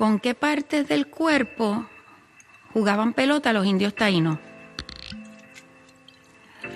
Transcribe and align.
¿Con 0.00 0.18
qué 0.18 0.34
partes 0.34 0.88
del 0.88 1.08
cuerpo 1.08 1.84
jugaban 2.72 3.12
pelota 3.12 3.52
los 3.52 3.66
indios 3.66 3.94
taínos? 3.94 4.38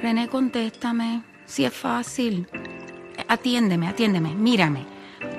René, 0.03 0.29
contéstame. 0.29 1.23
Si 1.47 1.65
es 1.65 1.73
fácil. 1.73 2.47
Atiéndeme, 3.27 3.89
atiéndeme, 3.89 4.35
mírame. 4.35 4.85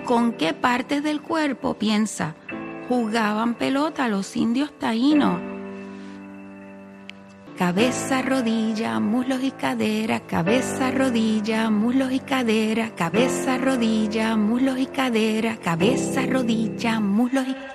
¿Con 0.04 0.34
qué 0.34 0.56
partes 0.56 1.04
del 1.04 1.21
cuerpo 1.21 1.76
piensa 1.76 2.34
jugaban 2.90 3.54
pelota 3.54 4.07
los 4.07 4.36
indios 4.36 4.71
taínos? 4.79 5.39
Cabeza, 7.55 8.23
rodilla, 8.23 8.99
muslos 8.99 9.43
y 9.43 9.52
cadera, 9.52 10.21
cabeza, 10.21 10.89
rodilla, 10.89 11.70
muslos 11.70 12.11
y 12.11 12.20
cadera, 12.20 12.95
cabeza, 12.95 13.59
rodilla, 13.59 14.36
muslos 14.36 14.79
y 14.79 14.88
cadera, 14.88 15.57
cabeza, 15.57 16.25
rodilla, 16.25 16.99
muslos 16.99 17.47
y 17.47 17.75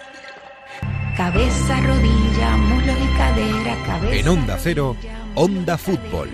cabeza, 1.20 1.78
rodilla, 1.82 2.56
muslos 2.56 2.96
y 2.98 3.16
cadera, 3.18 3.76
cabeza. 3.84 4.14
En 4.14 4.28
Onda 4.28 4.56
Cero, 4.58 4.96
Onda 5.34 5.76
Fútbol. 5.76 6.30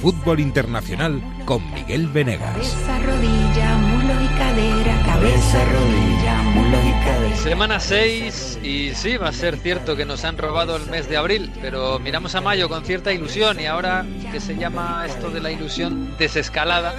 Fútbol 0.00 0.40
Internacional 0.40 1.20
con 1.44 1.62
Miguel 1.74 2.06
Venegas. 2.06 2.54
Cabeza, 2.54 2.98
rodilla, 3.00 3.76
muslos 3.76 4.16
y 4.22 4.28
cadera, 4.38 5.02
cabeza, 5.04 5.64
rodilla, 5.66 6.42
muslos 6.54 6.80
y 6.86 7.04
cadera. 7.04 7.36
Semana 7.36 7.80
6 7.80 8.60
y 8.62 8.94
sí, 8.94 9.18
va 9.18 9.28
a 9.28 9.32
ser 9.32 9.58
cierto 9.58 9.94
que 9.94 10.06
nos 10.06 10.24
han 10.24 10.38
robado 10.38 10.74
el 10.76 10.86
mes 10.86 11.06
de 11.06 11.18
abril, 11.18 11.52
pero 11.60 11.98
miramos 11.98 12.34
a 12.34 12.40
mayo 12.40 12.70
con 12.70 12.82
cierta 12.86 13.12
ilusión 13.12 13.60
y 13.60 13.66
ahora 13.66 14.06
que 14.32 14.40
se 14.40 14.56
llama 14.56 15.04
esto 15.06 15.30
de 15.30 15.40
la 15.40 15.52
ilusión 15.52 16.16
desescalada, 16.18 16.94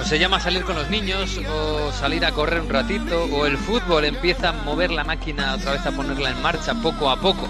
o 0.00 0.04
se 0.04 0.18
llama 0.18 0.40
salir 0.40 0.62
con 0.64 0.76
los 0.76 0.90
niños 0.90 1.40
o 1.50 1.92
salir 1.92 2.24
a 2.24 2.32
correr 2.32 2.60
un 2.60 2.68
ratito 2.68 3.24
o 3.24 3.46
el 3.46 3.56
fútbol 3.56 4.04
empieza 4.04 4.50
a 4.50 4.52
mover 4.52 4.90
la 4.90 5.04
máquina 5.04 5.54
otra 5.54 5.72
vez 5.72 5.86
a 5.86 5.92
ponerla 5.92 6.30
en 6.30 6.42
marcha 6.42 6.74
poco 6.74 7.10
a 7.10 7.20
poco. 7.20 7.48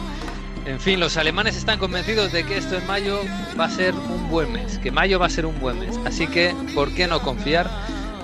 En 0.65 0.81
fin, 0.81 0.99
los 0.99 1.17
alemanes 1.17 1.57
están 1.57 1.79
convencidos 1.79 2.33
de 2.33 2.45
que 2.45 2.57
esto 2.57 2.77
en 2.77 2.87
mayo 2.87 3.21
va 3.59 3.66
a 3.66 3.71
ser 3.71 3.95
un 3.95 4.29
buen 4.29 4.53
mes, 4.53 4.79
que 4.79 4.91
mayo 4.91 5.19
va 5.19 5.27
a 5.27 5.30
ser 5.30 5.47
un 5.47 5.59
buen 5.61 5.79
mes. 5.79 5.97
Así 6.05 6.27
que, 6.27 6.55
¿por 6.75 6.93
qué 6.93 7.07
no 7.07 7.21
confiar 7.21 7.71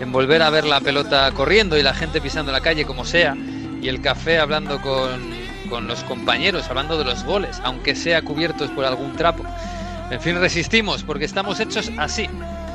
en 0.00 0.10
volver 0.10 0.42
a 0.42 0.50
ver 0.50 0.64
la 0.64 0.80
pelota 0.80 1.30
corriendo 1.32 1.78
y 1.78 1.82
la 1.84 1.94
gente 1.94 2.20
pisando 2.20 2.50
la 2.50 2.60
calle 2.60 2.84
como 2.84 3.04
sea 3.04 3.36
y 3.80 3.88
el 3.88 4.00
café 4.00 4.40
hablando 4.40 4.80
con, 4.80 5.20
con 5.70 5.86
los 5.86 6.02
compañeros, 6.02 6.68
hablando 6.68 6.98
de 6.98 7.04
los 7.04 7.22
goles, 7.24 7.60
aunque 7.62 7.94
sea 7.94 8.22
cubiertos 8.22 8.70
por 8.70 8.84
algún 8.84 9.14
trapo? 9.14 9.44
En 10.10 10.20
fin, 10.20 10.40
resistimos 10.40 11.04
porque 11.04 11.24
estamos 11.24 11.60
hechos 11.60 11.92
así. 11.96 12.28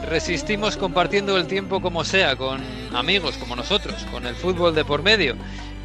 Resistimos 0.06 0.78
compartiendo 0.78 1.38
el 1.38 1.48
tiempo 1.48 1.82
como 1.82 2.04
sea, 2.04 2.36
con 2.36 2.62
amigos 2.96 3.38
como 3.38 3.56
nosotros, 3.56 3.96
con 4.12 4.26
el 4.26 4.36
fútbol 4.36 4.74
de 4.74 4.86
por 4.86 5.04
medio 5.04 5.36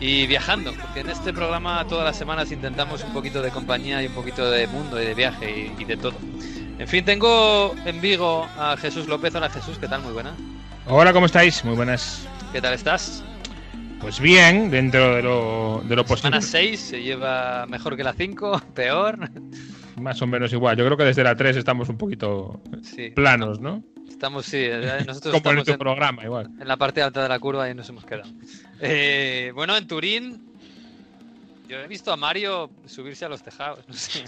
y 0.01 0.27
viajando, 0.27 0.73
porque 0.81 1.01
en 1.01 1.11
este 1.11 1.33
programa 1.33 1.85
todas 1.89 2.05
las 2.05 2.17
semanas 2.17 2.53
intentamos 2.53 3.03
un 3.05 3.13
poquito 3.13 3.43
de 3.43 3.51
compañía 3.51 4.03
y 4.03 4.07
un 4.07 4.15
poquito 4.15 4.49
de 4.51 4.67
mundo 4.69 5.01
y 5.01 5.07
de 5.07 5.15
viaje 5.15 5.73
y, 5.79 5.83
y 5.83 5.85
de 5.85 5.97
todo. 5.97 6.15
En 6.79 6.87
fin, 6.89 7.05
tengo 7.05 7.75
en 7.85 8.01
Vigo 8.01 8.47
a 8.59 8.77
Jesús 8.77 9.07
López. 9.09 9.35
Hola 9.35 9.51
Jesús, 9.51 9.79
¿qué 9.79 9.89
tal? 9.89 10.03
Muy 10.03 10.13
buena. 10.13 10.35
Hola, 10.87 11.13
¿cómo 11.13 11.27
estáis? 11.27 11.65
Muy 11.65 11.75
buenas. 11.77 12.27
¿Qué 12.53 12.61
tal 12.61 12.75
estás? 12.75 13.23
Pues 14.01 14.19
bien, 14.21 14.71
dentro 14.71 15.17
de 15.17 15.23
lo, 15.23 15.83
de 15.85 15.95
lo 15.97 16.05
posible. 16.05 16.41
Semana 16.41 16.41
6 16.43 16.81
se 16.81 17.03
lleva 17.03 17.67
mejor 17.67 17.97
que 17.97 18.03
la 18.05 18.13
5, 18.13 18.63
peor. 18.75 19.19
Más 20.01 20.21
o 20.23 20.27
menos 20.27 20.53
igual. 20.53 20.77
Yo 20.77 20.85
creo 20.85 20.97
que 20.97 21.05
desde 21.05 21.23
la 21.23 21.37
3 21.37 21.57
estamos 21.57 21.89
un 21.89 21.97
poquito 21.99 22.61
Sí. 22.83 23.11
planos, 23.11 23.61
¿no? 23.61 23.85
Estamos, 24.23 24.47
sí, 24.47 24.59
eh, 24.59 25.03
nosotros 25.05 25.35
Como 25.35 25.51
en 25.51 25.59
estamos 25.59 25.65
tu 25.65 25.73
en, 25.73 25.79
programa, 25.81 26.23
igual. 26.23 26.47
en 26.61 26.69
la 26.69 26.77
parte 26.77 27.03
alta 27.03 27.25
de 27.25 27.29
la 27.29 27.41
curva 27.41 27.69
y 27.69 27.75
nos 27.75 27.89
hemos 27.89 28.05
quedado. 28.05 28.31
Eh, 28.79 29.51
bueno, 29.53 29.77
en 29.77 29.85
Turín, 29.89 30.49
yo 31.67 31.81
he 31.81 31.89
visto 31.89 32.13
a 32.13 32.17
Mario 32.17 32.71
subirse 32.87 33.25
a 33.25 33.29
los 33.29 33.43
tejados. 33.43 33.81
no 33.89 33.95
sé. 33.95 34.23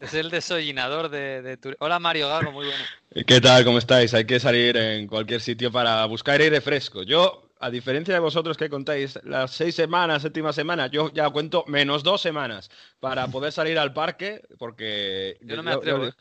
Es 0.00 0.14
el 0.14 0.30
desollinador 0.30 1.08
de, 1.08 1.40
de 1.42 1.56
Turín. 1.56 1.76
Hola 1.78 2.00
Mario 2.00 2.26
Gago, 2.26 2.50
muy 2.50 2.66
bueno. 2.66 2.82
¿Qué 3.24 3.40
tal? 3.40 3.64
¿Cómo 3.64 3.78
estáis? 3.78 4.12
Hay 4.12 4.24
que 4.24 4.40
salir 4.40 4.76
en 4.76 5.06
cualquier 5.06 5.40
sitio 5.40 5.70
para 5.70 6.04
buscar 6.06 6.40
aire 6.40 6.60
fresco. 6.60 7.04
Yo, 7.04 7.52
a 7.60 7.70
diferencia 7.70 8.14
de 8.14 8.20
vosotros 8.20 8.56
que 8.56 8.68
contáis 8.68 9.20
las 9.22 9.52
seis 9.52 9.72
semanas, 9.76 10.22
séptima 10.22 10.52
semana, 10.52 10.88
yo 10.88 11.12
ya 11.12 11.30
cuento 11.30 11.62
menos 11.68 12.02
dos 12.02 12.20
semanas 12.20 12.70
para 12.98 13.28
poder 13.28 13.52
salir 13.52 13.78
al 13.78 13.92
parque, 13.92 14.42
porque... 14.58 15.38
Yo 15.42 15.54
no 15.54 15.62
me 15.62 15.70
atrevo, 15.70 16.06
¿eh? 16.06 16.12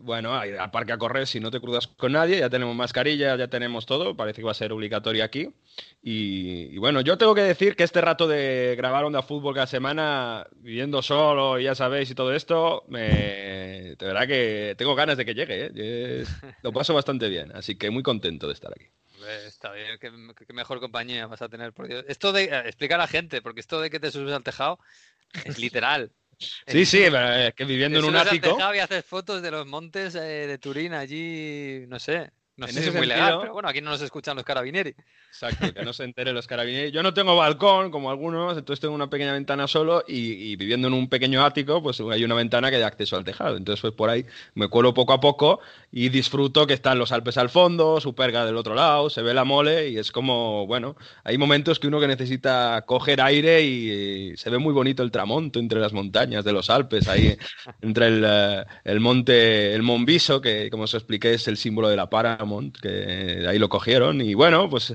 Bueno, 0.00 0.34
al 0.34 0.70
parque 0.70 0.92
a 0.92 0.98
correr 0.98 1.26
si 1.26 1.40
no 1.40 1.50
te 1.50 1.60
cruzas 1.60 1.86
con 1.86 2.12
nadie, 2.12 2.38
ya 2.38 2.48
tenemos 2.48 2.74
mascarilla, 2.74 3.36
ya 3.36 3.48
tenemos 3.48 3.86
todo, 3.86 4.16
parece 4.16 4.40
que 4.40 4.44
va 4.44 4.52
a 4.52 4.54
ser 4.54 4.72
obligatorio 4.72 5.24
aquí. 5.24 5.50
Y, 6.02 6.74
y 6.74 6.78
bueno, 6.78 7.00
yo 7.00 7.18
tengo 7.18 7.34
que 7.34 7.42
decir 7.42 7.76
que 7.76 7.84
este 7.84 8.00
rato 8.00 8.26
de 8.26 8.74
grabar 8.76 9.04
Onda 9.04 9.22
Fútbol 9.22 9.54
cada 9.54 9.66
semana, 9.66 10.46
viviendo 10.56 11.02
solo 11.02 11.58
ya 11.58 11.74
sabéis 11.74 12.10
y 12.10 12.14
todo 12.14 12.34
esto, 12.34 12.84
me, 12.88 13.08
de 13.08 14.06
verdad 14.06 14.26
que 14.26 14.74
tengo 14.78 14.94
ganas 14.94 15.16
de 15.16 15.24
que 15.24 15.34
llegue, 15.34 15.70
¿eh? 15.74 16.24
Lo 16.62 16.72
paso 16.72 16.94
bastante 16.94 17.28
bien, 17.28 17.52
así 17.54 17.76
que 17.76 17.90
muy 17.90 18.02
contento 18.02 18.46
de 18.46 18.52
estar 18.52 18.72
aquí. 18.72 18.86
Está 19.46 19.72
bien, 19.72 19.98
qué, 20.00 20.10
qué 20.46 20.52
mejor 20.52 20.80
compañía 20.80 21.26
vas 21.26 21.42
a 21.42 21.48
tener. 21.48 21.72
Por 21.72 21.88
Dios. 21.88 22.04
Esto 22.08 22.32
de 22.32 22.44
eh, 22.44 22.62
explica 22.66 22.94
a 22.94 22.98
la 22.98 23.08
gente, 23.08 23.42
porque 23.42 23.60
esto 23.60 23.80
de 23.80 23.90
que 23.90 24.00
te 24.00 24.10
subes 24.10 24.32
al 24.34 24.42
tejado 24.42 24.78
es 25.44 25.58
literal. 25.58 26.12
Sí, 26.38 26.86
sí, 26.86 26.98
pero 27.10 27.32
es 27.34 27.54
que 27.54 27.64
viviendo 27.64 27.98
en 27.98 28.04
un 28.04 28.16
ático... 28.16 28.56
y 28.74 28.78
haces 28.78 29.04
fotos 29.04 29.42
de 29.42 29.50
los 29.50 29.66
montes 29.66 30.14
eh, 30.14 30.46
de 30.46 30.58
Turín 30.58 30.92
allí, 30.92 31.84
no 31.88 31.98
sé. 31.98 32.30
No 32.56 32.66
En 32.66 32.72
sé 32.72 32.80
si 32.82 32.88
es 32.88 32.94
muy 32.94 33.06
legal, 33.06 33.20
sentido- 33.20 33.40
pero 33.40 33.52
bueno, 33.52 33.68
aquí 33.68 33.80
no 33.80 33.90
nos 33.90 34.02
escuchan 34.02 34.34
los 34.36 34.44
carabinieri. 34.44 34.94
Exacto, 35.28 35.72
que 35.72 35.84
no 35.84 35.92
se 35.92 36.02
enteren 36.04 36.34
los 36.34 36.46
carabineros. 36.48 36.90
Yo 36.92 37.02
no 37.02 37.14
tengo 37.14 37.36
balcón, 37.36 37.90
como 37.92 38.10
algunos, 38.10 38.56
entonces 38.58 38.80
tengo 38.80 38.94
una 38.94 39.08
pequeña 39.08 39.32
ventana 39.32 39.68
solo 39.68 40.02
y, 40.08 40.32
y 40.52 40.56
viviendo 40.56 40.88
en 40.88 40.94
un 40.94 41.08
pequeño 41.08 41.44
ático, 41.44 41.80
pues 41.82 42.00
hay 42.00 42.24
una 42.24 42.34
ventana 42.34 42.70
que 42.70 42.78
da 42.78 42.88
acceso 42.88 43.16
al 43.16 43.24
tejado. 43.24 43.56
Entonces, 43.56 43.80
pues 43.80 43.92
por 43.92 44.10
ahí 44.10 44.26
me 44.54 44.66
cuelo 44.68 44.94
poco 44.94 45.12
a 45.12 45.20
poco 45.20 45.60
y 45.90 46.10
disfruto 46.10 46.66
que 46.66 46.74
están 46.74 46.98
los 46.98 47.12
Alpes 47.12 47.38
al 47.38 47.48
fondo, 47.48 48.00
Superga 48.00 48.44
del 48.44 48.56
otro 48.56 48.74
lado, 48.74 49.08
se 49.08 49.22
ve 49.22 49.32
la 49.32 49.44
mole 49.44 49.88
y 49.88 49.98
es 49.98 50.12
como, 50.12 50.66
bueno, 50.66 50.96
hay 51.24 51.38
momentos 51.38 51.78
que 51.78 51.86
uno 51.86 51.98
que 51.98 52.06
necesita 52.06 52.84
coger 52.86 53.22
aire 53.22 53.62
y, 53.62 54.36
se 54.36 54.50
ve 54.50 54.58
muy 54.58 54.74
bonito 54.74 55.02
el 55.02 55.10
tramonto 55.10 55.58
entre 55.58 55.80
las 55.80 55.92
montañas 55.92 56.44
de 56.44 56.52
los 56.52 56.68
Alpes, 56.68 57.08
ahí 57.08 57.36
entre 57.80 58.08
el, 58.08 58.24
eh, 58.26 58.64
el 58.84 59.00
monte, 59.00 59.74
el 59.74 59.82
Monviso, 59.82 60.40
que 60.40 60.68
como 60.70 60.84
os 60.84 60.94
expliqué 60.94 61.34
es 61.34 61.48
el 61.48 61.56
símbolo 61.56 61.88
de 61.88 61.96
la 61.96 62.10
Paramount, 62.10 62.76
que 62.78 63.46
ahí 63.48 63.58
lo 63.58 63.68
cogieron 63.68 64.20
y 64.20 64.34
bueno, 64.34 64.68
pues 64.68 64.94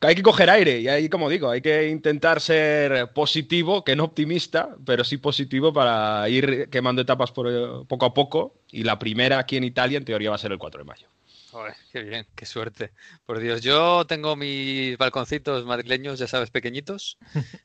hay 0.00 0.14
que 0.14 0.22
coger 0.22 0.50
aire 0.50 0.80
y 0.80 0.88
ahí, 0.88 1.08
como 1.08 1.30
digo, 1.30 1.50
hay 1.50 1.62
que 1.62 1.88
intentar 1.88 2.40
ser 2.40 3.12
positivo, 3.12 3.84
que 3.84 3.96
no 3.96 4.04
optimista, 4.04 4.76
pero 4.84 5.02
sí 5.02 5.16
positivo 5.16 5.72
para 5.72 6.28
ir 6.28 6.68
quemando 6.70 7.02
etapas 7.02 7.32
por, 7.32 7.86
poco 7.86 8.06
a 8.06 8.12
poco 8.14 8.54
y 8.70 8.82
la 8.82 8.98
primera 8.98 9.38
aquí 9.38 9.56
en 9.56 9.64
Italia 9.64 9.98
en 9.98 10.04
teoría 10.04 10.25
va 10.30 10.36
a 10.36 10.38
ser 10.38 10.52
el 10.52 10.58
4 10.58 10.80
de 10.80 10.84
mayo. 10.84 11.08
Joder, 11.50 11.74
qué 11.92 12.02
bien, 12.02 12.26
qué 12.34 12.44
suerte. 12.44 12.92
Por 13.24 13.38
Dios, 13.38 13.62
yo 13.62 14.04
tengo 14.06 14.36
mis 14.36 14.98
balconcitos 14.98 15.64
madrileños, 15.64 16.18
ya 16.18 16.26
sabes, 16.26 16.50
pequeñitos, 16.50 17.18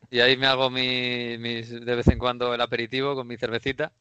y 0.09 0.19
ahí 0.19 0.37
me 0.37 0.47
hago 0.47 0.69
mi- 0.69 1.37
mis, 1.39 1.69
de 1.69 1.95
vez 1.95 2.07
en 2.07 2.19
cuando 2.19 2.53
el 2.53 2.61
aperitivo 2.61 3.15
con 3.15 3.27
mi 3.27 3.37
cervecita. 3.37 3.91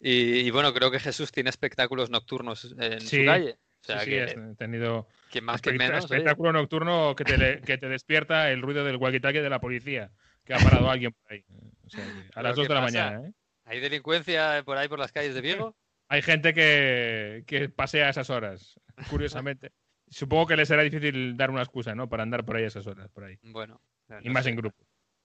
Y, 0.00 0.40
y 0.40 0.50
bueno, 0.50 0.72
creo 0.72 0.90
que 0.90 1.00
Jesús 1.00 1.32
tiene 1.32 1.50
espectáculos 1.50 2.10
nocturnos 2.10 2.74
en 2.78 3.00
Sí, 3.00 3.18
su 3.18 3.24
calle. 3.24 3.56
O 3.82 3.84
sea, 3.84 3.98
sí, 3.98 4.04
sí, 4.04 4.10
que, 4.10 4.24
he 4.24 4.54
tenido 4.56 5.06
que 5.30 5.40
más 5.40 5.60
que 5.60 5.72
menos. 5.72 6.04
oye. 6.04 6.16
espectáculo 6.16 6.52
nocturno 6.52 7.14
que 7.16 7.24
te, 7.24 7.60
que 7.62 7.78
te 7.78 7.88
despierta 7.88 8.50
el 8.50 8.62
ruido 8.62 8.84
del 8.84 8.98
walkie-talkie 8.98 9.42
de 9.42 9.50
la 9.50 9.60
policía, 9.60 10.10
que 10.44 10.54
ha 10.54 10.58
parado 10.58 10.90
alguien 10.90 11.12
por 11.12 11.32
ahí. 11.32 11.44
O 11.86 11.90
sea, 11.90 12.04
a 12.04 12.08
¿Pero 12.34 12.42
las 12.42 12.56
2 12.56 12.64
qué 12.64 12.68
de 12.68 12.74
la 12.74 12.80
pasa? 12.80 13.08
mañana, 13.08 13.28
¿eh? 13.28 13.32
¿Hay 13.66 13.80
delincuencia 13.80 14.62
por 14.64 14.76
ahí 14.76 14.88
por 14.88 14.98
las 14.98 15.12
calles 15.12 15.34
de 15.34 15.40
Vigo? 15.40 15.74
Hay 16.14 16.22
gente 16.22 16.54
que, 16.54 17.42
que 17.46 17.68
pasea 17.68 18.06
a 18.06 18.10
esas 18.10 18.30
horas, 18.30 18.78
curiosamente. 19.10 19.72
Supongo 20.08 20.46
que 20.46 20.56
les 20.56 20.68
será 20.68 20.82
difícil 20.82 21.36
dar 21.36 21.50
una 21.50 21.62
excusa, 21.62 21.94
¿no? 21.94 22.08
Para 22.08 22.22
andar 22.22 22.44
por 22.44 22.56
ahí 22.56 22.64
a 22.64 22.68
esas 22.68 22.86
horas, 22.86 23.10
por 23.10 23.24
ahí. 23.24 23.36
Bueno, 23.42 23.80
Y 24.22 24.30
más 24.30 24.44
sé. 24.44 24.50
en 24.50 24.56
grupo. 24.56 24.76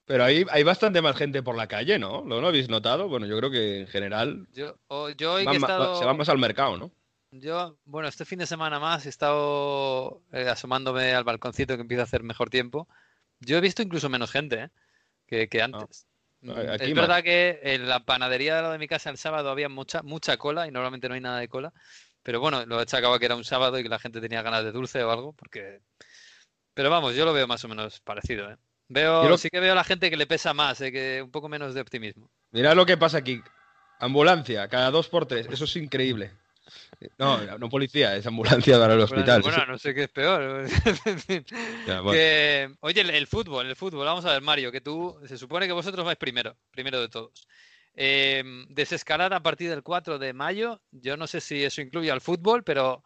Pero 0.04 0.24
ahí 0.24 0.44
hay 0.50 0.64
bastante 0.64 1.00
más 1.00 1.16
gente 1.16 1.42
por 1.44 1.56
la 1.56 1.68
calle, 1.68 1.98
¿no? 1.98 2.24
¿Lo 2.24 2.40
no 2.40 2.48
habéis 2.48 2.68
notado? 2.68 3.08
Bueno, 3.08 3.26
yo 3.26 3.38
creo 3.38 3.50
que 3.50 3.80
en 3.82 3.86
general 3.86 4.48
Yo, 4.52 4.74
o- 4.88 5.10
yo 5.10 5.34
hoy 5.34 5.42
que 5.42 5.46
van 5.46 5.54
he 5.54 5.58
estado... 5.58 5.96
se 5.96 6.04
va 6.04 6.14
más 6.14 6.28
al 6.28 6.38
mercado, 6.38 6.76
¿no? 6.76 6.90
Yo, 7.30 7.76
bueno, 7.84 8.08
este 8.08 8.24
fin 8.24 8.40
de 8.40 8.46
semana 8.46 8.80
más 8.80 9.06
he 9.06 9.08
estado 9.08 10.22
eh, 10.32 10.48
asomándome 10.48 11.12
al 11.14 11.22
balconcito 11.22 11.76
que 11.76 11.82
empieza 11.82 12.02
a 12.02 12.04
hacer 12.04 12.24
mejor 12.24 12.50
tiempo. 12.50 12.88
Yo 13.38 13.56
he 13.58 13.60
visto 13.60 13.82
incluso 13.82 14.08
menos 14.08 14.32
gente, 14.32 14.64
¿eh? 14.64 14.70
que, 15.28 15.48
que 15.48 15.62
antes. 15.62 16.08
Aquí 16.42 16.84
es 16.90 16.94
más. 16.94 17.06
verdad 17.08 17.22
que 17.22 17.60
en 17.62 17.88
la 17.88 18.00
panadería 18.00 18.56
de, 18.56 18.62
la 18.62 18.72
de 18.72 18.78
mi 18.78 18.88
casa 18.88 19.10
el 19.10 19.18
sábado 19.18 19.50
había 19.50 19.68
mucha, 19.68 20.02
mucha 20.02 20.36
cola 20.38 20.66
y 20.66 20.70
normalmente 20.70 21.08
no 21.08 21.14
hay 21.14 21.20
nada 21.20 21.38
de 21.38 21.48
cola. 21.48 21.72
Pero 22.22 22.40
bueno, 22.40 22.64
lo 22.66 22.78
he 22.78 22.82
achacado 22.82 23.14
a 23.14 23.18
que 23.18 23.26
era 23.26 23.36
un 23.36 23.44
sábado 23.44 23.78
y 23.78 23.82
que 23.82 23.88
la 23.88 23.98
gente 23.98 24.20
tenía 24.20 24.42
ganas 24.42 24.64
de 24.64 24.72
dulce 24.72 25.02
o 25.02 25.10
algo, 25.10 25.32
porque... 25.34 25.80
Pero 26.74 26.88
vamos, 26.90 27.14
yo 27.14 27.24
lo 27.24 27.32
veo 27.32 27.46
más 27.46 27.64
o 27.64 27.68
menos 27.68 28.00
parecido, 28.00 28.50
¿eh? 28.50 28.56
Veo, 28.88 29.28
lo- 29.28 29.38
sí 29.38 29.48
que 29.50 29.60
veo 29.60 29.72
a 29.72 29.76
la 29.76 29.84
gente 29.84 30.10
que 30.10 30.16
le 30.16 30.26
pesa 30.26 30.52
más, 30.54 30.80
¿eh? 30.80 30.90
que 30.90 31.22
un 31.22 31.30
poco 31.30 31.48
menos 31.48 31.74
de 31.74 31.80
optimismo. 31.80 32.30
Mirad 32.52 32.74
lo 32.74 32.86
que 32.86 32.96
pasa 32.96 33.18
aquí. 33.18 33.42
Ambulancia, 33.98 34.66
cada 34.68 34.90
dos 34.90 35.08
por 35.08 35.26
tres. 35.26 35.46
Eso 35.48 35.64
es 35.64 35.76
increíble. 35.76 36.32
No, 37.18 37.58
no 37.58 37.68
policía, 37.68 38.16
es 38.16 38.26
ambulancia 38.26 38.78
para 38.78 38.94
el 38.94 39.00
hospital. 39.00 39.42
Bueno, 39.42 39.66
no 39.66 39.78
sé 39.78 39.94
qué 39.94 40.04
es 40.04 40.08
peor. 40.08 40.66
oye, 42.80 43.00
el, 43.00 43.26
fútbol, 43.26 43.66
el 43.66 43.76
fútbol, 43.76 44.04
vamos 44.04 44.24
a 44.24 44.32
ver, 44.32 44.42
Mario, 44.42 44.72
que 44.72 44.80
tú, 44.80 45.18
se 45.26 45.38
supone 45.38 45.66
que 45.66 45.72
vosotros 45.72 46.04
vais 46.04 46.18
primero, 46.18 46.56
primero 46.70 47.00
de 47.00 47.08
todos. 47.08 47.46
Eh, 47.94 48.42
desescalar 48.68 49.34
a 49.34 49.42
partir 49.42 49.70
del 49.70 49.82
4 49.82 50.18
de 50.18 50.32
mayo, 50.32 50.80
yo 50.90 51.16
no 51.16 51.26
sé 51.26 51.40
si 51.40 51.64
eso 51.64 51.80
incluye 51.80 52.10
al 52.10 52.20
fútbol, 52.20 52.62
pero 52.62 53.02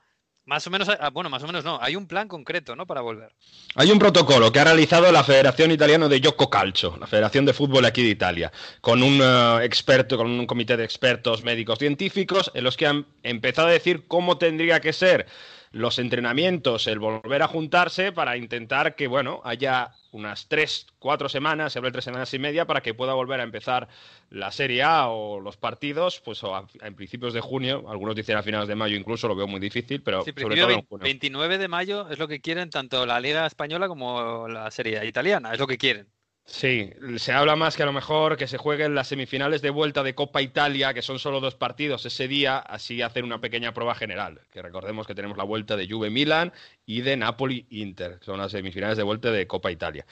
más 0.47 0.67
o 0.67 0.71
menos, 0.71 0.89
ah, 0.89 1.11
bueno, 1.11 1.31
más 1.31 1.43
o 1.43 1.47
menos 1.47 1.65
no. 1.65 1.79
Hay 1.81 1.97
un 1.97 2.07
plan 2.07 2.29
concreto, 2.29 2.77
¿no? 2.77 2.87
Para 2.87 3.01
volver. 3.01 3.33
Hay 3.77 3.91
un 3.91 3.99
protocolo 3.99 4.53
que 4.53 4.61
ha 4.61 4.65
realizado 4.65 5.11
la 5.11 5.25
Federación 5.25 5.71
Italiana 5.71 6.09
de 6.09 6.21
Gioco 6.21 6.51
Calcio, 6.51 6.97
la 7.01 7.07
Federación 7.07 7.47
de 7.47 7.55
Fútbol 7.55 7.85
aquí 7.85 8.03
de 8.03 8.11
Italia, 8.11 8.53
con 8.81 9.03
un 9.03 9.21
eh, 9.23 9.65
experto, 9.65 10.17
con 10.17 10.31
un 10.31 10.47
comité 10.47 10.77
de 10.77 10.85
expertos 10.85 11.43
médicos 11.45 11.79
científicos, 11.79 12.51
en 12.55 12.65
los 12.65 12.77
que 12.77 12.87
han 12.87 13.07
empezado 13.23 13.69
a 13.69 13.73
decir 13.73 14.05
cómo 14.07 14.37
tendría 14.37 14.81
que 14.81 14.93
ser 14.93 15.27
los 15.75 15.99
entrenamientos, 15.99 16.87
el 16.87 17.01
volver 17.01 17.43
a 17.43 17.49
juntarse 17.49 18.13
para 18.13 18.37
intentar 18.37 18.95
que, 18.95 19.09
bueno, 19.09 19.41
haya 19.43 19.91
unas 20.13 20.47
tres, 20.47 20.87
cuatro 21.01 21.29
semanas, 21.29 21.73
se 21.73 21.81
habla 21.81 21.91
tres 21.91 22.05
semanas 22.05 22.33
y 22.33 22.39
media, 22.39 22.65
para 22.65 22.81
que 22.81 22.95
pueda 22.95 23.13
volver 23.15 23.41
a 23.41 23.43
empezar 23.43 23.89
la 24.31 24.53
Serie 24.53 24.85
A 24.85 25.09
o 25.09 25.41
los 25.41 25.57
partidos, 25.57 26.21
pues 26.25 26.43
en 26.81 26.95
principios 26.95 27.35
de 27.35 27.41
junio, 27.41 27.85
algunos 27.89 28.15
dicen 28.15 28.37
a 28.37 28.45
finales 28.45 28.69
de 28.69 28.77
mayo 28.77 28.97
incluso, 28.97 29.27
lo 29.27 29.35
veo 29.35 29.49
muy 29.49 29.59
difícil, 29.59 30.01
pero 30.01 30.25
sobre 30.25 30.61
todo 30.61 30.71
en 30.71 30.87
junio. 30.87 31.03
29 31.03 31.59
de 31.59 31.67
mayo 31.67 32.09
es 32.09 32.21
lo 32.21 32.29
que 32.29 32.41
quieren 32.41 32.71
tanto 32.71 33.05
la 33.05 33.19
Liga 33.19 33.45
Española 33.45 33.89
como 33.89 34.47
la 34.47 34.71
Serie 34.71 35.01
A 35.01 35.05
italiana, 35.05 35.53
es 35.53 35.59
lo 35.59 35.67
que 35.67 35.77
quieren. 35.77 36.07
Sí, 36.47 36.93
se 37.17 37.33
habla 37.33 37.57
más 37.57 37.75
que 37.75 37.83
a 37.83 37.87
lo 37.87 37.93
mejor 37.93 38.37
que 38.37 38.47
se 38.47 38.59
jueguen 38.59 38.95
las 38.95 39.09
semifinales 39.09 39.63
de 39.63 39.71
vuelta 39.71 40.03
de 40.03 40.15
Copa 40.15 40.43
Italia, 40.43 40.93
que 40.93 41.01
son 41.01 41.19
solo 41.19 41.41
dos 41.41 41.55
partidos 41.55 42.05
ese 42.05 42.29
día, 42.29 42.59
así 42.59 43.01
hacer 43.01 43.25
una 43.25 43.41
pequeña 43.41 43.73
prueba 43.73 43.95
general. 43.95 44.43
Que 44.53 44.61
recordemos 44.61 45.07
que 45.07 45.15
tenemos 45.15 45.39
la 45.39 45.45
vuelta 45.45 45.75
de 45.75 45.89
Juve 45.89 46.11
Milan 46.11 46.53
y 46.85 47.01
de 47.01 47.17
Napoli 47.17 47.67
Inter, 47.71 48.19
son 48.21 48.39
las 48.39 48.53
semifinales 48.53 48.99
de 48.99 49.03
vuelta 49.03 49.31
de 49.31 49.47
Copa 49.47 49.73
Italia 49.73 50.05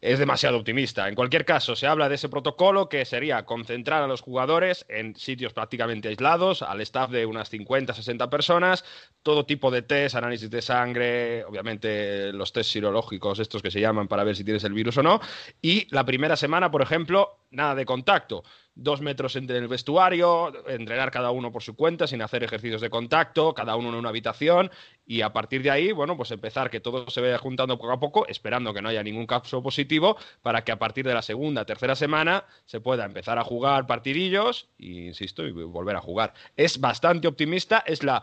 es 0.00 0.18
demasiado 0.18 0.58
optimista. 0.58 1.08
En 1.08 1.14
cualquier 1.14 1.44
caso, 1.44 1.74
se 1.74 1.86
habla 1.86 2.08
de 2.08 2.14
ese 2.14 2.28
protocolo 2.28 2.88
que 2.88 3.04
sería 3.04 3.44
concentrar 3.44 4.02
a 4.02 4.06
los 4.06 4.20
jugadores 4.20 4.86
en 4.88 5.16
sitios 5.16 5.52
prácticamente 5.52 6.08
aislados, 6.08 6.62
al 6.62 6.80
staff 6.82 7.10
de 7.10 7.26
unas 7.26 7.48
50, 7.48 7.92
60 7.92 8.30
personas, 8.30 8.84
todo 9.22 9.44
tipo 9.44 9.70
de 9.70 9.82
test, 9.82 10.14
análisis 10.14 10.50
de 10.50 10.62
sangre, 10.62 11.44
obviamente 11.44 12.32
los 12.32 12.52
test 12.52 12.70
serológicos, 12.70 13.38
estos 13.40 13.62
que 13.62 13.70
se 13.70 13.80
llaman 13.80 14.08
para 14.08 14.24
ver 14.24 14.36
si 14.36 14.44
tienes 14.44 14.64
el 14.64 14.72
virus 14.72 14.98
o 14.98 15.02
no, 15.02 15.20
y 15.60 15.92
la 15.92 16.04
primera 16.04 16.36
semana, 16.36 16.70
por 16.70 16.82
ejemplo, 16.82 17.38
nada 17.50 17.74
de 17.74 17.84
contacto 17.84 18.44
dos 18.78 19.00
metros 19.00 19.34
entre 19.34 19.58
el 19.58 19.66
vestuario, 19.66 20.52
entrenar 20.68 21.10
cada 21.10 21.32
uno 21.32 21.50
por 21.50 21.62
su 21.62 21.74
cuenta, 21.74 22.06
sin 22.06 22.22
hacer 22.22 22.44
ejercicios 22.44 22.80
de 22.80 22.88
contacto, 22.88 23.52
cada 23.52 23.74
uno 23.74 23.88
en 23.88 23.96
una 23.96 24.08
habitación, 24.08 24.70
y 25.04 25.22
a 25.22 25.32
partir 25.32 25.62
de 25.62 25.70
ahí, 25.70 25.90
bueno, 25.90 26.16
pues 26.16 26.30
empezar 26.30 26.70
que 26.70 26.78
todo 26.78 27.10
se 27.10 27.20
vaya 27.20 27.38
juntando 27.38 27.76
poco 27.76 27.92
a 27.92 27.98
poco, 27.98 28.26
esperando 28.28 28.72
que 28.72 28.80
no 28.80 28.88
haya 28.88 29.02
ningún 29.02 29.26
caso 29.26 29.62
positivo, 29.62 30.16
para 30.42 30.62
que 30.62 30.70
a 30.70 30.78
partir 30.78 31.04
de 31.04 31.12
la 31.12 31.22
segunda, 31.22 31.64
tercera 31.64 31.96
semana 31.96 32.44
se 32.66 32.80
pueda 32.80 33.04
empezar 33.04 33.38
a 33.38 33.44
jugar 33.44 33.86
partidillos, 33.86 34.68
y 34.78 35.08
insisto, 35.08 35.44
y 35.44 35.50
volver 35.50 35.96
a 35.96 36.00
jugar. 36.00 36.32
Es 36.56 36.80
bastante 36.80 37.26
optimista, 37.26 37.82
es 37.84 38.04
la 38.04 38.22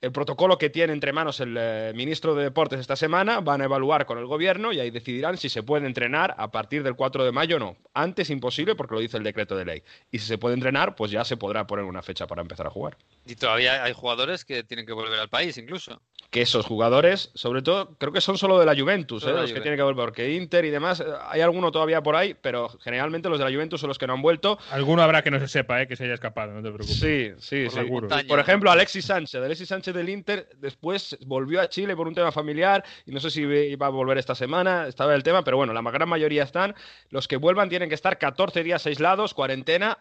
el 0.00 0.12
protocolo 0.12 0.56
que 0.56 0.70
tiene 0.70 0.92
entre 0.92 1.12
manos 1.12 1.40
el 1.40 1.54
eh, 1.58 1.92
ministro 1.94 2.34
de 2.34 2.44
Deportes 2.44 2.80
esta 2.80 2.96
semana, 2.96 3.40
van 3.40 3.60
a 3.60 3.64
evaluar 3.64 4.06
con 4.06 4.18
el 4.18 4.26
gobierno 4.26 4.72
y 4.72 4.80
ahí 4.80 4.90
decidirán 4.90 5.36
si 5.36 5.48
se 5.48 5.62
puede 5.62 5.86
entrenar 5.86 6.34
a 6.38 6.50
partir 6.50 6.82
del 6.82 6.94
4 6.94 7.24
de 7.24 7.32
mayo 7.32 7.56
o 7.56 7.58
no. 7.58 7.76
Antes 7.92 8.30
imposible 8.30 8.74
porque 8.74 8.94
lo 8.94 9.00
dice 9.00 9.18
el 9.18 9.24
decreto 9.24 9.56
de 9.56 9.64
ley. 9.64 9.82
Y 10.10 10.18
si 10.18 10.26
se 10.26 10.38
puede 10.38 10.54
entrenar, 10.54 10.94
pues 10.94 11.10
ya 11.10 11.24
se 11.24 11.36
podrá 11.36 11.66
poner 11.66 11.84
una 11.84 12.02
fecha 12.02 12.26
para 12.26 12.40
empezar 12.40 12.66
a 12.66 12.70
jugar. 12.70 12.96
Y 13.26 13.34
todavía 13.34 13.84
hay 13.84 13.92
jugadores 13.92 14.44
que 14.44 14.64
tienen 14.64 14.86
que 14.86 14.92
volver 14.92 15.18
al 15.18 15.28
país 15.28 15.58
incluso. 15.58 16.00
Que 16.30 16.42
esos 16.42 16.64
jugadores, 16.64 17.30
sobre 17.34 17.60
todo, 17.60 17.96
creo 17.98 18.12
que 18.12 18.20
son 18.20 18.38
solo 18.38 18.58
de 18.58 18.64
la 18.64 18.74
Juventus, 18.74 19.24
¿eh? 19.24 19.32
los 19.32 19.52
que 19.52 19.60
tienen 19.60 19.76
que 19.76 19.82
volver, 19.82 20.06
porque 20.06 20.32
Inter 20.32 20.64
y 20.64 20.70
demás, 20.70 21.00
eh, 21.00 21.04
hay 21.28 21.40
alguno 21.40 21.72
todavía 21.72 22.02
por 22.02 22.14
ahí, 22.14 22.34
pero 22.40 22.68
generalmente 22.80 23.28
los 23.28 23.38
de 23.38 23.44
la 23.44 23.50
Juventus 23.50 23.80
son 23.80 23.88
los 23.88 23.98
que 23.98 24.06
no 24.06 24.14
han 24.14 24.22
vuelto. 24.22 24.58
Alguno 24.70 25.02
habrá 25.02 25.22
que 25.22 25.30
no 25.30 25.40
se 25.40 25.48
sepa, 25.48 25.82
¿eh? 25.82 25.88
que 25.88 25.96
se 25.96 26.04
haya 26.04 26.14
escapado, 26.14 26.52
no 26.52 26.62
te 26.62 26.70
preocupes. 26.70 26.98
Sí, 26.98 27.32
sí, 27.38 27.68
seguro. 27.68 28.08
Por 28.28 28.38
ejemplo, 28.38 28.70
Alexis 28.70 29.04
Sánchez. 29.04 29.42
Alexis 29.42 29.68
Sánchez 29.68 29.89
del 29.92 30.08
Inter 30.08 30.48
después 30.56 31.16
volvió 31.26 31.60
a 31.60 31.68
Chile 31.68 31.96
por 31.96 32.08
un 32.08 32.14
tema 32.14 32.32
familiar 32.32 32.84
y 33.06 33.12
no 33.12 33.20
sé 33.20 33.30
si 33.30 33.42
iba 33.42 33.86
a 33.86 33.90
volver 33.90 34.18
esta 34.18 34.34
semana, 34.34 34.86
estaba 34.86 35.14
el 35.14 35.22
tema, 35.22 35.44
pero 35.44 35.56
bueno, 35.56 35.72
la 35.72 35.82
gran 35.90 36.08
mayoría 36.08 36.42
están. 36.42 36.74
Los 37.08 37.28
que 37.28 37.36
vuelvan 37.36 37.68
tienen 37.68 37.88
que 37.88 37.94
estar 37.94 38.18
14 38.18 38.62
días 38.62 38.86
aislados, 38.86 39.34
cuarentena, 39.34 39.98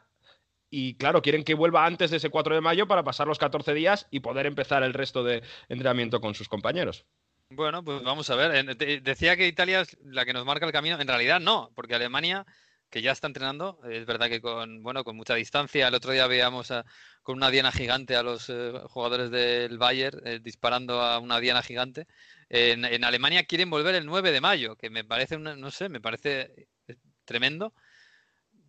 y 0.70 0.96
claro, 0.96 1.22
quieren 1.22 1.44
que 1.44 1.56
vuelva 1.56 1.86
antes 1.86 2.12
de 2.12 2.18
ese 2.18 2.30
4 2.30 2.56
de 2.56 2.62
mayo 2.62 2.88
para 2.88 3.04
pasar 3.04 3.28
los 3.28 3.40
14 3.40 3.74
días 3.74 4.08
y 4.12 4.20
poder 4.20 4.46
empezar 4.46 4.84
el 4.84 4.94
resto 4.94 5.24
de 5.24 5.42
entrenamiento 5.68 6.22
con 6.22 6.36
sus 6.36 6.48
compañeros. 6.48 7.06
Bueno, 7.52 7.84
pues 7.84 8.04
vamos 8.04 8.30
a 8.30 8.36
ver. 8.36 8.78
Decía 9.02 9.36
que 9.36 9.48
Italia 9.48 9.82
es 9.82 9.98
la 10.04 10.26
que 10.26 10.34
nos 10.34 10.46
marca 10.46 10.68
el 10.68 10.72
camino. 10.72 11.00
En 11.00 11.08
realidad 11.08 11.40
no, 11.40 11.72
porque 11.74 11.96
Alemania, 11.96 12.46
que 12.90 13.02
ya 13.02 13.12
está 13.12 13.28
entrenando, 13.28 13.80
es 13.90 14.06
verdad 14.06 14.30
que 14.30 14.42
con, 14.42 14.82
bueno, 14.84 15.04
con 15.04 15.16
mucha 15.16 15.36
distancia. 15.36 15.88
El 15.88 15.96
otro 15.96 16.12
día 16.12 16.28
veíamos 16.28 16.74
con 17.22 17.38
una 17.38 17.52
diana 17.52 17.72
gigante 17.72 18.16
a 18.16 18.24
los 18.24 18.50
eh, 18.50 18.74
jugadores 18.88 19.32
del 19.32 19.78
Bayern 19.78 20.26
eh, 20.26 20.40
disparando 20.42 21.02
a 21.02 21.20
una 21.20 21.40
diana 21.40 21.62
gigante. 21.62 22.08
En, 22.50 22.86
en, 22.86 23.04
Alemania 23.04 23.46
quieren 23.46 23.70
volver 23.70 23.96
el 23.96 24.06
9 24.06 24.32
de 24.32 24.42
mayo, 24.42 24.76
que 24.76 24.90
me 24.90 25.04
parece, 25.04 25.38
no 25.38 25.72
sé, 25.72 25.90
me 25.90 26.02
parece 26.02 26.68
eh, 26.88 26.96
tremendo. 27.26 27.74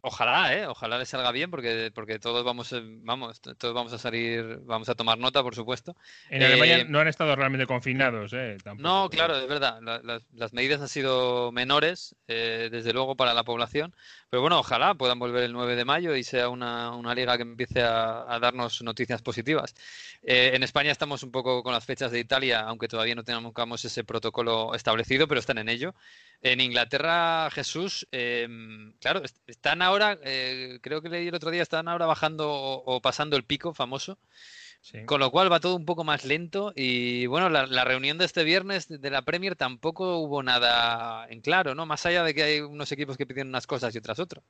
Ojalá, 0.03 0.55
¿eh? 0.57 0.67
Ojalá 0.67 0.99
le 0.99 1.05
salga 1.05 1.31
bien 1.31 1.51
porque, 1.51 1.91
porque 1.95 2.19
todos 2.19 2.43
vamos, 2.43 2.73
eh, 2.73 2.81
vamos, 2.83 3.41
todos 3.41 3.75
vamos 3.75 3.93
a 3.93 3.99
salir, 3.99 4.61
vamos 4.65 4.89
a 4.89 4.95
tomar 4.95 5.19
nota, 5.19 5.43
por 5.43 5.55
supuesto. 5.55 5.95
En 6.31 6.43
Alemania 6.43 6.79
eh, 6.79 6.87
no 6.89 7.01
han 7.01 7.09
estado 7.09 7.37
realmente 7.37 7.67
confinados, 7.67 8.33
¿eh? 8.33 8.57
no, 8.79 9.11
claro, 9.11 9.37
es 9.37 9.47
verdad. 9.47 9.81
las 10.33 10.53
medidas 10.53 10.81
han 10.81 10.89
sido 10.89 11.53
menores, 11.53 12.15
eh, 12.29 12.69
desde 12.71 12.93
luego, 12.93 13.15
para 13.15 13.35
la 13.35 13.45
población. 13.45 13.95
Pero 14.31 14.41
bueno, 14.41 14.59
ojalá 14.59 14.95
puedan 14.95 15.19
volver 15.19 15.45
el 15.45 15.53
9 15.53 15.77
de 15.77 15.85
mayo 15.85 16.17
y 16.17 16.25
sea 16.25 16.49
una, 16.49 16.93
una 16.93 17.15
liga 17.15 17.37
que 17.37 17.43
empiece 17.43 17.83
a, 17.83 18.39
darnos 18.41 18.81
noticias 18.83 19.21
positivas. 19.21 19.75
en 20.23 20.63
España 20.63 20.93
estamos 20.93 21.23
un 21.23 21.31
poco 21.31 21.63
con 21.63 21.73
las 21.75 21.85
fechas 21.85 22.11
de 22.11 22.21
Italia, 22.21 22.61
aunque 22.61 22.89
todavía 22.89 23.15
no 23.15 23.25
tengamos 23.25 23.85
ese 23.85 24.05
protocolo 24.05 24.75
establecido, 24.75 25.29
pero 25.29 25.41
están 25.41 25.59
en 25.59 25.69
ello. 25.69 25.95
En 26.43 26.61
Inglaterra, 26.61 27.51
Jesús, 27.51 28.09
em, 28.13 28.95
claro, 29.01 29.23
están 29.47 29.83
ahora, 29.83 30.19
eh, 30.23 30.79
creo 30.81 31.03
que 31.03 31.11
leí 31.11 31.29
el 31.29 31.35
otro 31.35 31.51
día, 31.51 31.63
están 31.63 31.87
ahora 31.87 32.07
bajando 32.07 32.51
o, 32.51 33.01
pasando 33.03 33.37
el 33.37 33.45
pico 33.45 33.75
famoso. 33.75 34.19
Con 35.05 35.21
lo 35.21 35.31
cual 35.31 35.53
va 35.53 35.61
todo 35.61 35.77
un 35.77 35.85
poco 35.85 36.05
más 36.05 36.25
lento 36.25 36.73
y 36.75 37.27
bueno, 37.27 37.51
la, 37.51 37.85
reunión 37.85 38.17
de 38.17 38.25
este 38.25 38.45
viernes 38.45 38.89
de 38.89 39.11
la 39.11 39.21
Premier 39.21 39.55
tampoco 39.55 40.17
hubo 40.21 40.43
nada 40.43 41.27
en 41.29 41.43
claro, 41.43 41.75
¿no? 41.75 41.85
Más 41.85 42.07
allá 42.07 42.25
de 42.25 42.33
que 42.33 42.43
hay 42.43 42.61
unos 42.61 42.91
equipos 42.91 43.19
que 43.19 43.27
piden 43.27 43.49
unas 43.49 43.67
cosas 43.67 43.95
y 43.95 43.99
otras 43.99 44.19
otras. 44.19 44.43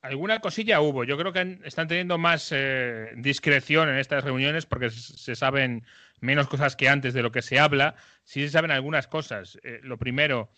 Alguna 0.00 0.40
cosilla 0.40 0.80
hubo. 0.80 1.04
Yo 1.04 1.18
creo 1.18 1.34
que 1.34 1.58
están 1.64 1.86
teniendo 1.86 2.16
más 2.16 2.48
eh, 2.50 3.10
discreción 3.16 3.90
en 3.90 3.98
estas 3.98 4.24
reuniones 4.24 4.64
porque 4.64 4.88
se 4.88 5.36
saben 5.36 5.84
menos 6.20 6.48
cosas 6.48 6.76
que 6.76 6.88
antes 6.88 7.14
de 7.14 7.22
lo 7.22 7.32
que 7.32 7.42
se 7.42 7.58
habla. 7.58 7.96
Sí 8.24 8.42
se 8.42 8.50
saben 8.50 8.70
algunas 8.70 9.06
cosas. 9.06 9.58
Eh, 9.64 9.80
lo 9.82 9.98
primero, 9.98 10.50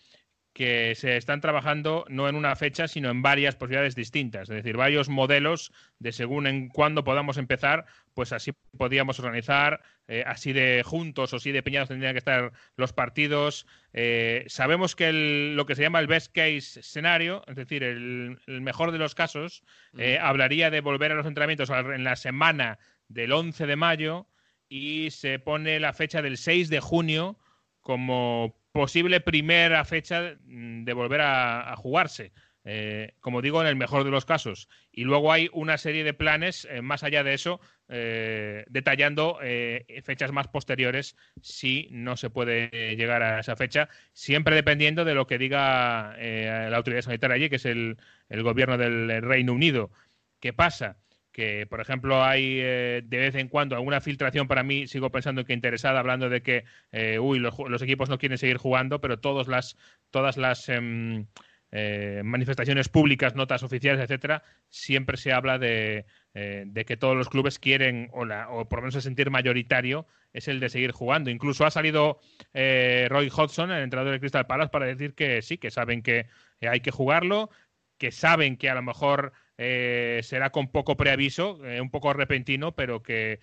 que 0.53 0.95
se 0.95 1.15
están 1.15 1.39
trabajando 1.39 2.05
no 2.09 2.27
en 2.27 2.35
una 2.35 2.55
fecha, 2.55 2.87
sino 2.87 3.09
en 3.09 3.21
varias 3.21 3.55
posibilidades 3.55 3.95
distintas, 3.95 4.49
es 4.49 4.55
decir, 4.55 4.75
varios 4.75 5.07
modelos 5.07 5.71
de 5.99 6.11
según 6.11 6.45
en 6.45 6.67
cuándo 6.67 7.03
podamos 7.05 7.37
empezar, 7.37 7.85
pues 8.13 8.33
así 8.33 8.51
podíamos 8.77 9.19
organizar, 9.19 9.81
eh, 10.07 10.23
así 10.27 10.51
de 10.51 10.83
juntos 10.83 11.31
o 11.31 11.37
así 11.37 11.51
de 11.51 11.63
peñados 11.63 11.87
tendrían 11.87 12.13
que 12.13 12.19
estar 12.19 12.51
los 12.75 12.91
partidos. 12.91 13.65
Eh, 13.93 14.43
sabemos 14.47 14.95
que 14.95 15.13
lo 15.13 15.65
que 15.65 15.75
se 15.75 15.83
llama 15.83 15.99
el 15.99 16.07
best 16.07 16.33
case 16.33 16.81
escenario, 16.81 17.43
es 17.47 17.55
decir, 17.55 17.83
el, 17.83 18.37
mejor 18.45 18.91
de 18.91 18.97
los 18.97 19.15
casos, 19.15 19.63
eh, 19.97 20.19
hablaría 20.21 20.69
de 20.69 20.81
volver 20.81 21.13
a 21.13 21.15
los 21.15 21.25
entrenamientos 21.25 21.69
en 21.69 22.03
la 22.03 22.17
semana 22.17 22.77
del 23.07 23.31
11 23.31 23.67
de 23.67 23.75
mayo 23.77 24.27
y 24.67 25.11
se 25.11 25.39
pone 25.39 25.79
la 25.79 25.93
fecha 25.93 26.21
del 26.21 26.37
6 26.37 26.69
de 26.69 26.81
junio 26.81 27.37
como 27.81 28.60
posible 28.71 29.21
primera 29.21 29.83
fecha 29.85 30.35
mm, 30.45 30.83
de 30.83 30.93
volver 30.93 31.21
a, 31.21 31.75
jugarse. 31.75 32.31
Eh, 32.63 33.15
como 33.21 33.41
digo, 33.41 33.59
en 33.61 33.67
el 33.67 33.75
mejor 33.75 34.03
de 34.03 34.11
los 34.11 34.25
casos. 34.25 34.69
Y 34.91 35.03
luego 35.03 35.31
hay 35.31 35.49
una 35.51 35.79
serie 35.79 36.03
de 36.03 36.13
planes, 36.13 36.67
eh, 36.69 36.83
más 36.83 37.03
allá 37.03 37.23
de 37.23 37.33
eso, 37.33 37.59
eh, 37.89 38.65
detallando 38.69 39.39
fechas 40.03 40.31
más 40.31 40.47
posteriores 40.47 41.17
si 41.41 41.87
no 41.91 42.15
se 42.17 42.29
puede 42.29 42.95
llegar 42.95 43.23
a 43.23 43.39
esa 43.39 43.55
fecha, 43.55 43.89
siempre 44.13 44.55
dependiendo 44.55 45.05
de 45.05 45.15
lo 45.15 45.25
que 45.25 45.39
diga 45.39 46.15
la 46.17 46.77
autoridad 46.77 47.01
sanitaria 47.01 47.35
allí, 47.35 47.49
que 47.49 47.55
es 47.55 47.65
el, 47.65 47.97
el 48.29 48.43
gobierno 48.43 48.77
del 48.77 49.21
Reino 49.21 49.53
Unido. 49.53 49.91
¿Qué 50.39 50.53
pasa? 50.53 50.97
Que, 51.31 51.65
por 51.67 51.81
ejemplo, 51.81 52.23
hay 52.23 52.59
eh, 52.59 53.01
de 53.05 53.17
vez 53.17 53.35
en 53.35 53.47
cuando 53.47 53.75
alguna 53.75 54.01
filtración 54.01 54.47
para 54.47 54.63
mí, 54.63 54.87
sigo 54.87 55.11
pensando 55.11 55.45
que 55.45 55.53
interesada, 55.53 55.99
hablando 55.99 56.29
de 56.29 56.41
que, 56.41 56.65
eh, 56.91 57.19
uy, 57.19 57.39
los, 57.39 57.81
equipos 57.81 58.09
no 58.09 58.17
quieren 58.17 58.37
seguir 58.37 58.57
jugando, 58.57 59.01
pero 59.01 59.19
todas 59.19 59.47
las, 59.47 59.77
todas 60.11 60.37
las 60.37 60.69
em, 60.69 61.25
eh, 61.73 62.21
manifestaciones 62.25 62.89
públicas, 62.89 63.35
notas 63.35 63.63
oficiales, 63.63 64.01
etcétera, 64.01 64.43
siempre 64.69 65.15
se 65.15 65.31
habla 65.31 65.57
de, 65.57 66.05
eh, 66.33 66.65
de 66.67 66.83
que 66.85 66.97
todos 66.97 67.15
los 67.15 67.29
clubes 67.29 67.59
quieren, 67.59 68.09
o, 68.11 68.25
la, 68.25 68.49
o 68.49 68.67
por 68.67 68.79
lo 68.79 68.83
menos 68.83 68.95
el 68.95 69.01
sentir 69.01 69.29
mayoritario, 69.29 70.05
es 70.33 70.49
el 70.49 70.59
de 70.59 70.67
seguir 70.67 70.91
jugando. 70.91 71.29
Incluso 71.29 71.65
ha 71.65 71.71
salido 71.71 72.19
eh, 72.53 73.07
Roy 73.09 73.31
Hodgson, 73.33 73.71
el 73.71 73.83
entrenador 73.83 74.11
de 74.11 74.19
Crystal 74.19 74.47
Palace, 74.47 74.69
para 74.69 74.85
decir 74.85 75.13
que 75.13 75.41
sí, 75.41 75.57
que 75.57 75.71
saben 75.71 76.01
que 76.03 76.27
hay 76.61 76.81
que 76.81 76.91
jugarlo, 76.91 77.49
que 77.97 78.11
saben 78.11 78.57
que 78.57 78.69
a 78.69 78.75
lo 78.75 78.81
mejor 78.81 79.31
será 80.23 80.49
con 80.51 80.71
poco 80.71 80.97
preaviso, 80.97 81.55
un 81.55 81.91
poco 81.91 82.13
repentino, 82.13 82.73
pero 82.73 83.03
que 83.03 83.39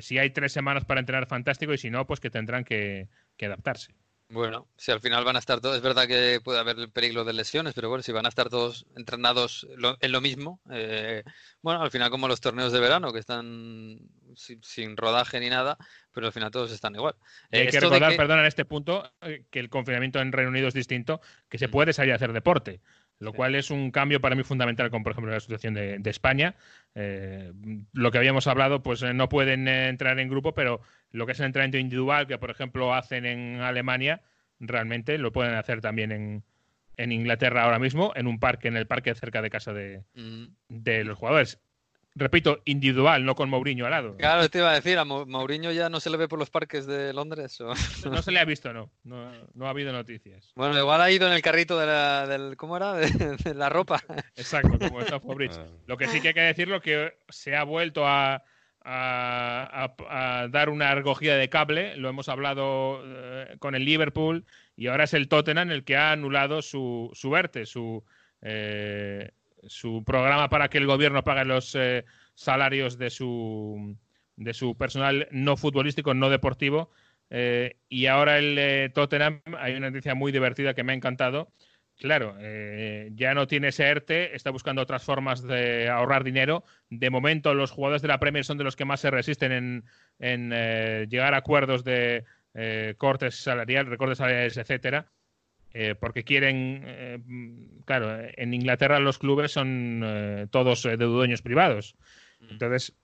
si 0.00 0.18
hay 0.18 0.30
tres 0.30 0.52
semanas 0.52 0.84
para 0.84 1.00
entrenar, 1.00 1.26
fantástico, 1.26 1.72
y 1.72 1.78
si 1.78 1.90
no, 1.90 2.06
pues 2.06 2.20
que 2.20 2.30
tendrán 2.30 2.64
que 2.64 3.08
adaptarse. 3.40 3.94
Bueno, 4.32 4.66
si 4.78 4.90
al 4.90 5.00
final 5.00 5.26
van 5.26 5.36
a 5.36 5.40
estar 5.40 5.60
todos, 5.60 5.76
es 5.76 5.82
verdad 5.82 6.06
que 6.06 6.40
puede 6.42 6.58
haber 6.58 6.78
el 6.78 6.90
peligro 6.90 7.22
de 7.22 7.34
lesiones, 7.34 7.74
pero 7.74 7.90
bueno, 7.90 8.02
si 8.02 8.12
van 8.12 8.24
a 8.24 8.30
estar 8.30 8.48
todos 8.48 8.86
entrenados 8.96 9.68
en 10.00 10.10
lo 10.10 10.20
mismo, 10.22 10.58
eh, 10.70 11.22
bueno, 11.60 11.82
al 11.82 11.90
final 11.90 12.08
como 12.08 12.28
los 12.28 12.40
torneos 12.40 12.72
de 12.72 12.80
verano, 12.80 13.12
que 13.12 13.18
están 13.18 13.98
sin, 14.34 14.96
rodaje 14.96 15.38
ni 15.38 15.50
nada, 15.50 15.76
pero 16.12 16.28
al 16.28 16.32
final 16.32 16.50
todos 16.50 16.72
están 16.72 16.94
igual. 16.94 17.14
hay 17.50 17.68
que 17.68 17.78
recordar, 17.78 18.16
perdón, 18.16 18.38
en 18.38 18.46
este 18.46 18.64
punto, 18.64 19.12
eh, 19.20 19.44
que 19.50 19.60
el 19.60 19.68
confinamiento 19.68 20.18
en 20.18 20.32
Reino 20.32 20.50
Unido 20.50 20.68
es 20.68 20.74
distinto, 20.74 21.20
que 21.50 21.58
se 21.58 21.68
puede 21.68 21.92
salir 21.92 22.12
a 22.12 22.16
hacer 22.16 22.32
deporte, 22.32 22.80
lo 23.22 23.32
cual 23.32 23.54
es 23.54 23.70
un 23.70 23.92
cambio 23.92 24.20
para 24.20 24.34
mí 24.34 24.42
fundamental 24.42 24.90
con, 24.90 25.04
por 25.04 25.12
ejemplo, 25.12 25.32
la 25.32 25.38
situación 25.38 25.74
de, 25.74 26.00
España. 26.04 26.56
Eh, 26.96 27.52
lo 27.92 28.10
que 28.10 28.18
habíamos 28.18 28.48
hablado, 28.48 28.82
pues 28.82 29.02
no 29.02 29.28
pueden 29.28 29.68
entrar 29.68 30.18
en 30.18 30.28
grupo, 30.28 30.54
pero 30.54 30.80
lo 31.12 31.24
que 31.24 31.32
es 31.32 31.40
el 31.40 31.46
entrenamiento 31.46 31.78
individual, 31.78 32.26
que 32.26 32.38
por 32.38 32.50
ejemplo 32.50 32.94
hacen 32.94 33.24
en 33.24 33.60
Alemania, 33.60 34.22
realmente 34.58 35.18
lo 35.18 35.32
pueden 35.32 35.54
hacer 35.54 35.80
también 35.80 36.10
en, 36.10 36.42
en 36.96 37.12
Inglaterra 37.12 37.62
ahora 37.62 37.78
mismo, 37.78 38.12
en 38.16 38.26
un 38.26 38.40
parque, 38.40 38.68
en 38.68 38.76
el 38.76 38.86
parque 38.86 39.14
cerca 39.14 39.40
de 39.40 39.50
casa 39.50 39.72
de, 39.72 40.02
mm. 40.14 40.46
de 40.68 41.04
los 41.04 41.16
jugadores. 41.16 41.60
Repito, 42.14 42.60
individual, 42.66 43.24
no 43.24 43.34
con 43.34 43.48
Mourinho 43.48 43.86
al 43.86 43.90
lado. 43.90 44.16
Claro, 44.18 44.48
te 44.50 44.58
iba 44.58 44.70
a 44.70 44.74
decir, 44.74 44.98
a 44.98 45.04
Mourinho 45.04 45.72
ya 45.72 45.88
no 45.88 45.98
se 45.98 46.10
le 46.10 46.18
ve 46.18 46.28
por 46.28 46.38
los 46.38 46.50
parques 46.50 46.86
de 46.86 47.12
Londres. 47.14 47.58
No 47.60 48.22
se 48.22 48.32
le 48.32 48.40
ha 48.40 48.44
visto, 48.44 48.72
no. 48.72 48.90
no. 49.04 49.66
ha 49.66 49.70
habido 49.70 49.92
noticias. 49.92 50.52
Bueno, 50.54 50.78
igual 50.78 51.00
ha 51.00 51.10
ido 51.10 51.26
en 51.26 51.32
el 51.32 51.40
carrito 51.40 51.78
de 51.78 51.86
la, 51.86 52.26
del, 52.26 52.56
¿cómo 52.56 52.76
era? 52.76 52.94
De, 52.94 53.54
la 53.54 53.68
ropa. 53.70 54.02
Exacto, 54.36 54.78
como 54.78 55.00
está 55.00 55.20
Fabriz. 55.20 55.52
Ah. 55.58 55.66
Lo 55.86 55.96
que 55.96 56.06
sí 56.08 56.20
que 56.20 56.28
hay 56.28 56.34
que 56.34 56.40
decirlo 56.40 56.82
que 56.82 57.14
se 57.30 57.56
ha 57.56 57.64
vuelto 57.64 58.06
a, 58.06 58.42
a, 58.84 60.48
dar 60.50 60.68
una 60.68 60.90
argogía 60.90 61.36
de 61.36 61.48
cable. 61.48 61.96
Lo 61.96 62.08
hemos 62.08 62.28
hablado 62.28 63.02
eh, 63.04 63.56
con 63.58 63.74
el 63.74 63.84
Liverpool 63.84 64.44
y 64.76 64.88
ahora 64.88 65.04
es 65.04 65.14
el 65.14 65.28
Tottenham 65.28 65.70
el 65.70 65.84
que 65.84 65.96
ha 65.96 66.12
anulado 66.12 66.62
su, 66.62 67.10
su 67.14 67.30
verte, 67.30 67.66
su, 67.66 68.04
eh, 68.42 69.30
su 69.66 70.02
programa 70.04 70.48
para 70.48 70.68
que 70.68 70.78
el 70.78 70.86
gobierno 70.86 71.24
pague 71.24 71.44
los 71.44 71.74
eh, 71.74 72.04
salarios 72.34 72.98
de 72.98 73.10
su, 73.10 73.96
de 74.36 74.54
su 74.54 74.76
personal 74.76 75.28
no 75.30 75.56
futbolístico, 75.56 76.14
no 76.14 76.30
deportivo. 76.30 76.90
y 77.88 78.06
ahora 78.06 78.38
el 78.38 78.92
Tottenham, 78.92 79.40
hay 79.58 79.74
una 79.74 79.90
noticia 79.90 80.14
muy 80.14 80.32
divertida 80.32 80.74
que 80.74 80.84
me 80.84 80.92
ha 80.92 80.96
encantado 80.96 81.52
Claro, 82.02 82.34
eh, 82.40 83.10
ya 83.14 83.32
no 83.32 83.46
tiene 83.46 83.68
ese 83.68 83.84
ERTE, 83.84 84.34
está 84.34 84.50
buscando 84.50 84.82
otras 84.82 85.04
formas 85.04 85.42
de 85.42 85.88
ahorrar 85.88 86.24
dinero. 86.24 86.64
De 86.90 87.10
momento, 87.10 87.54
los 87.54 87.70
jugadores 87.70 88.02
de 88.02 88.08
la 88.08 88.18
Premier 88.18 88.44
son 88.44 88.58
de 88.58 88.64
los 88.64 88.74
que 88.74 88.84
más 88.84 89.00
se 89.00 89.10
resisten 89.10 89.52
en, 90.18 90.52
eh, 90.52 91.06
llegar 91.08 91.34
a 91.34 91.38
acuerdos 91.38 91.84
de 91.84 92.24
eh, 92.54 92.94
cortes 92.98 93.36
salariales, 93.36 93.90
recortes 93.90 94.18
salariales, 94.18 94.56
etcétera, 94.56 95.06
porque 96.00 96.24
quieren, 96.24 97.82
claro, 97.84 98.18
en 98.36 98.54
Inglaterra 98.54 98.98
los 98.98 99.18
clubes 99.18 99.52
son 99.52 100.48
todos 100.50 100.82
de 100.82 100.96
dueños 100.96 101.42
privados. 101.42 101.96
Mm. 102.40 102.50
Entonces, 102.50 102.94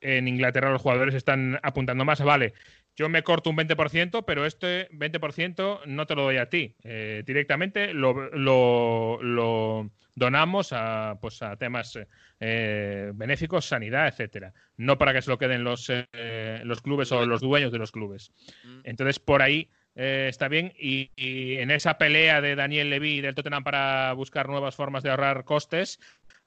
en 0.00 0.28
Inglaterra 0.28 0.70
los 0.70 0.82
jugadores 0.82 1.14
están 1.14 1.58
apuntando 1.62 2.04
más, 2.04 2.22
vale, 2.22 2.54
yo 2.98 3.08
me 3.08 3.22
corto 3.22 3.50
un 3.50 3.56
20%, 3.56 4.24
pero 4.26 4.44
este 4.44 4.88
20% 4.90 5.86
no 5.86 6.06
te 6.06 6.16
lo 6.16 6.24
doy 6.24 6.38
a 6.38 6.48
ti. 6.48 6.74
Eh, 6.82 7.22
directamente 7.24 7.94
lo, 7.94 8.28
lo, 8.30 9.90
donamos 10.16 10.72
a, 10.72 11.16
pues, 11.20 11.40
a 11.42 11.56
temas 11.56 11.96
eh, 12.40 13.12
benéficos, 13.14 13.66
sanidad, 13.66 14.08
etcétera. 14.08 14.52
No 14.76 14.98
para 14.98 15.12
que 15.12 15.22
se 15.22 15.30
lo 15.30 15.38
queden 15.38 15.62
los, 15.62 15.88
eh, 15.90 16.60
los 16.64 16.82
clubes 16.82 17.12
o 17.12 17.24
los 17.24 17.40
dueños 17.40 17.70
de 17.70 17.78
los 17.78 17.92
clubes. 17.92 18.32
Mm. 18.64 18.80
Entonces, 18.82 19.20
por 19.20 19.42
ahí 19.42 19.70
está 19.98 20.48
bien. 20.48 20.72
Y, 20.78 21.10
en 21.16 21.70
esa 21.70 21.98
pelea 21.98 22.40
de 22.40 22.54
Daniel 22.54 22.90
Levy 22.90 23.16
y 23.16 23.20
del 23.20 23.34
Tottenham 23.34 23.64
para 23.64 24.12
buscar 24.12 24.48
nuevas 24.48 24.76
formas 24.76 25.02
de 25.02 25.10
ahorrar 25.10 25.44
costes, 25.44 25.98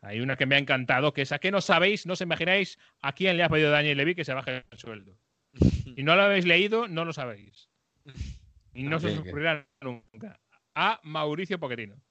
hay 0.01 0.22
una 0.22 0.38
que 0.38 0.46
me 0.46 0.55
ha 0.55 0.60
encantado, 0.60 1.13
que 1.13 1.24
es 1.24 1.31
a 1.31 1.39
qué 1.39 1.51
no 1.51 1.62
sabéis, 1.62 2.05
no 2.05 2.13
os 2.13 2.22
imagináis 2.22 2.79
a 3.01 3.13
quién 3.13 3.38
le 3.38 3.43
ha 3.43 3.50
pedido 3.50 3.70
Daniel 3.70 3.98
Levy 3.98 4.15
que 4.15 4.25
se 4.25 4.34
baje 4.34 4.63
el 4.70 4.77
sueldo. 4.77 5.17
Y 5.98 6.03
no 6.03 6.15
lo 6.15 6.22
habéis 6.22 6.46
leído, 6.46 6.88
no 6.88 7.03
lo 7.03 7.12
sabéis. 7.12 7.67
Y 8.74 8.84
no 8.84 9.00
se 9.00 9.08
os 9.08 9.17
ocurrirá 9.17 9.67
nunca. 9.81 10.39
A 10.74 11.01
Mauricio 11.03 11.60
Pochettino. 11.60 12.01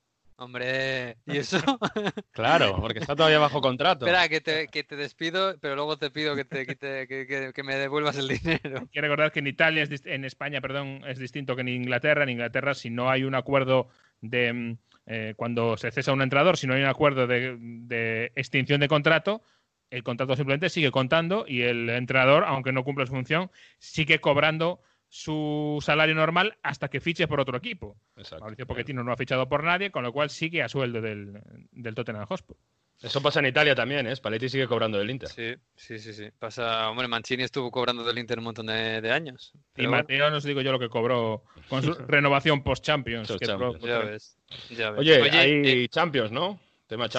Hombre, 0.40 1.18
¿y 1.26 1.36
eso? 1.36 1.58
claro, 2.32 2.78
porque 2.80 3.00
está 3.00 3.14
todavía 3.14 3.38
bajo 3.38 3.60
contrato. 3.60 4.06
Espera, 4.06 4.26
que 4.26 4.40
te, 4.40 4.68
que 4.68 4.82
te 4.84 4.96
despido, 4.96 5.58
pero 5.60 5.74
luego 5.74 5.98
te 5.98 6.10
pido 6.10 6.34
que, 6.34 6.46
te, 6.46 6.64
que, 6.66 7.52
que, 7.54 7.62
me 7.62 7.76
devuelvas 7.76 8.16
el 8.16 8.28
dinero. 8.28 8.88
Quiero 8.90 9.08
recordar 9.08 9.32
que 9.32 9.40
en 9.40 9.48
Italia, 9.48 9.82
es, 9.82 10.06
en 10.06 10.24
España, 10.24 10.62
perdón, 10.62 11.02
es 11.06 11.18
distinto 11.18 11.54
que 11.54 11.60
en 11.60 11.68
Inglaterra. 11.68 12.22
En 12.22 12.30
Inglaterra, 12.30 12.72
si 12.72 12.88
no 12.88 13.10
hay 13.10 13.24
un 13.24 13.34
acuerdo 13.34 13.88
de 14.22 14.50
mm, 14.50 14.78
eh, 15.08 15.34
cuando 15.36 15.76
se 15.76 15.90
cesa 15.90 16.10
un 16.14 16.22
entrenador, 16.22 16.56
si 16.56 16.66
no 16.66 16.72
hay 16.72 16.80
un 16.80 16.88
acuerdo 16.88 17.26
de, 17.26 17.58
de 17.60 18.32
extinción 18.34 18.80
de 18.80 18.88
contrato, 18.88 19.42
el 19.90 20.02
contrato 20.02 20.36
simplemente 20.36 20.70
sigue 20.70 20.90
contando 20.90 21.44
y 21.46 21.62
el 21.62 21.90
entrenador, 21.90 22.44
aunque 22.46 22.72
no 22.72 22.82
cumpla 22.82 23.04
su 23.04 23.12
función, 23.12 23.50
sigue 23.78 24.22
cobrando 24.22 24.80
su 25.10 25.78
salario 25.82 26.14
normal 26.14 26.56
hasta 26.62 26.88
que 26.88 27.00
fiche 27.00 27.26
por 27.28 27.40
otro 27.40 27.58
equipo. 27.58 27.96
Exacto. 28.16 28.44
Mauricio 28.44 28.66
Pochettino 28.66 29.02
no 29.04 29.12
ha 29.12 29.16
fichado 29.16 29.48
por 29.48 29.64
nadie, 29.64 29.90
con 29.90 30.04
lo 30.04 30.12
cual 30.12 30.30
sigue 30.30 30.62
a 30.62 30.68
sueldo 30.68 31.00
del, 31.02 31.42
del 31.72 31.94
Tottenham 31.94 32.26
Hotspur. 32.26 32.56
Eso 33.02 33.22
pasa 33.22 33.40
en 33.40 33.46
Italia 33.46 33.74
también, 33.74 34.06
¿eh? 34.06 34.14
Spalletti 34.14 34.48
sigue 34.50 34.68
cobrando 34.68 34.98
del 34.98 35.10
Inter. 35.10 35.28
Sí, 35.30 35.54
sí, 35.74 35.98
sí, 35.98 36.12
sí. 36.12 36.28
Pasa, 36.38 36.90
hombre, 36.90 37.08
Mancini 37.08 37.44
estuvo 37.44 37.70
cobrando 37.70 38.04
del 38.04 38.18
Inter 38.18 38.38
un 38.38 38.44
montón 38.44 38.66
de, 38.66 39.10
años. 39.10 39.52
Y 39.74 39.86
Mateo, 39.86 40.30
no 40.30 40.36
os 40.36 40.44
digo 40.44 40.60
yo 40.60 40.70
lo 40.70 40.78
que 40.78 40.90
cobró 40.90 41.42
con 41.68 41.82
su 41.82 41.94
renovación 42.08 42.62
post-Champions. 42.62 43.34
ya, 43.40 43.56
ves, 44.00 44.36
Oye, 44.98 45.30
hay 45.30 45.84
eh, 45.84 45.88
Champions, 45.88 46.30
¿no? 46.30 46.60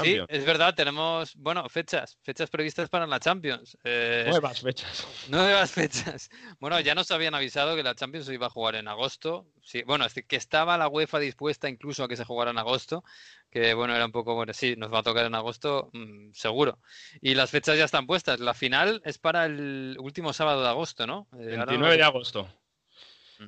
Sí, 0.04 0.20
es 0.28 0.46
verdad, 0.46 0.76
tenemos, 0.76 1.34
bueno, 1.36 1.68
fechas, 1.70 2.18
fechas 2.24 2.50
previstas 2.50 2.90
para 2.90 3.08
la 3.08 3.20
Champions. 3.20 3.78
Eh, 3.86 4.26
nuevas 4.28 4.60
fechas. 4.60 5.08
Nuevas 5.30 5.72
fechas. 5.72 6.30
Bueno, 6.60 6.80
ya 6.82 6.94
nos 6.94 7.10
habían 7.12 7.36
avisado 7.36 7.76
que 7.76 7.84
la 7.84 7.96
Champions 7.96 8.26
se 8.26 8.34
iba 8.34 8.48
a 8.48 8.50
jugar 8.50 8.76
en 8.76 8.90
agosto. 8.90 9.48
Sí, 9.64 9.84
bueno, 9.84 10.06
que 10.28 10.36
estaba 10.36 10.78
la 10.78 10.90
UEFA 10.90 11.20
dispuesta 11.20 11.70
incluso 11.70 12.04
a 12.04 12.10
que 12.10 12.18
se 12.18 12.26
jugara 12.26 12.52
en 12.52 12.58
agosto, 12.58 13.04
que 13.50 13.74
bueno, 13.74 13.96
era 13.96 14.06
un 14.06 14.12
poco, 14.12 14.36
bueno, 14.36 14.54
sí, 14.54 14.76
nos 14.76 14.94
va 14.94 15.00
a 15.00 15.04
tocar 15.04 15.26
en 15.26 15.36
agosto, 15.36 15.90
mm, 15.94 16.34
seguro. 16.34 16.80
Y 17.22 17.36
las 17.36 17.50
fechas 17.50 17.78
ya 17.78 17.86
están 17.86 18.08
puestas. 18.08 18.42
La 18.42 18.54
final 18.54 19.02
es 19.06 19.20
para 19.20 19.46
el 19.46 19.96
último 20.00 20.34
sábado 20.34 20.64
de 20.64 20.68
agosto, 20.68 21.08
¿no? 21.08 21.28
29 21.32 21.94
eh, 21.94 21.98
de 21.98 22.04
agosto. 22.04 22.50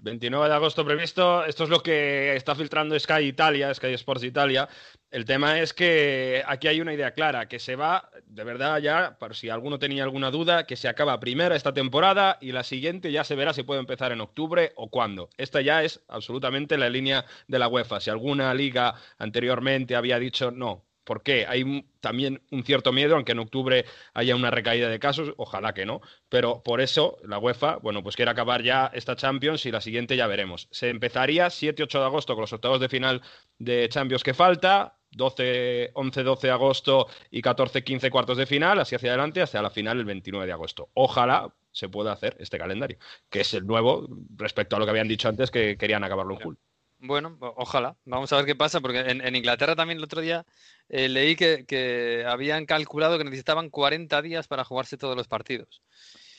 29 0.02 0.48
de 0.48 0.56
agosto 0.56 0.86
previsto. 0.86 1.46
Esto 1.46 1.64
es 1.66 1.70
lo 1.70 1.84
que 1.84 2.36
está 2.36 2.56
filtrando 2.56 3.00
Sky 3.00 3.26
Italia, 3.26 3.74
Sky 3.74 3.94
Sports 3.94 4.24
Italia. 4.24 4.68
El 5.14 5.26
tema 5.26 5.60
es 5.60 5.76
que 5.76 6.42
aquí 6.48 6.68
hay 6.68 6.82
una 6.82 6.92
idea 6.92 7.14
clara, 7.14 7.48
que 7.48 7.60
se 7.60 7.76
va, 7.76 8.10
de 8.26 8.44
verdad 8.44 8.80
ya, 8.80 9.16
por 9.20 9.36
si 9.36 9.48
alguno 9.48 9.78
tenía 9.78 10.02
alguna 10.02 10.32
duda, 10.32 10.66
que 10.66 10.76
se 10.76 10.88
acaba 10.88 11.20
primera 11.20 11.56
esta 11.56 11.72
temporada 11.72 12.40
y 12.42 12.52
la 12.52 12.64
siguiente 12.64 13.12
ya 13.12 13.24
se 13.24 13.36
verá 13.36 13.54
si 13.54 13.62
puede 13.62 13.80
empezar 13.80 14.12
en 14.12 14.22
octubre 14.22 14.72
o 14.76 14.90
cuándo. 14.90 15.30
Esta 15.38 15.62
ya 15.62 15.84
es 15.84 16.02
absolutamente 16.08 16.80
la 16.80 16.90
línea 16.90 17.26
de 17.48 17.60
la 17.60 17.68
UEFA. 17.68 18.00
Si 18.00 18.10
alguna 18.10 18.52
liga 18.56 18.96
anteriormente 19.20 19.96
había 19.96 20.18
dicho 20.18 20.50
no, 20.50 20.84
¿Por 21.04 21.22
qué? 21.22 21.46
Hay 21.48 21.86
también 22.00 22.42
un 22.50 22.64
cierto 22.64 22.94
miedo, 22.94 23.16
aunque 23.16 23.34
en 23.34 23.40
octubre 23.40 23.86
haya 24.14 24.36
una 24.36 24.52
recaída 24.52 24.88
de 24.90 25.00
casos, 25.00 25.34
ojalá 25.38 25.74
que 25.74 25.86
no, 25.86 26.02
pero 26.30 26.64
por 26.64 26.80
eso 26.80 27.18
la 27.26 27.40
UEFA, 27.40 27.76
bueno, 27.78 28.02
pues 28.04 28.16
quiere 28.16 28.32
acabar 28.32 28.64
ya 28.64 28.90
esta 28.94 29.16
Champions 29.16 29.66
y 29.66 29.72
la 29.72 29.82
siguiente 29.82 30.16
ya 30.16 30.28
veremos. 30.28 30.70
Se 30.72 30.90
empezaría 30.90 31.48
7-8 31.48 32.00
de 32.00 32.06
agosto 32.06 32.36
con 32.36 32.42
los 32.44 32.54
octavos 32.54 32.80
de 32.80 32.90
final 32.90 33.22
de 33.60 33.90
Champions 33.90 34.24
que 34.24 34.34
falta, 34.34 34.98
12, 35.16 35.92
11, 35.94 36.24
12 36.24 36.48
de 36.48 36.54
agosto 36.54 37.08
y 37.32 37.42
14, 37.42 37.84
15 37.84 38.10
cuartos 38.10 38.38
de 38.38 38.46
final, 38.46 38.80
así 38.80 38.96
hacia 38.96 39.10
adelante, 39.10 39.42
hasta 39.42 39.62
la 39.62 39.70
final 39.70 40.00
el 40.00 40.06
29 40.06 40.46
de 40.46 40.52
agosto. 40.52 40.90
Ojalá 40.94 41.54
se 41.72 41.90
pueda 41.90 42.12
hacer 42.12 42.36
este 42.40 42.58
calendario, 42.58 42.98
que 43.30 43.42
es 43.42 43.54
el 43.54 43.66
nuevo 43.66 44.08
respecto 44.36 44.76
a 44.76 44.80
lo 44.80 44.86
que 44.86 44.92
habían 44.92 45.08
dicho 45.08 45.28
antes 45.28 45.52
que 45.52 45.78
querían 45.78 46.04
acabarlo 46.04 46.34
en 46.36 46.40
julio. 46.40 46.60
Bueno, 47.06 47.38
ojalá. 47.58 47.98
Vamos 48.06 48.32
a 48.32 48.38
ver 48.38 48.46
qué 48.46 48.56
pasa, 48.56 48.80
porque 48.80 49.00
en, 49.00 49.36
Inglaterra 49.36 49.76
también 49.76 49.98
el 49.98 50.06
otro 50.06 50.22
día 50.22 50.46
eh, 50.88 51.10
leí 51.10 51.36
que, 51.36 52.24
habían 52.26 52.66
calculado 52.66 53.18
que 53.18 53.26
necesitaban 53.26 53.70
40 53.70 54.22
días 54.22 54.48
para 54.48 54.64
jugarse 54.64 54.98
todos 54.98 55.18
los 55.18 55.28
partidos. 55.28 55.82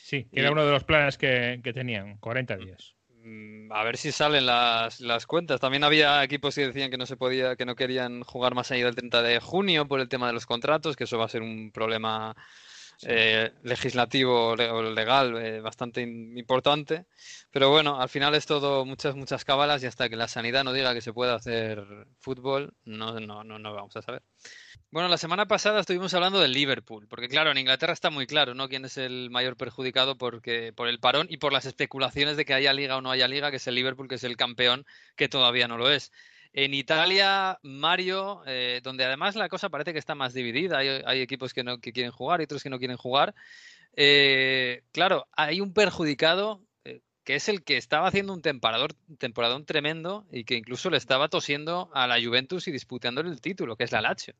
Sí, 0.01 0.27
era 0.31 0.51
uno 0.51 0.65
de 0.65 0.71
los 0.71 0.83
planes 0.83 1.19
que, 1.19 1.61
tenían, 1.73 2.17
40 2.17 2.57
días. 2.57 2.94
Mm, 3.25 3.71
a 3.71 3.83
ver 3.83 3.97
si 3.97 4.11
salen 4.11 4.45
las, 4.45 4.99
las, 5.01 5.25
cuentas. 5.25 5.59
También 5.59 5.83
había 5.83 6.23
equipos 6.23 6.53
que 6.53 6.67
decían 6.67 6.91
que 6.91 6.97
no 6.97 7.07
se 7.07 7.17
podía, 7.17 7.55
que 7.55 7.65
no 7.65 7.75
querían 7.75 8.23
jugar 8.23 8.53
más 8.53 8.69
allá 8.71 8.85
del 8.85 8.95
30 8.95 9.23
de 9.23 9.39
junio 9.39 9.87
por 9.87 9.99
el 9.99 10.07
tema 10.07 10.27
de 10.27 10.33
los 10.33 10.45
contratos, 10.45 10.95
que 10.95 11.05
eso 11.05 11.17
va 11.17 11.25
a 11.25 11.29
ser 11.29 11.41
un 11.41 11.71
problema 11.71 12.35
eh, 13.03 13.51
legislativo 13.63 14.51
o 14.51 14.81
legal 14.83 15.37
eh, 15.37 15.61
bastante 15.61 16.01
importante. 16.01 17.05
Pero 17.51 17.69
bueno, 17.69 17.99
al 18.01 18.09
final 18.09 18.35
es 18.35 18.45
todo 18.45 18.85
muchas, 18.85 19.15
muchas 19.15 19.45
cábalas 19.45 19.83
y 19.83 19.87
hasta 19.87 20.09
que 20.09 20.15
la 20.15 20.27
sanidad 20.27 20.63
no 20.63 20.73
diga 20.73 20.93
que 20.93 21.01
se 21.01 21.13
puede 21.13 21.33
hacer 21.33 21.83
fútbol, 22.19 22.73
no, 22.85 23.19
no, 23.19 23.43
no, 23.43 23.59
no 23.59 23.73
vamos 23.73 23.95
a 23.95 24.01
saber. 24.01 24.23
Bueno, 24.91 25.09
la 25.09 25.17
semana 25.17 25.45
pasada 25.47 25.81
estuvimos 25.81 26.13
hablando 26.13 26.39
del 26.39 26.53
Liverpool, 26.53 27.07
porque 27.09 27.27
claro, 27.27 27.51
en 27.51 27.57
Inglaterra 27.57 27.91
está 27.91 28.09
muy 28.09 28.27
claro, 28.27 28.53
¿no? 28.53 28.69
Quién 28.69 28.85
es 28.85 28.97
el 28.97 29.29
mayor 29.29 29.57
perjudicado 29.57 30.17
porque, 30.17 30.71
por 30.73 30.87
el 30.87 30.99
parón 30.99 31.27
y 31.29 31.37
por 31.37 31.51
las 31.51 31.65
especulaciones 31.65 32.37
de 32.37 32.45
que 32.45 32.53
haya 32.53 32.71
liga 32.71 32.95
o 32.97 33.01
no 33.01 33.11
haya 33.11 33.27
liga, 33.27 33.51
que 33.51 33.57
es 33.57 33.67
el 33.67 33.75
Liverpool, 33.75 34.07
que 34.07 34.15
es 34.15 34.23
el 34.23 34.37
campeón, 34.37 34.85
que 35.17 35.27
todavía 35.27 35.67
no 35.67 35.77
lo 35.77 35.89
es. 35.89 36.11
En 36.57 36.73
Italia, 36.73 37.59
Mario, 37.63 38.41
eh, 38.45 38.79
donde 38.81 39.03
además 39.03 39.35
la 39.35 39.49
cosa 39.49 39.67
parece 39.67 39.91
que 39.91 39.99
está 39.99 40.15
más 40.15 40.33
dividida, 40.33 40.77
hay, 40.77 41.19
equipos 41.19 41.53
que, 41.53 41.65
no, 41.65 41.81
que 41.81 41.91
quieren 41.91 42.13
jugar 42.13 42.39
y 42.39 42.45
otros 42.45 42.63
que 42.63 42.69
no 42.69 42.79
quieren 42.79 42.95
jugar. 42.95 43.35
Eh, 43.97 44.83
claro, 44.93 45.27
hay 45.33 45.59
un 45.59 45.73
perjudicado 45.73 46.61
eh, 46.85 47.01
que 47.25 47.35
es 47.35 47.49
el 47.49 47.65
que 47.65 47.75
estaba 47.75 48.07
haciendo 48.07 48.31
un 48.31 48.41
temporador, 48.41 48.93
temporadón 49.19 49.65
tremendo 49.65 50.25
y 50.31 50.45
que 50.45 50.55
incluso 50.55 50.89
le 50.89 50.95
estaba 50.95 51.27
tosiendo 51.27 51.89
a 51.93 52.07
la 52.07 52.23
Juventus 52.23 52.69
y 52.69 52.71
disputándole 52.71 53.31
el 53.31 53.41
título, 53.41 53.75
que 53.75 53.83
es 53.83 53.91
la 53.91 53.99
Lazio. 53.99 54.33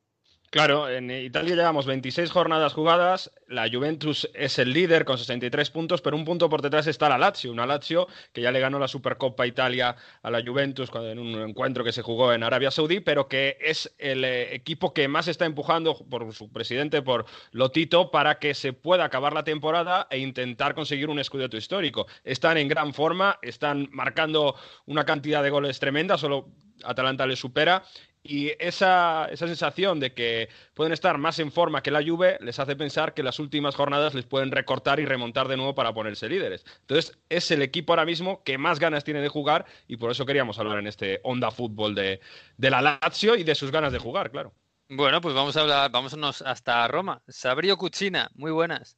Claro, 0.56 0.88
en 0.88 1.12
Italia 1.12 1.54
llevamos 1.54 1.86
26 1.86 2.32
jornadas 2.32 2.72
jugadas, 2.72 3.30
la 3.50 3.70
Juventus 3.70 4.30
es 4.34 4.58
el 4.58 4.72
líder 4.72 5.04
con 5.04 5.18
63 5.18 5.70
puntos, 5.70 6.02
pero 6.02 6.16
un 6.16 6.24
punto 6.24 6.48
por 6.48 6.62
detrás 6.62 6.88
está 6.88 7.10
la 7.10 7.18
Lazio, 7.18 7.52
una 7.52 7.66
Lazio 7.66 8.08
que 8.32 8.40
ya 8.40 8.54
le 8.54 8.62
ganó 8.62 8.80
la 8.80 8.88
Supercopa 8.88 9.46
Italia 9.46 9.98
a 10.22 10.32
la 10.32 10.42
Juventus 10.42 10.90
en 10.96 11.20
un 11.20 11.42
encuentro 11.42 11.84
que 11.84 11.92
se 11.92 12.04
jugó 12.04 12.32
en 12.32 12.42
Arabia 12.42 12.72
Saudí, 12.72 13.02
pero 13.02 13.28
que 13.28 13.58
es 13.60 13.94
el 13.98 14.24
eh, 14.24 14.56
equipo 14.56 14.94
que 14.94 15.10
más 15.10 15.28
está 15.28 15.44
empujando 15.44 15.98
por 16.10 16.34
su 16.34 16.50
presidente, 16.50 17.02
por 17.02 17.26
Lotito, 17.52 18.10
para 18.10 18.40
que 18.40 18.54
se 18.54 18.72
pueda 18.72 19.04
acabar 19.04 19.34
la 19.34 19.44
temporada 19.44 20.08
e 20.10 20.20
intentar 20.20 20.74
conseguir 20.74 21.10
un 21.10 21.20
escudeto 21.20 21.58
histórico. 21.58 22.08
Están 22.24 22.58
en 22.58 22.70
gran 22.70 22.94
forma, 22.94 23.40
están 23.42 23.90
marcando 23.92 24.56
una 24.86 25.04
cantidad 25.04 25.44
de 25.44 25.50
goles 25.50 25.82
tremenda, 25.82 26.18
solo 26.18 26.48
Atalanta 26.86 27.26
le 27.26 27.36
supera 27.36 27.84
y 28.28 28.52
esa, 28.58 29.26
esa, 29.26 29.46
sensación 29.46 30.00
de 30.00 30.14
que 30.14 30.50
pueden 30.74 30.94
estar 30.94 31.18
más 31.20 31.38
en 31.38 31.52
forma 31.52 31.84
que 31.84 31.92
la 31.92 32.04
Juve 32.04 32.38
les 32.42 32.60
hace 32.60 32.76
pensar 32.76 33.14
que 33.14 33.22
las 33.22 33.40
últimas 33.40 33.76
jornadas 33.76 34.16
les 34.16 34.26
pueden 34.26 34.52
recortar 34.52 35.00
y 35.00 35.06
remontar 35.06 35.48
de 35.48 35.58
nuevo 35.58 35.76
para 35.76 35.94
ponerse 35.94 36.28
líderes. 36.28 36.66
Entonces, 36.82 37.18
es 37.30 37.52
el 37.52 37.62
equipo 37.62 37.94
ahora 37.94 38.06
mismo 38.06 38.44
que 38.44 38.58
más 38.58 38.80
ganas 38.80 39.04
tiene 39.04 39.22
de 39.22 39.30
jugar 39.30 39.66
y 39.88 39.98
por 39.98 40.10
eso 40.10 40.26
queríamos 40.26 40.58
hablar 40.58 40.80
en 40.80 40.88
este 40.88 41.20
Onda 41.24 41.52
Fútbol 41.52 41.94
de, 41.94 42.20
de 42.58 42.70
la 42.72 42.82
Lazio 42.82 43.36
y 43.36 43.44
de 43.44 43.54
sus 43.54 43.72
ganas 43.72 43.94
de 43.94 44.00
jugar, 44.00 44.32
claro. 44.32 44.54
Bueno, 44.90 45.22
pues 45.22 45.36
vamos 45.36 45.56
a 45.58 45.62
hablar, 45.62 45.92
vámonos 45.92 46.42
hasta 46.42 46.88
Roma. 46.88 47.22
Sabrio 47.28 47.78
Cucina, 47.78 48.30
muy 48.36 48.52
buenas. 48.52 48.98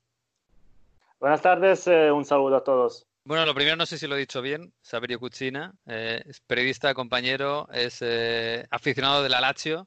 Buenas 1.20 1.42
tardes, 1.42 1.88
eh, 1.88 2.12
un 2.12 2.26
saludo 2.26 2.58
a 2.58 2.64
todos. 2.64 3.07
Bueno, 3.28 3.46
lo 3.46 3.54
primero 3.54 3.76
no 3.76 3.86
sé 3.86 3.98
si 3.98 4.08
lo 4.08 4.16
he 4.16 4.20
dicho 4.20 4.42
bien. 4.42 4.72
Saberio 4.82 5.20
Cucina, 5.20 5.74
eh, 5.86 6.24
es 6.26 6.40
periodista, 6.40 6.94
compañero, 6.94 7.68
es 7.74 8.02
eh, 8.02 8.66
aficionado 8.72 9.22
de 9.22 9.28
la 9.28 9.42
Lazio. 9.42 9.86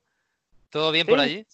¿Todo 0.68 0.92
bien 0.92 1.06
por 1.06 1.18
allí? 1.18 1.46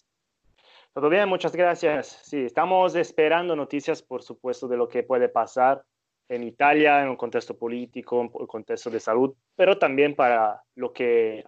Todo 0.93 1.09
bien, 1.09 1.29
muchas 1.29 1.55
gracias. 1.55 2.09
Sí, 2.25 2.39
estamos 2.39 2.97
esperando 2.97 3.55
noticias, 3.55 4.03
por 4.03 4.25
supuesto, 4.25 4.67
de 4.67 4.77
lo 4.77 4.89
que 4.89 5.05
puede 5.05 5.29
pasar 5.29 5.85
en 6.29 6.43
Italia, 6.43 7.03
en 7.03 7.11
un 7.11 7.17
contexto 7.17 7.57
político, 7.57 8.21
en 8.21 8.31
un 8.33 8.47
contexto 8.49 8.91
de 8.91 8.99
salud, 8.99 9.33
pero 9.55 9.79
también 9.79 10.17
para 10.17 10.61
lo 10.75 10.93
que 10.93 11.45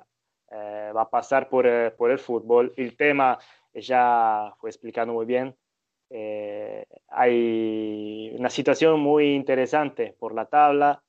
eh, 0.52 0.92
va 0.96 1.02
a 1.02 1.10
pasar 1.10 1.48
por, 1.48 1.66
por 1.96 2.12
el 2.12 2.18
fútbol. 2.20 2.72
El 2.76 2.96
tema 2.96 3.40
ya 3.74 4.54
fue 4.60 4.70
explicado 4.70 5.12
muy 5.12 5.26
bien 5.26 5.56
eh, 6.10 6.86
hay 7.08 8.34
una 8.38 8.50
situación 8.50 9.00
muy 9.00 9.34
interesante 9.34 10.14
por 10.18 10.34
la 10.34 10.46
tabla, 10.46 11.02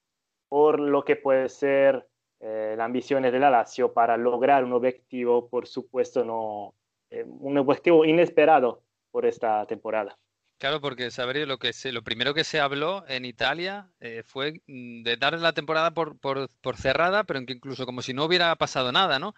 por 0.47 0.79
lo 0.79 1.03
que 1.03 1.15
puede 1.15 1.49
ser 1.49 2.07
eh, 2.39 2.75
las 2.77 2.85
ambiciones 2.85 3.31
de 3.31 3.39
la 3.39 3.49
Lazio 3.49 3.93
para 3.93 4.17
lograr 4.17 4.63
un 4.63 4.73
objetivo, 4.73 5.49
por 5.49 5.67
supuesto, 5.67 6.25
no, 6.25 6.73
eh, 7.09 7.23
un 7.25 7.57
objetivo 7.57 8.05
inesperado 8.05 8.83
por 9.11 9.25
esta 9.25 9.65
temporada. 9.67 10.17
Claro, 10.57 10.81
porque 10.81 11.09
saber 11.09 11.47
lo 11.47 11.57
que 11.57 11.71
lo 11.91 12.03
primero 12.03 12.33
que 12.33 12.43
se 12.43 12.59
habló 12.59 13.05
en 13.07 13.23
Italia 13.23 13.89
fue 14.25 14.61
mm, 14.67 15.03
de 15.03 15.15
dar 15.15 15.39
la 15.39 15.53
temporada 15.53 15.91
por, 15.91 16.19
por, 16.19 16.49
por 16.61 16.75
cerrada, 16.75 17.23
pero 17.23 17.39
incluso 17.39 17.85
como 17.85 18.01
si 18.01 18.13
no 18.13 18.25
hubiera 18.25 18.53
pasado 18.57 18.91
nada, 18.91 19.19
¿no? 19.19 19.35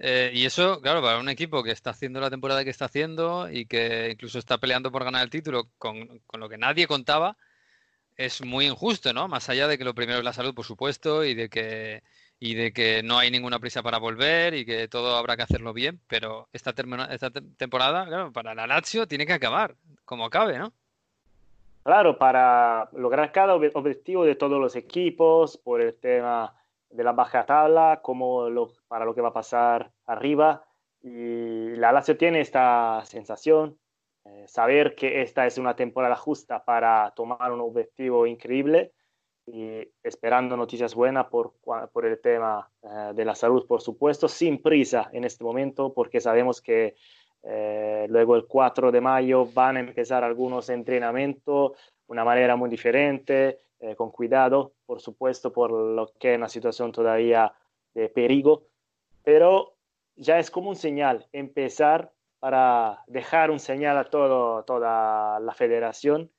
Eh, 0.00 0.30
y 0.32 0.46
eso, 0.46 0.80
claro, 0.80 1.02
para 1.02 1.18
un 1.18 1.28
equipo 1.28 1.62
que 1.64 1.72
está 1.72 1.90
haciendo 1.90 2.20
la 2.20 2.30
temporada 2.30 2.62
que 2.62 2.70
está 2.70 2.84
haciendo 2.84 3.50
y 3.50 3.66
que 3.66 4.10
incluso 4.12 4.38
está 4.38 4.58
peleando 4.58 4.92
por 4.92 5.02
ganar 5.02 5.24
el 5.24 5.30
título 5.30 5.70
con, 5.76 6.22
lo 6.32 6.48
que 6.48 6.56
nadie 6.56 6.86
contaba, 6.86 7.36
es 8.16 8.44
muy 8.44 8.66
injusto, 8.66 9.12
¿no? 9.12 9.28
Más 9.28 9.48
allá 9.48 9.66
de 9.66 9.76
que 9.76 9.84
lo 9.84 9.94
primero 9.94 10.18
es 10.18 10.24
la 10.24 10.32
salud, 10.32 10.54
por 10.54 10.64
supuesto, 10.64 11.24
y 11.24 11.34
de 11.34 11.48
que 11.48 12.02
y 12.40 12.54
de 12.54 12.72
que 12.72 13.02
no 13.02 13.18
hay 13.18 13.32
ninguna 13.32 13.58
prisa 13.58 13.82
para 13.82 13.98
volver 13.98 14.54
y 14.54 14.64
que 14.64 14.86
todo 14.86 15.16
habrá 15.16 15.36
que 15.36 15.42
hacerlo 15.42 15.72
bien, 15.72 16.00
pero 16.06 16.48
esta, 16.52 16.72
esta 17.10 17.30
temporada, 17.56 18.06
claro, 18.06 18.32
para 18.32 18.54
la 18.54 18.68
Lazio 18.68 19.08
tiene 19.08 19.26
que 19.26 19.32
acabar, 19.32 19.74
como 20.04 20.24
acabe, 20.24 20.58
¿no? 20.58 20.72
Claro, 21.82 22.16
para 22.16 22.88
lograr 22.92 23.32
cada 23.32 23.54
objetivo 23.56 24.24
de 24.24 24.36
todos 24.36 24.60
los 24.60 24.76
equipos, 24.76 25.56
por 25.56 25.80
el 25.80 25.94
tema 25.94 26.54
de 26.90 27.04
la 27.04 27.12
baja 27.12 27.44
tabla 27.44 28.00
como 28.02 28.48
para 28.88 29.04
lo 29.04 29.14
que 29.14 29.20
va 29.20 29.28
a 29.28 29.32
pasar 29.32 29.90
arriba. 30.06 30.64
Y 31.00 31.76
la 31.76 31.92
Lazio 31.92 32.16
tiene 32.16 32.40
esta 32.40 33.02
sensación, 33.04 33.78
eh, 34.24 34.44
saber 34.48 34.94
que 34.94 35.22
esta 35.22 35.46
es 35.46 35.58
una 35.58 35.76
temporada 35.76 36.16
justa 36.16 36.64
para 36.64 37.12
tomar 37.14 37.52
un 37.52 37.60
objetivo 37.60 38.26
increíble 38.26 38.92
y 39.46 39.88
esperando 40.02 40.56
noticias 40.56 40.94
buenas 40.94 41.26
por, 41.26 41.54
por 41.92 42.04
el 42.04 42.20
tema 42.20 42.68
eh, 42.82 43.12
de 43.14 43.24
la 43.24 43.34
salud, 43.34 43.66
por 43.66 43.80
supuesto, 43.80 44.28
sin 44.28 44.60
prisa 44.60 45.08
en 45.12 45.24
este 45.24 45.44
momento, 45.44 45.92
porque 45.94 46.20
sabemos 46.20 46.60
que 46.60 46.96
eh, 47.42 48.06
luego 48.08 48.36
el 48.36 48.46
4 48.46 48.90
de 48.92 49.00
mayo 49.00 49.46
van 49.46 49.76
a 49.76 49.80
empezar 49.80 50.24
algunos 50.24 50.68
entrenamientos 50.68 51.72
de 51.72 52.12
una 52.12 52.24
manera 52.24 52.56
muy 52.56 52.68
diferente, 52.68 53.60
eh, 53.80 53.94
con 53.96 54.10
cuidado, 54.10 54.72
por 54.86 55.00
supuesto, 55.00 55.52
por 55.52 55.70
lo 55.70 56.12
que 56.18 56.32
es 56.32 56.38
una 56.38 56.48
situación 56.48 56.92
todavía 56.92 57.52
de 57.94 58.08
perigo, 58.08 58.64
pero 59.22 59.76
ya 60.16 60.38
es 60.38 60.50
como 60.50 60.70
un 60.70 60.76
señal, 60.76 61.28
empezar 61.32 62.12
para 62.38 63.04
dejar 63.06 63.50
un 63.50 63.60
señal 63.60 63.98
a 63.98 64.04
todo, 64.04 64.64
toda 64.64 65.40
la 65.40 65.54
federación, 65.54 66.30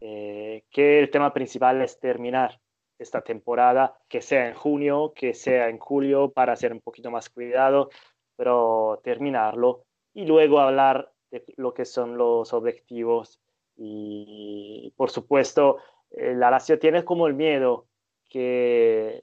eh, 0.00 0.64
que 0.70 0.98
el 0.98 1.10
tema 1.10 1.32
principal 1.32 1.80
es 1.80 2.00
terminar 2.00 2.60
esta 2.98 3.22
temporada, 3.22 3.96
que 4.08 4.20
sea 4.20 4.48
en 4.48 4.54
junio, 4.54 5.12
que 5.14 5.34
sea 5.34 5.68
en 5.68 5.78
julio, 5.78 6.30
para 6.30 6.52
hacer 6.52 6.72
un 6.72 6.80
poquito 6.80 7.10
más 7.10 7.30
cuidado, 7.30 7.90
pero 8.36 9.00
terminarlo 9.02 9.84
y 10.14 10.24
luego 10.24 10.60
hablar 10.60 11.12
de 11.30 11.44
lo 11.56 11.72
que 11.74 11.84
son 11.84 12.16
los 12.16 12.52
objetivos 12.52 13.40
y, 13.76 14.92
por 14.96 15.10
supuesto, 15.10 15.78
la 16.14 16.50
Lazio 16.50 16.78
tiene 16.78 17.04
como 17.04 17.26
el 17.26 17.34
miedo 17.34 17.86
que 18.28 19.20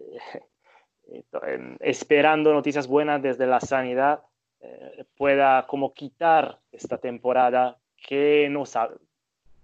esperando 1.80 2.54
noticias 2.54 2.88
buenas 2.88 3.22
desde 3.22 3.48
la 3.48 3.60
sanidad 3.60 4.24
eh, 4.62 5.06
pueda 5.16 5.66
como 5.68 5.94
quitar 5.94 6.60
esta 6.72 6.98
temporada 6.98 7.78
que 7.96 8.48
no 8.50 8.66
sabe, 8.66 8.98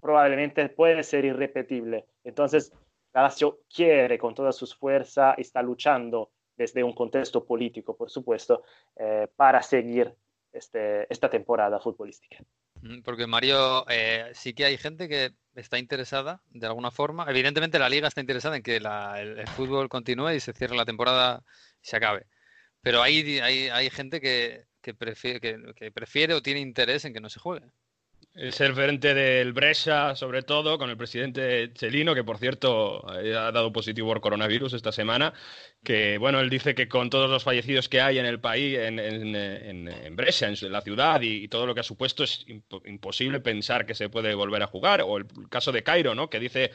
probablemente 0.01 0.69
puede 0.69 1.03
ser 1.03 1.25
irrepetible. 1.25 2.05
Entonces, 2.23 2.73
la 3.13 3.23
Lazio 3.23 3.59
quiere 3.73 4.17
con 4.17 4.33
todas 4.33 4.55
sus 4.55 4.75
fuerzas, 4.75 5.35
está 5.37 5.61
luchando 5.61 6.31
desde 6.55 6.83
un 6.83 6.93
contexto 6.93 7.45
político, 7.45 7.95
por 7.95 8.09
supuesto, 8.09 8.63
eh, 8.95 9.27
para 9.35 9.61
seguir 9.61 10.13
este, 10.51 11.11
esta 11.11 11.29
temporada 11.29 11.79
futbolística. 11.79 12.37
Porque 13.03 13.27
Mario, 13.27 13.85
eh, 13.89 14.31
sí 14.33 14.53
que 14.53 14.65
hay 14.65 14.77
gente 14.77 15.07
que 15.09 15.33
está 15.55 15.77
interesada 15.79 16.41
de 16.49 16.67
alguna 16.67 16.91
forma. 16.91 17.25
Evidentemente 17.29 17.79
la 17.79 17.89
liga 17.89 18.07
está 18.07 18.21
interesada 18.21 18.57
en 18.57 18.63
que 18.63 18.77
el, 18.77 19.47
fútbol 19.55 19.89
continúe 19.89 20.31
y 20.33 20.39
se 20.39 20.53
cierre 20.53 20.75
la 20.75 20.85
temporada 20.85 21.43
y 21.81 21.87
se 21.87 21.97
acabe. 21.97 22.27
Pero 22.81 23.01
hay, 23.01 23.39
hay, 23.39 23.69
hay 23.69 23.89
gente 23.89 24.21
que, 24.21 24.65
que 24.81 24.93
prefiere 24.93 26.33
o 26.33 26.41
tiene 26.41 26.59
interés 26.59 27.05
en 27.05 27.13
que 27.13 27.21
no 27.21 27.29
se 27.29 27.39
juegue 27.39 27.71
es 28.35 28.59
el 28.59 28.73
frente 28.75 29.13
del 29.13 29.53
Brescia, 29.53 30.13
sobre 30.15 30.43
todo, 30.43 30.77
con 30.77 30.89
el 30.89 30.97
presidente 30.97 31.71
Chelino, 31.73 32.13
que 32.13 32.23
por 32.25 32.37
cierto 32.37 33.07
ha 33.09 33.51
dado 33.51 33.71
positivo 33.71 34.09
por 34.09 34.19
coronavirus 34.19 34.73
esta 34.73 34.91
semana, 34.91 35.33
que 35.83 36.17
bueno, 36.17 36.41
él 36.41 36.49
dice 36.49 36.75
que 36.75 36.89
con 36.89 37.09
todos 37.09 37.29
los 37.29 37.45
fallecidos 37.45 37.87
que 37.87 38.01
hay 38.01 38.19
en 38.19 38.25
el 38.25 38.41
país, 38.41 38.77
en, 38.77 38.99
en, 38.99 39.35
en, 39.87 40.15
Brescia, 40.17 40.49
en 40.49 40.71
la 40.71 40.81
ciudad, 40.81 41.21
y, 41.21 41.47
todo 41.47 41.65
lo 41.65 41.73
que 41.73 41.79
ha 41.79 41.83
supuesto, 41.83 42.25
es 42.25 42.45
imposible 42.85 43.39
pensar 43.39 43.85
que 43.85 43.95
se 43.95 44.09
puede 44.09 44.35
volver 44.35 44.63
a 44.63 44.67
jugar. 44.67 45.01
O 45.01 45.17
el 45.17 45.27
caso 45.49 45.71
de 45.71 45.83
Cairo, 45.83 46.13
¿no? 46.13 46.29
Que 46.29 46.39
dice, 46.39 46.71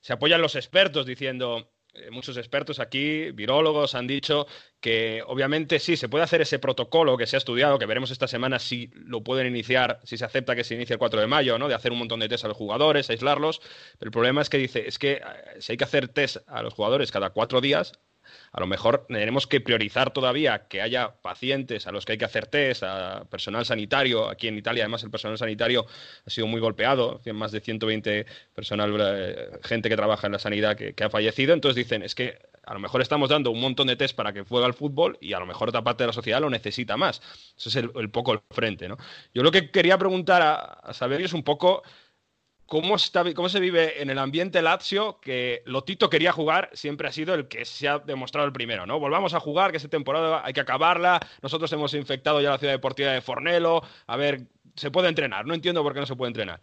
se 0.00 0.12
apoyan 0.12 0.42
los 0.42 0.56
expertos 0.56 1.06
diciendo, 1.06 1.58
eh, 1.58 1.75
muchos 2.10 2.36
expertos 2.36 2.80
aquí, 2.80 3.30
virólogos, 3.32 3.94
han 3.94 4.06
dicho 4.06 4.46
que 4.80 5.22
obviamente 5.26 5.78
sí, 5.78 5.96
se 5.96 6.08
puede 6.08 6.24
hacer 6.24 6.40
ese 6.40 6.58
protocolo 6.58 7.16
que 7.16 7.26
se 7.26 7.36
ha 7.36 7.38
estudiado, 7.38 7.78
que 7.78 7.86
veremos 7.86 8.10
esta 8.10 8.28
semana 8.28 8.58
si 8.58 8.90
lo 8.94 9.22
pueden 9.22 9.46
iniciar, 9.46 10.00
si 10.04 10.16
se 10.16 10.24
acepta 10.24 10.54
que 10.54 10.64
se 10.64 10.74
inicie 10.74 10.94
el 10.94 10.98
4 10.98 11.20
de 11.20 11.26
mayo, 11.26 11.58
¿no? 11.58 11.68
De 11.68 11.74
hacer 11.74 11.92
un 11.92 11.98
montón 11.98 12.20
de 12.20 12.28
test 12.28 12.44
a 12.44 12.48
los 12.48 12.56
jugadores, 12.56 13.10
aislarlos. 13.10 13.60
Pero 13.98 14.08
el 14.08 14.12
problema 14.12 14.42
es 14.42 14.50
que 14.50 14.58
dice, 14.58 14.86
es 14.86 14.98
que 14.98 15.14
eh, 15.14 15.22
si 15.60 15.72
hay 15.72 15.76
que 15.76 15.84
hacer 15.84 16.08
test 16.08 16.38
a 16.46 16.62
los 16.62 16.74
jugadores 16.74 17.10
cada 17.10 17.30
cuatro 17.30 17.60
días, 17.60 17.92
a 18.52 18.60
lo 18.60 18.66
mejor 18.66 19.06
tenemos 19.08 19.46
que 19.46 19.60
priorizar 19.60 20.12
todavía 20.12 20.66
que 20.68 20.82
haya 20.82 21.14
pacientes 21.22 21.86
a 21.86 21.92
los 21.92 22.04
que 22.04 22.12
hay 22.12 22.18
que 22.18 22.24
hacer 22.24 22.46
test, 22.46 22.82
a 22.82 23.24
personal 23.30 23.64
sanitario. 23.66 24.28
Aquí 24.28 24.48
en 24.48 24.56
Italia, 24.56 24.84
además, 24.84 25.02
el 25.02 25.10
personal 25.10 25.38
sanitario 25.38 25.86
ha 26.26 26.30
sido 26.30 26.46
muy 26.46 26.60
golpeado. 26.60 27.20
Más 27.34 27.52
de 27.52 27.60
120 27.60 28.26
personal, 28.54 28.96
eh, 28.98 29.50
gente 29.62 29.88
que 29.88 29.96
trabaja 29.96 30.26
en 30.26 30.32
la 30.32 30.38
sanidad 30.38 30.76
que, 30.76 30.94
ha 31.04 31.10
fallecido. 31.10 31.52
Entonces 31.52 31.76
dicen, 31.76 32.02
es 32.02 32.14
que 32.14 32.38
a 32.64 32.74
lo 32.74 32.80
mejor 32.80 33.02
estamos 33.02 33.28
dando 33.28 33.50
un 33.50 33.60
montón 33.60 33.86
de 33.86 33.96
test 33.96 34.16
para 34.16 34.32
que 34.32 34.42
juegue 34.42 34.66
al 34.66 34.74
fútbol 34.74 35.18
y 35.20 35.34
a 35.34 35.38
lo 35.38 35.46
mejor 35.46 35.68
otra 35.68 35.82
parte 35.82 36.02
de 36.02 36.08
la 36.08 36.12
sociedad 36.12 36.40
lo 36.40 36.50
necesita 36.50 36.96
más. 36.96 37.20
Eso 37.56 37.68
es 37.68 37.76
el, 37.76 38.10
poco 38.10 38.32
el 38.32 38.40
frente, 38.50 38.88
¿no? 38.88 38.96
Yo 39.34 39.42
lo 39.42 39.52
que 39.52 39.70
quería 39.70 39.98
preguntar 39.98 40.42
a, 40.42 40.56
a 40.56 40.92
saber 40.94 41.20
es 41.20 41.32
un 41.32 41.42
poco 41.42 41.82
¿Cómo, 42.66 42.98
se 42.98 43.60
vive 43.60 44.02
en 44.02 44.10
el 44.10 44.18
ambiente 44.18 44.60
Lazio 44.60 45.20
que 45.20 45.62
Lotito 45.66 46.10
quería 46.10 46.32
jugar? 46.32 46.68
Siempre 46.72 47.06
ha 47.06 47.12
sido 47.12 47.34
el 47.34 47.46
que 47.46 47.64
se 47.64 47.86
ha 47.86 48.00
demostrado 48.00 48.44
el 48.46 48.52
primero, 48.52 48.86
¿no? 48.86 48.98
Volvamos 48.98 49.34
a 49.34 49.40
jugar, 49.40 49.70
que 49.70 49.76
esta 49.76 49.88
temporada 49.88 50.42
hay 50.44 50.52
que 50.52 50.60
acabarla. 50.60 51.20
Nosotros 51.42 51.72
hemos 51.72 51.94
infectado 51.94 52.40
ya 52.40 52.50
la 52.50 52.58
ciudad 52.58 52.72
deportiva 52.72 53.12
de 53.12 53.20
Fornelo. 53.20 53.82
A 54.08 54.16
ver, 54.16 54.48
se 54.74 54.90
puede 54.90 55.08
entrenar. 55.08 55.46
No 55.46 55.54
entiendo 55.54 55.84
por 55.84 55.94
qué 55.94 56.00
no 56.00 56.06
se 56.06 56.16
puede 56.16 56.30
entrenar. 56.30 56.60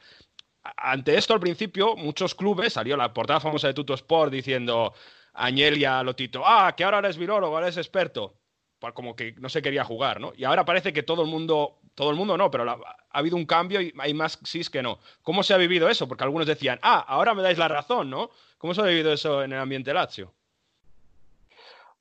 Ante 0.76 1.18
esto, 1.18 1.34
al 1.34 1.40
principio, 1.40 1.96
muchos 1.96 2.36
clubes, 2.36 2.74
salió 2.74 2.98
la 2.98 3.14
portada 3.14 3.40
famosa 3.40 3.68
de 3.68 3.74
Tuto 3.74 3.94
Sport 3.94 4.32
diciendo 4.32 4.94
a 5.34 6.04
Lotito, 6.04 6.44
ah, 6.46 6.74
que 6.76 6.84
ahora 6.84 7.00
eres 7.00 7.18
virólogo, 7.18 7.56
ahora 7.56 7.68
eres 7.68 7.78
experto 7.78 8.43
como 8.92 9.16
que 9.16 9.34
no 9.40 9.48
se 9.48 9.62
quería 9.62 9.86
jugar, 9.86 10.20
¿no? 10.20 10.34
Y 10.36 10.44
ahora 10.44 10.66
parece 10.66 10.92
que 10.92 11.04
todo 11.04 11.24
el 11.24 11.30
mundo, 11.30 11.78
todo 11.96 12.12
el 12.12 12.18
mundo 12.18 12.38
no, 12.38 12.52
pero 12.52 12.70
ha 12.70 12.78
habido 13.12 13.38
un 13.38 13.46
cambio 13.46 13.82
y 13.82 13.94
hay 13.98 14.14
más 14.14 14.40
sís 14.44 14.70
que 14.70 14.84
no. 14.84 15.00
¿Cómo 15.22 15.44
se 15.44 15.54
ha 15.54 15.58
vivido 15.58 15.88
eso? 15.90 16.08
Porque 16.08 16.26
algunos 16.26 16.48
decían, 16.48 16.80
ah, 16.82 17.00
ahora 17.08 17.34
me 17.34 17.42
dais 17.42 17.58
la 17.58 17.70
razón, 17.70 18.10
¿no? 18.10 18.30
¿Cómo 18.58 18.74
se 18.74 18.82
ha 18.82 18.86
vivido 18.86 19.14
eso 19.14 19.44
en 19.44 19.54
el 19.54 19.60
ambiente 19.60 19.94
Lazio? 19.94 20.34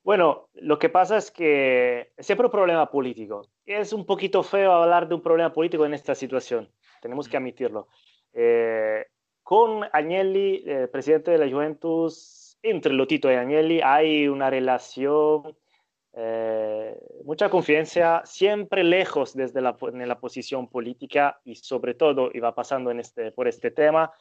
Bueno, 0.02 0.48
lo 0.54 0.78
que 0.80 0.88
pasa 0.88 1.16
es 1.16 1.30
que 1.30 2.12
es 2.16 2.26
siempre 2.26 2.46
un 2.46 2.52
problema 2.52 2.90
político. 2.90 3.46
Es 3.64 3.92
un 3.92 4.04
poquito 4.04 4.42
feo 4.42 4.72
hablar 4.72 5.08
de 5.08 5.14
un 5.14 5.22
problema 5.22 5.52
político 5.52 5.86
en 5.86 5.94
esta 5.94 6.16
situación, 6.16 6.68
tenemos 7.00 7.28
que 7.28 7.36
admitirlo. 7.36 7.86
Eh, 8.32 9.06
con 9.42 9.84
Agnelli, 9.92 10.64
eh, 10.66 10.88
presidente 10.90 11.30
de 11.30 11.38
la 11.38 11.50
Juventus, 11.50 12.56
entre 12.62 12.92
Lotito 12.92 13.30
y 13.30 13.34
Agnelli 13.34 13.80
hay 13.82 14.28
una 14.28 14.48
relación 14.50 15.56
eh, 16.12 16.61
mucha 17.24 17.48
confianza, 17.48 18.22
siempre 18.24 18.84
lejos 18.84 19.34
desde 19.34 19.60
la, 19.60 19.76
en 19.80 20.08
la 20.08 20.18
posición 20.18 20.68
política 20.68 21.40
y 21.44 21.54
sobre 21.56 21.94
todo, 21.94 22.30
iba 22.32 22.54
pasando 22.54 22.90
en 22.90 23.00
este, 23.00 23.32
por 23.32 23.48
este 23.48 23.70
tema, 23.70 24.12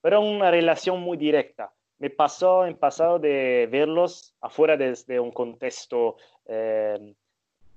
pero 0.00 0.20
una 0.20 0.50
relación 0.50 1.00
muy 1.00 1.16
directa. 1.16 1.72
Me 1.98 2.10
pasó 2.10 2.66
en 2.66 2.76
pasado 2.76 3.18
de 3.18 3.68
verlos 3.70 4.34
afuera 4.40 4.76
desde 4.76 5.20
un 5.20 5.30
contexto 5.30 6.16
eh, 6.46 7.14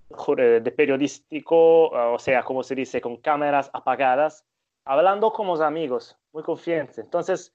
de 0.10 0.72
periodístico, 0.72 1.90
o 1.90 2.20
sea, 2.20 2.44
como 2.44 2.64
se 2.64 2.76
dice, 2.76 3.00
con 3.02 3.18
cámaras 3.18 3.70
apagadas, 3.74 4.46
hablando 4.86 5.32
como 5.32 5.56
amigos, 5.58 6.18
muy 6.34 6.44
confiantes. 6.44 6.98
Entonces, 6.98 7.54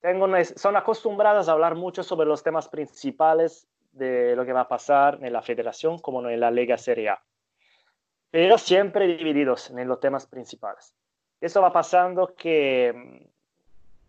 tengo, 0.00 0.26
son 0.56 0.76
acostumbradas 0.76 1.48
a 1.48 1.52
hablar 1.52 1.74
mucho 1.74 2.02
sobre 2.02 2.26
los 2.26 2.42
temas 2.42 2.68
principales 2.68 3.68
de 3.92 4.34
lo 4.36 4.44
que 4.44 4.52
va 4.52 4.62
a 4.62 4.68
pasar 4.68 5.18
en 5.22 5.32
la 5.32 5.42
federación 5.42 5.98
como 5.98 6.28
en 6.28 6.40
la 6.40 6.50
Liga 6.50 6.78
Serie 6.78 7.10
A. 7.10 7.22
Pero 8.30 8.58
siempre 8.58 9.06
divididos 9.06 9.70
en 9.70 9.88
los 9.88 10.00
temas 10.00 10.26
principales. 10.26 10.94
Eso 11.40 11.62
va 11.62 11.72
pasando 11.72 12.34
que 12.34 12.92
mm, 12.94 13.26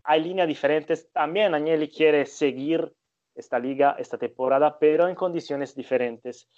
hay 0.04 0.22
líneas 0.22 0.48
diferentes. 0.48 1.10
También 1.12 1.54
Agnelli 1.54 1.88
quiere 1.88 2.26
seguir 2.26 2.92
esta 3.34 3.58
liga, 3.58 3.96
esta 3.98 4.18
temporada, 4.18 4.78
pero 4.78 5.08
en 5.08 5.14
condiciones 5.14 5.74
diferentes. 5.74 6.48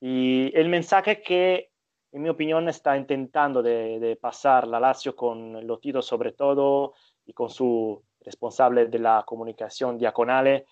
Y 0.00 0.56
el 0.56 0.68
mensaje 0.68 1.20
que, 1.20 1.70
en 2.12 2.22
mi 2.22 2.28
opinión, 2.28 2.68
está 2.68 2.96
intentando 2.96 3.62
de, 3.62 4.16
pasar 4.20 4.66
la 4.66 4.80
Lazio 4.80 5.14
con 5.14 5.66
Lotito 5.66 6.00
sobre 6.00 6.32
todo 6.32 6.94
y 7.26 7.32
con 7.32 7.50
su 7.50 8.02
responsable 8.20 8.86
de 8.86 8.98
la 8.98 9.24
comunicación 9.26 9.98
diaconale 9.98 10.66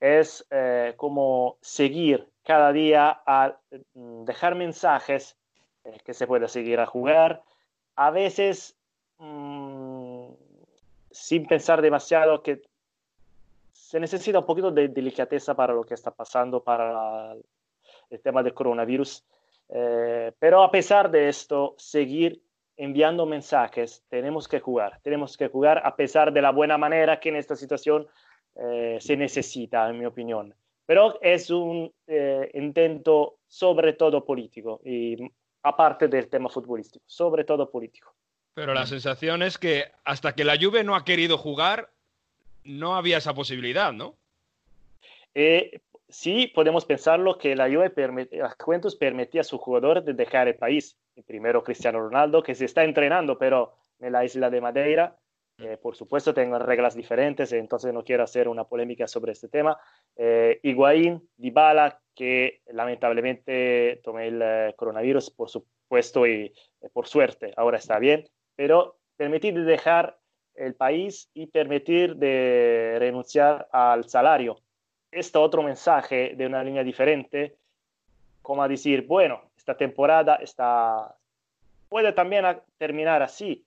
es 0.00 0.46
eh, 0.50 0.94
como 0.96 1.56
seguir 1.60 2.28
cada 2.44 2.72
día 2.72 3.22
a 3.26 3.56
mm, 3.94 4.24
dejar 4.24 4.54
mensajes 4.54 5.36
eh, 5.84 5.98
que 6.04 6.14
se 6.14 6.26
pueda 6.26 6.48
seguir 6.48 6.80
a 6.80 6.86
jugar, 6.86 7.42
a 7.96 8.10
veces 8.10 8.76
mm, 9.18 10.26
sin 11.10 11.46
pensar 11.46 11.80
demasiado 11.80 12.42
que 12.42 12.62
se 13.72 14.00
necesita 14.00 14.40
un 14.40 14.46
poquito 14.46 14.70
de 14.70 14.88
delicadeza 14.88 15.54
para 15.54 15.72
lo 15.72 15.84
que 15.84 15.94
está 15.94 16.10
pasando, 16.10 16.62
para 16.62 17.34
el 18.10 18.20
tema 18.20 18.42
del 18.42 18.54
coronavirus. 18.54 19.24
Eh, 19.68 20.32
pero 20.38 20.62
a 20.62 20.70
pesar 20.70 21.10
de 21.10 21.28
esto, 21.28 21.74
seguir 21.78 22.42
enviando 22.76 23.24
mensajes, 23.24 24.02
tenemos 24.08 24.48
que 24.48 24.60
jugar, 24.60 24.98
tenemos 25.02 25.36
que 25.36 25.48
jugar 25.48 25.80
a 25.84 25.94
pesar 25.94 26.32
de 26.32 26.42
la 26.42 26.50
buena 26.50 26.76
manera 26.76 27.20
que 27.20 27.28
en 27.28 27.36
esta 27.36 27.54
situación 27.54 28.08
eh, 28.56 28.98
se 29.00 29.16
necesita, 29.16 29.88
en 29.88 29.98
mi 29.98 30.06
opinión. 30.06 30.54
Pero 30.86 31.18
es 31.20 31.50
un 31.50 31.92
eh, 32.06 32.50
intento 32.54 33.38
sobre 33.46 33.94
todo 33.94 34.24
político, 34.24 34.80
y 34.84 35.16
aparte 35.62 36.08
del 36.08 36.28
tema 36.28 36.48
futbolístico, 36.48 37.04
sobre 37.06 37.44
todo 37.44 37.70
político. 37.70 38.14
Pero 38.54 38.74
la 38.74 38.86
sensación 38.86 39.42
es 39.42 39.58
que 39.58 39.86
hasta 40.04 40.34
que 40.34 40.44
la 40.44 40.56
Juve 40.60 40.84
no 40.84 40.94
ha 40.94 41.04
querido 41.04 41.38
jugar, 41.38 41.90
no 42.62 42.94
había 42.94 43.18
esa 43.18 43.34
posibilidad, 43.34 43.92
¿no? 43.92 44.14
Eh, 45.34 45.80
sí, 46.08 46.46
podemos 46.54 46.84
pensarlo 46.84 47.38
que 47.38 47.56
la 47.56 47.68
Juve, 47.68 48.28
las 48.30 48.54
Juventus 48.56 48.94
permitía 48.94 49.40
a 49.40 49.44
su 49.44 49.58
jugador 49.58 50.04
de 50.04 50.14
dejar 50.14 50.48
el 50.48 50.54
país. 50.54 50.96
primero 51.26 51.64
Cristiano 51.64 52.00
Ronaldo, 52.00 52.42
que 52.42 52.54
se 52.54 52.66
está 52.66 52.84
entrenando, 52.84 53.38
pero 53.38 53.74
en 53.98 54.12
la 54.12 54.24
isla 54.24 54.50
de 54.50 54.60
Madeira, 54.60 55.16
eh, 55.58 55.76
por 55.80 55.94
supuesto, 55.94 56.34
tengo 56.34 56.58
reglas 56.58 56.94
diferentes, 56.94 57.52
entonces 57.52 57.92
no 57.92 58.02
quiero 58.02 58.24
hacer 58.24 58.48
una 58.48 58.64
polémica 58.64 59.06
sobre 59.06 59.32
este 59.32 59.48
tema. 59.48 59.78
Eh, 60.16 60.58
Higuaín, 60.62 61.28
Dybala, 61.36 62.00
que 62.14 62.60
lamentablemente 62.66 64.00
tomé 64.02 64.28
el 64.28 64.40
eh, 64.42 64.74
coronavirus, 64.76 65.30
por 65.30 65.48
supuesto, 65.50 66.26
y 66.26 66.52
eh, 66.80 66.88
por 66.92 67.06
suerte, 67.06 67.52
ahora 67.56 67.78
está 67.78 67.98
bien, 67.98 68.28
pero 68.56 68.96
permitir 69.16 69.54
de 69.54 69.62
dejar 69.62 70.18
el 70.54 70.74
país 70.74 71.30
y 71.34 71.46
permitir 71.46 72.16
de 72.16 72.96
renunciar 72.98 73.68
al 73.70 74.08
salario. 74.08 74.56
Este 75.10 75.38
otro 75.38 75.62
mensaje 75.62 76.34
de 76.36 76.46
una 76.46 76.64
línea 76.64 76.82
diferente, 76.82 77.56
como 78.42 78.62
a 78.62 78.68
decir, 78.68 79.06
bueno, 79.06 79.50
esta 79.56 79.76
temporada 79.76 80.36
está, 80.36 81.16
puede 81.88 82.12
también 82.12 82.44
terminar 82.76 83.22
así, 83.22 83.64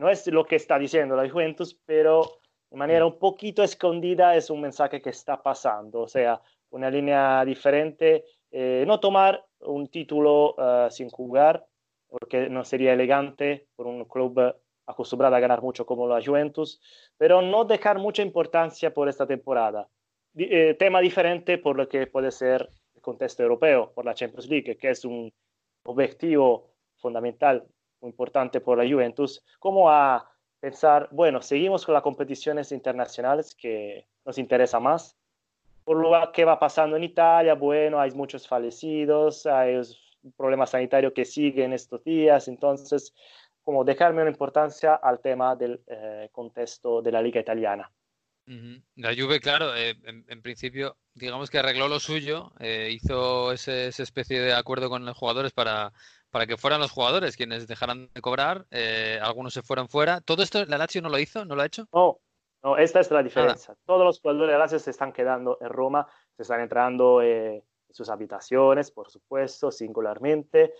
no 0.00 0.08
es 0.08 0.26
lo 0.28 0.46
que 0.46 0.56
está 0.56 0.78
diciendo 0.78 1.14
la 1.14 1.28
Juventus, 1.28 1.78
pero 1.84 2.40
de 2.70 2.76
manera 2.76 3.04
un 3.04 3.18
poquito 3.18 3.62
escondida 3.62 4.34
es 4.34 4.48
un 4.48 4.62
mensaje 4.62 5.02
que 5.02 5.10
está 5.10 5.42
pasando, 5.42 6.00
o 6.00 6.08
sea, 6.08 6.40
una 6.70 6.90
línea 6.90 7.44
diferente, 7.44 8.24
eh, 8.50 8.84
no 8.86 8.98
tomar 8.98 9.44
un 9.60 9.88
título 9.88 10.54
eh, 10.56 10.88
sin 10.90 11.10
jugar, 11.10 11.66
porque 12.08 12.48
no 12.48 12.64
sería 12.64 12.94
elegante 12.94 13.66
por 13.76 13.86
un 13.86 14.06
club 14.06 14.40
acostumbrado 14.86 15.36
a 15.36 15.40
ganar 15.40 15.60
mucho 15.60 15.84
como 15.84 16.08
la 16.08 16.24
Juventus, 16.24 16.80
pero 17.18 17.42
no 17.42 17.66
dejar 17.66 17.98
mucha 17.98 18.22
importancia 18.22 18.94
por 18.94 19.06
esta 19.06 19.26
temporada. 19.26 19.86
Eh, 20.34 20.76
tema 20.78 21.00
diferente 21.00 21.58
por 21.58 21.76
lo 21.76 21.86
que 21.88 22.06
puede 22.06 22.30
ser 22.30 22.70
el 22.94 23.02
contexto 23.02 23.42
europeo, 23.42 23.92
por 23.92 24.06
la 24.06 24.14
Champions 24.14 24.48
League, 24.48 24.78
que 24.78 24.90
es 24.90 25.04
un 25.04 25.30
objetivo 25.84 26.70
fundamental 26.96 27.66
muy 28.00 28.10
importante 28.10 28.60
por 28.60 28.78
la 28.78 28.90
Juventus, 28.90 29.44
como 29.58 29.90
a 29.90 30.30
pensar, 30.60 31.08
bueno, 31.10 31.40
seguimos 31.42 31.84
con 31.84 31.94
las 31.94 32.02
competiciones 32.02 32.72
internacionales 32.72 33.54
que 33.54 34.06
nos 34.24 34.38
interesa 34.38 34.78
más. 34.78 35.16
Por 35.84 35.96
lo 35.96 36.10
que 36.32 36.44
va 36.44 36.58
pasando 36.58 36.96
en 36.96 37.04
Italia, 37.04 37.54
bueno, 37.54 37.98
hay 37.98 38.10
muchos 38.12 38.46
fallecidos, 38.46 39.46
hay 39.46 39.76
un 39.76 40.32
problema 40.36 40.66
sanitario 40.66 41.12
que 41.12 41.24
sigue 41.24 41.64
en 41.64 41.72
estos 41.72 42.04
días, 42.04 42.48
entonces, 42.48 43.14
como 43.62 43.84
dejarme 43.84 44.22
una 44.22 44.30
importancia 44.30 44.94
al 44.94 45.20
tema 45.20 45.56
del 45.56 45.80
eh, 45.86 46.28
contexto 46.32 47.00
de 47.02 47.12
la 47.12 47.22
liga 47.22 47.40
italiana. 47.40 47.90
La 48.96 49.14
Juve, 49.14 49.38
claro, 49.38 49.76
eh, 49.76 49.96
en, 50.04 50.42
principio, 50.42 50.96
digamos 51.14 51.50
que 51.50 51.58
arregló 51.58 51.86
lo 51.86 52.00
suyo, 52.00 52.52
eh, 52.58 52.88
hizo 52.90 53.52
esa 53.52 53.86
especie 53.86 54.40
de 54.40 54.52
acuerdo 54.52 54.90
con 54.90 55.04
los 55.04 55.16
jugadores 55.16 55.52
para 55.52 55.92
para 56.30 56.46
que 56.46 56.56
fueran 56.56 56.80
los 56.80 56.92
jugadores 56.92 57.36
quienes 57.36 57.66
dejaran 57.66 58.08
de 58.14 58.20
cobrar, 58.20 58.66
eh, 58.70 59.18
algunos 59.22 59.52
se 59.52 59.62
fueron 59.62 59.88
fuera. 59.88 60.20
¿Todo 60.20 60.42
esto 60.42 60.64
la 60.66 60.78
Lazio 60.78 61.02
no 61.02 61.08
lo 61.08 61.18
hizo? 61.18 61.44
¿No 61.44 61.56
lo 61.56 61.62
ha 61.62 61.66
hecho? 61.66 61.86
No, 61.92 62.20
no 62.62 62.76
esta 62.76 63.00
es 63.00 63.10
la 63.10 63.22
diferencia. 63.22 63.74
Todos 63.84 64.04
los 64.04 64.20
jugadores 64.20 64.52
de 64.52 64.58
Lazio 64.58 64.78
se 64.78 64.90
están 64.90 65.12
quedando 65.12 65.58
en 65.60 65.68
Roma 65.68 66.06
se 66.36 66.42
están 66.42 66.60
entrando 66.60 67.20
en 67.20 67.62
sus 67.90 68.08
habitaciones, 68.08 68.90
por 68.90 69.10
supuesto, 69.10 69.70
singularmente. 69.70 70.72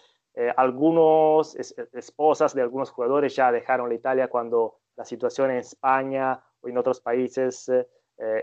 algunas 0.57 1.55
esposas 1.93 2.55
de 2.55 2.63
algunos 2.63 2.91
jugadores 2.91 3.35
ya 3.37 3.53
dejaron 3.53 3.89
la 3.91 3.97
Italia 3.97 4.29
cuando 4.29 4.79
la 4.97 5.05
situación 5.05 5.51
en 5.51 5.59
España 5.59 6.41
o 6.61 6.69
en 6.69 6.79
otros 6.79 7.01
países, 7.01 7.71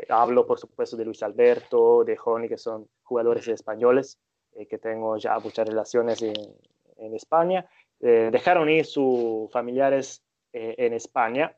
hablo 0.10 0.46
por 0.46 0.60
supuesto 0.60 0.96
de 0.96 1.06
Luis 1.06 1.24
Alberto, 1.24 2.04
de 2.04 2.18
Joni, 2.18 2.48
que 2.48 2.58
son 2.60 2.88
jugadores 3.02 3.48
españoles, 3.48 4.20
que 4.70 4.78
tengo 4.78 5.18
ya 5.18 5.40
muchas 5.40 5.68
relaciones 5.68 6.22
en, 6.22 6.36
en 6.98 7.14
España, 7.16 7.66
dejaron 8.00 8.70
ir 8.70 8.86
sus 8.86 9.52
familiares 9.52 10.24
en 10.54 10.94
España 10.94 11.56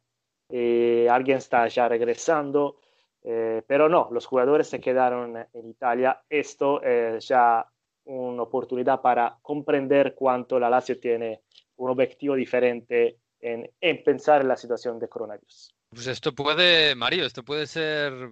eh, 0.50 1.08
alguien 1.10 1.38
está 1.38 1.68
ya 1.68 1.88
regresando, 1.88 2.80
eh, 3.24 3.62
pero 3.68 3.88
no, 3.88 4.10
los 4.12 4.26
jugadores 4.26 4.68
se 4.68 4.80
quedaron 4.80 5.38
en 5.38 5.70
Italia. 5.70 6.22
Esto 6.28 6.82
es 6.82 7.28
ya 7.28 7.66
una 8.06 8.42
oportunidad 8.42 9.02
para 9.02 9.38
comprender 9.44 10.16
cuánto 10.16 10.60
la 10.60 10.70
Lazio 10.70 11.00
tiene 11.00 11.42
un 11.78 11.92
objetivo 11.92 12.34
diferente 12.36 13.18
en, 13.40 13.70
pensar 14.04 14.42
en 14.42 14.48
la 14.48 14.58
situación 14.58 15.00
de 15.00 15.08
coronavirus. 15.08 15.72
Pues 15.92 16.08
esto 16.08 16.34
puede, 16.34 16.96
Mario, 16.96 17.26
esto 17.26 17.44
puede 17.44 17.68
ser 17.68 18.32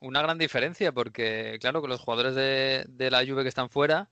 una 0.00 0.22
gran 0.22 0.38
diferencia 0.38 0.92
porque, 0.92 1.58
claro, 1.60 1.82
que 1.82 1.88
los 1.88 2.00
jugadores 2.00 2.36
de, 2.36 2.84
de 2.88 3.10
la 3.10 3.26
Juve 3.26 3.42
que 3.42 3.48
están 3.48 3.70
fuera 3.70 4.08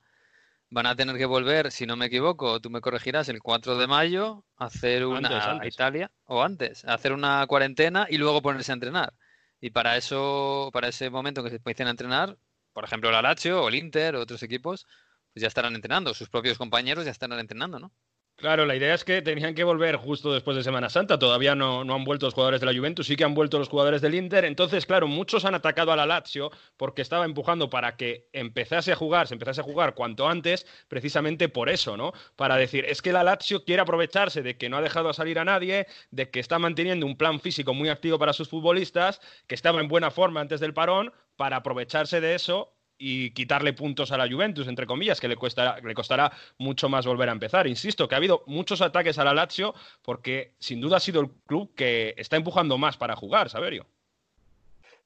van 0.69 0.85
a 0.85 0.95
tener 0.95 1.17
que 1.17 1.25
volver, 1.25 1.71
si 1.71 1.85
no 1.85 1.95
me 1.95 2.07
equivoco, 2.07 2.59
tú 2.59 2.69
me 2.69 2.81
corregirás, 2.81 3.29
el 3.29 3.41
4 3.41 3.77
de 3.77 3.87
mayo, 3.87 4.45
a 4.57 4.65
hacer 4.65 5.05
una 5.05 5.59
a 5.59 5.67
Italia 5.67 6.11
o 6.25 6.41
antes, 6.41 6.83
a 6.85 6.93
hacer 6.93 7.13
una 7.13 7.45
cuarentena 7.47 8.07
y 8.09 8.17
luego 8.17 8.41
ponerse 8.41 8.71
a 8.71 8.75
entrenar. 8.75 9.13
Y 9.61 9.69
para 9.71 9.97
eso, 9.97 10.69
para 10.73 10.87
ese 10.87 11.09
momento 11.09 11.43
que 11.43 11.49
se 11.49 11.57
empiecen 11.57 11.87
a 11.87 11.91
entrenar, 11.91 12.37
por 12.73 12.83
ejemplo, 12.83 13.09
el 13.09 13.15
Alacho 13.15 13.63
o 13.63 13.69
el 13.69 13.75
Inter 13.75 14.15
o 14.15 14.21
otros 14.21 14.43
equipos, 14.43 14.85
pues 15.33 15.41
ya 15.41 15.47
estarán 15.47 15.75
entrenando, 15.75 16.13
sus 16.13 16.29
propios 16.29 16.57
compañeros 16.57 17.05
ya 17.05 17.11
estarán 17.11 17.39
entrenando, 17.39 17.79
¿no? 17.79 17.91
Claro, 18.37 18.65
la 18.65 18.75
idea 18.75 18.93
es 18.93 19.05
que 19.05 19.21
tenían 19.21 19.55
que 19.55 19.63
volver 19.63 19.95
justo 19.95 20.33
después 20.33 20.57
de 20.57 20.63
Semana 20.63 20.89
Santa. 20.89 21.17
Todavía 21.17 21.55
no, 21.55 21.81
han 21.81 22.03
vuelto 22.03 22.25
los 22.25 22.33
jugadores 22.33 22.59
de 22.59 22.65
la 22.65 22.77
Juventus, 22.77 23.07
sí 23.07 23.15
que 23.15 23.23
han 23.23 23.33
vuelto 23.33 23.57
los 23.57 23.69
jugadores 23.69 24.01
del 24.01 24.13
Inter. 24.13 24.43
Entonces, 24.43 24.85
claro, 24.85 25.07
muchos 25.07 25.45
han 25.45 25.55
atacado 25.55 25.93
a 25.93 25.95
la 25.95 26.05
Lazio 26.05 26.51
porque 26.75 27.01
estaba 27.01 27.23
empujando 27.23 27.69
para 27.69 27.95
que 27.95 28.27
empezase 28.33 28.91
a 28.91 28.97
jugar, 28.97 29.27
se 29.27 29.35
empezase 29.35 29.61
a 29.61 29.63
jugar 29.63 29.95
cuanto 29.95 30.27
antes, 30.27 30.67
precisamente 30.89 31.47
por 31.47 31.69
eso, 31.69 31.95
¿no? 31.95 32.11
Para 32.35 32.57
decir, 32.57 32.83
es 32.85 33.01
que 33.01 33.13
la 33.13 33.23
Lazio 33.23 33.63
quiere 33.63 33.81
aprovecharse 33.81 34.41
de 34.41 34.57
que 34.57 34.67
no 34.67 34.77
ha 34.77 34.81
dejado 34.81 35.13
salir 35.13 35.39
a 35.39 35.45
nadie, 35.45 35.87
de 36.11 36.29
que 36.29 36.41
está 36.41 36.59
manteniendo 36.59 37.05
un 37.05 37.17
plan 37.17 37.39
físico 37.39 37.73
muy 37.73 37.87
activo 37.87 38.19
para 38.19 38.33
sus 38.33 38.49
futbolistas, 38.49 39.21
que 39.47 39.55
estaba 39.55 39.79
en 39.79 39.87
buena 39.87 40.11
forma 40.11 40.41
antes 40.41 40.59
del 40.59 40.73
parón, 40.73 41.13
para 41.37 41.57
aprovecharse 41.57 42.19
de 42.19 42.35
eso 42.35 42.75
y 42.97 43.31
quitarle 43.31 43.73
puntos 43.73 44.11
a 44.11 44.17
la 44.17 44.29
Juventus, 44.29 44.67
entre 44.67 44.85
comillas, 44.85 45.19
que 45.19 45.27
le, 45.27 45.35
le 45.35 45.93
costará 45.93 46.31
mucho 46.57 46.89
más 46.89 47.05
volver 47.05 47.29
a 47.29 47.33
empezar. 47.33 47.67
Insisto, 47.67 48.07
que 48.07 48.15
ha 48.15 48.17
habido 48.17 48.43
muchos 48.47 48.81
ataques 48.81 49.19
a 49.19 49.23
la 49.23 49.33
Lazio 49.33 49.73
porque 50.01 50.53
sin 50.59 50.81
duda 50.81 50.97
ha 50.97 51.01
sido 51.01 51.21
el 51.21 51.29
club 51.45 51.73
que 51.75 52.13
está 52.17 52.37
empujando 52.37 52.77
más 52.77 52.97
para 52.97 53.15
jugar, 53.15 53.49
Saberio. 53.49 53.85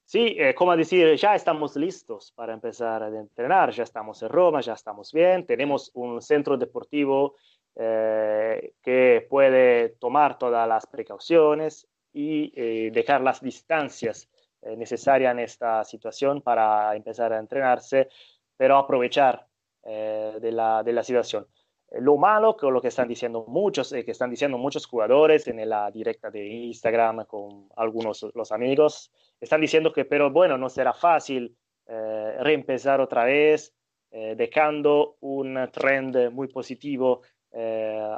Sí, 0.04 0.34
eh, 0.38 0.54
como 0.54 0.76
decir, 0.76 1.14
ya 1.14 1.36
estamos 1.36 1.76
listos 1.76 2.32
para 2.32 2.52
empezar 2.52 3.02
a 3.02 3.08
entrenar, 3.08 3.70
ya 3.70 3.84
estamos 3.84 4.20
en 4.22 4.28
Roma, 4.28 4.60
ya 4.60 4.72
estamos 4.72 5.12
bien, 5.12 5.46
tenemos 5.46 5.92
un 5.94 6.20
centro 6.20 6.56
deportivo 6.56 7.36
eh, 7.76 8.72
que 8.82 9.24
puede 9.30 9.90
tomar 10.00 10.36
todas 10.36 10.66
las 10.66 10.84
precauciones 10.86 11.86
y 12.12 12.52
eh, 12.56 12.90
dejar 12.92 13.20
las 13.20 13.40
distancias 13.40 14.28
eh, 14.62 14.76
necesaria 14.76 15.30
en 15.30 15.38
esta 15.38 15.84
situación 15.84 16.42
para 16.42 16.94
empezar 16.94 17.32
a 17.32 17.38
entrenarse, 17.38 18.10
pero 18.58 18.76
aprovechar 18.76 19.46
eh, 19.84 20.36
de, 20.38 20.52
la, 20.52 20.82
de, 20.82 20.92
la, 20.92 21.02
situación. 21.02 21.46
Eh, 21.88 21.98
lo 22.02 22.18
malo, 22.18 22.58
que 22.58 22.70
lo 22.70 22.82
que 22.82 22.88
están 22.88 23.08
diciendo 23.08 23.46
muchos, 23.48 23.90
que 23.90 24.10
están 24.10 24.28
diciendo 24.28 24.58
muchos 24.58 24.84
jugadores 24.84 25.48
en 25.48 25.66
la 25.66 25.90
directa 25.90 26.30
de 26.30 26.46
Instagram 26.46 27.24
con 27.24 27.70
algunos 27.74 28.26
los 28.34 28.52
amigos, 28.52 29.10
están 29.40 29.62
diciendo 29.62 29.94
que, 29.94 30.04
pero 30.04 30.30
bueno, 30.30 30.58
no 30.58 30.68
será 30.68 30.92
fácil 30.92 31.56
reempezar 31.86 33.00
otra 33.00 33.24
vez, 33.24 33.74
dejando 34.12 35.16
un 35.20 35.68
trend 35.72 36.30
muy 36.30 36.46
positivo 36.46 37.22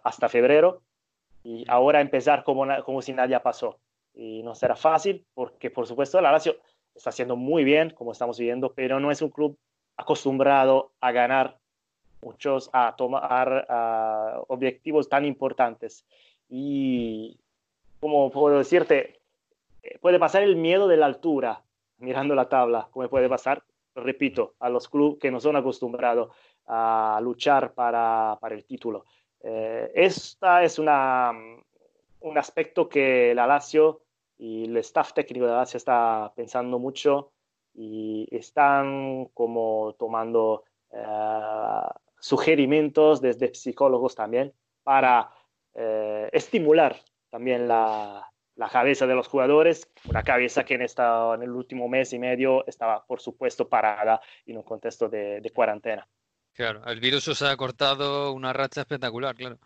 hasta 0.04 0.28
febrero 0.28 0.82
y 1.42 1.64
ahora 1.68 2.02
empezar 2.02 2.44
como, 2.44 2.66
como 2.84 3.00
si 3.00 3.14
nadie 3.14 3.40
pasó 3.40 3.78
y 4.14 4.42
no 4.42 4.54
será 4.54 4.76
fácil 4.76 5.24
porque 5.34 5.70
por 5.70 5.86
supuesto 5.86 6.20
la 6.20 6.32
Lazio 6.32 6.56
está 6.94 7.10
haciendo 7.10 7.36
muy 7.36 7.64
bien 7.64 7.90
como 7.90 8.12
estamos 8.12 8.38
viendo, 8.38 8.72
pero 8.72 9.00
no 9.00 9.10
es 9.10 9.22
un 9.22 9.30
club 9.30 9.56
acostumbrado 9.96 10.92
a 11.00 11.12
ganar 11.12 11.58
muchos, 12.22 12.70
a 12.72 12.94
tomar 12.96 13.66
objetivos 14.48 15.08
tan 15.08 15.24
importantes. 15.24 16.04
Y 16.48 17.38
como 18.00 18.30
puedo 18.30 18.58
decirte, 18.58 19.20
puede 20.00 20.18
pasar 20.18 20.42
el 20.42 20.56
miedo 20.56 20.88
de 20.88 20.96
la 20.96 21.06
altura 21.06 21.62
mirando 21.98 22.34
la 22.34 22.48
tabla, 22.48 22.88
como 22.90 23.08
puede 23.08 23.28
pasar, 23.28 23.62
repito, 23.94 24.54
a 24.58 24.68
los 24.68 24.88
clubes 24.88 25.18
que 25.20 25.30
no 25.30 25.40
son 25.40 25.56
acostumbrados 25.56 26.30
a 26.66 27.20
luchar 27.22 27.72
para, 27.72 28.36
para 28.40 28.54
el 28.54 28.64
título. 28.64 29.04
Eh, 29.40 29.90
esta 29.94 30.62
es 30.62 30.78
una, 30.78 31.32
un 32.22 32.38
aspecto 32.38 32.88
que 32.88 33.34
la 33.34 33.46
Lazio 33.46 34.02
y 34.38 34.64
el 34.64 34.76
staff 34.78 35.12
técnico 35.12 35.46
de 35.46 35.52
la 35.52 35.62
está 35.62 36.32
pensando 36.34 36.78
mucho 36.78 37.32
y 37.74 38.28
están 38.30 39.26
como 39.34 39.94
tomando 39.98 40.64
eh, 40.90 41.02
sugerimientos 42.18 43.20
desde 43.20 43.54
psicólogos 43.54 44.14
también 44.14 44.52
para 44.82 45.30
eh, 45.74 46.28
estimular 46.32 46.96
también 47.30 47.66
la, 47.66 48.30
la, 48.56 48.68
cabeza 48.68 49.06
de 49.06 49.14
los 49.14 49.26
jugadores, 49.26 49.90
una 50.08 50.22
cabeza 50.22 50.64
que 50.64 50.74
en, 50.74 50.82
esta, 50.82 51.34
en 51.34 51.42
el 51.42 51.50
último 51.50 51.88
mes 51.88 52.12
y 52.12 52.18
medio 52.18 52.66
estaba, 52.66 53.06
por 53.06 53.20
supuesto, 53.20 53.68
parada 53.68 54.20
en 54.44 54.58
un 54.58 54.62
contexto 54.64 55.08
de 55.08 55.50
cuarentena. 55.54 56.06
Claro, 56.54 56.84
el 56.86 57.00
virus 57.00 57.26
os 57.28 57.40
ha 57.40 57.56
cortado 57.56 58.32
una 58.32 58.52
racha 58.52 58.82
espectacular, 58.82 59.34
claro, 59.34 59.58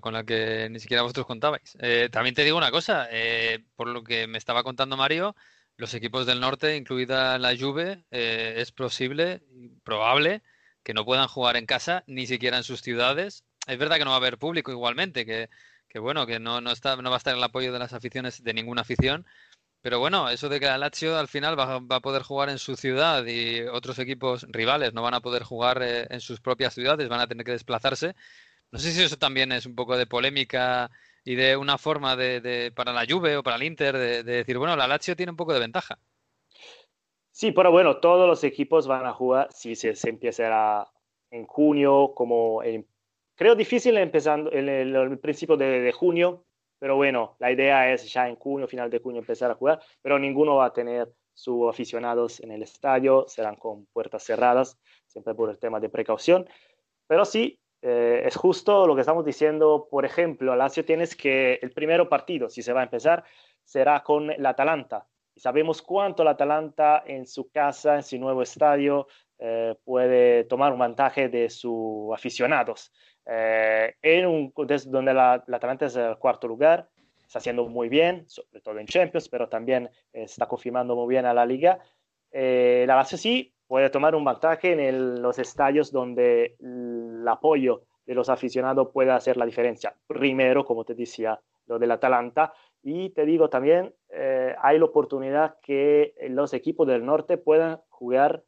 con 0.00 0.12
la 0.12 0.22
que 0.24 0.68
ni 0.70 0.78
siquiera 0.78 1.02
vosotros 1.02 1.26
contabais. 1.26 1.76
Eh, 1.80 2.08
también 2.12 2.34
te 2.34 2.44
digo 2.44 2.56
una 2.56 2.70
cosa, 2.70 3.08
eh, 3.10 3.64
por 3.74 3.88
lo 3.88 4.04
que 4.04 4.28
me 4.28 4.38
estaba 4.38 4.62
contando 4.62 4.96
Mario, 4.96 5.34
los 5.76 5.94
equipos 5.94 6.24
del 6.24 6.38
norte, 6.38 6.76
incluida 6.76 7.38
la 7.38 7.56
Juve, 7.56 8.04
eh, 8.12 8.54
es 8.58 8.70
posible, 8.70 9.42
probable, 9.82 10.42
que 10.84 10.94
no 10.94 11.04
puedan 11.04 11.26
jugar 11.26 11.56
en 11.56 11.66
casa, 11.66 12.04
ni 12.06 12.28
siquiera 12.28 12.56
en 12.56 12.62
sus 12.64 12.82
ciudades. 12.82 13.44
Es 13.66 13.76
verdad 13.76 13.96
que 13.96 14.04
no 14.04 14.10
va 14.10 14.16
a 14.16 14.18
haber 14.18 14.38
público 14.38 14.70
igualmente, 14.70 15.26
que, 15.26 15.48
bueno, 15.98 16.24
que 16.26 16.38
no 16.38 16.62
va 16.62 16.70
a 16.70 16.72
estar 17.16 17.34
el 17.34 17.42
apoyo 17.42 17.72
de 17.72 17.80
las 17.80 17.92
aficiones 17.92 18.44
de 18.44 18.54
ninguna 18.54 18.82
afición, 18.82 19.26
pero 19.86 20.00
bueno, 20.00 20.28
eso 20.28 20.48
de 20.48 20.58
que 20.58 20.66
la 20.66 20.78
Lazio 20.78 21.16
al 21.16 21.28
final 21.28 21.56
va, 21.56 21.76
a 21.76 22.00
poder 22.00 22.24
jugar 22.24 22.48
en 22.48 22.58
su 22.58 22.74
ciudad 22.74 23.24
y 23.24 23.60
otros 23.68 24.00
equipos 24.00 24.44
rivales 24.48 24.92
no 24.92 25.00
van 25.00 25.14
a 25.14 25.20
poder 25.20 25.44
jugar 25.44 25.80
eh, 25.80 26.08
en 26.10 26.18
sus 26.18 26.40
propias 26.40 26.74
ciudades, 26.74 27.08
van 27.08 27.20
a 27.20 27.28
tener 27.28 27.46
que 27.46 27.52
desplazarse. 27.52 28.16
No 28.72 28.80
sé 28.80 28.90
si 28.90 29.04
eso 29.04 29.16
también 29.16 29.52
es 29.52 29.64
un 29.64 29.76
poco 29.76 29.96
de 29.96 30.08
polémica 30.08 30.90
y 31.24 31.36
de 31.36 31.56
una 31.56 31.78
forma 31.78 32.16
de, 32.16 32.72
para 32.74 32.92
la 32.92 33.06
Juve 33.08 33.36
o 33.36 33.44
para 33.44 33.58
el 33.58 33.62
Inter 33.62 33.96
de, 33.96 34.24
decir, 34.24 34.58
bueno, 34.58 34.74
la 34.74 34.88
Lazio 34.88 35.14
tiene 35.14 35.30
un 35.30 35.36
poco 35.36 35.54
de 35.54 35.60
ventaja. 35.60 36.00
Sí, 37.30 37.52
pero 37.52 37.70
bueno, 37.70 37.98
todos 37.98 38.26
los 38.26 38.42
equipos 38.42 38.88
van 38.88 39.06
a 39.06 39.12
jugar 39.12 39.52
si 39.52 39.76
se, 39.76 39.94
se 39.94 40.10
empieza 40.10 40.90
en 41.30 41.46
junio, 41.46 42.12
como 42.12 42.60
creo 43.36 43.54
difícil 43.54 43.98
empezando 43.98 44.52
en 44.52 44.68
el, 44.68 45.16
principio 45.20 45.56
de 45.56 45.92
junio, 45.92 46.44
pero 46.86 46.94
bueno, 46.94 47.34
la 47.40 47.50
idea 47.50 47.92
es 47.92 48.12
ya 48.12 48.28
en 48.28 48.36
junio, 48.36 48.68
final 48.68 48.88
de 48.88 49.00
junio, 49.00 49.18
empezar 49.18 49.50
a 49.50 49.56
jugar, 49.56 49.80
pero 50.02 50.20
ninguno 50.20 50.54
va 50.54 50.66
a 50.66 50.72
tener 50.72 51.12
sus 51.34 51.68
aficionados 51.68 52.38
en 52.38 52.52
el 52.52 52.62
estadio, 52.62 53.24
serán 53.26 53.56
con 53.56 53.86
puertas 53.86 54.22
cerradas, 54.22 54.78
siempre 55.04 55.34
por 55.34 55.50
el 55.50 55.58
tema 55.58 55.80
de 55.80 55.88
precaución. 55.88 56.48
Pero 57.08 57.24
sí, 57.24 57.58
eh, 57.82 58.22
es 58.24 58.36
justo 58.36 58.86
lo 58.86 58.94
que 58.94 59.00
estamos 59.00 59.24
diciendo, 59.24 59.88
por 59.90 60.04
ejemplo, 60.04 60.54
Lazio 60.54 60.84
tienes 60.84 61.16
que 61.16 61.58
el 61.60 61.72
primer 61.72 62.08
partido, 62.08 62.48
si 62.48 62.62
se 62.62 62.72
va 62.72 62.82
a 62.82 62.84
empezar, 62.84 63.24
será 63.64 64.04
con 64.04 64.30
el 64.30 64.46
Atalanta. 64.46 65.08
Y 65.34 65.40
sabemos 65.40 65.82
cuánto 65.82 66.22
el 66.22 66.28
Atalanta 66.28 67.02
en 67.04 67.26
su 67.26 67.50
casa, 67.50 67.96
en 67.96 68.04
su 68.04 68.16
nuevo 68.16 68.42
estadio, 68.42 69.08
eh, 69.40 69.74
puede 69.82 70.44
tomar 70.44 70.72
un 70.72 70.78
vantaje 70.78 71.28
de 71.28 71.50
sus 71.50 72.14
aficionados. 72.14 72.92
Eh, 73.26 73.94
en 74.02 74.26
un 74.26 74.52
donde 74.86 75.12
la, 75.12 75.42
la, 75.46 75.56
Atalanta 75.56 75.86
es 75.86 75.96
el 75.96 76.16
cuarto 76.16 76.46
lugar, 76.46 76.88
está 77.26 77.38
haciendo 77.38 77.66
muy 77.68 77.88
bien, 77.88 78.24
sobre 78.28 78.60
todo 78.60 78.78
en 78.78 78.86
Champions, 78.86 79.28
pero 79.28 79.48
también 79.48 79.90
está 80.12 80.46
confirmando 80.46 80.94
muy 80.94 81.08
bien 81.08 81.26
a 81.26 81.34
la 81.34 81.44
liga. 81.44 81.80
Eh, 82.30 82.84
la 82.86 82.96
Lazio 82.96 83.18
sí 83.18 83.52
puede 83.66 83.90
tomar 83.90 84.14
un 84.14 84.24
vantaje 84.24 84.72
en 84.88 85.20
los 85.20 85.38
estadios 85.38 85.90
donde 85.90 86.56
el 86.60 87.26
apoyo 87.26 87.82
de 88.06 88.14
los 88.14 88.28
aficionados 88.28 88.90
puede 88.92 89.10
hacer 89.10 89.36
la 89.36 89.46
diferencia. 89.46 89.94
Primero, 90.06 90.64
como 90.64 90.84
te 90.84 90.94
decía, 90.94 91.40
lo 91.66 91.78
del 91.78 91.90
Atalanta. 91.90 92.52
Y 92.82 93.10
te 93.10 93.26
digo 93.26 93.50
también, 93.50 93.92
eh, 94.10 94.54
hay 94.62 94.78
la 94.78 94.84
oportunidad 94.84 95.56
que 95.60 96.14
los 96.28 96.54
equipos 96.54 96.86
del 96.86 97.04
norte 97.04 97.36
puedan 97.36 97.80
jugar 97.88 98.44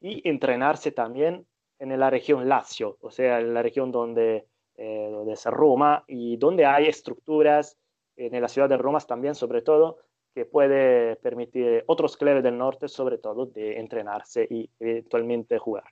y 0.00 0.26
entrenarse 0.26 0.90
también 0.90 1.46
en 1.78 1.98
la 1.98 2.10
región 2.10 2.48
Lazio, 2.48 2.98
o 3.00 3.10
sea, 3.10 3.40
en 3.40 3.54
la 3.54 3.62
región 3.62 3.90
donde, 3.90 4.46
eh, 4.76 5.08
donde 5.10 5.32
es 5.32 5.44
Roma 5.46 6.04
y 6.06 6.36
donde 6.36 6.64
hay 6.64 6.86
estructuras 6.86 7.76
en 8.16 8.40
la 8.40 8.48
ciudad 8.48 8.68
de 8.68 8.76
Roma 8.76 9.00
también, 9.00 9.34
sobre 9.34 9.62
todo, 9.62 9.98
que 10.34 10.44
puede 10.44 11.16
permitir 11.16 11.80
a 11.80 11.82
otros 11.86 12.16
clubes 12.16 12.42
del 12.42 12.58
norte, 12.58 12.88
sobre 12.88 13.18
todo, 13.18 13.46
de 13.46 13.78
entrenarse 13.78 14.46
y 14.48 14.68
eventualmente 14.78 15.58
jugar. 15.58 15.84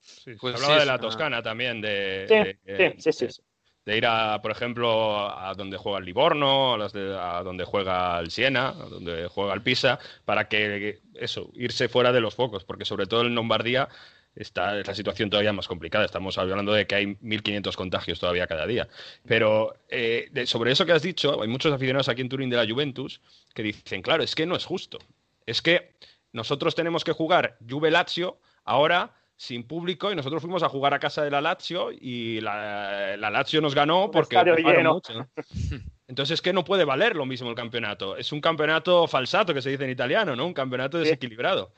Sí, 0.00 0.34
pues 0.40 0.56
hablaba 0.56 0.80
de 0.80 0.86
la 0.86 0.98
Toscana 0.98 1.42
también, 1.42 1.80
de, 1.80 2.58
sí, 2.98 3.12
sí, 3.12 3.28
sí, 3.28 3.42
de 3.84 3.96
ir 3.96 4.06
a, 4.06 4.40
por 4.40 4.50
ejemplo, 4.50 5.28
a 5.28 5.54
donde 5.54 5.76
juega 5.76 5.98
el 5.98 6.04
Livorno, 6.04 6.74
a, 6.74 7.42
donde 7.42 7.64
juega 7.64 8.18
el 8.18 8.30
Siena, 8.30 8.70
a 8.70 8.88
donde 8.88 9.28
juega 9.28 9.54
el 9.54 9.62
Pisa, 9.62 9.98
para 10.24 10.48
que 10.48 11.00
eso, 11.14 11.50
irse 11.54 11.88
fuera 11.88 12.12
de 12.12 12.20
los 12.20 12.34
focos, 12.34 12.64
porque 12.64 12.84
sobre 12.84 13.06
todo 13.06 13.22
en 13.22 13.34
Lombardía 13.34 13.88
está 14.34 14.78
es 14.78 14.86
la 14.86 14.94
situación 14.94 15.30
todavía 15.30 15.52
más 15.52 15.68
complicada. 15.68 16.04
Estamos 16.04 16.38
hablando 16.38 16.72
de 16.72 16.86
que 16.86 16.94
hay 16.94 17.06
1.500 17.06 17.74
contagios 17.74 18.20
todavía 18.20 18.46
cada 18.46 18.66
día. 18.66 18.88
Pero 19.26 19.74
eh, 19.88 20.28
sobre 20.46 20.72
eso 20.72 20.86
que 20.86 20.92
has 20.92 21.02
dicho, 21.02 21.40
hay 21.42 21.48
muchos 21.48 21.72
aficionados 21.72 22.08
aquí 22.08 22.22
en 22.22 22.28
Turín 22.28 22.50
de 22.50 22.56
la 22.56 22.66
Juventus 22.66 23.20
que 23.54 23.62
dicen, 23.62 24.02
claro, 24.02 24.22
es 24.22 24.34
que 24.34 24.46
no 24.46 24.56
es 24.56 24.64
justo. 24.64 24.98
Es 25.46 25.62
que 25.62 25.94
nosotros 26.32 26.74
tenemos 26.74 27.04
que 27.04 27.12
jugar 27.12 27.56
Juve 27.68 27.90
Lazio 27.90 28.38
ahora 28.64 29.14
sin 29.36 29.64
público 29.64 30.12
y 30.12 30.16
nosotros 30.16 30.42
fuimos 30.42 30.62
a 30.62 30.68
jugar 30.68 30.94
a 30.94 30.98
casa 30.98 31.22
de 31.22 31.30
la 31.30 31.40
Lazio 31.40 31.90
y 31.92 32.40
la, 32.40 33.16
Lazio 33.16 33.60
nos 33.60 33.74
ganó 33.74 34.10
porque 34.10 34.36
mucho. 34.82 35.28
Entonces 36.06 36.34
es 36.34 36.42
que 36.42 36.52
no 36.52 36.64
puede 36.64 36.84
valer 36.84 37.16
lo 37.16 37.26
mismo 37.26 37.48
el 37.48 37.56
campeonato. 37.56 38.16
Es 38.16 38.30
un 38.32 38.40
campeonato 38.40 39.06
falsato 39.08 39.54
que 39.54 39.62
se 39.62 39.70
dice 39.70 39.84
en 39.84 39.90
italiano, 39.90 40.36
¿no? 40.36 40.46
Un 40.46 40.52
campeonato 40.52 40.98
desequilibrado. 40.98 41.72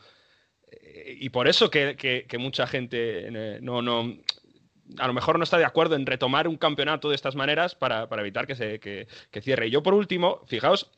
Y 1.18 1.28
por 1.30 1.48
eso 1.48 1.70
que, 1.70 2.26
mucha 2.38 2.66
gente 2.66 3.28
eh, 3.28 3.58
no, 3.60 3.82
no, 3.82 4.16
a 4.98 5.06
lo 5.06 5.12
mejor 5.12 5.38
no 5.38 5.44
está 5.44 5.58
de 5.58 5.64
acuerdo 5.64 5.96
en 5.96 6.06
retomar 6.06 6.48
un 6.48 6.56
campeonato 6.56 7.08
de 7.08 7.14
estas 7.14 7.34
maneras 7.34 7.74
para, 7.74 8.08
evitar 8.18 8.46
que 8.46 8.56
se 8.56 8.78
que, 8.80 9.06
cierre. 9.40 9.68
Y 9.68 9.70
yo 9.70 9.82
por 9.82 9.94
último, 9.94 10.42
fijaos 10.46 10.90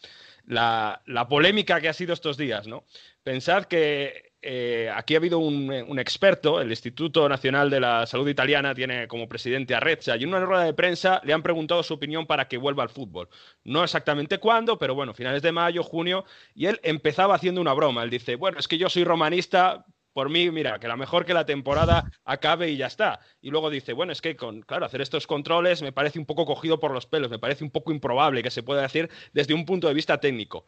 la, 0.46 1.02
la, 1.06 1.28
polémica 1.28 1.80
que 1.80 1.88
ha 1.88 1.92
sido 1.92 2.12
estos 2.12 2.36
días, 2.36 2.66
¿no? 2.66 2.84
Pensad 3.22 3.64
que 3.64 4.27
eh, 4.40 4.90
aquí 4.94 5.14
ha 5.14 5.18
habido 5.18 5.38
un, 5.38 5.98
experto, 5.98 6.60
el 6.60 6.70
Instituto 6.70 7.28
Nacional 7.28 7.70
de 7.70 7.80
la 7.80 8.06
Salud 8.06 8.28
Italiana 8.28 8.74
tiene 8.74 9.08
como 9.08 9.28
presidente 9.28 9.74
a 9.74 9.80
Rezza, 9.80 10.16
y 10.16 10.22
en 10.22 10.28
una 10.28 10.40
rueda 10.40 10.64
de 10.64 10.74
prensa 10.74 11.20
le 11.24 11.32
han 11.32 11.42
preguntado 11.42 11.82
su 11.82 11.94
opinión 11.94 12.26
para 12.26 12.46
que 12.46 12.56
vuelva 12.56 12.84
al 12.84 12.88
fútbol. 12.88 13.28
No 13.64 13.82
exactamente 13.82 14.38
cuándo, 14.38 14.78
pero 14.78 14.94
bueno, 14.94 15.12
finales 15.14 15.42
de 15.42 15.52
mayo, 15.52 15.82
junio, 15.82 16.24
y 16.54 16.66
él 16.66 16.78
empezaba 16.82 17.34
haciendo 17.34 17.60
una 17.60 17.74
broma. 17.74 18.02
Él 18.04 18.10
dice, 18.10 18.36
bueno, 18.36 18.58
es 18.58 18.68
que 18.68 18.78
yo 18.78 18.88
soy 18.88 19.02
romanista, 19.04 19.84
por 20.12 20.30
mí, 20.30 20.50
mira, 20.50 20.78
que 20.78 20.88
la 20.88 20.96
mejor 20.96 21.24
que 21.24 21.34
la 21.34 21.46
temporada 21.46 22.10
acabe 22.24 22.70
y 22.70 22.76
ya 22.76 22.86
está. 22.86 23.20
Y 23.40 23.50
luego 23.50 23.70
dice, 23.70 23.92
bueno, 23.92 24.12
es 24.12 24.20
que 24.20 24.36
con, 24.36 24.62
claro, 24.62 24.86
hacer 24.86 25.00
estos 25.00 25.26
controles 25.26 25.82
me 25.82 25.92
parece 25.92 26.18
un 26.18 26.26
poco 26.26 26.44
cogido 26.46 26.80
por 26.80 26.92
los 26.92 27.06
pelos, 27.06 27.30
me 27.30 27.38
parece 27.38 27.64
un 27.64 27.70
poco 27.70 27.92
improbable 27.92 28.42
que 28.42 28.50
se 28.50 28.62
pueda 28.62 28.82
decir 28.82 29.10
desde 29.32 29.54
un 29.54 29.64
punto 29.64 29.88
de 29.88 29.94
vista 29.94 30.18
técnico. 30.18 30.66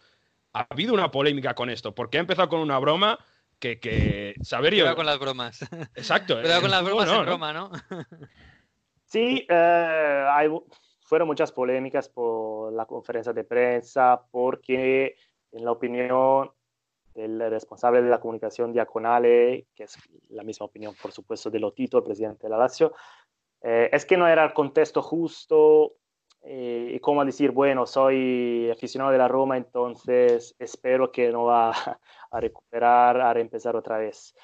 Ha 0.53 0.67
habido 0.71 0.95
una 0.95 1.11
polémica 1.11 1.55
con 1.55 1.71
esto, 1.71 1.95
porque 1.95 2.19
ha 2.19 2.21
empezado 2.21 2.49
con 2.49 2.61
una 2.61 2.79
broma 2.79 3.19
que, 3.61 3.79
que 3.79 4.35
Saberio... 4.43 4.85
Cuidado 4.85 4.97
con 4.97 5.07
las 5.07 5.19
bromas. 5.19 5.63
Exacto. 5.95 6.41
Cuidado 6.41 6.63
con 6.63 6.71
las 6.71 6.83
bromas 6.83 7.09
en 7.09 7.27
Roma, 7.27 7.53
¿no? 7.53 7.71
sí, 9.05 9.47
eh, 9.49 10.27
hay, 10.29 10.49
fueron 11.03 11.29
muchas 11.29 11.53
polémicas 11.53 12.09
por 12.09 12.73
la 12.73 12.87
conferencia 12.87 13.33
de 13.33 13.45
prensa, 13.45 14.23
porque 14.31 15.15
en 15.53 15.65
la 15.65 15.73
opinión 15.73 16.51
del 17.15 17.51
responsable 17.51 18.03
de 18.03 18.09
la 18.09 18.21
comunicación 18.21 18.73
diaconale, 18.73 19.67
que 19.75 19.85
es 19.85 19.99
la 20.31 20.43
misma 20.43 20.67
opinión, 20.67 20.95
por 21.01 21.13
supuesto, 21.13 21.51
de 21.51 21.59
Lotito, 21.59 21.99
el 21.99 22.05
presidente 22.05 22.45
de 22.45 22.51
la 22.51 22.59
Lazio, 22.59 22.95
eh, 23.63 23.91
es 23.93 24.07
que 24.07 24.17
no 24.17 24.27
era 24.27 24.45
el 24.45 24.55
contexto 24.55 25.03
justo 25.03 25.97
eh, 26.43 26.93
y 26.95 27.01
como 27.01 27.25
decir, 27.25 27.51
bueno, 27.51 27.87
soy 27.87 28.71
aficionado 28.71 29.13
de 29.13 29.19
la 29.19 29.29
Roma, 29.29 29.57
entonces 29.57 30.55
espero 30.59 31.13
que 31.13 31.31
no 31.31 31.45
va 31.45 31.71
a 32.31 32.41
recuperar, 32.41 33.21
a 33.21 33.33
reempezar 33.35 33.77
otra 33.77 33.99
vez. 33.99 34.35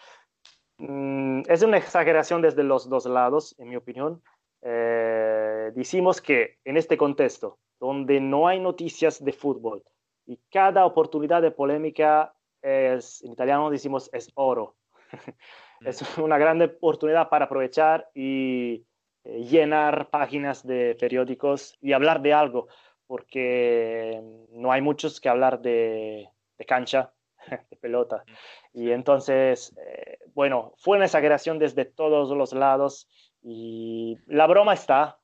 Mm, 0.78 1.42
es 1.48 1.62
una 1.62 1.78
exageración 1.78 2.42
desde 2.42 2.62
los 2.62 2.88
dos 2.88 3.06
lados, 3.06 3.54
en 3.58 3.68
mi 3.68 3.76
opinión. 3.76 4.22
Eh, 4.62 5.72
decimos 5.74 6.20
que 6.20 6.58
en 6.64 6.76
este 6.76 6.96
contexto, 6.96 7.58
donde 7.80 8.20
no 8.20 8.48
hay 8.48 8.60
noticias 8.60 9.24
de 9.24 9.32
fútbol 9.32 9.82
y 10.26 10.38
cada 10.50 10.84
oportunidad 10.84 11.40
de 11.40 11.50
polémica 11.50 12.34
es, 12.60 13.22
en 13.22 13.32
italiano 13.32 13.70
decimos, 13.70 14.10
es 14.12 14.30
oro. 14.34 14.76
es 15.80 16.18
mm. 16.18 16.22
una 16.22 16.36
gran 16.36 16.60
oportunidad 16.60 17.28
para 17.28 17.46
aprovechar 17.46 18.10
y 18.14 18.84
eh, 19.26 19.42
llenar 19.42 20.08
páginas 20.10 20.64
de 20.64 20.94
periódicos 20.94 21.76
y 21.80 21.92
hablar 21.92 22.22
de 22.22 22.32
algo, 22.32 22.68
porque 23.06 24.22
no 24.50 24.70
hay 24.70 24.80
muchos 24.80 25.20
que 25.20 25.28
hablar 25.28 25.60
de, 25.60 26.28
cancha, 26.66 27.12
de 27.70 27.76
pelota. 27.76 28.24
Y 28.72 28.90
entonces, 28.92 29.76
eh, 29.78 30.18
bueno, 30.34 30.74
fue 30.78 30.96
una 30.96 31.06
exageración 31.06 31.58
desde 31.58 31.84
todos 31.84 32.30
los 32.36 32.52
lados 32.52 33.08
y 33.42 34.16
la 34.26 34.46
broma 34.46 34.74
está. 34.74 35.18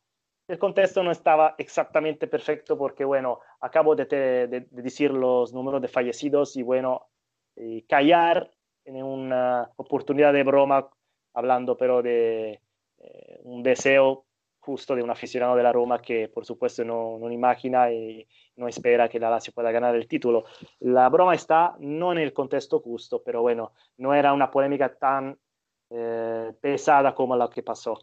El 0.48 0.58
contexto 0.58 1.02
no 1.04 1.12
estaba 1.12 1.54
exactamente 1.58 2.26
perfecto 2.26 2.76
porque, 2.76 3.04
bueno, 3.04 3.38
acabo 3.60 3.94
de, 3.94 4.66
decir 4.70 5.12
los 5.12 5.52
números 5.52 5.80
de 5.80 5.88
fallecidos 5.88 6.56
y, 6.56 6.62
bueno, 6.62 7.06
callar 7.88 8.50
en 8.84 9.02
una 9.02 9.70
oportunidad 9.76 10.32
de 10.32 10.42
broma 10.42 10.90
hablando, 11.34 11.76
pero 11.76 12.02
de 12.02 12.60
eh, 13.02 13.40
un 13.42 13.62
deseo 13.62 14.26
justo 14.60 14.94
de 14.94 15.02
un 15.02 15.10
aficionado 15.10 15.56
de 15.56 15.62
la 15.64 15.72
Roma 15.72 16.00
que 16.00 16.28
por 16.28 16.46
supuesto 16.46 16.84
no, 16.84 17.18
no, 17.18 17.32
imagina 17.32 17.90
y 17.90 18.24
no 18.54 18.68
espera 18.68 19.08
que 19.08 19.18
la 19.18 19.28
Lazio 19.28 19.52
pueda 19.52 19.72
ganar 19.72 19.96
el 19.96 20.06
título. 20.06 20.44
La 20.78 21.08
broma 21.08 21.34
está 21.34 21.74
no 21.80 22.12
en 22.12 22.18
el 22.18 22.32
contexto 22.32 22.78
justo, 22.78 23.22
pero 23.24 23.42
bueno, 23.42 23.72
no 23.96 24.14
era 24.14 24.32
una 24.32 24.52
polémica 24.52 24.94
tan 24.94 25.36
eh, 25.90 26.52
pesada 26.60 27.12
como 27.12 27.36
la 27.36 27.50
que 27.50 27.64
pasó. 27.64 27.98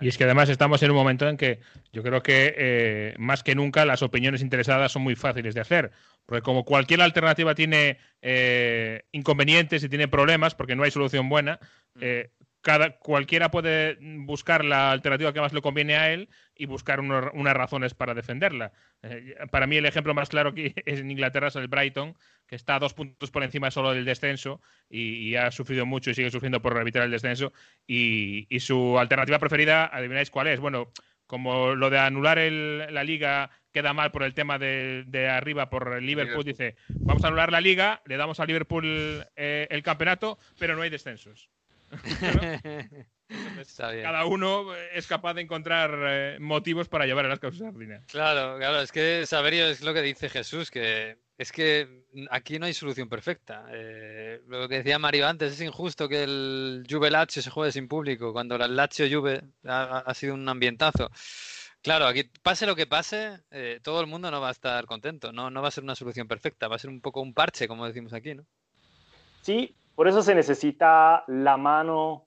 Y 0.00 0.08
es 0.08 0.18
que 0.18 0.24
además 0.24 0.48
estamos 0.50 0.82
en 0.82 0.90
un 0.90 0.96
momento 0.96 1.28
en 1.28 1.36
que 1.36 1.60
yo 1.92 2.02
creo 2.02 2.22
que 2.22 2.54
eh, 2.56 3.14
más 3.18 3.42
que 3.42 3.54
nunca 3.54 3.84
las 3.86 4.02
opiniones 4.02 4.42
interesadas 4.42 4.92
son 4.92 5.02
muy 5.02 5.16
fáciles 5.16 5.54
de 5.54 5.60
hacer, 5.62 5.90
porque 6.26 6.42
como 6.42 6.64
cualquier 6.64 7.00
alternativa 7.00 7.54
tiene 7.54 7.98
inconvenientes 9.12 9.82
y 9.82 9.88
tiene 9.88 10.08
problemas, 10.08 10.54
porque 10.54 10.76
no 10.76 10.82
hay 10.82 10.90
solución 10.90 11.28
buena, 11.30 11.58
mm 11.94 12.00
cada, 12.62 12.98
cualquiera 12.98 13.50
puede 13.50 13.96
buscar 14.00 14.64
la 14.64 14.92
alternativa 14.92 15.32
que 15.32 15.40
más 15.40 15.52
le 15.52 15.62
conviene 15.62 15.96
a 15.96 16.12
él 16.12 16.28
y 16.54 16.66
buscar 16.66 17.00
unas 17.00 17.54
razones 17.54 17.94
para 17.94 18.14
defenderla. 18.14 18.72
Eh, 19.02 19.34
para 19.50 19.66
mí 19.66 19.76
el 19.76 19.86
ejemplo 19.86 20.12
más 20.12 20.28
claro 20.28 20.52
que 20.52 20.74
es 20.84 21.00
en 21.00 21.10
Inglaterra 21.10 21.48
es 21.48 21.56
el 21.56 21.68
Brighton, 21.68 22.14
que 22.46 22.56
está 22.56 22.76
a 22.76 22.78
dos 22.78 22.94
puntos 22.94 23.30
por 23.30 23.42
encima 23.42 23.70
solo 23.70 23.92
del 23.92 24.04
descenso 24.04 24.60
y, 24.90 25.36
ha 25.36 25.50
sufrido 25.50 25.86
mucho 25.86 26.10
y 26.10 26.14
sigue 26.14 26.30
sufriendo 26.30 26.60
por 26.60 26.76
evitar 26.76 27.02
el 27.02 27.10
descenso. 27.10 27.52
Y, 27.86 28.46
su 28.60 28.98
alternativa 28.98 29.38
preferida, 29.38 29.86
adivináis 29.86 30.30
cuál 30.30 30.48
es. 30.48 30.60
Bueno, 30.60 30.92
como 31.26 31.74
lo 31.74 31.88
de 31.88 31.98
anular 31.98 32.38
la 32.38 33.04
liga 33.04 33.50
queda 33.72 33.94
mal 33.94 34.10
por 34.10 34.24
el 34.24 34.34
tema 34.34 34.58
de, 34.58 35.28
arriba 35.30 35.70
por 35.70 35.94
el 35.94 36.04
Liverpool, 36.04 36.44
dice, 36.44 36.74
vamos 36.88 37.24
a 37.24 37.28
anular 37.28 37.52
la 37.52 37.60
liga, 37.60 38.02
le 38.04 38.16
damos 38.16 38.40
a 38.40 38.46
Liverpool 38.46 39.24
eh, 39.36 39.68
el 39.70 39.82
campeonato, 39.82 40.38
pero 40.58 40.74
no 40.74 40.82
hay 40.82 40.90
descensos. 40.90 41.48
cada 43.76 44.24
uno 44.26 44.74
es 44.74 45.06
capaz 45.06 45.34
de 45.34 45.42
encontrar 45.42 45.90
eh, 46.02 46.38
motivos 46.40 46.88
para 46.88 47.06
llevar 47.06 47.26
a 47.26 47.28
las 47.28 47.38
causas 47.38 47.60
sardinas. 47.60 48.04
Claro, 48.06 48.58
claro, 48.58 48.80
es 48.80 48.92
que 48.92 49.26
Saberio 49.26 49.66
es 49.66 49.80
lo 49.82 49.92
que 49.94 50.02
dice 50.02 50.28
Jesús, 50.28 50.70
que 50.70 51.18
es 51.38 51.52
que 51.52 52.04
aquí 52.30 52.58
no 52.58 52.66
hay 52.66 52.74
solución 52.74 53.08
perfecta. 53.08 53.66
Eh, 53.72 54.42
lo 54.46 54.68
que 54.68 54.76
decía 54.76 54.98
Mario 54.98 55.26
antes, 55.26 55.54
es 55.54 55.60
injusto 55.60 56.08
que 56.08 56.22
el 56.22 56.86
Juve 56.88 57.10
Lazio 57.10 57.40
se 57.40 57.50
juegue 57.50 57.72
sin 57.72 57.88
público, 57.88 58.32
cuando 58.32 58.56
el 58.56 58.76
Lazio 58.76 59.06
Juve 59.10 59.42
ha, 59.64 60.12
sido 60.14 60.34
un 60.34 60.48
ambientazo. 60.48 61.10
Claro, 61.82 62.06
aquí 62.06 62.24
pase 62.42 62.66
lo 62.66 62.76
que 62.76 62.86
pase, 62.86 63.40
eh, 63.50 63.80
todo 63.82 64.02
el 64.02 64.06
mundo 64.06 64.30
no 64.30 64.40
va 64.40 64.48
a 64.48 64.52
estar 64.52 64.84
contento, 64.84 65.32
no, 65.32 65.50
no 65.50 65.62
va 65.62 65.68
a 65.68 65.70
ser 65.70 65.82
una 65.82 65.94
solución 65.94 66.28
perfecta, 66.28 66.68
va 66.68 66.76
a 66.76 66.78
ser 66.78 66.90
un 66.90 67.00
poco 67.00 67.22
un 67.22 67.32
parche, 67.32 67.66
como 67.66 67.86
decimos 67.86 68.12
aquí, 68.12 68.34
¿no? 68.34 68.44
Sí, 69.40 69.74
por 70.00 70.08
eso 70.08 70.22
se 70.22 70.34
necesita 70.34 71.24
la 71.26 71.58
mano 71.58 72.24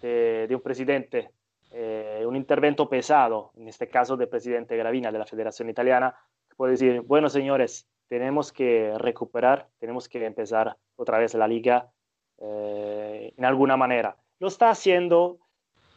de, 0.00 0.46
un 0.48 0.60
presidente, 0.60 1.32
eh, 1.72 2.22
un 2.24 2.36
intervento 2.36 2.88
pesado, 2.88 3.50
en 3.56 3.66
este 3.66 3.88
caso 3.88 4.16
del 4.16 4.28
presidente 4.28 4.76
Gravina 4.76 5.10
de 5.10 5.18
la 5.18 5.26
Federación 5.26 5.68
Italiana, 5.68 6.14
que 6.48 6.54
puede 6.54 6.74
decir, 6.74 7.00
bueno 7.00 7.28
señores, 7.28 7.88
tenemos 8.06 8.52
que 8.52 8.94
recuperar, 8.98 9.66
tenemos 9.80 10.08
que 10.08 10.24
empezar 10.24 10.76
otra 10.94 11.18
vez 11.18 11.34
la 11.34 11.48
liga 11.48 11.90
eh, 12.38 13.34
en 13.36 13.44
alguna 13.44 13.76
manera. 13.76 14.16
Lo 14.38 14.46
está 14.46 14.70
haciendo, 14.70 15.40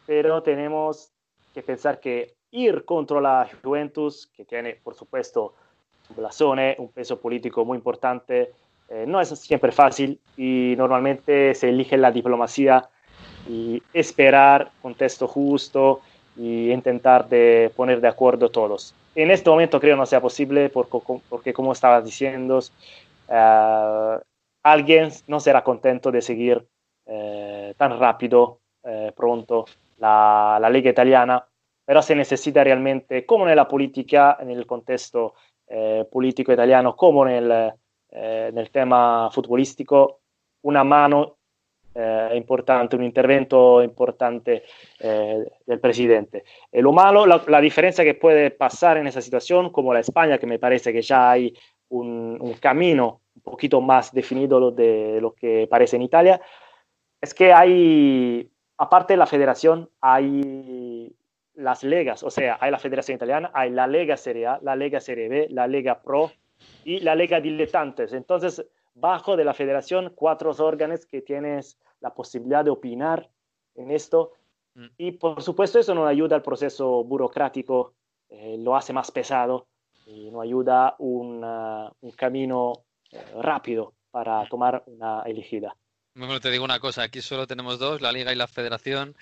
pero 0.08 0.42
tenemos 0.42 1.14
que 1.54 1.62
pensar 1.62 2.00
que 2.00 2.38
ir 2.50 2.86
contra 2.86 3.22
la 3.22 3.48
Juventus, 3.62 4.32
que 4.36 4.46
tiene 4.46 4.80
por 4.84 4.96
supuesto 4.96 5.54
blasone, 6.16 6.76
un 6.80 6.92
peso 6.92 7.22
político 7.22 7.64
muy 7.66 7.78
importante, 7.78 8.52
eh, 8.90 9.06
no 9.08 9.22
es 9.22 9.30
siempre 9.30 9.72
fácil 9.72 10.20
y 10.36 10.74
normalmente 10.76 11.54
se 11.54 11.70
elige 11.70 11.96
la 11.96 12.12
diplomacia 12.12 12.90
y 13.48 13.82
esperar 13.94 14.72
contexto 14.82 15.28
justo 15.28 16.02
y 16.36 16.72
intentar 16.72 17.30
de 17.30 17.72
poner 17.76 18.02
de 18.02 18.08
acuerdo 18.08 18.50
todos. 18.50 18.96
En 19.14 19.30
este 19.30 19.50
momento 19.50 19.80
creo 19.80 19.96
no 19.96 20.08
sea 20.08 20.22
posible 20.22 20.70
porque, 20.70 20.98
porque 21.30 21.54
como 21.54 21.74
estabas 21.74 22.04
diciendo, 22.04 22.60
uh, 23.28 24.20
alguien 24.64 25.10
no 25.28 25.40
será 25.40 25.64
contento 25.64 26.12
de 26.12 26.22
seguir 26.22 26.66
uh, 27.06 27.74
tan 27.78 28.00
rápido, 28.00 28.60
uh, 28.84 29.12
pronto, 29.16 29.66
la, 30.00 30.58
la, 30.60 30.70
Liga 30.70 30.90
Italiana, 30.90 31.46
pero 31.86 32.02
se 32.02 32.16
necesita 32.16 32.64
realmente, 32.64 33.26
como 33.26 33.48
en 33.48 33.56
la 33.56 33.68
política, 33.68 34.38
en 34.40 34.50
el 34.50 34.66
contexto 34.66 35.36
político 36.12 36.52
italiano, 36.52 36.96
como 36.96 37.28
en 37.28 37.36
el, 37.36 37.74
en 38.12 38.58
el 38.58 38.70
tema 38.72 39.30
futbolístico, 39.32 40.20
una 40.64 40.84
mano 40.84 41.38
eh, 41.94 42.34
importante, 42.36 42.96
un 42.96 43.04
intervento 43.04 43.82
importante 43.82 44.64
eh, 45.00 45.46
del 45.66 45.80
presidente. 45.80 46.44
Lo 46.72 46.92
malo, 46.92 47.26
la, 47.26 47.62
diferencia 47.62 48.04
que 48.04 48.14
puede 48.14 48.52
pasar 48.52 48.98
en 48.98 49.08
esa 49.08 49.22
situación, 49.22 49.72
como 49.72 49.94
la 49.94 50.00
España, 50.00 50.38
que 50.38 50.48
me 50.48 50.60
parece 50.60 50.94
que 50.94 51.02
ya 51.02 51.32
hay 51.32 51.54
un, 51.90 52.38
un 52.40 52.54
camino 52.54 53.22
un 53.36 53.42
poquito 53.42 53.82
más 53.82 54.14
definido 54.14 54.72
de 54.72 55.20
lo 55.22 55.34
que 55.34 55.68
parece 55.70 55.96
en 55.96 56.04
Italia, 56.04 56.42
es 57.22 57.34
que 57.34 57.52
hay, 57.52 58.50
aparte 58.78 59.14
de 59.14 59.18
la 59.18 59.26
federación, 59.26 59.90
hay 60.00 61.14
las 61.56 61.84
ligas, 61.84 62.24
o 62.24 62.30
sea, 62.30 62.58
hay 62.62 62.72
la 62.72 62.80
Federación 62.80 63.16
Italiana, 63.16 63.52
hay 63.54 63.70
la 63.72 63.88
Lega 63.88 64.16
Serie 64.16 64.48
A, 64.48 64.60
la 64.62 64.76
Lega 64.76 65.02
Serie 65.02 65.28
B, 65.28 65.48
la 65.50 65.68
Lega 65.68 66.02
Pro 66.02 66.32
y 66.84 67.00
la 67.00 67.16
Lega 67.16 67.40
Dilettantes. 67.40 68.14
Entonces, 68.14 68.66
bajo 68.96 69.38
de 69.38 69.46
la 69.46 69.54
federación 69.54 70.12
cuatro 70.16 70.52
órganos 70.52 71.06
que 71.06 71.22
tienes 71.22 71.78
la 72.02 72.14
posibilidad 72.14 72.64
de 72.64 72.72
opinar 72.72 73.30
en 73.76 73.92
esto. 73.92 74.34
Mm. 74.76 74.86
Y 74.98 75.12
por 75.14 75.42
supuesto 75.42 75.80
eso 75.80 75.96
no 75.96 76.06
ayuda 76.06 76.36
al 76.36 76.42
proceso 76.42 77.04
burocrático, 77.04 77.94
eh, 78.30 78.58
lo 78.60 78.76
hace 78.76 78.94
más 78.94 79.12
pesado 79.12 79.68
y 80.06 80.30
no 80.32 80.42
ayuda 80.42 80.96
un, 81.00 81.44
uh, 81.44 81.92
un 82.02 82.12
camino 82.12 82.74
eh, 83.12 83.22
rápido 83.42 83.94
para 84.12 84.48
tomar 84.48 84.84
una 84.88 85.24
elegida. 85.24 85.76
Bueno, 86.20 86.40
te 86.42 86.52
digo 86.52 86.66
una 86.66 86.80
cosa, 86.80 87.04
aquí 87.04 87.22
solo 87.22 87.48
tenemos 87.48 87.80
dos, 87.80 88.02
la 88.02 88.12
Liga 88.12 88.34
y 88.34 88.36
la 88.36 88.48
Federación. 88.48 89.16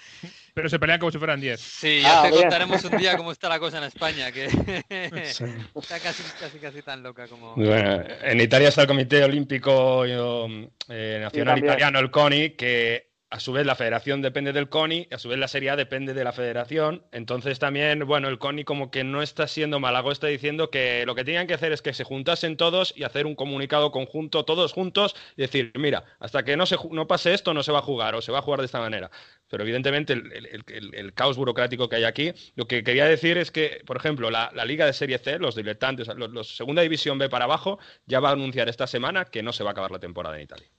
Pero 0.54 0.68
se 0.68 0.80
pelean 0.80 1.00
como 1.00 1.12
si 1.12 1.20
fueran 1.20 1.39
diez. 1.39 1.62
Sí, 1.62 2.02
ya 2.02 2.20
ah, 2.20 2.24
te 2.24 2.30
bien. 2.30 2.41
contaremos 2.41 2.84
un 2.84 2.98
día 2.98 3.16
cómo 3.16 3.32
está 3.32 3.48
la 3.50 3.60
cosa 3.60 3.78
en 3.78 3.84
España, 3.84 4.32
que 4.32 4.50
sí. 5.26 5.45
está 5.76 6.00
casi, 6.00 6.24
casi, 6.39 6.58
casi 6.58 6.82
tan 6.82 7.04
loca 7.04 7.28
como... 7.28 7.54
Bueno, 7.56 8.04
en 8.24 8.41
Italia 8.41 8.70
está 8.70 8.82
el 8.82 8.88
Comité 8.88 9.24
Olímpico 9.24 10.06
eh, 10.06 11.20
Nacional 11.22 11.60
Italiano, 11.60 12.00
el 12.00 12.10
CONI, 12.10 12.52
que 12.52 13.07
a 13.30 13.39
su 13.39 13.51
vez 13.51 13.65
la 13.65 13.75
federación 13.75 14.21
depende 14.21 14.53
del 14.53 14.69
CONI, 14.69 15.07
a 15.11 15.17
su 15.17 15.28
vez 15.28 15.38
la 15.38 15.49
Serie 15.49 15.69
A 15.69 15.75
depende 15.75 16.13
de 16.13 16.23
la 16.23 16.32
federación. 16.32 17.03
Entonces 17.11 17.59
también, 17.59 18.05
bueno, 18.07 18.30
el 18.30 18.39
CONI 18.39 18.63
como 18.63 18.89
que 18.89 19.03
no 19.03 19.21
está 19.21 19.47
siendo 19.47 19.80
malago, 19.80 20.11
está 20.11 20.28
diciendo 20.28 20.69
que 20.69 21.05
lo 21.05 21.13
que 21.13 21.25
tenían 21.25 21.45
que 21.45 21.53
hacer 21.53 21.73
es 21.73 21.82
que 21.82 21.93
se 21.93 22.05
juntasen 22.05 22.55
todos 22.55 22.93
y 22.95 23.03
hacer 23.03 23.25
un 23.25 23.36
comunicado 23.36 23.91
conjunto, 23.91 24.45
todos 24.45 24.71
juntos, 24.71 25.15
y 25.36 25.41
decir, 25.41 25.71
mira, 25.75 26.05
hasta 26.19 26.43
que 26.43 26.55
no, 26.55 26.65
se, 26.65 26.78
no 26.91 27.07
pase 27.07 27.34
esto 27.34 27.53
no 27.53 27.63
se 27.63 27.71
va 27.71 27.80
a 27.80 27.82
jugar 27.82 28.15
o 28.15 28.21
se 28.21 28.32
va 28.32 28.39
a 28.39 28.41
jugar 28.41 28.61
de 28.61 28.67
esta 28.67 28.80
manera. 28.80 29.11
Pero 29.49 29.63
evidentemente 29.63 30.13
el, 30.13 31.13
caos 31.13 31.38
burocrático 31.38 31.89
que 31.89 31.97
hay 31.97 32.03
aquí, 32.05 32.34
lo 32.55 32.67
que 32.67 32.84
quería 32.84 33.05
decir 33.05 33.38
es 33.38 33.51
que, 33.51 33.82
por 33.86 33.97
ejemplo, 33.97 34.30
la, 34.30 34.51
la 34.53 34.65
Liga 34.65 34.86
de 34.86 34.93
Serie 34.93 35.17
C, 35.19 35.38
los 35.39 35.55
diletantes, 35.55 36.07
los, 36.07 36.32
los 36.32 36.55
Segunda 36.55 36.82
División 36.82 37.17
B 37.17 37.30
para 37.30 37.45
abajo, 37.45 37.80
ya 38.05 38.19
va 38.19 38.30
a 38.30 38.34
anunciar 38.34 38.69
esta 38.69 38.88
semana 38.88 39.25
que 39.25 39.43
no 39.43 39.53
se 39.53 39.63
va 39.63 39.71
a 39.71 39.73
acabar 39.73 39.91
la 39.91 39.99
temporada 39.99 40.38
en 40.38 40.43
Italia. 40.43 40.69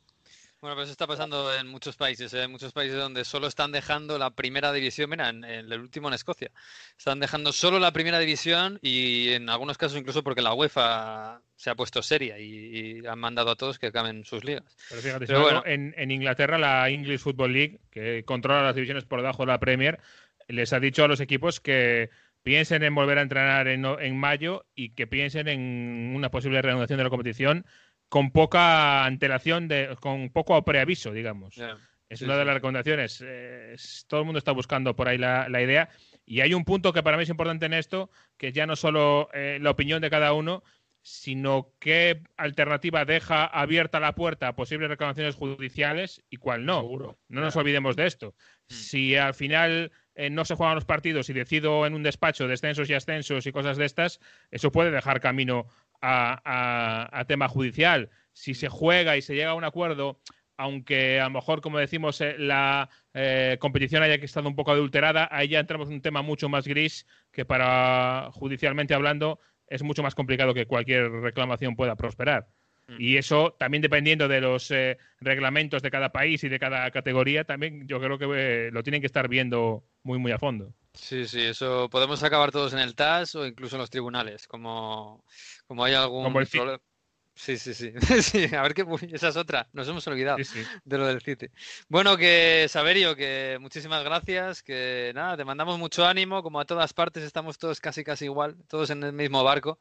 Bueno, 0.60 0.74
pues 0.74 0.86
eso 0.86 0.92
está 0.92 1.06
pasando 1.06 1.54
en 1.54 1.68
muchos 1.68 1.96
países, 1.96 2.34
¿eh? 2.34 2.42
en 2.42 2.50
muchos 2.50 2.72
países 2.72 2.96
donde 2.96 3.24
solo 3.24 3.46
están 3.46 3.70
dejando 3.70 4.18
la 4.18 4.30
primera 4.30 4.72
división, 4.72 5.08
mira, 5.10 5.28
en, 5.28 5.44
en, 5.44 5.70
el 5.70 5.80
último 5.80 6.08
en 6.08 6.14
Escocia, 6.14 6.50
están 6.96 7.20
dejando 7.20 7.52
solo 7.52 7.78
la 7.78 7.92
primera 7.92 8.18
división 8.18 8.80
y 8.82 9.28
en 9.34 9.48
algunos 9.50 9.78
casos 9.78 9.98
incluso 9.98 10.24
porque 10.24 10.42
la 10.42 10.54
UEFA 10.54 11.40
se 11.54 11.70
ha 11.70 11.76
puesto 11.76 12.02
seria 12.02 12.40
y, 12.40 12.98
y 13.02 13.06
han 13.06 13.20
mandado 13.20 13.52
a 13.52 13.56
todos 13.56 13.78
que 13.78 13.86
acaben 13.86 14.24
sus 14.24 14.42
ligas. 14.42 14.76
Pero 14.88 15.00
fíjate, 15.00 15.26
Pero 15.26 15.42
bueno, 15.42 15.62
en, 15.64 15.94
en, 15.96 16.10
Inglaterra 16.10 16.58
la 16.58 16.88
English 16.88 17.20
Football 17.20 17.52
League, 17.52 17.80
que 17.92 18.24
controla 18.24 18.64
las 18.64 18.74
divisiones 18.74 19.04
por 19.04 19.20
debajo 19.20 19.44
de 19.44 19.52
la 19.52 19.60
Premier, 19.60 20.00
les 20.48 20.72
ha 20.72 20.80
dicho 20.80 21.04
a 21.04 21.08
los 21.08 21.20
equipos 21.20 21.60
que 21.60 22.10
piensen 22.42 22.82
en 22.82 22.94
volver 22.96 23.18
a 23.18 23.22
entrenar 23.22 23.68
en, 23.68 23.84
en 23.84 24.18
mayo 24.18 24.66
y 24.74 24.90
que 24.90 25.06
piensen 25.06 25.46
en 25.46 26.14
una 26.16 26.30
posible 26.30 26.62
reanudación 26.62 26.96
de 26.96 27.04
la 27.04 27.10
competición 27.10 27.64
con 28.08 28.30
poca 28.30 29.04
antelación, 29.04 29.68
de, 29.68 29.96
con 30.00 30.30
poco 30.30 30.62
preaviso, 30.64 31.12
digamos. 31.12 31.54
Yeah. 31.54 31.78
Es 32.08 32.20
sí, 32.20 32.24
una 32.24 32.38
de 32.38 32.44
las 32.44 32.54
recomendaciones. 32.54 33.22
Eh, 33.24 33.72
es, 33.74 34.06
todo 34.08 34.20
el 34.20 34.26
mundo 34.26 34.38
está 34.38 34.52
buscando 34.52 34.96
por 34.96 35.08
ahí 35.08 35.18
la, 35.18 35.48
la, 35.48 35.62
idea. 35.62 35.90
Y 36.24 36.40
hay 36.40 36.54
un 36.54 36.64
punto 36.64 36.92
que 36.92 37.02
para 37.02 37.16
mí 37.16 37.24
es 37.24 37.28
importante 37.28 37.66
en 37.66 37.74
esto, 37.74 38.10
que 38.36 38.52
ya 38.52 38.66
no 38.66 38.76
solo 38.76 39.28
eh, 39.34 39.58
la 39.60 39.70
opinión 39.70 40.00
de 40.00 40.10
cada 40.10 40.32
uno, 40.32 40.62
sino 41.02 41.72
qué 41.78 42.22
alternativa 42.36 43.04
deja 43.04 43.46
abierta 43.46 44.00
la 44.00 44.14
puerta 44.14 44.48
a 44.48 44.56
posibles 44.56 44.88
reclamaciones 44.88 45.34
judiciales 45.36 46.22
y 46.28 46.36
cuál 46.36 46.66
no. 46.66 46.80
Seguro. 46.80 47.18
No 47.28 47.40
nos 47.40 47.56
olvidemos 47.56 47.96
de 47.96 48.06
esto. 48.06 48.34
Mm. 48.68 48.74
Si 48.74 49.16
al 49.16 49.34
final 49.34 49.92
eh, 50.14 50.30
no 50.30 50.44
se 50.44 50.54
juegan 50.54 50.74
los 50.74 50.84
partidos 50.84 51.30
y 51.30 51.32
decido 51.32 51.86
en 51.86 51.94
un 51.94 52.02
despacho 52.02 52.48
descensos 52.48 52.90
y 52.90 52.94
ascensos 52.94 53.46
y 53.46 53.52
cosas 53.52 53.76
de 53.76 53.84
estas, 53.84 54.20
eso 54.50 54.72
puede 54.72 54.90
dejar 54.90 55.20
camino 55.20 55.66
a, 56.00 57.24
tema 57.28 57.48
judicial. 57.48 58.10
Si 58.32 58.54
se 58.54 58.68
juega 58.68 59.16
y 59.16 59.22
se 59.22 59.34
llega 59.34 59.50
a 59.50 59.54
un 59.54 59.64
acuerdo, 59.64 60.20
aunque 60.56 61.20
a 61.20 61.24
lo 61.24 61.30
mejor, 61.30 61.60
como 61.60 61.78
decimos, 61.78 62.20
eh, 62.20 62.36
la 62.38 62.88
eh, 63.14 63.56
competición 63.60 64.02
haya 64.02 64.14
estado 64.14 64.48
un 64.48 64.56
poco 64.56 64.72
adulterada, 64.72 65.28
ahí 65.30 65.48
ya 65.48 65.60
entramos 65.60 65.88
en 65.88 65.94
un 65.94 66.02
tema 66.02 66.22
mucho 66.22 66.48
más 66.48 66.66
gris 66.66 67.06
que 67.32 67.44
para, 67.44 68.30
judicialmente 68.32 68.94
hablando, 68.94 69.40
es 69.66 69.82
mucho 69.82 70.02
más 70.02 70.14
complicado 70.14 70.54
que 70.54 70.66
cualquier 70.66 71.10
reclamación 71.10 71.76
pueda 71.76 71.96
prosperar. 71.96 72.48
Mm. 72.88 72.96
Y 72.98 73.16
eso, 73.16 73.54
también 73.58 73.82
dependiendo 73.82 74.28
de 74.28 74.40
los 74.40 74.70
eh, 74.70 74.98
reglamentos 75.20 75.82
de 75.82 75.90
cada 75.90 76.10
país 76.10 76.42
y 76.44 76.48
de 76.48 76.58
cada 76.58 76.90
categoría, 76.90 77.44
también 77.44 77.86
yo 77.86 78.00
creo 78.00 78.18
que 78.18 78.26
eh, 78.34 78.70
lo 78.72 78.82
tienen 78.82 79.00
que 79.00 79.06
estar 79.06 79.28
viendo 79.28 79.84
muy, 80.02 80.18
muy 80.18 80.32
a 80.32 80.38
fondo. 80.38 80.72
Sí, 80.94 81.26
sí, 81.26 81.42
eso 81.42 81.88
podemos 81.90 82.22
acabar 82.22 82.50
todos 82.50 82.72
en 82.72 82.80
el 82.80 82.94
TAS 82.94 83.34
o 83.34 83.46
incluso 83.46 83.76
en 83.76 83.80
los 83.80 83.90
tribunales, 83.90 84.48
como, 84.48 85.24
como 85.66 85.84
hay 85.84 85.94
algún 85.94 86.24
como 86.24 86.40
el 86.40 86.46
problema. 86.46 86.80
Sí, 87.38 87.56
sí, 87.56 87.72
sí. 87.72 87.92
sí. 88.22 88.52
A 88.54 88.62
ver 88.62 88.74
qué 88.74 88.84
esa 89.12 89.28
es 89.28 89.36
otra. 89.36 89.68
Nos 89.72 89.86
hemos 89.86 90.04
olvidado 90.08 90.38
sí, 90.38 90.44
sí. 90.44 90.62
de 90.84 90.98
lo 90.98 91.06
del 91.06 91.22
City. 91.22 91.46
Bueno, 91.88 92.16
que 92.16 92.66
Saberio, 92.68 93.14
que 93.14 93.58
muchísimas 93.60 94.02
gracias, 94.02 94.64
que 94.64 95.12
nada, 95.14 95.36
te 95.36 95.44
mandamos 95.44 95.78
mucho 95.78 96.04
ánimo, 96.04 96.42
como 96.42 96.58
a 96.58 96.64
todas 96.64 96.92
partes 96.92 97.22
estamos 97.22 97.56
todos 97.56 97.80
casi 97.80 98.02
casi 98.02 98.24
igual, 98.24 98.56
todos 98.66 98.90
en 98.90 99.04
el 99.04 99.12
mismo 99.12 99.44
barco. 99.44 99.78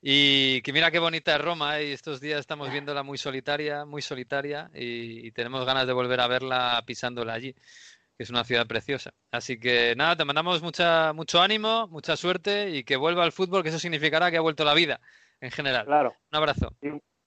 Y 0.00 0.62
que 0.62 0.72
mira 0.72 0.90
qué 0.90 0.98
bonita 0.98 1.34
es 1.34 1.40
Roma, 1.42 1.78
¿eh? 1.78 1.88
y 1.88 1.92
estos 1.92 2.20
días 2.20 2.40
estamos 2.40 2.70
viéndola 2.70 3.02
muy 3.02 3.18
solitaria, 3.18 3.84
muy 3.84 4.02
solitaria, 4.02 4.70
y, 4.74 5.26
y 5.26 5.32
tenemos 5.32 5.64
ganas 5.64 5.86
de 5.86 5.92
volver 5.92 6.20
a 6.20 6.28
verla 6.28 6.82
pisándola 6.86 7.34
allí 7.34 7.54
que 8.18 8.24
es 8.24 8.30
una 8.30 8.42
ciudad 8.42 8.66
preciosa. 8.66 9.14
Así 9.30 9.60
que 9.60 9.94
nada, 9.96 10.16
te 10.16 10.24
mandamos 10.24 10.60
mucha, 10.60 11.12
mucho 11.12 11.40
ánimo, 11.40 11.86
mucha 11.86 12.16
suerte 12.16 12.70
y 12.70 12.82
que 12.82 12.96
vuelva 12.96 13.22
al 13.22 13.30
fútbol, 13.30 13.62
que 13.62 13.68
eso 13.68 13.78
significará 13.78 14.28
que 14.28 14.36
ha 14.36 14.40
vuelto 14.40 14.64
la 14.64 14.74
vida 14.74 15.00
en 15.40 15.52
general. 15.52 15.86
Claro. 15.86 16.16
Un 16.32 16.36
abrazo. 16.36 16.74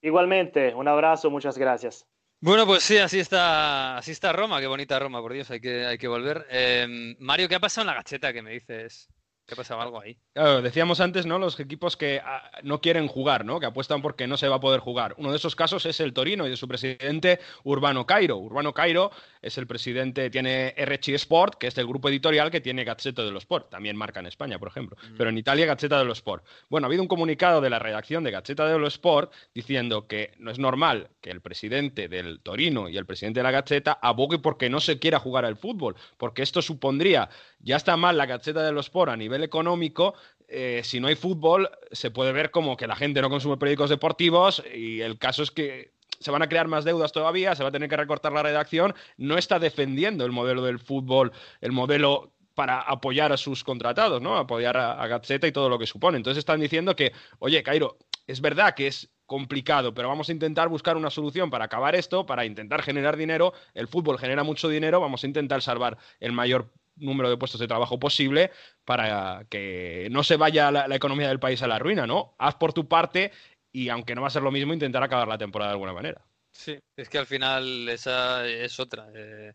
Igualmente, 0.02 0.76
un 0.76 0.90
abrazo, 0.90 1.30
muchas 1.30 1.58
gracias. 1.58 2.06
Bueno, 2.42 2.66
pues 2.66 2.84
sí, 2.84 2.98
así 2.98 3.20
está, 3.20 3.98
así 3.98 4.12
está 4.12 4.34
Roma, 4.34 4.60
qué 4.60 4.68
bonita 4.68 5.00
Roma, 5.00 5.22
por 5.22 5.32
Dios, 5.32 5.50
hay 5.50 5.62
que, 5.62 5.86
hay 5.86 5.98
que 5.98 6.10
volver. 6.10 6.46
Eh, 6.50 7.16
Mario, 7.20 7.48
¿qué 7.48 7.56
ha 7.56 7.60
pasado 7.62 7.84
en 7.84 7.88
la 7.88 7.94
gacheta 7.94 8.34
que 8.34 8.42
me 8.42 8.52
dices? 8.52 9.08
¿Qué 9.52 9.56
pasaba 9.58 9.84
algo 9.84 10.00
ahí? 10.00 10.16
Claro, 10.32 10.62
decíamos 10.62 11.02
antes, 11.02 11.26
¿no? 11.26 11.38
Los 11.38 11.60
equipos 11.60 11.98
que 11.98 12.22
ah, 12.24 12.50
no 12.64 12.80
quieren 12.80 13.10
jugar, 13.10 13.44
¿no? 13.44 13.60
Que 13.60 13.66
apuestan 13.66 14.02
porque 14.02 14.26
no 14.26 14.38
se 14.38 14.48
va 14.48 14.56
a 14.56 14.60
poder 14.62 14.80
jugar. 14.80 15.14
Uno 15.18 15.30
de 15.30 15.36
esos 15.36 15.58
casos 15.58 15.86
es 15.86 16.00
el 16.00 16.14
Torino 16.14 16.48
y 16.48 16.50
de 16.50 16.56
su 16.56 16.70
presidente 16.70 17.42
Urbano 17.66 18.06
Cairo. 18.06 18.38
Urbano 18.38 18.74
Cairo 18.74 19.12
es 19.42 19.58
el 19.58 19.68
presidente, 19.68 20.30
tiene 20.30 20.74
RC 20.78 21.16
Sport, 21.16 21.56
que 21.56 21.68
es 21.68 21.78
el 21.78 21.88
grupo 21.88 22.10
editorial 22.10 22.52
que 22.52 22.62
tiene 22.62 22.84
Gazzetta 22.84 23.24
dello 23.24 23.40
Sport. 23.40 23.70
También 23.70 23.96
marca 23.96 24.20
en 24.20 24.28
España, 24.28 24.60
por 24.60 24.68
ejemplo. 24.68 24.98
Mm. 25.02 25.18
Pero 25.18 25.30
en 25.30 25.38
Italia, 25.38 25.66
Gazzetta 25.66 26.00
dello 26.00 26.14
Sport. 26.14 26.46
Bueno, 26.70 26.86
ha 26.86 26.90
habido 26.90 27.02
un 27.02 27.08
comunicado 27.08 27.62
de 27.62 27.70
la 27.70 27.80
redacción 27.80 28.24
de 28.24 28.32
Gazzetta 28.32 28.68
dello 28.68 28.88
Sport 28.88 29.32
diciendo 29.54 30.08
que 30.08 30.34
no 30.38 30.52
es 30.52 30.60
normal 30.60 31.10
que 31.22 31.32
el 31.32 31.42
presidente 31.42 32.08
del 32.08 32.40
Torino 32.42 32.88
y 32.88 32.98
el 32.98 33.06
presidente 33.06 33.40
de 33.40 33.44
la 33.44 33.52
Gazzetta 33.52 33.98
abogue 34.02 34.40
porque 34.40 34.70
no 34.70 34.80
se 34.80 35.00
quiera 35.00 35.20
jugar 35.20 35.46
al 35.46 35.58
fútbol. 35.58 35.96
Porque 36.18 36.44
esto 36.44 36.62
supondría, 36.62 37.30
ya 37.60 37.78
está 37.78 37.98
mal 37.98 38.18
la 38.18 38.28
Gazzetta 38.28 38.64
dello 38.64 38.80
Sport 38.82 39.12
a 39.12 39.18
nivel 39.18 39.44
económico, 39.44 40.14
eh, 40.54 40.82
si 40.84 41.00
no 41.00 41.08
hay 41.08 41.16
fútbol, 41.16 41.70
se 41.94 42.12
puede 42.12 42.34
ver 42.34 42.52
como 42.52 42.76
que 42.76 42.86
la 42.86 42.98
gente 42.98 43.22
no 43.22 43.30
consume 43.30 43.56
periódicos 43.56 43.90
deportivos 43.90 44.62
y 44.76 45.00
el 45.00 45.18
caso 45.18 45.44
es 45.44 45.52
que 45.52 45.94
se 46.22 46.32
van 46.32 46.42
a 46.42 46.48
crear 46.48 46.68
más 46.68 46.86
deudas 46.86 47.12
todavía, 47.12 47.56
se 47.56 47.64
va 47.64 47.70
a 47.70 47.72
tener 47.72 47.90
que 47.90 47.98
recortar 47.98 48.32
la 48.32 48.44
redacción, 48.44 48.94
no 49.18 49.38
está 49.38 49.60
defendiendo 49.60 50.26
el 50.26 50.32
modelo 50.32 50.64
del 50.64 50.80
fútbol, 50.80 51.32
el 51.60 51.72
modelo 51.72 52.32
para 52.56 52.82
apoyar 52.82 53.32
a 53.32 53.38
sus 53.38 53.64
contratados, 53.64 54.22
¿no? 54.22 54.38
Apoyar 54.38 54.78
a, 54.78 55.04
a 55.04 55.22
y 55.30 55.52
todo 55.52 55.70
lo 55.70 55.80
que 55.80 55.88
supone. 55.88 56.18
Entonces 56.18 56.40
están 56.40 56.60
diciendo 56.60 56.96
que, 56.96 57.12
oye, 57.40 57.64
Cairo, 57.64 57.98
es 58.28 58.42
verdad 58.42 58.76
que 58.76 58.88
es 58.88 59.10
complicado, 59.26 59.94
pero 59.94 60.10
vamos 60.10 60.30
a 60.30 60.34
intentar 60.34 60.68
buscar 60.68 60.98
una 60.98 61.10
solución 61.10 61.50
para 61.50 61.66
acabar 61.66 61.96
esto, 61.96 62.26
para 62.26 62.46
intentar 62.46 62.82
generar 62.82 63.16
dinero. 63.16 63.54
El 63.74 63.88
fútbol 63.88 64.20
genera 64.20 64.44
mucho 64.44 64.68
dinero, 64.68 65.00
vamos 65.00 65.24
a 65.24 65.28
intentar 65.28 65.62
salvar 65.62 65.98
el 66.20 66.34
mayor 66.34 66.70
número 66.98 67.30
de 67.30 67.38
puestos 67.38 67.60
de 67.60 67.68
trabajo 67.68 68.00
posible 68.00 68.52
para 68.86 69.46
que 69.50 70.08
no 70.12 70.24
se 70.24 70.36
vaya 70.36 70.72
la, 70.72 70.96
economía 70.96 71.30
del 71.30 71.40
país 71.40 71.62
a 71.62 71.68
la 71.68 71.80
ruina, 71.80 72.06
¿no? 72.06 72.36
Haz 72.38 72.56
por 72.56 72.74
tu 72.74 72.88
parte 72.88 73.32
y 73.72 73.90
aunque 73.90 74.16
no 74.16 74.22
va 74.22 74.28
a 74.28 74.32
ser 74.32 74.44
lo 74.44 74.52
mismo, 74.52 74.74
intentar 74.74 75.04
acabar 75.04 75.28
la 75.28 75.38
temporada 75.38 75.72
de 75.72 75.76
alguna 75.76 75.94
manera. 75.94 76.26
Sí, 76.52 76.78
es 76.98 77.10
que 77.10 77.18
al 77.18 77.26
final 77.26 77.88
esa 77.90 78.46
es 78.46 78.80
otra. 78.80 79.08
Eh, 79.16 79.54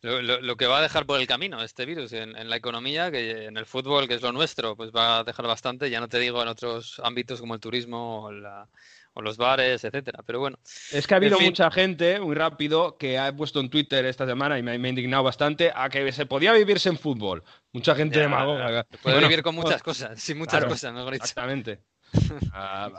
lo, 0.00 0.56
que 0.56 0.66
va 0.66 0.78
a 0.78 0.82
dejar 0.82 1.06
por 1.06 1.20
el 1.20 1.26
camino 1.26 1.62
este 1.62 1.84
virus 1.84 2.12
en, 2.14 2.48
la 2.48 2.56
economía, 2.56 3.10
que 3.10 3.44
en 3.44 3.56
el 3.56 3.66
fútbol, 3.66 4.08
que 4.08 4.14
es 4.14 4.22
lo 4.22 4.32
nuestro, 4.32 4.74
pues 4.74 4.90
va 4.90 5.18
a 5.18 5.24
dejar 5.24 5.46
bastante. 5.46 5.90
Ya 5.90 6.00
no 6.00 6.08
te 6.08 6.18
digo 6.18 6.42
en 6.42 6.48
otros 6.48 7.00
ámbitos 7.04 7.40
como 7.40 7.54
el 7.54 7.60
turismo 7.60 8.24
o 8.24 8.32
la, 8.32 8.66
o 9.12 9.22
los 9.22 9.36
bares, 9.36 9.84
etcétera. 9.84 10.22
Pero 10.24 10.40
bueno. 10.40 10.58
Es 10.90 11.06
que 11.06 11.14
ha 11.14 11.18
habido 11.18 11.38
mucha 11.38 11.70
gente, 11.70 12.18
muy 12.18 12.34
rápido, 12.34 12.96
que 12.96 13.18
ha 13.18 13.34
puesto 13.36 13.60
en 13.60 13.68
Twitter 13.68 14.04
esta 14.06 14.26
semana 14.26 14.58
y 14.58 14.62
me, 14.62 14.72
ha 14.72 14.88
indignado 14.88 15.22
bastante 15.22 15.70
a 15.74 15.88
que 15.90 16.10
se 16.12 16.26
podía 16.26 16.52
vivirse 16.52 16.88
en 16.88 16.98
fútbol. 16.98 17.44
Mucha 17.72 17.94
gente 17.94 18.16
de 18.16 18.22
demagoga. 18.22 18.86
Puede 19.02 19.20
vivir 19.20 19.42
con 19.42 19.54
muchas 19.54 19.82
cosas, 19.82 20.20
sin 20.20 20.38
muchas 20.38 20.64
cosas, 20.64 20.92
mejor 20.94 21.12
dicho. 21.12 21.24
Exactamente. 21.24 21.80
Ah, 22.52 22.90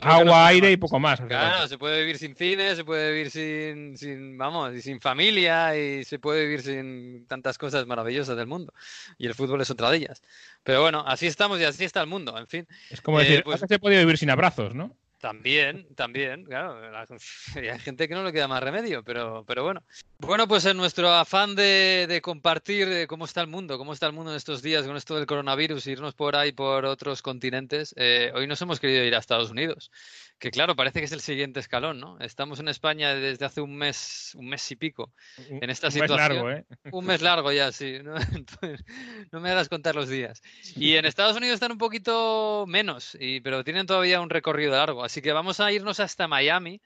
Agua, 0.00 0.46
aire 0.46 0.70
y 0.70 0.76
poco 0.76 0.98
más. 1.00 1.20
Claro, 1.20 1.66
se 1.66 1.76
puede 1.76 2.00
vivir 2.00 2.18
sin 2.18 2.36
cine, 2.36 2.76
se 2.76 2.84
puede 2.84 3.12
vivir 3.12 3.30
sin, 3.30 3.96
sin, 3.98 4.38
vamos, 4.38 4.74
y 4.74 4.80
sin 4.80 5.00
familia 5.00 5.76
y 5.76 6.04
se 6.04 6.18
puede 6.18 6.44
vivir 6.44 6.62
sin 6.62 7.26
tantas 7.26 7.58
cosas 7.58 7.86
maravillosas 7.86 8.36
del 8.36 8.46
mundo. 8.46 8.72
Y 9.18 9.26
el 9.26 9.34
fútbol 9.34 9.60
es 9.60 9.70
otra 9.70 9.90
de 9.90 9.98
ellas. 9.98 10.22
Pero 10.62 10.82
bueno, 10.82 11.02
así 11.06 11.26
estamos 11.26 11.60
y 11.60 11.64
así 11.64 11.84
está 11.84 12.00
el 12.00 12.06
mundo, 12.06 12.38
en 12.38 12.46
fin. 12.46 12.66
Es 12.90 13.00
como 13.00 13.18
decir, 13.18 13.40
eh, 13.40 13.42
pues... 13.44 13.60
se 13.66 13.78
puede 13.78 13.98
vivir 13.98 14.18
sin 14.18 14.30
abrazos, 14.30 14.74
¿no? 14.74 14.96
También, 15.20 15.86
también, 15.96 16.44
claro. 16.44 16.78
Hay 17.56 17.78
gente 17.80 18.08
que 18.08 18.14
no 18.14 18.22
le 18.22 18.32
queda 18.32 18.46
más 18.46 18.62
remedio, 18.62 19.02
pero, 19.02 19.44
pero 19.44 19.64
bueno. 19.64 19.82
Bueno, 20.18 20.46
pues 20.46 20.64
en 20.64 20.76
nuestro 20.76 21.10
afán 21.10 21.54
de, 21.56 22.06
de 22.08 22.20
compartir 22.20 23.06
cómo 23.08 23.24
está 23.24 23.40
el 23.40 23.48
mundo, 23.48 23.78
cómo 23.78 23.92
está 23.92 24.06
el 24.06 24.12
mundo 24.12 24.30
en 24.30 24.36
estos 24.36 24.62
días 24.62 24.86
con 24.86 24.96
esto 24.96 25.16
del 25.16 25.26
coronavirus, 25.26 25.86
irnos 25.88 26.14
por 26.14 26.36
ahí 26.36 26.52
por 26.52 26.84
otros 26.84 27.22
continentes, 27.22 27.94
eh, 27.96 28.30
hoy 28.34 28.46
nos 28.46 28.62
hemos 28.62 28.78
querido 28.78 29.04
ir 29.04 29.14
a 29.14 29.18
Estados 29.18 29.50
Unidos 29.50 29.90
que 30.38 30.50
claro, 30.50 30.76
parece 30.76 31.00
que 31.00 31.06
es 31.06 31.12
el 31.12 31.20
siguiente 31.20 31.58
escalón, 31.58 31.98
¿no? 31.98 32.16
Estamos 32.20 32.60
en 32.60 32.68
España 32.68 33.14
desde 33.14 33.44
hace 33.44 33.60
un 33.60 33.76
mes, 33.76 34.32
un 34.36 34.48
mes 34.48 34.70
y 34.70 34.76
pico, 34.76 35.12
en 35.48 35.68
esta 35.68 35.90
situación. 35.90 36.18
Un 36.18 36.28
mes 36.28 36.36
largo, 36.36 36.50
¿eh? 36.50 36.64
Un 36.92 37.04
mes 37.04 37.22
largo 37.22 37.52
ya, 37.52 37.72
sí. 37.72 37.98
No, 38.02 38.14
me 39.40 39.50
hagas 39.50 39.68
contar 39.68 39.96
los 39.96 40.08
días. 40.08 40.40
Y 40.76 40.94
en 40.94 41.06
Estados 41.06 41.36
Unidos 41.36 41.54
están 41.54 41.72
un 41.72 41.78
poquito 41.78 42.64
menos, 42.68 43.16
y, 43.18 43.40
pero 43.40 43.64
tienen 43.64 43.86
todavía 43.86 44.20
un 44.20 44.30
recorrido 44.30 44.72
largo. 44.72 45.02
Así 45.08 45.22
que 45.22 45.32
vamos 45.32 45.58
a 45.58 45.72
irnos 45.72 46.00
hasta 46.00 46.28
Miami. 46.28 46.82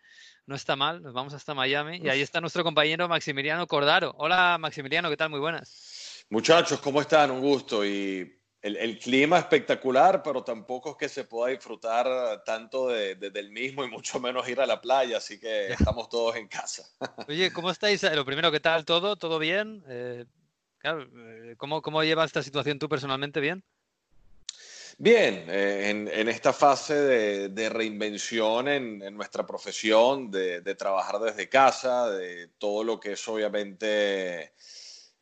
No 0.47 0.55
está 0.55 0.77
mal, 0.77 1.03
nos 1.03 1.13
vamos 1.13 1.35
hasta 1.35 1.55
Miami. 1.55 1.99
Y 2.05 2.09
ahí 2.09 2.21
está 2.21 2.41
nuestro 2.41 2.63
compañero 2.63 3.09
Maximiliano 3.09 3.67
Cordaro. 3.67 4.15
Hola 4.17 4.59
Maximiliano, 4.61 5.11
¿qué 5.11 5.17
tal? 5.17 5.31
Muy 5.31 5.41
buenas. 5.41 6.25
Muchachos, 6.31 6.79
¿cómo 6.79 7.01
están? 7.01 7.33
Un 7.33 7.41
gusto. 7.41 7.85
Y 7.85 8.41
el, 8.61 8.97
clima 9.01 9.41
espectacular, 9.41 10.23
pero 10.23 10.45
tampoco 10.45 10.91
es 10.91 10.97
que 10.99 11.09
se 11.09 11.25
pueda 11.25 11.51
disfrutar 11.51 12.45
tanto 12.45 12.91
de, 12.91 13.17
del 13.17 13.51
mismo 13.51 13.83
y 13.83 13.91
mucho 13.91 14.21
menos 14.21 14.49
ir 14.49 14.61
a 14.61 14.67
la 14.67 14.81
playa, 14.81 15.17
así 15.17 15.41
que 15.41 15.73
estamos 15.73 16.09
todos 16.09 16.37
en 16.37 16.47
casa. 16.47 16.85
Oye, 17.29 17.53
¿cómo 17.53 17.73
estáis? 17.73 18.05
Lo 18.05 18.25
primero, 18.25 18.53
¿qué 18.53 18.61
tal 18.61 18.85
todo? 18.85 19.17
¿Todo 19.17 19.41
bien? 19.41 19.83
Eh, 19.89 20.27
eh, 20.85 21.55
¿cómo, 21.57 21.83
¿Cómo 21.83 22.05
llevas 22.05 22.27
esta 22.27 22.45
situación 22.45 22.79
tú 22.79 22.89
personalmente? 22.89 23.41
¿Bien? 23.41 23.65
Bien, 24.99 25.47
eh, 25.49 26.09
en, 26.13 26.29
esta 26.29 26.53
fase 26.53 26.95
de, 27.49 27.69
reinvención 27.69 28.69
en, 28.69 29.15
nuestra 29.15 29.47
profesión, 29.47 30.31
de, 30.31 30.61
de, 30.61 30.75
trabajar 30.75 31.19
desde 31.19 31.49
casa, 31.49 32.11
de 32.11 32.49
todo 32.59 32.85
lo 32.85 33.01
que 33.01 33.13
es 33.13 33.29
obviamente 33.29 34.53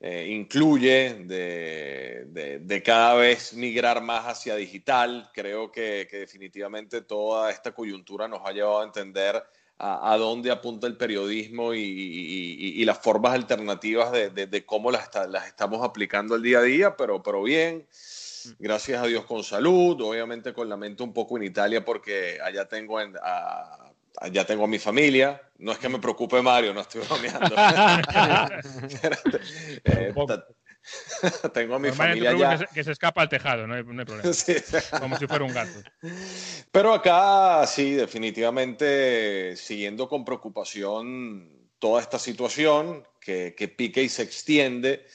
eh, 0.03 0.29
incluye 0.31 1.13
de, 1.27 2.83
cada 2.83 3.15
vez 3.15 3.53
migrar 3.53 4.03
más 4.03 4.25
hacia 4.27 4.57
digital. 4.57 5.31
Creo 5.35 5.71
que, 5.71 6.09
definitivamente 6.11 7.03
toda 7.03 7.51
esta 7.51 7.73
coyuntura 7.73 8.27
nos 8.27 8.41
ha 8.47 8.53
llevado 8.53 8.81
a 8.81 8.85
entender 8.85 9.43
a, 9.77 10.17
dónde 10.17 10.51
apunta 10.51 10.87
el 10.87 10.97
periodismo 10.97 11.75
y, 11.75 12.83
las 12.85 12.99
formas 12.99 13.35
alternativas 13.35 14.11
de, 14.11 14.65
cómo 14.67 14.91
las, 14.91 15.11
las, 15.29 15.47
estamos 15.47 15.85
aplicando 15.85 16.35
el 16.35 16.43
día 16.43 16.61
a 16.61 16.63
día, 16.63 16.97
pero 16.97 17.43
bien. 17.43 17.87
Gracias 18.59 19.03
a 19.03 19.07
Dios 19.07 19.25
con 19.25 19.45
salud, 19.45 20.01
obviamente 20.01 20.53
con 20.53 20.69
la 20.69 20.77
mente 20.77 21.03
un 21.03 21.13
poco 21.13 21.37
en 21.37 21.45
Italia 21.45 21.85
porque 21.85 22.39
allá 22.43 22.67
tengo 22.67 22.99
a, 22.99 23.93
ya 24.33 24.45
tengo 24.45 24.65
a 24.65 24.69
mi 24.69 24.79
familia. 24.79 25.41
No 25.59 25.73
es 25.73 25.79
que 25.79 25.89
me 25.89 25.99
preocupe 25.99 26.41
Mario, 26.43 26.75
no 26.75 26.81
estoy 26.81 27.03
bromeando. 27.03 27.55
Eh, 29.85 30.13
tengo 31.53 31.75
a 31.75 31.79
mi 31.79 31.91
familia 31.91 32.33
ya. 32.37 32.59
Que 32.67 32.83
se, 32.85 32.93
escapa 32.93 33.23
al 33.23 33.29
tejado, 33.29 33.67
no 33.67 33.75
hay, 33.75 33.83
problema. 33.83 34.23
Como 35.01 35.19
si 35.19 35.27
fuera 35.27 35.45
un 35.45 35.53
gato. 35.53 35.79
Pero 36.71 36.95
acá 36.95 37.67
sí, 37.67 37.93
definitivamente 37.93 39.57
siguiendo 39.57 40.09
con 40.09 40.25
preocupación 40.25 41.69
toda 41.79 42.01
esta 42.01 42.19
situación 42.19 43.07
que, 43.21 43.55
que 43.57 43.69
pique 43.69 44.03
y 44.03 44.09
se 44.09 44.23
extiende. 44.23 45.07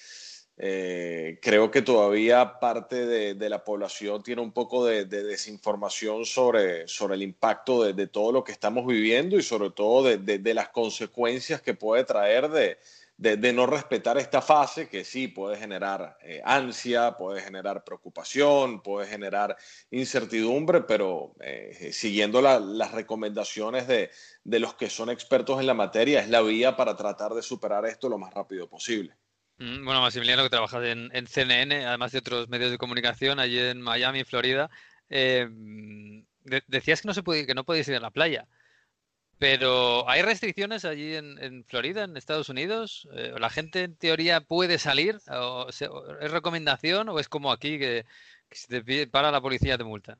Eh, 0.58 1.38
creo 1.42 1.70
que 1.70 1.82
todavía 1.82 2.60
parte 2.60 3.06
de, 3.06 3.50
la 3.50 3.64
población 3.66 4.24
tiene 4.24 4.42
un 4.42 4.54
poco 4.54 4.86
de, 4.86 5.06
desinformación 5.06 6.26
sobre, 6.26 6.88
sobre 6.88 7.16
el 7.16 7.24
impacto 7.24 7.84
de, 7.84 8.08
todo 8.08 8.32
lo 8.32 8.44
que 8.44 8.54
estamos 8.54 8.86
viviendo 8.88 9.38
y 9.38 9.44
sobre 9.44 9.72
todo 9.72 10.04
de, 10.04 10.54
las 10.54 10.70
consecuencias 10.70 11.62
que 11.62 11.74
puede 11.74 12.06
traer 12.06 12.50
de, 12.50 13.54
no 13.54 13.66
respetar 13.66 14.18
esta 14.18 14.42
fase 14.42 14.88
que 14.88 15.04
sí 15.04 15.28
puede 15.28 15.58
generar 15.58 16.18
eh, 16.22 16.42
ansia, 16.46 17.18
puede 17.18 17.42
generar 17.42 17.84
preocupación, 17.84 18.82
puede 18.82 19.08
generar 19.08 19.58
incertidumbre, 19.92 20.82
pero 20.82 21.36
eh, 21.42 21.92
siguiendo 21.92 22.42
las 22.42 22.92
recomendaciones 22.94 23.88
de, 23.88 24.10
de 24.46 24.60
los 24.60 24.74
que 24.76 24.90
son 24.90 25.10
expertos 25.10 25.60
en 25.60 25.68
la 25.68 25.74
materia 25.74 26.22
es 26.22 26.30
la 26.30 26.42
vía 26.42 26.78
para 26.78 26.96
tratar 26.96 27.34
de 27.34 27.42
superar 27.42 27.86
esto 27.86 28.08
lo 28.08 28.18
más 28.18 28.34
rápido 28.34 28.70
posible. 28.70 29.16
Mm, 29.58 29.86
bueno, 29.86 30.02
Maximiliano, 30.02 30.44
que 30.44 30.50
trabajas 30.50 30.84
en, 30.86 31.28
CNN, 31.28 31.86
además 31.86 32.12
de 32.12 32.20
otros 32.20 32.50
medios 32.50 32.72
de 32.72 32.78
comunicación, 32.78 33.40
allí 33.40 33.60
en 33.60 33.82
Miami, 33.82 34.24
Florida, 34.26 34.70
eh, 35.10 35.48
decías 36.68 37.02
que 37.02 37.08
no 37.08 37.14
se 37.14 37.24
puede, 37.24 37.46
que 37.48 37.54
no 37.56 37.64
podéis 37.64 37.88
ir 37.88 37.96
a 37.96 38.00
la 38.00 38.12
playa. 38.12 38.48
Pero 39.38 40.10
¿hay 40.10 40.22
restricciones 40.22 40.86
allí 40.86 41.16
en, 41.16 41.66
Florida, 41.66 42.04
en 42.04 42.16
Estados 42.16 42.50
Unidos? 42.50 43.08
Eh, 43.14 43.34
¿La 43.38 43.50
gente 43.50 43.84
en 43.84 43.96
teoría 43.96 44.42
puede 44.42 44.78
salir? 44.80 45.20
¿O 45.30 45.68
¿Es 45.70 46.32
recomendación 46.32 47.10
o 47.10 47.20
es 47.20 47.28
como 47.28 47.52
aquí 47.52 47.78
que, 47.78 48.06
si 48.52 48.68
te 48.68 49.08
para 49.08 49.32
la 49.32 49.42
policía 49.42 49.78
te 49.78 49.84
multa? 49.84 50.18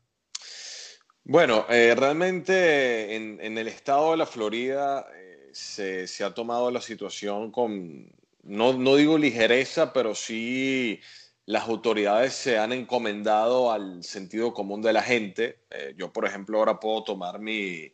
Bueno, 1.24 1.66
eh, 1.70 1.96
realmente 1.98 3.16
en, 3.16 3.58
el 3.58 3.68
estado 3.68 4.12
de 4.12 4.18
la 4.18 4.26
Florida 4.26 5.08
se, 5.54 6.06
ha 6.24 6.34
tomado 6.34 6.70
la 6.70 6.82
situación 6.82 7.52
con, 7.52 8.12
no, 8.46 8.74
no 8.74 8.96
digo 8.96 9.18
ligereza, 9.18 9.92
pero 9.92 10.16
sí 10.16 11.02
las 11.46 11.68
autoridades 11.68 12.34
se 12.34 12.58
han 12.58 12.74
encomendado 12.74 13.72
al 13.72 14.04
sentido 14.04 14.54
común 14.54 14.82
de 14.82 14.94
la 14.94 15.02
gente. 15.02 15.66
Eh, 15.70 15.94
yo, 15.98 16.12
por 16.12 16.26
ejemplo, 16.26 16.60
ahora 16.60 16.80
puedo 16.80 17.04
tomar 17.04 17.40
mi, 17.40 17.92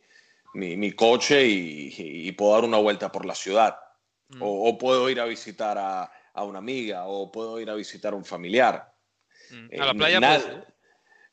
mi, 0.54 0.92
coche 0.92 1.46
y, 1.46 2.32
puedo 2.32 2.52
dar 2.52 2.64
una 2.64 2.78
vuelta 2.78 3.10
por 3.10 3.26
la 3.26 3.34
ciudad. 3.34 3.76
Mm. 4.28 4.40
O, 4.40 4.78
puedo 4.78 5.08
ir 5.10 5.20
a 5.20 5.24
visitar 5.24 5.76
a, 5.78 6.10
a, 6.32 6.44
una 6.44 6.58
amiga, 6.58 7.06
o 7.06 7.30
puedo 7.30 7.60
ir 7.60 7.68
a 7.68 7.74
visitar 7.74 8.12
a 8.12 8.16
un 8.16 8.24
familiar. 8.24 8.94
Mm. 9.50 9.80
¿A 9.80 9.84
la 9.86 9.92
eh, 9.92 9.94
playa? 9.94 10.66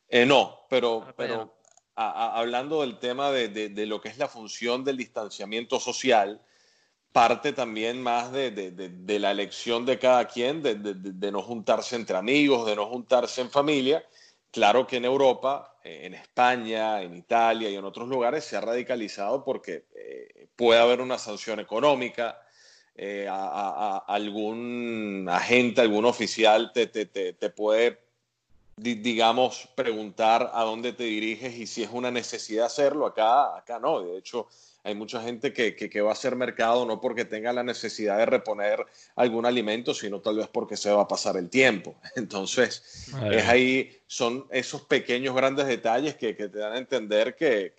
Eh, 0.09 0.25
no, 0.25 0.65
pero, 0.69 1.13
pero 1.15 1.59
hablando 1.95 2.81
del 2.81 2.97
tema 2.99 3.31
de, 3.31 3.49
de, 3.49 3.85
lo 3.85 4.01
que 4.01 4.09
es 4.09 4.17
la 4.17 4.27
función 4.27 4.83
del 4.83 4.97
distanciamiento 4.97 5.79
social, 5.79 6.41
parte 7.11 7.53
también 7.53 8.01
más 8.01 8.31
de, 8.31 8.51
de, 8.51 9.19
la 9.19 9.31
elección 9.31 9.85
de 9.85 9.97
cada 9.97 10.27
quien, 10.27 10.61
de, 10.61 11.31
no 11.31 11.41
juntarse 11.41 11.95
entre 11.95 12.17
amigos, 12.17 12.67
de 12.67 12.75
no 12.75 12.85
juntarse 12.85 13.41
en 13.41 13.49
familia. 13.49 14.03
Claro 14.51 14.87
que 14.87 14.97
en 14.97 15.05
Europa, 15.05 15.77
eh, 15.83 16.01
en 16.03 16.13
España, 16.13 17.01
en 17.01 17.15
Italia 17.15 17.69
y 17.69 17.75
en 17.75 17.85
otros 17.85 18.07
lugares 18.07 18.43
se 18.43 18.57
ha 18.57 18.61
radicalizado 18.61 19.43
porque 19.43 19.85
eh, 19.95 20.47
puede 20.55 20.79
haber 20.79 21.01
una 21.01 21.17
sanción 21.17 21.59
económica, 21.59 22.41
eh, 22.95 23.27
a, 23.29 24.03
algún 24.07 25.25
agente, 25.31 25.79
algún 25.79 26.03
oficial 26.05 26.71
te, 26.73 26.87
te, 26.87 27.05
te 27.05 27.49
puede, 27.49 27.97
digamos, 28.75 29.69
preguntar 29.73 30.51
a 30.53 30.63
dónde 30.63 30.91
te 30.91 31.05
diriges 31.05 31.55
y 31.55 31.65
si 31.65 31.83
es 31.83 31.89
una 31.91 32.11
necesidad 32.11 32.65
hacerlo. 32.65 33.05
Acá, 33.05 33.55
acá 33.55 33.79
no. 33.79 34.01
De 34.01 34.17
hecho, 34.17 34.47
hay 34.83 34.95
mucha 34.95 35.21
gente 35.21 35.53
que, 35.53 35.75
que, 35.75 36.01
va 36.01 36.09
a 36.09 36.13
hacer 36.13 36.35
mercado 36.35 36.85
no 36.85 37.01
porque 37.01 37.25
tenga 37.25 37.51
la 37.51 37.63
necesidad 37.63 38.17
de 38.17 38.25
reponer 38.25 38.85
algún 39.15 39.45
alimento, 39.45 39.93
sino 39.93 40.21
tal 40.21 40.37
vez 40.37 40.47
porque 40.47 40.77
se 40.77 40.91
va 40.91 41.01
a 41.01 41.07
pasar 41.07 41.37
el 41.37 41.49
tiempo. 41.49 41.99
Entonces, 42.15 43.11
es 43.31 43.47
ahí, 43.47 44.01
son 44.07 44.47
esos 44.51 44.83
pequeños, 44.83 45.35
grandes 45.35 45.67
detalles 45.67 46.15
que, 46.15 46.35
que 46.35 46.47
te 46.47 46.59
dan 46.59 46.73
a 46.73 46.77
entender 46.77 47.35
que, 47.35 47.73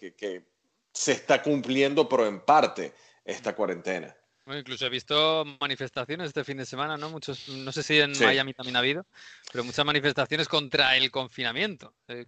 se 0.93 1.13
está 1.13 1.41
cumpliendo, 1.41 2.09
pero 2.09 2.27
en 2.27 2.41
parte, 2.41 2.93
esta 3.25 3.55
cuarentena. 3.55 4.15
Incluso 4.47 4.87
he 4.87 4.89
visto 4.89 5.45
manifestaciones 5.61 6.29
este 6.29 6.45
fin 6.45 6.57
de 6.57 6.67
semana, 6.67 6.97
¿no? 6.97 7.11
Muchos, 7.11 7.49
no 7.49 7.73
sé 7.73 7.83
si 7.83 8.01
en 8.01 8.13
Miami 8.19 8.55
también 8.55 8.77
ha 8.77 8.81
habido, 8.81 9.07
pero 9.53 9.65
muchas 9.65 9.85
manifestaciones 9.85 10.49
contra 10.49 10.97
el 10.97 11.11
confinamiento. 11.11 11.95
Eh, 12.09 12.27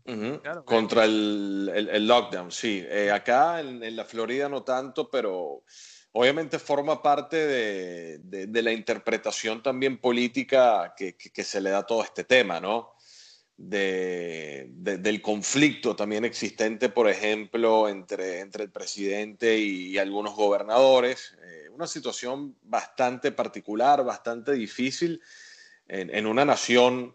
contra 0.64 1.04
el, 1.04 2.06
lockdown, 2.06 2.50
sí. 2.50 2.84
Eh, 2.88 3.10
acá 3.10 3.60
en, 3.60 3.96
la 3.96 4.04
Florida 4.04 4.48
no 4.48 4.62
tanto, 4.62 5.10
pero 5.10 5.64
obviamente 6.12 6.58
forma 6.58 7.02
parte 7.02 7.36
de, 7.46 8.62
la 8.62 8.72
interpretación 8.72 9.62
también 9.62 9.98
política 9.98 10.94
que, 10.96 11.16
que, 11.16 11.44
se 11.44 11.60
le 11.60 11.70
da 11.70 11.78
a 11.78 11.86
todo 11.86 12.04
este 12.04 12.24
tema, 12.24 12.60
¿no? 12.60 12.94
De, 13.62 14.66
del 14.68 15.22
conflicto 15.22 15.94
también 15.94 16.24
existente, 16.24 16.88
por 16.88 17.08
ejemplo, 17.08 17.88
entre, 17.88 18.40
entre 18.40 18.64
el 18.64 18.70
presidente 18.70 19.56
y, 19.56 19.96
algunos 19.98 20.34
gobernadores. 20.34 21.36
Eh, 21.44 21.68
una 21.70 21.86
situación 21.86 22.56
bastante 22.62 23.30
particular, 23.30 24.04
bastante 24.04 24.52
difícil 24.52 25.22
en, 25.86 26.26
una 26.26 26.44
nación 26.44 27.14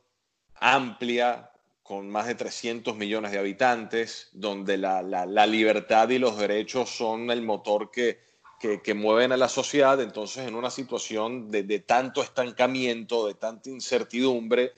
amplia, 0.55 1.51
con 1.83 2.09
más 2.09 2.27
de 2.27 2.35
300 2.35 2.95
millones 2.95 3.31
de 3.31 3.39
habitantes, 3.39 4.29
donde 4.31 4.77
la, 4.77 5.01
la, 5.01 5.47
libertad 5.47 6.09
y 6.09 6.19
los 6.19 6.37
derechos 6.37 6.89
son 6.89 7.29
el 7.29 7.41
motor 7.41 7.91
que, 7.91 8.19
que, 8.59 8.81
que, 8.81 8.93
mueven 8.93 9.31
a 9.31 9.37
la 9.37 9.49
sociedad. 9.49 9.99
Entonces, 10.01 10.47
en 10.47 10.55
una 10.55 10.69
situación 10.69 11.49
de, 11.49 11.63
de 11.63 11.79
tanto 11.79 12.21
estancamiento, 12.21 13.27
de 13.27 13.35
tanta 13.35 13.69
incertidumbre, 13.69 14.73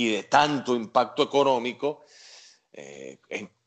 y 0.00 0.08
de 0.08 0.22
tanto 0.22 0.74
impacto 0.74 1.22
económico, 1.22 2.04
eh, 2.72 3.18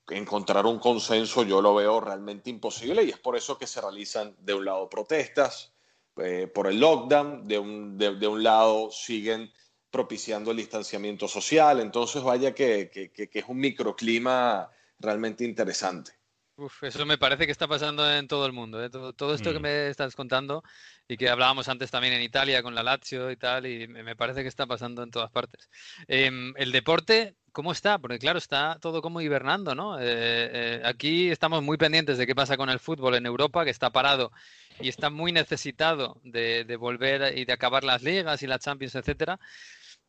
encontrar 0.09 0.65
un 0.65 0.79
consenso 0.79 1.43
yo 1.43 1.61
lo 1.61 1.75
veo 1.75 1.99
realmente 1.99 2.49
imposible 2.49 3.03
y 3.03 3.11
es 3.11 3.19
por 3.19 3.37
eso 3.37 3.59
que 3.59 3.67
se 3.67 3.79
realizan 3.79 4.35
de 4.39 4.55
un 4.55 4.65
lado 4.65 4.89
protestas 4.89 5.73
eh, 6.17 6.47
por 6.47 6.65
el 6.65 6.79
lockdown, 6.79 7.47
de 7.47 7.59
un, 7.59 7.99
de, 7.99 8.27
un, 8.27 8.41
lado 8.41 8.89
siguen 8.89 9.51
propiciando 9.91 10.49
el 10.49 10.57
distanciamiento 10.57 11.27
social, 11.27 11.79
entonces 11.79 12.23
vaya 12.23 12.55
que, 12.55 12.89
que, 12.89 13.11
que 13.11 13.39
es 13.39 13.45
un 13.47 13.59
microclima 13.59 14.71
realmente 14.97 15.43
interesante. 15.43 16.13
Uf, 16.55 16.83
eso 16.83 17.03
me 17.07 17.17
parece 17.17 17.47
que 17.47 17.51
está 17.51 17.67
pasando 17.67 18.09
en 18.11 18.27
todo 18.27 18.45
el 18.45 18.53
mundo. 18.53 18.83
¿eh? 18.83 18.89
Todo, 18.89 19.33
esto 19.33 19.51
que 19.51 19.59
mm. 19.59 19.61
me 19.61 19.87
estás 19.87 20.15
contando 20.15 20.63
y 21.07 21.17
que 21.17 21.27
hablábamos 21.27 21.67
antes 21.67 21.89
también 21.89 22.13
en 22.13 22.21
Italia 22.21 22.61
con 22.61 22.75
la 22.75 22.83
Lazio 22.83 23.31
y 23.31 23.37
tal, 23.37 23.65
y 23.65 23.87
me 23.87 24.15
parece 24.15 24.43
que 24.43 24.49
está 24.49 24.67
pasando 24.67 25.01
en 25.01 25.09
todas 25.09 25.31
partes. 25.31 25.69
Em, 26.07 26.53
el 26.57 26.71
deporte, 26.71 27.35
¿cómo 27.51 27.71
está? 27.71 27.97
Porque 27.97 28.19
claro, 28.19 28.37
está 28.37 28.77
todo 28.79 29.01
como 29.01 29.19
hibernando, 29.19 29.73
¿no? 29.73 29.99
Eh, 29.99 30.03
eh, 30.05 30.81
aquí 30.85 31.31
estamos 31.31 31.63
muy 31.63 31.77
pendientes 31.77 32.19
de 32.19 32.27
qué 32.27 32.35
pasa 32.35 32.55
con 32.55 32.69
el 32.69 32.79
fútbol 32.79 33.15
en 33.15 33.25
Europa, 33.25 33.65
que 33.65 33.71
está 33.71 33.89
parado 33.91 34.31
y 34.79 34.89
está 34.89 35.09
muy 35.09 35.31
necesitado 35.31 36.21
de, 36.23 36.65
de 36.65 36.75
volver 36.75 37.35
y 37.35 37.45
de 37.45 37.53
acabar 37.53 37.83
las 37.83 38.03
ligas 38.03 38.43
y 38.43 38.47
la 38.47 38.59
Champions, 38.59 38.93
etcétera. 38.93 39.39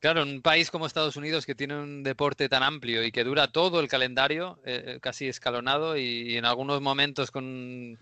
Claro, 0.05 0.20
en 0.20 0.28
un 0.28 0.42
país 0.42 0.70
como 0.70 0.84
Estados 0.84 1.16
Unidos 1.16 1.46
que 1.46 1.55
tiene 1.55 1.78
un 1.78 2.02
deporte 2.02 2.50
tan 2.50 2.62
amplio 2.62 3.02
y 3.02 3.11
que 3.11 3.24
dura 3.24 3.48
todo 3.48 3.80
el 3.80 3.88
calendario, 3.88 4.61
eh, 4.66 4.98
casi 5.00 5.28
escalonado 5.28 5.96
y, 5.96 6.36
en 6.36 6.44
algunos 6.44 6.82
momentos 6.82 7.30
con, 7.30 7.98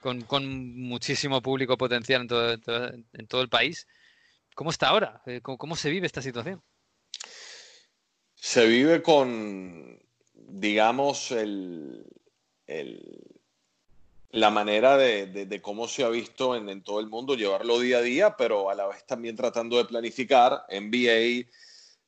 con, 0.00 0.80
muchísimo 0.80 1.42
público 1.42 1.76
potencial 1.76 2.22
en 2.22 3.26
todo, 3.26 3.42
el 3.42 3.48
país, 3.50 3.86
¿cómo 4.54 4.70
está 4.70 4.88
ahora? 4.88 5.20
Eh, 5.26 5.42
¿Cómo, 5.42 5.76
se 5.76 5.90
vive 5.90 6.06
esta 6.06 6.22
situación? 6.22 6.62
Se 8.34 8.66
vive 8.66 9.02
con, 9.02 10.00
digamos, 10.32 11.32
el, 11.32 12.06
la 14.32 14.50
manera 14.50 14.96
de, 14.96 15.60
cómo 15.62 15.86
se 15.86 16.04
ha 16.04 16.08
visto 16.08 16.56
en, 16.56 16.82
todo 16.82 17.00
el 17.00 17.08
mundo, 17.08 17.34
llevarlo 17.34 17.78
día 17.78 17.98
a 17.98 18.02
día, 18.02 18.36
pero 18.36 18.70
a 18.70 18.74
la 18.74 18.86
vez 18.86 19.04
también 19.06 19.36
tratando 19.36 19.76
de 19.76 19.84
planificar. 19.84 20.64
NBA 20.70 21.46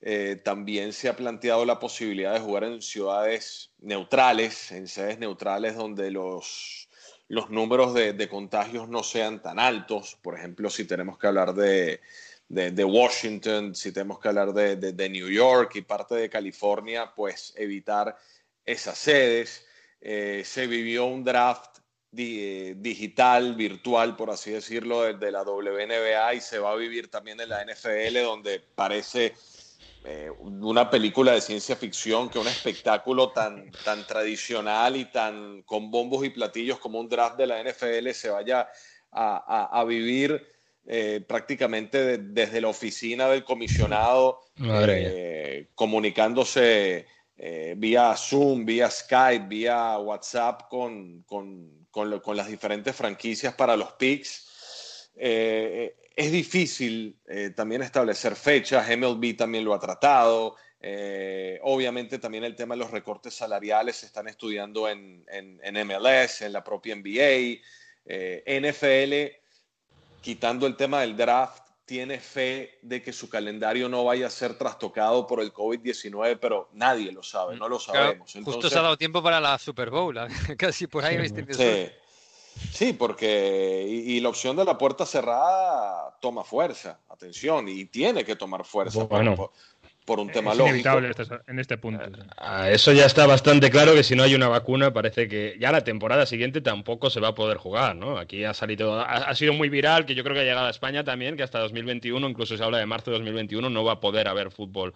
eh, 0.01 0.37
también 0.43 0.95
se 0.95 1.11
ha 1.11 1.16
planteado 1.16 1.66
la 1.66 1.79
posibilidad 1.79 2.33
de 2.33 2.41
jugar 2.41 2.64
en 2.64 2.81
ciudades 2.81 3.72
neutrales, 3.79 4.72
en 4.72 4.89
sedes 4.89 5.18
neutrales 5.18 5.77
donde 5.77 6.11
los, 6.11 6.89
los 7.29 7.51
números 7.51 7.93
de, 7.93 8.29
contagios 8.31 8.89
no 8.89 9.03
sean 9.03 9.43
tan 9.43 9.59
altos. 9.59 10.16
Por 10.22 10.39
ejemplo, 10.39 10.70
si 10.70 10.87
tenemos 10.87 11.18
que 11.18 11.27
hablar 11.27 11.53
de, 11.53 12.01
de 12.49 12.85
Washington, 12.85 13.75
si 13.75 13.93
tenemos 13.93 14.18
que 14.18 14.29
hablar 14.29 14.55
de, 14.55 15.09
New 15.11 15.29
York 15.29 15.77
y 15.77 15.83
parte 15.83 16.14
de 16.14 16.31
California, 16.31 17.12
pues 17.14 17.53
evitar 17.55 18.16
esas 18.64 18.97
sedes. 18.97 19.66
Eh, 20.01 20.43
se 20.45 20.66
vivió 20.66 21.05
un 21.05 21.22
draft 21.22 21.84
digital, 22.15 23.55
virtual, 23.55 24.17
por 24.17 24.31
así 24.31 24.53
decirlo, 24.53 25.12
de, 25.12 25.33
la 25.33 25.43
WNBA 25.43 26.35
y 26.35 26.41
se 26.41 26.59
va 26.59 26.73
a 26.73 26.77
vivir 26.77 27.11
también 27.11 27.41
en 27.41 27.49
la 27.49 27.65
NFL, 27.65 28.23
donde 28.23 28.61
parece 28.75 29.35
eh, 30.05 30.31
una 30.39 30.91
película 30.91 31.33
de 31.33 31.41
ciencia 31.41 31.75
ficción 31.77 32.29
que 32.29 32.39
un 32.39 32.47
espectáculo 32.47 33.31
tan, 33.31 33.71
tan 33.85 34.07
tradicional 34.07 34.97
y 34.97 35.07
tan 35.07 35.62
con 35.62 35.91
bombos 35.91 36.25
y 36.25 36.31
platillos 36.31 36.79
como 36.79 37.01
un 37.01 37.09
draft 37.09 37.37
de 37.37 37.47
la 37.47 37.62
NFL 37.62 38.11
se 38.11 38.31
vaya 38.31 38.69
a, 39.11 39.85
vivir 39.87 40.45
eh, 40.87 41.25
prácticamente 41.27 42.19
desde 42.19 42.61
la 42.61 42.69
oficina 42.69 43.29
del 43.29 43.45
comisionado, 43.45 44.41
eh, 44.61 45.69
comunicándose 45.75 47.07
vía 47.77 48.15
Zoom, 48.17 48.65
vía 48.65 48.91
Skype, 48.91 49.47
vía 49.47 49.99
WhatsApp 49.99 50.69
con, 50.69 51.23
con 51.23 51.84
con, 51.95 52.36
las 52.36 52.49
diferentes 52.49 52.95
franquicias 52.97 53.55
para 53.55 53.76
los 53.76 53.92
picks. 53.92 55.12
Eh, 55.14 55.95
es 56.16 56.32
difícil 56.32 57.16
eh, 57.26 57.51
también 57.55 57.82
establecer 57.82 58.34
fechas, 58.34 58.88
MLB 58.88 59.36
también 59.36 59.64
lo 59.64 59.74
ha 59.74 59.78
tratado. 59.78 60.57
Eh, 60.80 61.61
obviamente 61.62 62.18
también 62.18 62.42
el 62.42 62.57
tema 62.57 62.74
de 62.74 62.80
los 62.80 62.90
recortes 62.90 63.34
salariales 63.34 63.97
se 63.97 64.07
están 64.07 64.26
estudiando 64.26 64.88
en, 64.88 65.24
en, 65.28 65.86
MLS, 65.86 66.42
en 66.42 66.53
la 66.53 66.64
propia 66.64 66.97
NBA. 66.97 67.61
NFL, 68.07 69.12
quitando 70.20 70.66
el 70.66 70.76
tema 70.76 71.01
del 71.01 71.16
draft, 71.16 71.64
tiene 71.85 72.18
fe 72.18 72.78
de 72.82 73.03
que 73.03 73.12
su 73.12 73.28
calendario 73.28 73.89
no 73.89 74.05
vaya 74.05 74.26
a 74.26 74.30
ser 74.30 74.57
trastocado 74.57 75.26
por 75.26 75.41
el 75.41 75.53
COVID-19, 75.53 76.39
pero 76.41 76.68
nadie 76.72 77.12
lo 77.12 77.22
sabe, 77.22 77.57
no 77.57 77.68
lo 77.68 77.78
sabemos. 77.78 78.32
justo 78.45 78.70
se 78.70 78.78
ha 78.78 78.82
dado 78.82 78.97
tiempo 78.97 79.22
para 79.22 79.41
la 79.41 79.59
Super 79.59 79.91
Bowl, 79.91 80.18
casi 80.59 80.87
por 80.87 81.05
ahí. 81.05 81.28
Sí, 81.51 81.89
sí, 82.72 82.93
porque 82.95 83.87
y, 83.87 84.20
la 84.20 84.30
opción 84.30 84.57
de 84.57 84.64
la 84.64 84.78
puerta 84.78 85.05
cerrada 85.05 86.16
toma 86.20 86.43
fuerza, 86.43 87.01
atención, 87.09 87.68
y 87.68 87.85
tiene 87.87 88.24
que 88.24 88.37
tomar 88.37 88.64
fuerza. 88.64 89.05
Bueno, 89.05 89.35
por 89.35 89.53
un 90.07 90.31
tema 90.31 90.53
es 90.53 90.59
inevitable 90.59 91.11
este, 91.11 91.25
en 91.47 91.59
este 91.59 91.79
punto. 91.79 92.05
eso 92.69 92.93
ya 92.93 93.07
está 93.07 93.27
bastante 93.27 93.71
claro 93.71 93.95
que 93.95 94.03
si 94.03 94.15
no 94.15 94.23
hay 94.23 94.35
una 94.35 94.49
vacuna 94.49 94.93
parece 94.93 95.29
que 95.29 95.57
ya 95.59 95.73
la 95.73 95.83
temporada 95.83 96.27
siguiente 96.27 96.61
tampoco 96.61 97.11
se 97.11 97.21
va 97.21 97.29
a 97.29 97.35
poder 97.35 97.57
jugar, 97.57 97.97
¿no? 97.97 98.19
Aquí 98.19 98.45
ha 98.45 98.55
salido, 98.55 99.01
ha, 99.01 99.35
sido 99.35 99.53
muy 99.53 99.69
viral, 99.69 100.05
que 100.05 100.15
yo 100.15 100.23
creo 100.23 100.35
que 100.35 100.41
ha 100.41 100.45
llegado 100.45 100.67
a 100.67 100.71
España 100.71 101.05
también, 101.05 101.37
que 101.37 101.43
hasta 101.43 101.59
2021, 101.59 102.29
incluso 102.29 102.57
se 102.57 102.63
habla 102.63 102.79
de 102.79 102.87
marzo 102.87 103.11
de 103.11 103.19
2021, 103.19 103.71
no 103.71 103.85
va 103.85 103.93
a 103.93 104.01
poder 104.01 104.29
haber 104.29 104.51
fútbol 104.51 104.95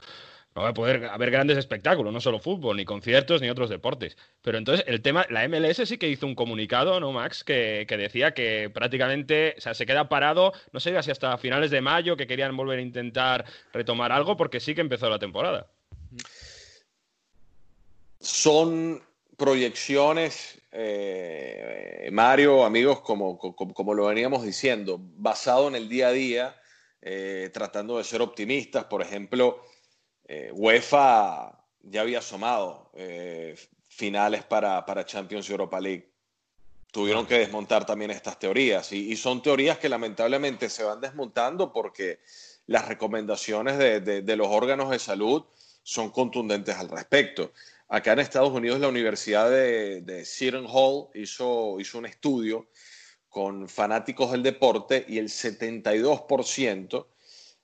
no 0.59 0.65
va 0.65 0.71
a 0.71 0.75
poder 0.75 1.05
haber 1.05 1.31
grandes 1.31 1.57
espectáculos, 1.57 2.13
no 2.13 2.21
solo 2.21 2.41
fútbol, 2.41 2.77
ni 2.77 2.85
conciertos, 2.85 3.41
ni 3.41 3.49
otros 3.49 3.71
deportes. 3.71 4.17
Pero 4.43 4.59
entonces 4.59 4.85
el 4.89 5.03
tema, 5.03 5.25
la 5.31 5.47
MLS 5.47 5.89
sí 5.89 5.99
que 5.99 6.09
hizo 6.09 6.27
un 6.27 6.35
comunicado, 6.35 6.99
¿no, 6.99 7.13
Max? 7.13 7.45
Que, 7.45 7.87
decía 7.89 8.35
que 8.35 8.69
prácticamente, 8.69 9.55
se 9.59 9.87
queda 9.87 10.09
parado, 10.09 10.53
no 10.73 10.81
sé 10.81 11.01
si 11.03 11.13
hasta 11.13 11.39
finales 11.39 11.71
de 11.71 11.81
mayo, 11.81 12.17
que 12.17 12.27
querían 12.27 12.57
volver 12.57 12.81
a 12.81 12.83
intentar 12.83 13.45
retomar 13.73 14.11
algo, 14.11 14.37
porque 14.37 14.59
sí 14.59 14.75
que 14.75 14.81
empezó 14.81 15.09
la 15.09 15.21
temporada. 15.21 15.69
Son 18.19 19.01
proyecciones, 19.37 20.61
eh, 20.73 22.09
Mario, 22.11 22.65
amigos, 22.65 23.01
como, 23.03 23.39
como, 23.39 23.95
lo 23.95 24.07
veníamos 24.07 24.43
diciendo, 24.43 24.99
basado 25.01 25.69
en 25.69 25.77
el 25.77 25.89
día 25.89 26.09
a 26.09 26.13
día, 26.13 26.61
eh, 27.01 27.49
tratando 27.55 27.99
de 27.99 28.03
ser 28.03 28.23
optimistas. 28.23 28.87
Por 28.87 29.03
ejemplo, 29.03 29.63
eh, 30.29 30.53
UEFA 30.53 31.59
ya 31.83 32.03
había 32.03 32.19
asomado 32.19 32.91
eh, 32.95 33.57
finales 33.89 34.45
para, 34.45 34.85
para, 34.85 35.07
Champions 35.07 35.49
Europa 35.49 35.81
League. 35.81 36.11
Tuvieron 36.93 37.27
que 37.27 37.39
desmontar 37.39 37.87
también 37.87 38.11
estas 38.11 38.39
teorías 38.39 38.93
y, 38.93 39.17
son 39.17 39.43
teorías 39.43 39.79
que 39.79 39.89
lamentablemente 39.89 40.69
se 40.69 40.85
van 40.85 41.01
desmontando 41.01 41.73
porque 41.73 42.21
las 42.67 42.87
recomendaciones 42.89 43.79
de, 43.79 44.01
de, 44.01 44.37
los 44.37 44.49
órganos 44.49 44.91
de 44.91 44.99
salud 44.99 45.45
son 45.83 46.11
contundentes 46.11 46.77
al 46.77 46.91
respecto. 46.91 47.53
Acá 47.89 48.13
en 48.13 48.19
Estados 48.21 48.51
Unidos 48.51 48.81
la 48.81 48.89
Universidad 48.89 49.51
de, 49.51 50.03
de 50.03 50.25
Seton 50.27 50.67
Hall 50.69 51.09
hizo, 51.15 51.81
hizo 51.81 51.99
un 51.99 52.07
estudio 52.07 52.69
con 53.29 53.69
fanáticos 53.69 54.33
del 54.33 54.43
deporte 54.43 55.05
y 55.09 55.19
el 55.19 55.29
72% 55.29 57.07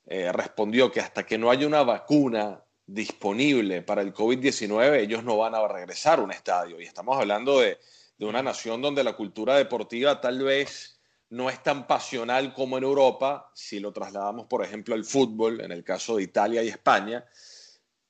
eh, 0.07 0.31
respondió 0.33 0.91
que 0.91 1.01
hasta 1.01 1.25
que 1.25 1.39
no 1.39 1.51
haya 1.51 1.67
una 1.67 1.83
vacuna 1.83 2.63
disponible 2.87 3.83
para 3.83 4.03
el 4.03 4.13
COVID-19, 4.13 5.01
ellos 5.01 5.25
no 5.25 5.39
van 5.39 5.55
a 5.55 5.67
regresar 5.67 6.19
a 6.19 6.23
un 6.23 6.33
estadio. 6.33 6.81
Y 6.81 6.85
estamos 6.85 7.19
hablando 7.19 7.61
de, 7.61 7.79
de 8.19 8.27
una 8.27 8.43
nación 8.43 8.83
donde 8.83 9.05
la 9.05 9.15
cultura 9.15 9.57
deportiva 9.57 10.21
tal 10.21 10.43
vez 10.43 11.01
no 11.31 11.51
es 11.51 11.63
tan 11.63 11.87
pasional 11.87 12.53
como 12.53 12.79
en 12.79 12.85
Europa, 12.85 13.51
si 13.55 13.81
lo 13.81 13.93
trasladamos, 13.93 14.47
por 14.47 14.65
ejemplo, 14.65 14.95
al 14.95 15.05
fútbol, 15.05 15.61
en 15.61 15.73
el 15.73 15.83
caso 15.83 16.17
de 16.17 16.23
Italia 16.23 16.63
y 16.63 16.69
España, 16.69 17.25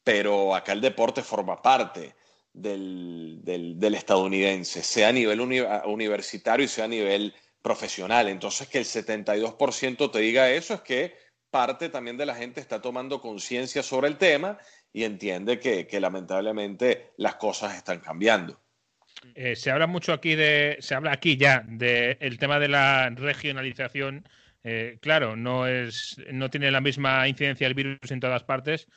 pero 0.03 0.55
acá 0.55 0.73
el 0.73 0.81
deporte 0.81 1.23
forma 1.23 1.63
parte 1.63 2.15
del, 2.53 3.41
del, 3.43 3.95
estadounidense, 3.95 4.83
sea 4.83 5.09
a 5.09 5.13
nivel 5.13 5.41
universitario 5.41 6.65
y 6.65 6.69
sea 6.69 6.85
a 6.85 6.89
nivel 6.89 7.35
profesional. 7.63 8.29
Entonces, 8.29 8.69
que 8.69 8.79
el 8.79 8.85
72% 8.85 10.11
te 10.11 10.19
diga 10.19 10.51
eso 10.51 10.75
es 10.75 10.81
que 10.83 11.17
parte 11.55 11.89
también 11.89 12.17
de 12.17 12.27
la 12.27 12.35
gente 12.35 12.59
está 12.59 12.83
tomando 12.83 13.21
conciencia 13.21 13.81
sobre 13.85 14.09
el 14.09 14.17
tema 14.17 14.59
y 14.93 15.05
entiende 15.05 15.61
que, 15.61 15.87
que, 15.87 16.01
lamentablemente 16.01 17.13
las 17.17 17.37
cosas 17.37 17.77
están 17.77 18.01
cambiando. 18.01 18.61
Eh, 19.37 19.55
se 19.55 19.71
habla 19.71 19.87
mucho 19.87 20.13
aquí 20.13 20.35
de, 20.35 20.79
se 20.81 20.97
habla 20.97 21.13
aquí 21.13 21.37
ya 21.37 21.65
del 21.65 22.39
tema 22.41 22.59
de 22.59 22.67
la 22.67 23.09
regionalización. 23.11 24.29
Eh, 24.65 24.99
claro, 25.01 25.37
no 25.37 25.69
es, 25.69 26.17
no 26.33 26.51
tiene 26.51 26.73
la 26.73 26.81
misma 26.81 27.29
incidencia 27.29 27.69
el 27.69 27.75
virus 27.75 28.11
en 28.11 28.19
todas 28.19 28.43
partes. 28.43 28.89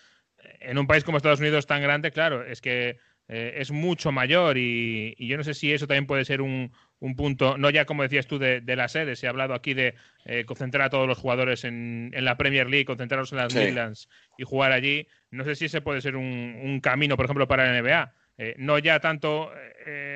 En 0.59 0.79
un 0.79 0.87
país 0.87 1.03
como 1.03 1.17
Estados 1.17 1.39
Unidos 1.39 1.67
tan 1.67 1.83
grande, 1.83 2.09
claro, 2.09 2.43
es 2.43 2.59
que 2.59 2.97
eh, 3.27 3.53
es 3.57 3.69
mucho 3.69 4.11
mayor 4.11 4.57
y, 4.57 5.15
yo 5.19 5.37
no 5.37 5.43
sé 5.43 5.53
si 5.53 5.71
eso 5.71 5.85
también 5.85 6.07
puede 6.07 6.25
ser 6.25 6.41
un, 6.41 6.71
punto, 7.15 7.57
no 7.57 7.69
ya 7.69 7.85
como 7.85 8.03
decías 8.03 8.27
tú 8.27 8.39
de, 8.39 8.61
la 8.75 8.87
sede, 8.87 9.15
se 9.15 9.27
ha 9.27 9.29
hablado 9.29 9.53
aquí 9.53 9.73
de 9.73 9.95
eh, 10.25 10.45
concentrar 10.45 10.87
a 10.87 10.89
todos 10.89 11.07
los 11.07 11.17
jugadores 11.17 11.63
en, 11.63 12.11
la 12.13 12.37
Premier 12.37 12.69
League, 12.69 12.85
concentrarlos 12.85 13.31
en 13.31 13.37
las 13.37 13.53
Midlands 13.53 14.09
y 14.37 14.43
jugar 14.43 14.71
allí. 14.71 15.07
No 15.31 15.43
sé 15.43 15.55
si 15.55 15.65
ese 15.65 15.81
puede 15.81 16.01
ser 16.01 16.15
un, 16.15 16.79
camino, 16.81 17.15
por 17.15 17.25
ejemplo, 17.25 17.47
para 17.47 17.71
la 17.71 17.81
NBA. 17.81 18.13
Eh, 18.39 18.55
no 18.57 18.77
ya 18.77 18.99
tanto 18.99 19.51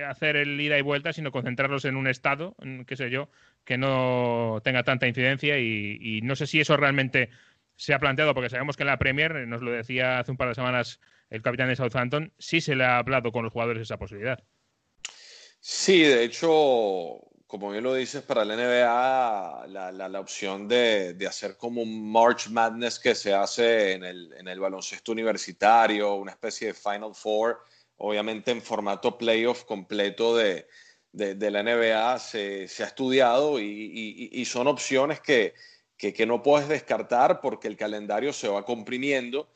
hacer 0.08 0.36
el 0.36 0.60
ida 0.60 0.78
y 0.78 0.82
vuelta, 0.82 1.14
sino 1.14 1.32
concentrarlos 1.32 1.86
en 1.86 1.96
un 1.96 2.08
estado, 2.08 2.56
qué 2.86 2.96
sé 2.98 3.10
yo, 3.10 3.30
que 3.64 3.78
no 3.78 4.60
tenga 4.64 4.84
tanta 4.84 5.08
incidencia 5.08 5.58
y, 5.60 5.98
y 6.00 6.22
no 6.22 6.36
sé 6.36 6.46
si 6.46 6.60
eso 6.60 6.76
realmente 6.76 7.30
se 7.82 7.96
ha 7.96 8.00
planteado, 8.00 8.36
porque 8.36 8.50
sabemos 8.50 8.78
que 8.78 8.84
en 8.84 8.88
la 8.88 9.00
Premier, 9.00 9.48
nos 9.48 9.64
lo 9.64 9.72
decía 9.72 10.20
hace 10.20 10.30
un 10.30 10.38
par 10.38 10.50
de 10.50 10.54
semanas 10.54 11.00
el 11.32 11.42
capitán 11.42 11.68
de 11.68 11.76
Southampton, 11.76 12.32
sí 12.38 12.62
se 12.62 12.76
le 12.76 12.84
ha 12.84 13.00
hablado 13.00 13.32
con 13.32 13.44
los 13.44 13.52
jugadores 13.52 13.82
esa 13.82 13.98
posibilidad. 13.98 14.44
Sí, 15.64 16.02
de 16.02 16.24
hecho, 16.24 17.22
como 17.46 17.70
bien 17.70 17.84
lo 17.84 17.94
dices, 17.94 18.24
para 18.24 18.44
la 18.44 18.56
NBA 18.56 19.68
la, 19.68 20.20
opción 20.20 20.68
de, 20.68 21.16
hacer 21.30 21.56
como 21.56 21.84
un 21.84 22.12
March 22.12 22.50
Madness 22.50 22.98
que 22.98 23.14
se 23.14 23.32
hace 23.32 23.94
en 23.94 24.04
el, 24.04 24.60
baloncesto 24.60 25.12
universitario, 25.12 26.16
una 26.16 26.32
especie 26.32 26.68
de 26.68 26.74
Final 26.74 27.14
Four, 27.14 27.60
obviamente 27.98 28.50
en 28.50 28.62
formato 28.62 29.20
playoff 29.20 29.64
completo 29.66 30.36
de, 30.36 30.68
la 31.14 31.62
NBA, 31.62 32.18
se, 32.18 32.68
ha 32.80 32.88
estudiado 32.88 33.60
y, 33.60 34.44
son 34.46 34.66
opciones 34.66 35.20
que, 35.20 35.54
que 35.96 36.26
no 36.26 36.42
puedes 36.42 36.68
descartar 36.70 37.40
porque 37.40 37.68
el 37.68 37.78
calendario 37.78 38.34
se 38.34 38.48
va 38.48 38.66
comprimiendo 38.66 39.48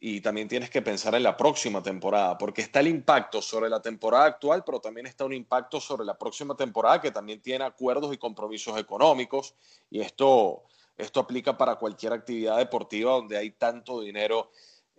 y 0.00 0.20
también 0.20 0.48
tienes 0.48 0.70
que 0.70 0.82
pensar 0.82 1.14
en 1.14 1.22
la 1.22 1.36
próxima 1.36 1.82
temporada, 1.82 2.36
porque 2.36 2.62
está 2.62 2.80
el 2.80 2.88
impacto 2.88 3.40
sobre 3.40 3.70
la 3.70 3.80
temporada 3.80 4.26
actual, 4.26 4.62
pero 4.64 4.80
también 4.80 5.06
está 5.06 5.24
un 5.24 5.32
impacto 5.32 5.80
sobre 5.80 6.04
la 6.04 6.18
próxima 6.18 6.54
temporada 6.54 7.00
que 7.00 7.10
también 7.10 7.40
tiene 7.40 7.64
acuerdos 7.64 8.12
y 8.12 8.18
compromisos 8.18 8.78
económicos, 8.78 9.54
y 9.90 10.00
esto, 10.00 10.64
esto 10.96 11.20
aplica 11.20 11.56
para 11.56 11.76
cualquier 11.76 12.12
actividad 12.12 12.58
deportiva 12.58 13.12
donde 13.12 13.38
hay 13.38 13.52
tanto 13.52 14.00
dinero 14.00 14.50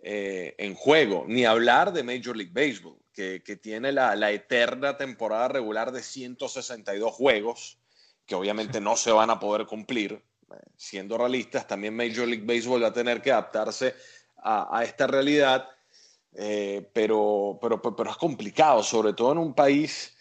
eh, 0.02 0.54
en 0.58 0.74
juego, 0.74 1.24
ni 1.28 1.44
hablar 1.44 1.92
de 1.92 2.02
Major 2.02 2.36
League 2.36 2.52
Baseball, 2.52 2.96
que, 3.12 3.42
que 3.44 3.56
tiene 3.56 3.92
la, 3.92 4.14
la 4.16 4.30
eterna 4.30 4.96
temporada 4.96 5.48
regular 5.48 5.92
de 5.92 6.02
162 6.02 7.12
juegos, 7.12 7.78
que 8.26 8.34
obviamente 8.34 8.80
no 8.80 8.96
se 8.96 9.12
van 9.12 9.30
a 9.30 9.38
poder 9.38 9.66
cumplir. 9.66 10.22
Eh, 10.52 10.54
siendo 10.76 11.16
realistas, 11.16 11.66
también 11.66 11.96
Major 11.96 12.26
League 12.26 12.44
Baseball 12.44 12.82
va 12.82 12.88
a 12.88 12.92
tener 12.92 13.22
que 13.22 13.32
adaptarse 13.32 13.94
a, 14.46 14.84
esta 14.84 15.06
realidad, 15.06 15.68
eh, 16.34 16.88
pero, 16.92 17.58
pero, 17.60 17.82
pero 17.82 18.10
es 18.10 18.16
complicado, 18.16 18.82
sobre 18.82 19.12
todo 19.12 19.32
en 19.32 19.38
un 19.38 19.54
país 19.54 20.16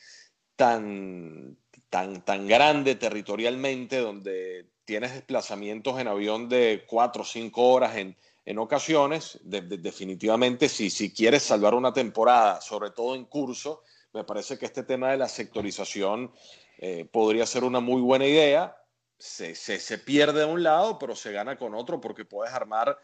tan, 0.56 1.58
tan, 1.90 2.26
tan 2.26 2.48
grande 2.48 2.96
territorialmente, 2.96 4.00
donde 4.00 4.70
tienes 4.86 5.14
desplazamientos 5.14 6.00
en 6.00 6.08
avión 6.08 6.50
de 6.50 6.86
cuatro 6.88 7.22
o 7.22 7.26
cinco 7.26 7.70
horas 7.70 7.98
en, 7.98 8.16
en 8.46 8.60
ocasiones, 8.60 9.40
definitivamente 9.44 10.70
si, 10.70 10.90
si 10.90 11.12
quieres 11.12 11.44
salvar 11.44 11.74
una 11.74 11.94
temporada, 11.94 12.62
sobre 12.62 12.92
todo 12.92 13.16
en 13.16 13.26
curso, 13.26 13.84
me 14.14 14.24
parece 14.24 14.58
que 14.58 14.66
este 14.66 14.84
tema 14.84 15.12
de 15.12 15.18
la 15.18 15.28
sectorización 15.28 16.32
eh, 16.78 17.06
podría 17.12 17.46
ser 17.46 17.64
una 17.64 17.80
muy 17.80 18.02
buena 18.02 18.26
idea. 18.26 18.78
Se, 19.18 19.56
se, 19.56 19.80
se, 19.80 19.98
pierde 19.98 20.40
de 20.40 20.46
un 20.46 20.62
lado, 20.62 21.00
pero 21.00 21.16
se 21.16 21.32
gana 21.32 21.58
con 21.58 21.74
otro 21.74 22.00
porque 22.00 22.26
puedes 22.26 22.54
armar 22.54 22.98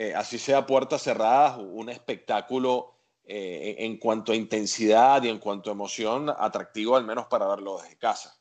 eh, 0.00 0.14
así 0.14 0.38
sea 0.38 0.64
puertas 0.64 1.02
cerradas, 1.02 1.58
un 1.58 1.88
espectáculo 1.88 2.94
eh, 3.24 3.74
en 3.80 3.96
cuanto 3.96 4.30
a 4.30 4.36
intensidad 4.36 5.20
y 5.24 5.28
en 5.28 5.38
cuanto 5.38 5.70
a 5.70 5.72
emoción 5.72 6.30
atractivo, 6.30 6.96
al 6.96 7.04
menos 7.04 7.26
para 7.26 7.48
verlo 7.48 7.80
desde 7.82 7.98
casa. 7.98 8.38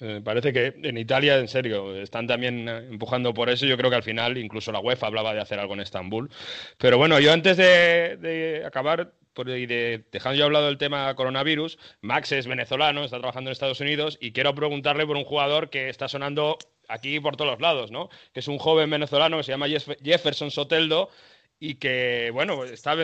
Me 0.00 0.22
parece 0.22 0.54
que 0.54 0.74
en 0.82 0.96
Italia, 0.96 1.36
en 1.36 1.48
serio, 1.48 1.94
están 1.94 2.26
también 2.26 2.66
eh, 2.66 2.88
empujando 2.90 3.34
por 3.34 3.50
eso. 3.50 3.66
Yo 3.66 3.76
creo 3.76 3.90
que 3.90 3.96
al 3.96 4.02
final 4.02 4.38
incluso 4.38 4.72
la 4.72 4.80
UEFA 4.80 5.08
hablaba 5.08 5.34
de 5.34 5.42
hacer 5.42 5.60
algo 5.60 5.74
en 5.74 5.80
Estambul. 5.80 6.30
Pero 6.78 6.96
bueno, 6.96 7.20
yo 7.20 7.34
antes 7.34 7.58
de, 7.58 8.62
acabar 8.66 9.12
y 9.36 9.66
de, 9.66 10.06
dejando 10.10 10.38
yo 10.38 10.46
hablado 10.46 10.68
del 10.68 10.78
tema 10.78 11.14
coronavirus, 11.16 11.78
Max 12.00 12.32
es 12.32 12.46
venezolano, 12.46 13.04
está 13.04 13.18
trabajando 13.18 13.50
en 13.50 13.52
Estados 13.52 13.80
Unidos 13.80 14.16
y 14.22 14.32
quiero 14.32 14.54
preguntarle 14.54 15.06
por 15.06 15.18
un 15.18 15.24
jugador 15.24 15.68
que 15.68 15.90
está 15.90 16.08
sonando 16.08 16.56
aquí 16.88 17.20
por 17.20 17.36
todos 17.36 17.52
los 17.52 17.60
lados, 17.60 17.90
¿no? 17.90 18.08
Que 18.32 18.40
es 18.40 18.48
un 18.48 18.58
joven 18.58 18.90
venezolano 18.90 19.36
que 19.36 19.44
se 19.44 19.52
llama 19.52 19.66
Jefferson 19.68 20.50
Soteldo 20.50 21.10
y 21.58 21.76
que, 21.76 22.30
bueno, 22.32 22.64
está 22.64 22.96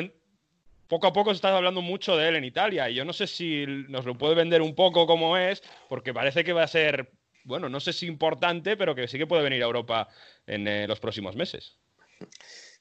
poco 0.88 1.06
a 1.06 1.12
poco 1.12 1.30
se 1.30 1.36
está 1.36 1.56
hablando 1.56 1.82
mucho 1.82 2.16
de 2.16 2.28
él 2.28 2.36
en 2.36 2.44
Italia 2.44 2.90
y 2.90 2.96
yo 2.96 3.04
no 3.04 3.12
sé 3.12 3.26
si 3.26 3.64
nos 3.88 4.04
lo 4.04 4.18
puede 4.18 4.34
vender 4.34 4.60
un 4.60 4.74
poco 4.74 5.06
como 5.06 5.36
es, 5.36 5.62
porque 5.88 6.12
parece 6.12 6.42
que 6.42 6.52
va 6.52 6.64
a 6.64 6.68
ser, 6.68 7.12
bueno, 7.44 7.68
no 7.68 7.78
sé 7.78 7.92
si 7.92 8.06
importante, 8.06 8.76
pero 8.76 8.94
que 8.94 9.06
sí 9.06 9.16
que 9.16 9.26
puede 9.26 9.44
venir 9.44 9.62
a 9.62 9.66
Europa 9.66 10.08
en 10.46 10.66
eh, 10.66 10.88
los 10.88 10.98
próximos 10.98 11.36
meses. 11.36 11.78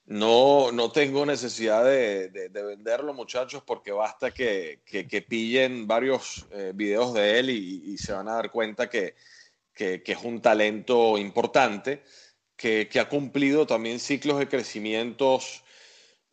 No, 0.10 0.72
no 0.72 0.91
tengo 0.91 1.24
necesidad 1.24 1.86
de, 1.86 2.50
venderlo, 2.52 3.14
muchachos, 3.14 3.62
porque 3.64 3.91
basta 3.91 4.32
que, 4.32 4.82
pillen 5.30 5.86
varios 5.86 6.47
eh, 6.52 6.72
videos 6.74 7.14
de 7.14 7.38
él 7.38 7.52
y, 7.52 7.95
se 8.00 8.14
van 8.14 8.28
a 8.28 8.34
dar 8.34 8.50
cuenta 8.50 8.89
que, 8.89 9.14
que, 9.80 10.12
es 10.12 10.24
un 10.24 10.42
talento 10.42 11.18
importante, 11.18 12.04
que, 12.58 12.90
ha 13.00 13.08
cumplido 13.08 13.66
también 13.66 14.00
ciclos 14.00 14.38
de 14.38 14.50
crecimientos 14.50 15.64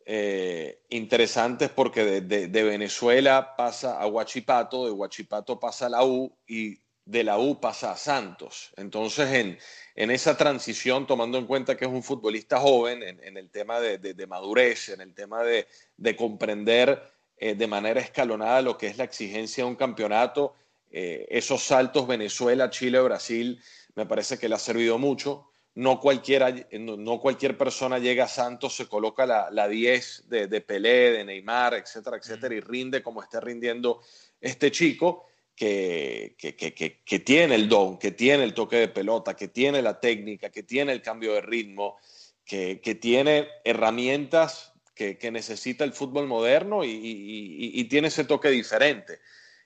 eh, 0.05 0.83
interesantes 0.89 1.69
porque 1.69 2.21
de, 2.21 2.63
Venezuela 2.63 3.55
pasa 3.55 4.01
a 4.01 4.07
Huachipato, 4.07 4.85
de 4.85 4.91
Huachipato 4.91 5.59
pasa 5.59 5.85
a 5.85 5.89
la 5.89 6.03
U 6.03 6.37
y 6.45 6.81
de 7.05 7.23
la 7.23 7.39
U 7.39 7.61
pasa 7.61 7.93
a 7.93 7.97
Santos. 7.97 8.73
Entonces, 8.75 9.57
en, 9.95 10.11
esa 10.11 10.35
transición, 10.35 11.07
tomando 11.07 11.37
en 11.37 11.45
cuenta 11.45 11.77
que 11.77 11.85
es 11.85 11.91
un 11.91 12.03
futbolista 12.03 12.59
joven, 12.59 13.01
en, 13.01 13.37
el 13.37 13.49
tema 13.49 13.79
de, 13.79 14.27
madurez, 14.27 14.89
en 14.89 14.99
el 14.99 15.13
tema 15.13 15.41
de, 15.43 16.15
comprender 16.17 17.01
eh, 17.37 17.55
de 17.55 17.67
manera 17.67 18.01
escalonada 18.01 18.61
lo 18.61 18.77
que 18.77 18.87
es 18.87 18.97
la 18.97 19.05
exigencia 19.05 19.63
de 19.63 19.69
un 19.69 19.77
campeonato, 19.77 20.53
eh, 20.91 21.27
esos 21.29 21.63
saltos 21.63 22.07
Venezuela, 22.07 22.69
Chile, 22.69 22.99
Brasil, 22.99 23.61
me 23.95 24.05
parece 24.05 24.37
que 24.37 24.47
le 24.47 24.55
ha 24.55 24.59
servido 24.59 24.97
mucho. 24.97 25.49
No, 25.75 25.99
cualquiera, 25.99 26.53
no, 26.71 27.19
cualquier 27.19 27.55
persona 27.55 27.99
llega 27.99 28.23
a 28.23 28.27
Santos, 28.27 28.75
se 28.75 28.87
coloca 28.87 29.27
la, 29.27 29.51
la 29.51 29.67
10 29.67 30.27
de, 30.27 30.47
de, 30.47 30.61
Pelé, 30.61 31.11
de 31.11 31.23
Neymar, 31.23 31.75
etcétera, 31.75 32.17
etcétera, 32.17 32.55
y 32.55 32.61
rinde 32.61 33.03
como 33.03 33.21
está 33.21 33.39
rindiendo 33.39 34.01
este 34.41 34.71
chico 34.71 35.27
que, 35.55 36.35
que, 36.37 36.55
que, 36.55 36.73
que, 36.73 37.19
tiene 37.19 37.55
el 37.55 37.69
don, 37.69 37.97
que 37.97 38.11
tiene 38.11 38.43
el 38.43 38.53
toque 38.53 38.77
de 38.77 38.87
pelota, 38.87 39.35
que 39.35 39.47
tiene 39.47 39.81
la 39.81 39.99
técnica, 39.99 40.49
que 40.49 40.63
tiene 40.63 40.93
el 40.93 41.01
cambio 41.01 41.33
de 41.33 41.41
ritmo, 41.41 41.97
que, 42.45 42.97
tiene 43.01 43.47
herramientas 43.63 44.73
que, 44.95 45.17
necesita 45.31 45.83
el 45.83 45.93
fútbol 45.93 46.27
moderno 46.27 46.83
y, 46.83 46.91
y, 46.91 47.83
tiene 47.85 48.07
ese 48.07 48.23
toque 48.23 48.49
diferente. 48.49 49.19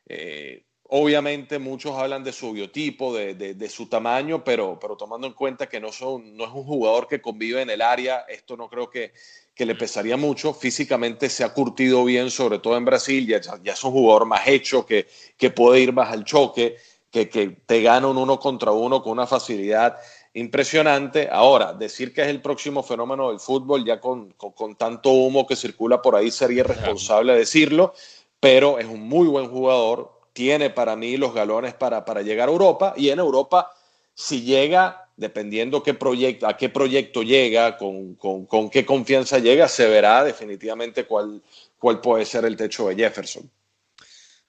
Eh, 0.06 0.66
Obviamente 0.94 1.58
muchos 1.58 1.98
hablan 1.98 2.22
de 2.22 2.34
su 2.34 2.52
biotipo, 2.52 3.16
de, 3.16 3.70
su 3.70 3.88
tamaño, 3.88 4.44
pero, 4.44 4.78
pero, 4.78 4.98
tomando 4.98 5.26
en 5.26 5.32
cuenta 5.32 5.70
que 5.70 5.80
no, 5.80 5.89
son, 5.89 6.36
no 6.36 6.44
es 6.44 6.50
un 6.52 6.66
jugador 6.66 7.08
que 7.08 7.22
convive 7.22 7.62
en 7.62 7.70
el 7.70 7.82
área, 7.82 8.26
esto 8.28 8.58
no 8.58 8.68
creo 8.68 8.89
que, 8.89 9.14
le 9.56 9.76
pesaría 9.76 10.18
mucho. 10.18 10.54
Físicamente 10.54 11.30
se 11.30 11.46
ha 11.46 11.54
curtido 11.54 12.04
bien, 12.04 12.30
sobre 12.30 12.60
todo 12.60 12.76
en 12.76 12.84
Brasil, 12.84 13.26
ya, 13.26 13.39
ya 13.64 13.72
es 13.72 13.84
un 13.86 13.94
jugador 13.94 14.26
más 14.26 14.46
hecho, 14.48 14.86
que, 14.86 15.08
que 15.38 15.50
puede 15.50 15.80
ir 15.80 15.94
más 15.94 16.12
al 16.12 16.26
choque, 16.26 16.76
que, 17.10 17.30
que 17.30 17.48
te 17.66 17.82
gana 17.82 18.08
un 18.08 18.18
uno 18.18 18.38
contra 18.38 18.72
uno 18.72 19.02
con 19.02 19.14
una 19.14 19.28
facilidad 19.28 19.96
impresionante. 20.34 21.30
Ahora, 21.32 21.72
decir 21.72 22.14
que 22.14 22.24
es 22.24 22.28
el 22.28 22.42
próximo 22.42 22.84
fenómeno 22.84 23.30
del 23.30 23.39
fútbol, 23.39 23.86
ya 23.86 24.02
con, 24.02 24.34
con 24.34 24.76
tanto 24.76 25.12
humo 25.12 25.48
que 25.48 25.56
circula 25.56 26.02
por 26.02 26.18
ahí, 26.18 26.32
sería 26.32 26.60
irresponsable 26.62 27.34
decirlo, 27.34 27.94
pero 28.42 28.78
es 28.78 28.88
un 28.88 29.08
muy 29.08 29.30
buen 29.30 29.48
jugador 29.48 30.21
tiene 30.34 30.70
para 30.70 30.96
mí 30.96 31.18
los 31.18 31.34
galones 31.34 31.74
para, 31.74 32.06
para 32.06 32.22
llegar 32.22 32.50
a 32.50 32.52
Europa 32.52 32.94
y 32.98 33.10
en 33.10 33.20
Europa, 33.20 33.72
si 34.14 34.42
llega, 34.44 35.10
dependiendo 35.18 35.84
qué 35.84 35.94
proyecto, 35.94 36.48
a 36.48 36.58
qué 36.58 36.70
proyecto 36.70 37.24
llega, 37.24 37.78
con, 37.78 38.16
con, 38.16 38.46
con 38.46 38.70
qué 38.70 38.86
confianza 38.86 39.40
llega, 39.40 39.68
se 39.68 39.88
verá 39.88 40.24
definitivamente 40.24 41.06
cuál, 41.06 41.42
cuál 41.78 42.02
puede 42.02 42.26
ser 42.26 42.46
el 42.46 42.56
techo 42.56 42.88
de 42.88 42.96
Jefferson. 42.96 43.50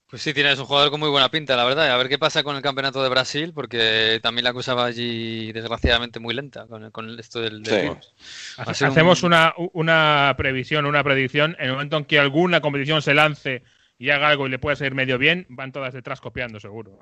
Pues 0.09 0.20
sí, 0.20 0.35
tienes 0.35 0.59
un 0.59 0.66
jugador 0.66 0.91
con 0.91 1.01
muy 1.01 1.09
buena 1.09 1.30
pinta, 1.30 1.57
la 1.57 1.64
verdad. 1.64 1.91
A 1.91 1.97
ver 1.97 2.11
qué 2.11 2.18
pasa 2.18 2.43
con 2.43 2.55
el 2.55 2.61
campeonato 2.61 3.03
de 3.03 3.09
Brasil, 3.09 3.53
porque 3.55 4.20
también 4.22 4.45
la 4.45 4.53
cosa 4.53 4.74
va 4.74 4.85
allí, 4.85 5.51
desgraciadamente, 5.53 6.20
muy 6.20 6.35
lenta 6.35 6.66
con, 6.66 6.91
con 6.91 7.18
esto 7.18 7.41
del, 7.41 7.62
del 7.62 7.74
Sí. 7.74 7.80
virus. 7.80 8.12
Va 8.59 8.64
a 8.64 8.70
Hace- 8.70 8.74
ser 8.80 8.89
un- 8.89 8.93
Hacemos 8.93 9.22
una, 9.22 9.55
una 9.72 10.35
previsión, 10.37 10.85
una 10.85 11.03
predicción. 11.03 11.57
En 11.59 11.64
el 11.68 11.72
momento 11.72 11.97
en 11.97 12.05
que 12.05 12.18
alguna 12.18 12.61
competición 12.61 13.01
se 13.01 13.14
lance 13.14 13.62
y 14.03 14.11
haga 14.11 14.28
algo 14.30 14.48
y 14.48 14.50
le 14.50 14.59
pueda 14.59 14.74
salir 14.74 14.94
medio 14.96 15.16
bien, 15.16 15.46
van 15.48 15.70
todas 15.70 15.94
detrás 15.94 16.20
copiando, 16.20 16.59
seguro. 16.59 16.98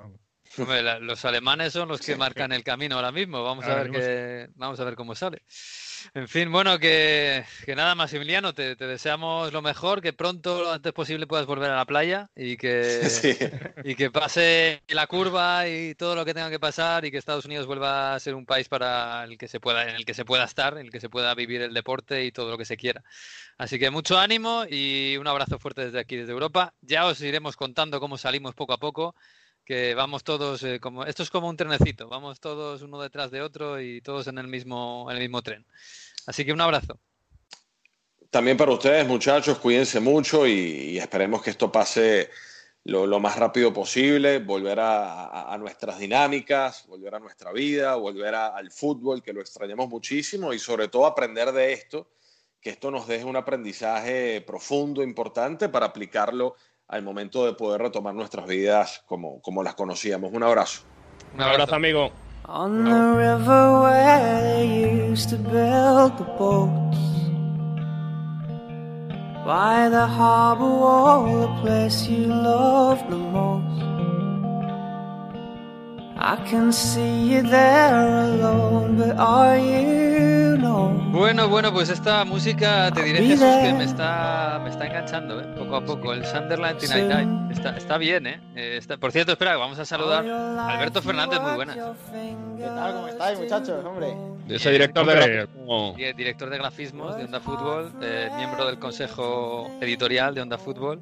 Hombre, 0.58 0.82
la- 0.82 0.98
los 0.98 1.24
alemanes 1.24 1.72
son 1.72 1.88
los 1.88 2.00
que 2.00 2.12
marcan 2.18 2.52
el 2.52 2.62
camino 2.62 2.96
ahora 2.96 3.10
mismo. 3.10 3.42
Vamos 3.42 3.64
a 3.64 3.68
ver 3.84 3.90
qué, 4.04 4.48
vamos 4.56 4.78
a 4.80 4.84
ver 4.84 4.96
cómo 4.96 5.14
sale. 5.14 5.40
En 6.14 6.28
fin, 6.28 6.50
bueno, 6.50 6.78
que, 6.78 7.44
que 7.64 7.74
nada, 7.74 7.94
Maximiliano, 7.94 8.52
te, 8.54 8.76
te 8.76 8.86
deseamos 8.86 9.52
lo 9.52 9.62
mejor, 9.62 10.00
que 10.00 10.12
pronto, 10.12 10.62
lo 10.62 10.72
antes 10.72 10.92
posible, 10.92 11.26
puedas 11.26 11.46
volver 11.46 11.70
a 11.70 11.76
la 11.76 11.84
playa 11.86 12.30
y 12.34 12.56
que, 12.56 13.00
Sí. 13.10 13.36
y 13.84 13.94
que 13.94 14.10
pase 14.10 14.82
la 14.88 15.06
curva 15.06 15.68
y 15.68 15.94
todo 15.94 16.14
lo 16.14 16.24
que 16.24 16.34
tenga 16.34 16.50
que 16.50 16.60
pasar 16.60 17.04
y 17.04 17.10
que 17.10 17.18
Estados 17.18 17.44
Unidos 17.44 17.66
vuelva 17.66 18.14
a 18.14 18.20
ser 18.20 18.34
un 18.34 18.46
país 18.46 18.68
para 18.68 19.24
el 19.24 19.38
que 19.38 19.48
se 19.48 19.60
pueda, 19.60 19.88
en 19.88 19.96
el 19.96 20.04
que 20.04 20.14
se 20.14 20.24
pueda 20.24 20.44
estar, 20.44 20.74
en 20.74 20.86
el 20.86 20.90
que 20.90 21.00
se 21.00 21.08
pueda 21.08 21.34
vivir 21.34 21.62
el 21.62 21.74
deporte 21.74 22.24
y 22.24 22.32
todo 22.32 22.50
lo 22.50 22.58
que 22.58 22.64
se 22.64 22.76
quiera. 22.76 23.02
Así 23.58 23.78
que 23.78 23.90
mucho 23.90 24.18
ánimo 24.18 24.64
y 24.68 25.16
un 25.18 25.26
abrazo 25.26 25.58
fuerte 25.58 25.84
desde 25.86 26.00
aquí, 26.00 26.16
desde 26.16 26.32
Europa. 26.32 26.74
Ya 26.80 27.06
os 27.06 27.20
iremos 27.20 27.56
contando 27.56 28.00
cómo 28.00 28.16
salimos 28.16 28.54
poco 28.54 28.72
a 28.72 28.78
poco, 28.78 29.14
que 29.64 29.94
vamos 29.94 30.24
todos 30.24 30.62
eh, 30.62 30.80
como 30.80 31.04
esto 31.04 31.22
es 31.22 31.30
como 31.30 31.48
un 31.48 31.56
trenecito, 31.56 32.08
vamos 32.08 32.40
todos 32.40 32.82
uno 32.82 33.00
detrás 33.00 33.30
de 33.30 33.42
otro 33.42 33.80
y 33.80 34.00
todos 34.00 34.26
en 34.26 34.38
el 34.38 34.48
mismo 34.48 35.08
el 35.10 35.18
mismo 35.18 35.42
tren. 35.42 35.66
Así 36.26 36.44
que 36.44 36.52
un 36.52 36.60
abrazo. 36.60 36.98
También 38.30 38.56
para 38.56 38.70
ustedes, 38.70 39.06
muchachos, 39.08 39.58
cuídense 39.58 39.98
mucho 39.98 40.46
y, 40.46 40.96
esperemos 40.98 41.42
que 41.42 41.50
esto 41.50 41.72
pase 41.72 42.30
lo, 42.84 43.18
más 43.18 43.36
rápido 43.36 43.72
posible, 43.72 44.38
volver 44.38 44.78
a, 44.80 45.56
nuestras 45.58 45.98
dinámicas, 45.98 46.86
volver 46.86 47.16
a 47.16 47.18
nuestra 47.18 47.52
vida, 47.52 47.96
volver 47.96 48.36
al 48.36 48.70
fútbol, 48.70 49.20
que 49.20 49.32
lo 49.32 49.40
extrañamos 49.40 49.88
muchísimo 49.88 50.52
y 50.52 50.60
sobre 50.60 50.86
todo 50.86 51.06
aprender 51.06 51.50
de 51.50 51.72
esto, 51.72 52.08
que 52.60 52.70
esto 52.70 52.92
nos 52.92 53.08
deje 53.08 53.24
un 53.24 53.34
aprendizaje 53.34 54.40
profundo, 54.42 55.02
importante 55.02 55.68
para 55.68 55.86
aplicarlo 55.86 56.54
al 56.90 57.02
momento 57.02 57.46
de 57.46 57.52
poder 57.52 57.80
retomar 57.80 58.14
nuestras 58.14 58.46
vidas 58.46 59.02
como, 59.06 59.40
como 59.40 59.62
las 59.62 59.74
conocíamos. 59.74 60.32
Un 60.32 60.42
abrazo. 60.42 60.82
Un 61.34 61.40
abrazo, 61.40 61.74
amigo. 61.76 62.10
On 62.46 62.84
the 62.84 63.14
river 63.16 63.80
where 63.80 64.42
they 64.42 65.08
used 65.08 65.30
to 65.30 65.36
build 65.36 66.18
the 66.18 66.24
boats. 66.36 66.98
By 69.46 69.88
the 69.88 70.06
harbor 70.06 70.64
wall, 70.64 71.40
the 71.40 71.60
place 71.62 72.08
you 72.08 72.26
love 72.26 72.98
the 73.08 73.16
most. 73.16 73.99
Bueno, 81.12 81.48
bueno, 81.48 81.72
pues 81.72 81.88
esta 81.88 82.24
música 82.26 82.90
te 82.92 83.02
diré 83.02 83.20
Jesús 83.24 83.40
que 83.40 83.46
there. 83.62 83.72
me 83.72 83.84
está, 83.84 84.60
me 84.62 84.68
está 84.70 84.86
enganchando, 84.86 85.40
¿eh? 85.40 85.46
poco 85.58 85.76
a 85.76 85.84
poco. 85.84 86.12
El 86.12 86.24
Sunderland 86.26 86.78
Tonight 86.78 87.08
Night 87.08 87.52
está, 87.52 87.76
está 87.76 87.96
bien, 87.98 88.26
¿eh? 88.26 88.40
Eh, 88.54 88.76
está- 88.76 88.98
por 88.98 89.12
cierto, 89.12 89.32
espera, 89.32 89.56
vamos 89.56 89.78
a 89.78 89.84
saludar 89.86 90.24
a 90.28 90.68
Alberto 90.68 91.00
Fernández, 91.00 91.40
muy 91.40 91.54
buenas. 91.54 91.76
¿Qué 91.76 92.64
tal? 92.64 92.94
¿Cómo 92.94 93.08
estáis, 93.08 93.38
muchachos? 93.40 93.84
Hombre. 93.84 94.14
Ese 94.48 94.70
director 94.72 95.06
de 95.06 95.14
Director 96.14 96.50
de 96.50 96.58
grafismos 96.58 97.16
de 97.16 97.24
Onda 97.24 97.40
Fútbol, 97.40 97.92
eh, 98.02 98.28
miembro 98.36 98.66
del 98.66 98.78
consejo 98.78 99.70
editorial 99.80 100.34
de 100.34 100.42
Onda 100.42 100.58
Fútbol, 100.58 101.00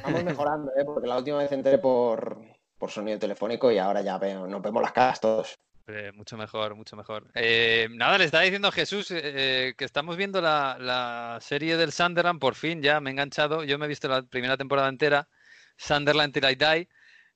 Vamos 0.04 0.24
mejorando, 0.24 0.72
¿eh? 0.78 0.86
Porque 0.86 1.08
la 1.08 1.18
última 1.18 1.38
vez 1.40 1.52
entré 1.52 1.78
por, 1.78 2.38
por 2.78 2.90
sonido 2.92 3.20
telefónico 3.20 3.72
y 3.72 3.78
ahora 3.78 4.02
ya 4.02 4.18
veo- 4.18 4.48
nos 4.48 4.62
vemos 4.62 4.82
las 4.82 4.92
caras 4.92 5.20
todos. 5.20 5.56
Eh, 5.88 6.12
mucho 6.14 6.38
mejor, 6.38 6.76
mucho 6.76 6.96
mejor. 6.96 7.30
Eh, 7.36 7.90
nada, 7.92 8.18
le 8.18 8.24
estaba 8.24 8.44
diciendo 8.44 8.70
a 8.70 8.72
Jesús 8.72 9.08
eh, 9.12 9.74
que 9.78 9.84
estamos 9.84 10.16
viendo 10.16 10.40
la, 10.40 10.78
la 10.80 11.40
serie 11.42 11.76
del 11.76 11.92
Sunderland, 11.92 12.40
por 12.40 12.56
fin 12.56 12.82
ya 12.82 13.02
me 13.02 13.10
he 13.10 13.12
enganchado. 13.14 13.64
Yo 13.66 13.78
me 13.78 13.86
he 13.86 13.90
visto 13.90 14.08
la 14.08 14.22
primera 14.24 14.56
temporada 14.56 14.88
entera, 14.88 15.28
Sunderland 15.76 16.34
Till 16.34 16.46
I 16.50 16.56
Die, 16.56 16.90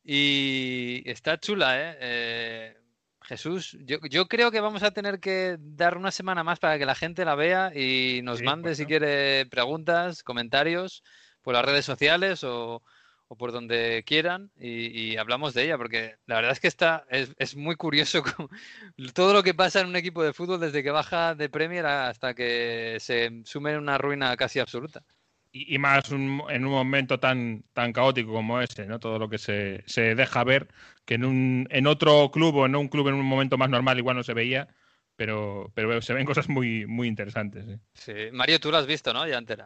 y 0.04 1.10
está 1.10 1.38
chula, 1.38 1.78
¿eh? 1.92 1.98
Eh, 2.00 2.78
Jesús, 3.24 3.78
yo, 3.82 3.98
yo 4.10 4.28
creo 4.30 4.52
que 4.52 4.62
vamos 4.62 4.82
a 4.84 4.92
tener 4.92 5.20
que 5.20 5.58
dar 5.60 5.98
una 5.98 6.12
semana 6.12 6.46
más 6.46 6.60
para 6.60 6.78
que 6.80 6.86
la 6.86 6.96
gente 6.96 7.26
la 7.26 7.36
vea 7.36 7.74
y 7.76 8.22
nos 8.24 8.40
Sí, 8.40 8.46
mande 8.46 8.74
si 8.76 8.86
quiere 8.86 9.46
preguntas, 9.48 10.24
comentarios 10.24 11.04
por 11.48 11.54
las 11.54 11.64
redes 11.64 11.86
sociales 11.86 12.44
o, 12.44 12.84
por 13.38 13.54
donde 13.54 14.04
quieran 14.06 14.52
y, 14.60 15.16
hablamos 15.16 15.54
de 15.54 15.64
ella, 15.64 15.78
porque 15.78 16.18
la 16.26 16.36
verdad 16.36 16.52
es 16.52 16.60
que 16.60 16.68
está, 16.68 17.06
es, 17.10 17.34
es 17.40 17.56
muy 17.56 17.78
curioso 17.78 18.22
todo 19.14 19.32
lo 19.32 19.44
que 19.44 19.54
pasa 19.54 19.80
en 19.80 19.88
un 19.88 19.96
equipo 19.96 20.22
de 20.24 20.34
fútbol 20.34 20.60
desde 20.60 20.84
que 20.84 20.92
baja 20.92 21.36
de 21.36 21.48
Premier 21.48 21.86
hasta 21.86 22.34
que 22.34 22.98
se 23.00 23.44
sume 23.46 23.72
en 23.72 23.78
una 23.78 23.98
ruina 23.98 24.36
casi 24.36 24.60
absoluta. 24.60 25.04
Y, 25.54 25.78
más 25.78 26.12
en 26.12 26.20
un 26.66 26.70
momento 26.70 27.18
tan, 27.18 27.64
tan 27.72 27.94
caótico 27.94 28.34
como 28.34 28.60
ese, 28.60 28.86
¿no? 28.86 29.00
Todo 29.00 29.18
lo 29.18 29.30
que 29.30 29.38
se, 29.38 29.86
se 29.86 30.16
deja 30.16 30.44
ver, 30.44 30.68
que 31.06 31.14
en, 31.14 31.24
un, 31.24 31.68
en 31.72 31.88
otro 31.88 32.30
club 32.30 32.58
o 32.58 32.66
en 32.66 32.76
un 32.76 32.90
club 32.90 33.08
en 33.08 33.14
un 33.14 33.26
momento 33.26 33.58
más 33.58 33.70
normal 33.70 33.98
igual 33.98 34.18
no 34.18 34.24
se 34.24 34.34
veía, 34.34 34.68
pero, 35.18 35.72
pero 35.74 36.02
se 36.02 36.14
ven 36.14 36.26
cosas 36.26 36.48
muy, 36.48 36.86
muy 36.86 37.08
interesantes. 37.08 37.68
¿eh? 37.68 37.80
Sí. 37.94 38.14
Mario, 38.32 38.60
tú 38.60 38.72
lo 38.72 38.78
has 38.78 38.86
visto, 38.86 39.12
¿no? 39.12 39.28
Ya 39.28 39.38
entera. 39.38 39.66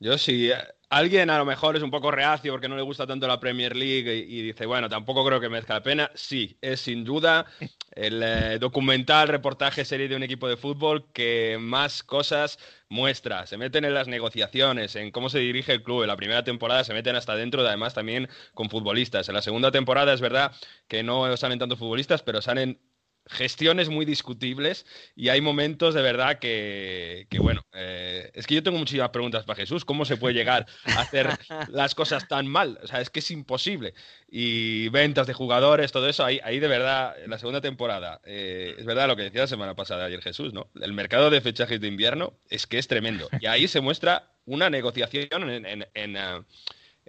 Yo 0.00 0.18
sí. 0.18 0.50
Alguien 0.90 1.30
a 1.30 1.38
lo 1.38 1.44
mejor 1.44 1.76
es 1.76 1.82
un 1.82 1.90
poco 1.90 2.10
reacio 2.10 2.52
porque 2.52 2.68
no 2.68 2.74
le 2.74 2.82
gusta 2.82 3.06
tanto 3.06 3.28
la 3.28 3.38
Premier 3.38 3.76
League 3.76 4.12
y, 4.12 4.38
y 4.38 4.42
dice, 4.42 4.66
bueno, 4.66 4.88
tampoco 4.88 5.24
creo 5.24 5.40
que 5.40 5.48
merezca 5.48 5.74
la 5.74 5.82
pena. 5.82 6.10
Sí, 6.14 6.58
es 6.60 6.80
sin 6.80 7.04
duda 7.04 7.46
el 7.92 8.22
eh, 8.24 8.58
documental, 8.58 9.28
reportaje, 9.28 9.84
serie 9.84 10.08
de 10.08 10.16
un 10.16 10.24
equipo 10.24 10.48
de 10.48 10.56
fútbol 10.56 11.12
que 11.12 11.58
más 11.60 12.02
cosas 12.02 12.58
muestra. 12.88 13.46
Se 13.46 13.56
meten 13.56 13.84
en 13.84 13.94
las 13.94 14.08
negociaciones, 14.08 14.96
en 14.96 15.12
cómo 15.12 15.30
se 15.30 15.38
dirige 15.38 15.72
el 15.72 15.84
club. 15.84 16.02
En 16.02 16.08
la 16.08 16.16
primera 16.16 16.42
temporada 16.42 16.82
se 16.82 16.92
meten 16.92 17.14
hasta 17.14 17.36
dentro, 17.36 17.64
además 17.64 17.94
también 17.94 18.28
con 18.52 18.68
futbolistas. 18.68 19.28
En 19.28 19.34
la 19.36 19.42
segunda 19.42 19.70
temporada 19.70 20.12
es 20.12 20.20
verdad 20.20 20.52
que 20.88 21.04
no 21.04 21.36
salen 21.36 21.60
tantos 21.60 21.78
futbolistas, 21.78 22.22
pero 22.24 22.42
salen 22.42 22.80
gestiones 23.28 23.88
muy 23.88 24.04
discutibles 24.04 24.86
y 25.14 25.28
hay 25.28 25.40
momentos 25.40 25.94
de 25.94 26.02
verdad 26.02 26.38
que, 26.38 27.26
que 27.30 27.38
bueno, 27.38 27.64
eh, 27.72 28.30
es 28.34 28.46
que 28.46 28.54
yo 28.56 28.62
tengo 28.62 28.78
muchísimas 28.78 29.10
preguntas 29.10 29.44
para 29.44 29.56
Jesús. 29.56 29.84
¿Cómo 29.84 30.04
se 30.04 30.16
puede 30.16 30.34
llegar 30.34 30.66
a 30.84 31.00
hacer 31.00 31.28
las 31.68 31.94
cosas 31.94 32.26
tan 32.28 32.46
mal? 32.46 32.78
O 32.82 32.86
sea, 32.86 33.00
es 33.00 33.10
que 33.10 33.20
es 33.20 33.30
imposible. 33.30 33.94
Y 34.30 34.88
ventas 34.90 35.26
de 35.26 35.34
jugadores, 35.34 35.92
todo 35.92 36.08
eso, 36.08 36.24
ahí, 36.24 36.40
ahí 36.44 36.58
de 36.60 36.68
verdad, 36.68 37.14
en 37.22 37.30
la 37.30 37.38
segunda 37.38 37.60
temporada, 37.60 38.20
eh, 38.24 38.74
es 38.78 38.84
verdad 38.84 39.06
lo 39.08 39.16
que 39.16 39.22
decía 39.24 39.42
la 39.42 39.46
semana 39.46 39.74
pasada 39.74 40.04
ayer 40.06 40.22
Jesús, 40.22 40.52
¿no? 40.52 40.68
El 40.80 40.92
mercado 40.92 41.30
de 41.30 41.40
fichajes 41.40 41.80
de 41.80 41.88
invierno 41.88 42.34
es 42.50 42.66
que 42.66 42.78
es 42.78 42.88
tremendo. 42.88 43.28
Y 43.40 43.46
ahí 43.46 43.68
se 43.68 43.80
muestra 43.80 44.30
una 44.44 44.70
negociación 44.70 45.50
en... 45.50 45.64
en- 45.66 45.86
en, 45.94 46.16
eh, 46.16 46.42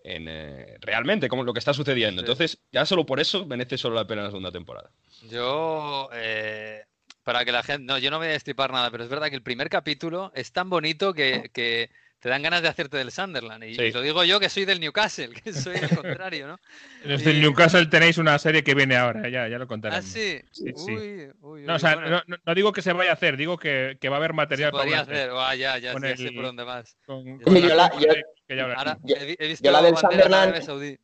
en, 0.03 0.27
eh, 0.27 0.77
realmente 0.81 1.29
como 1.29 1.43
lo 1.43 1.53
que 1.53 1.59
está 1.59 1.73
sucediendo. 1.73 2.21
Sí. 2.21 2.25
Entonces, 2.25 2.59
ya 2.71 2.85
solo 2.85 3.05
por 3.05 3.19
eso 3.19 3.45
merece 3.45 3.77
solo 3.77 3.95
la 3.95 4.07
pena 4.07 4.23
la 4.23 4.29
segunda 4.29 4.51
temporada. 4.51 4.91
Yo, 5.29 6.09
eh, 6.13 6.83
para 7.23 7.45
que 7.45 7.51
la 7.51 7.63
gente, 7.63 7.83
no, 7.85 7.97
yo 7.97 8.11
no 8.11 8.17
voy 8.17 8.27
a 8.27 8.31
destripar 8.31 8.71
nada, 8.71 8.89
pero 8.91 9.03
es 9.03 9.09
verdad 9.09 9.29
que 9.29 9.35
el 9.35 9.43
primer 9.43 9.69
capítulo 9.69 10.31
es 10.35 10.51
tan 10.51 10.69
bonito 10.69 11.13
que, 11.13 11.49
que 11.53 11.91
te 12.19 12.27
dan 12.29 12.41
ganas 12.41 12.61
de 12.61 12.67
hacerte 12.67 12.97
del 12.97 13.11
Sunderland. 13.11 13.63
Y, 13.63 13.75
Sí. 13.75 13.81
y 13.83 13.91
lo 13.91 14.01
digo 14.01 14.23
yo 14.25 14.39
que 14.39 14.49
soy 14.49 14.65
del 14.65 14.79
Newcastle, 14.79 15.29
que 15.43 15.53
soy 15.53 15.77
el 15.77 15.89
contrario, 15.89 16.47
¿no? 16.47 16.59
Desde 17.05 17.31
el 17.31 17.37
Y- 17.37 17.41
Newcastle 17.41 17.85
tenéis 17.85 18.17
una 18.17 18.37
serie 18.39 18.63
que 18.63 18.75
viene 18.75 18.97
ahora, 18.97 19.29
ya, 19.29 19.47
ya 19.47 19.57
lo 19.57 19.63
Ah, 19.63 19.67
contaremos. 19.67 20.05
sí. 20.05 20.41
Sí, 20.51 20.65
sí. 20.75 20.91
Uy, 20.91 21.29
uy, 21.41 21.61
No, 21.63 21.73
uy, 21.73 21.75
o 21.75 21.79
sea, 21.79 21.95
bueno, 21.95 22.09
no, 22.09 22.21
no- 22.27 22.37
no 22.45 22.55
digo 22.55 22.71
que 22.73 22.81
se 22.81 22.91
vaya 22.93 23.11
a 23.11 23.13
hacer, 23.13 23.37
digo 23.37 23.57
que, 23.57 23.97
que 24.01 24.09
va 24.09 24.17
a 24.17 24.19
haber 24.19 24.31
se 24.31 24.35
material 24.35 24.71
para 24.71 24.83
podría 24.83 25.05
serie. 25.05 25.21
hacer. 25.21 25.31
Ah, 25.35 25.55
ya, 25.55 25.77
ya, 25.77 25.93
ya 25.93 26.15
sé 26.17 26.27
el- 26.27 26.35
por 26.35 26.45
dónde 26.45 26.63
vas. 26.63 26.97
Con- 27.05 27.17
Hombre, 27.19 27.43
con 27.43 27.55
yo 27.55 27.75
la- 27.75 27.91
yo- 27.93 27.99
que- 28.13 28.23
que 28.47 28.55
ya 28.55 28.63
hablaremos. 28.63 28.77
Ahora 28.87 28.99
Yo- 29.03 29.15
he, 29.15 29.25
vi- 29.25 29.35
he 29.39 29.47
visto 29.47 29.63
yo 29.65 29.71
la 29.71 29.81
del 29.81 29.95
Sunderland- 29.95 30.33
Arabia 30.49 30.61
Saudí. 30.61 30.97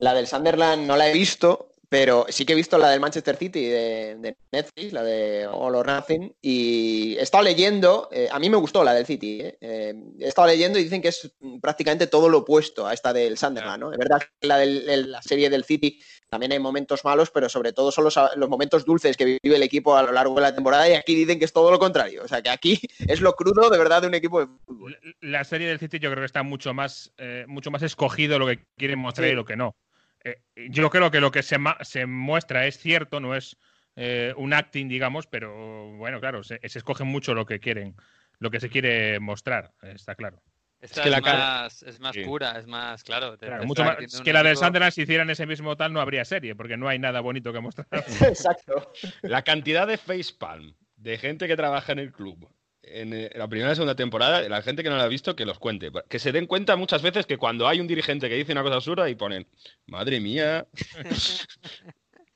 La 0.00 0.14
del 0.14 0.26
Sunderland 0.26 0.86
no 0.86 0.96
la 0.96 1.08
he 1.08 1.12
visto, 1.12 1.72
pero 1.88 2.26
sí 2.28 2.44
que 2.44 2.52
he 2.52 2.56
visto 2.56 2.76
la 2.78 2.90
del 2.90 3.00
Manchester 3.00 3.36
City 3.36 3.64
de, 3.66 4.16
de 4.18 4.36
Netflix, 4.52 4.92
la 4.92 5.02
de 5.02 5.46
All 5.46 5.74
or 5.74 5.86
Nothing, 5.86 6.34
y 6.42 7.16
he 7.18 7.22
estado 7.22 7.44
leyendo, 7.44 8.08
eh, 8.12 8.28
a 8.30 8.38
mí 8.38 8.50
me 8.50 8.56
gustó 8.58 8.84
la 8.84 8.92
del 8.94 9.06
City, 9.06 9.40
¿eh? 9.40 9.56
Eh, 9.60 9.94
he 10.20 10.28
estado 10.28 10.48
leyendo 10.48 10.78
y 10.78 10.84
dicen 10.84 11.00
que 11.00 11.08
es 11.08 11.32
prácticamente 11.62 12.06
todo 12.06 12.28
lo 12.28 12.38
opuesto 12.38 12.86
a 12.86 12.92
esta 12.94 13.12
del 13.12 13.38
Sunderland, 13.38 13.80
¿no? 13.80 13.92
Es 13.92 13.98
verdad 13.98 14.20
que 14.40 14.46
la, 14.46 14.62
el- 14.62 15.10
la 15.10 15.22
serie 15.22 15.48
del 15.50 15.64
City 15.64 15.98
también 16.28 16.52
hay 16.52 16.58
momentos 16.58 17.04
malos, 17.04 17.30
pero 17.30 17.48
sobre 17.48 17.72
todo 17.72 17.90
son 17.90 18.04
los, 18.04 18.18
los 18.36 18.48
momentos 18.50 18.84
dulces 18.84 19.16
que 19.16 19.38
vive 19.42 19.56
el 19.56 19.62
equipo 19.62 19.96
a 19.96 20.02
lo 20.02 20.12
largo 20.12 20.34
de 20.34 20.42
la 20.42 20.54
temporada 20.54 20.88
y 20.88 20.92
aquí 20.92 21.14
dicen 21.14 21.38
que 21.38 21.46
es 21.46 21.52
todo 21.54 21.70
lo 21.70 21.78
contrario, 21.78 22.22
o 22.22 22.28
sea 22.28 22.42
que 22.42 22.50
aquí 22.50 22.78
es 23.08 23.20
lo 23.22 23.32
crudo 23.32 23.70
de 23.70 23.78
verdad 23.78 24.02
de 24.02 24.08
un 24.08 24.14
equipo 24.14 24.40
de 24.40 24.46
fútbol. 24.66 24.98
La 25.20 25.44
serie 25.44 25.68
del 25.68 25.78
City 25.78 25.98
yo 25.98 26.10
creo 26.10 26.20
que 26.22 26.26
está 26.26 26.42
mucho 26.42 26.74
más, 26.74 27.12
eh, 27.16 27.44
mucho 27.48 27.70
más 27.70 27.82
escogido 27.82 28.38
lo 28.38 28.46
que 28.46 28.60
quieren 28.76 28.98
mostrar 28.98 29.26
Sí. 29.28 29.32
y 29.32 29.36
lo 29.36 29.44
que 29.46 29.56
no. 29.56 29.74
Eh, 30.24 30.42
yo 30.70 30.90
creo 30.90 31.10
que 31.10 31.20
lo 31.20 31.30
que 31.30 31.42
se, 31.42 31.58
ma- 31.58 31.78
se 31.82 32.06
muestra 32.06 32.66
es 32.66 32.78
cierto, 32.78 33.20
no 33.20 33.34
es 33.34 33.56
eh, 33.96 34.32
un 34.36 34.52
acting, 34.52 34.88
digamos, 34.88 35.26
pero 35.26 35.92
bueno, 35.96 36.20
claro, 36.20 36.42
se, 36.44 36.60
se 36.68 36.78
escoge 36.78 37.04
mucho 37.04 37.34
lo 37.34 37.46
que 37.46 37.60
quieren, 37.60 37.94
lo 38.38 38.50
que 38.50 38.60
se 38.60 38.68
quiere 38.70 39.18
mostrar, 39.20 39.72
está 39.82 40.14
claro. 40.14 40.42
Esta 40.80 41.00
Es 41.00 41.02
que 41.02 41.08
es, 41.08 41.12
la 41.16 41.20
cara- 41.22 41.38
más, 41.62 41.82
es 41.82 41.98
más 41.98 42.14
Sí. 42.14 42.22
pura, 42.22 42.56
es 42.56 42.66
más, 42.68 43.02
claro. 43.02 43.36
te- 43.36 43.46
Claro, 43.46 43.62
te 43.62 43.66
mucho 43.66 43.82
está 43.82 43.92
más 43.94 44.00
metiendo 44.00 44.24
que 44.24 44.32
la 44.32 44.42
del 44.44 44.52
equipo- 44.52 44.64
Sunderland 44.64 44.92
si 44.92 45.02
hicieran 45.02 45.30
ese 45.30 45.44
mismo 45.46 45.76
tal 45.76 45.92
no 45.92 46.00
habría 46.00 46.24
serie, 46.24 46.54
porque 46.54 46.76
no 46.76 46.88
hay 46.88 47.00
nada 47.00 47.20
bonito 47.20 47.52
que 47.52 47.58
mostrar. 47.60 47.88
Exacto. 48.38 48.92
La 49.22 49.42
cantidad 49.42 49.88
de 49.88 49.98
facepalm 49.98 50.74
de 50.94 51.18
gente 51.18 51.48
que 51.48 51.56
trabaja 51.56 51.90
en 51.92 51.98
el 51.98 52.12
club 52.12 52.48
en 52.92 53.12
eh, 53.12 53.30
la 53.34 53.48
primera 53.48 53.72
y 53.72 53.74
segunda 53.74 53.94
temporada, 53.94 54.48
la 54.48 54.62
gente 54.62 54.82
que 54.82 54.90
no 54.90 54.96
la 54.96 55.04
ha 55.04 55.08
visto, 55.08 55.34
que 55.36 55.44
los 55.44 55.58
cuente. 55.58 55.90
Que 56.08 56.18
se 56.18 56.32
den 56.32 56.46
cuenta 56.46 56.76
muchas 56.76 57.02
veces 57.02 57.26
que 57.26 57.36
cuando 57.38 57.66
hay 57.68 57.80
un 57.80 57.86
dirigente 57.86 58.28
que 58.28 58.34
dice 58.36 58.52
una 58.52 58.62
cosa 58.62 58.76
absurda 58.76 59.08
y 59.08 59.14
ponen, 59.14 59.46
madre 59.86 60.20
mía. 60.20 60.66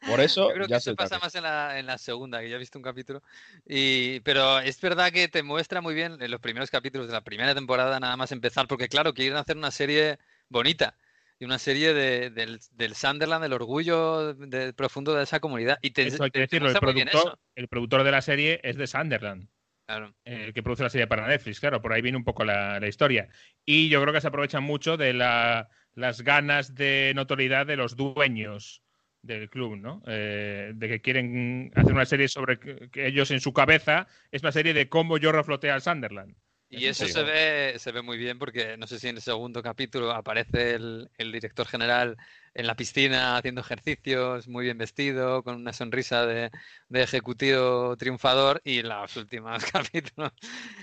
Por 0.06 0.18
eso, 0.20 0.48
Yo 0.48 0.54
creo 0.54 0.66
que 0.66 0.70
ya 0.72 0.76
eso 0.78 0.90
se 0.90 0.96
pasa 0.96 1.18
más 1.20 1.32
en 1.36 1.44
la, 1.44 1.78
en 1.78 1.86
la 1.86 1.96
segunda, 1.96 2.40
que 2.40 2.50
ya 2.50 2.56
he 2.56 2.58
visto 2.58 2.76
un 2.76 2.82
capítulo. 2.82 3.22
Y, 3.66 4.18
pero 4.20 4.58
es 4.58 4.80
verdad 4.80 5.12
que 5.12 5.28
te 5.28 5.44
muestra 5.44 5.80
muy 5.80 5.94
bien 5.94 6.16
en 6.20 6.30
los 6.30 6.40
primeros 6.40 6.70
capítulos 6.70 7.06
de 7.06 7.12
la 7.12 7.20
primera 7.20 7.54
temporada, 7.54 8.00
nada 8.00 8.16
más 8.16 8.32
empezar, 8.32 8.66
porque 8.66 8.88
claro, 8.88 9.14
quieren 9.14 9.36
hacer 9.36 9.56
una 9.56 9.70
serie 9.70 10.18
bonita 10.48 10.96
y 11.38 11.44
una 11.44 11.58
serie 11.60 11.94
de- 11.94 12.30
del, 12.30 12.58
del 12.72 12.94
Sunderland, 12.96 13.42
del 13.44 13.52
orgullo 13.52 14.34
de- 14.34 14.72
profundo 14.72 15.14
de 15.14 15.22
esa 15.22 15.38
comunidad. 15.38 15.78
Y 15.82 15.90
te, 15.90 16.02
Eso 16.02 16.24
hay 16.24 16.30
que 16.32 16.40
te- 16.40 16.48
te 16.48 16.56
decirlo, 16.56 16.70
el 16.70 16.78
productor, 16.80 17.38
el 17.54 17.68
productor 17.68 18.02
de 18.02 18.10
la 18.10 18.22
serie 18.22 18.60
es 18.64 18.76
de 18.76 18.88
Sunderland. 18.88 19.48
Claro. 19.86 20.14
el 20.24 20.54
que 20.54 20.62
produce 20.62 20.82
la 20.84 20.90
serie 20.90 21.06
para 21.06 21.26
Netflix, 21.26 21.60
claro, 21.60 21.82
por 21.82 21.92
ahí 21.92 22.00
viene 22.02 22.16
un 22.18 22.24
poco 22.24 22.44
la, 22.44 22.80
la 22.80 22.88
historia. 22.88 23.28
Y 23.64 23.88
yo 23.88 24.00
creo 24.00 24.14
que 24.14 24.20
se 24.20 24.28
aprovechan 24.28 24.62
mucho 24.62 24.96
de 24.96 25.12
la- 25.12 25.68
las 25.94 26.22
ganas 26.22 26.74
de 26.74 27.12
notoriedad 27.14 27.66
de 27.66 27.76
los 27.76 27.96
dueños 27.96 28.82
del 29.20 29.50
club, 29.50 29.76
¿no? 29.76 30.02
Eh, 30.06 30.72
de 30.74 30.88
que 30.88 31.00
quieren 31.00 31.70
hacer 31.74 31.92
una 31.92 32.06
serie 32.06 32.28
sobre 32.28 32.58
que, 32.58 32.90
que 32.90 33.06
ellos 33.06 33.30
en 33.30 33.40
su 33.40 33.52
cabeza 33.52 34.08
es 34.30 34.42
una 34.42 34.52
serie 34.52 34.72
de 34.74 34.88
cómo 34.88 35.18
yo 35.18 35.30
refloté 35.30 35.70
al 35.70 35.82
Sunderland. 35.82 36.34
Y 36.68 36.86
eso 36.86 37.06
sí. 37.06 37.12
se 37.12 37.22
ve, 37.22 37.74
se 37.78 37.92
ve 37.92 38.00
muy 38.00 38.16
bien 38.16 38.38
porque 38.38 38.78
no 38.78 38.86
sé 38.86 38.98
si 38.98 39.08
en 39.08 39.16
el 39.16 39.22
segundo 39.22 39.62
capítulo 39.62 40.10
aparece 40.10 40.74
el, 40.74 41.10
el 41.18 41.30
director 41.30 41.66
general 41.66 42.16
en 42.54 42.66
la 42.66 42.76
piscina 42.76 43.36
haciendo 43.36 43.60
ejercicios, 43.62 44.48
muy 44.48 44.64
bien 44.64 44.78
vestido, 44.78 45.42
con 45.42 45.56
una 45.56 45.72
sonrisa 45.72 46.26
de, 46.26 46.50
de 46.88 47.02
ejecutivo 47.02 47.96
triunfador 47.96 48.60
y 48.64 48.82
los 48.82 49.16
últimos 49.16 49.64
capítulos. 49.72 50.32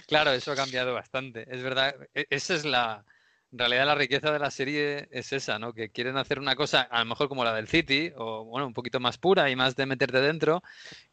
Claro, 0.08 0.32
eso 0.32 0.52
ha 0.52 0.56
cambiado 0.56 0.94
bastante. 0.94 1.46
Es 1.54 1.62
verdad, 1.64 1.96
e- 2.14 2.26
esa 2.30 2.56
es 2.56 2.66
la, 2.66 3.06
realidad 3.52 3.86
la 3.86 3.96
riqueza 3.96 4.32
de 4.32 4.40
la 4.40 4.52
serie 4.52 5.08
es 5.12 5.32
esa, 5.34 5.60
¿no? 5.60 5.74
Que 5.74 5.90
quieren 5.92 6.18
hacer 6.18 6.40
una 6.40 6.56
cosa 6.56 6.82
a 6.82 7.00
lo 7.00 7.06
mejor 7.06 7.30
como 7.30 7.44
la 7.44 7.54
del 7.54 7.68
City, 7.68 8.12
o 8.16 8.46
bueno, 8.46 8.68
un 8.68 8.74
poquito 8.74 9.00
más 9.00 9.18
pura 9.18 9.50
y 9.50 9.56
más 9.56 9.76
de 9.76 9.86
meterte 9.86 10.22
dentro 10.22 10.64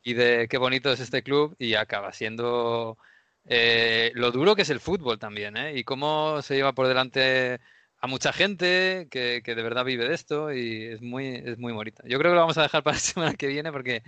y 0.02 0.14
de 0.14 0.48
qué 0.48 0.58
bonito 0.58 0.92
es 0.92 1.00
este 1.00 1.22
club 1.22 1.56
y 1.58 1.74
acaba 1.74 2.12
siendo 2.12 2.98
eh, 3.44 4.10
lo 4.14 4.30
duro 4.32 4.56
que 4.56 4.62
es 4.62 4.70
el 4.70 4.80
fútbol 4.80 5.18
también, 5.18 5.56
¿eh? 5.56 5.76
Y 5.78 5.84
cómo 5.84 6.42
se 6.42 6.54
lleva 6.56 6.74
por 6.74 6.88
delante 6.88 7.60
a 7.98 8.06
mucha 8.06 8.32
gente 8.32 9.08
que, 9.10 9.42
que 9.44 9.54
de 9.54 9.62
verdad 9.62 9.84
vive 9.84 10.08
de 10.08 10.14
esto 10.14 10.52
y 10.52 10.84
es 10.86 11.02
muy, 11.02 11.26
es 11.44 11.58
muy 11.58 11.72
bonita. 11.72 12.02
Yo 12.06 12.18
creo 12.18 12.32
que 12.32 12.34
lo 12.36 12.40
vamos 12.42 12.58
a 12.58 12.62
dejar 12.62 12.82
para 12.82 12.96
la 12.96 13.00
semana 13.00 13.34
que 13.34 13.46
viene 13.48 13.72
porque 13.72 14.02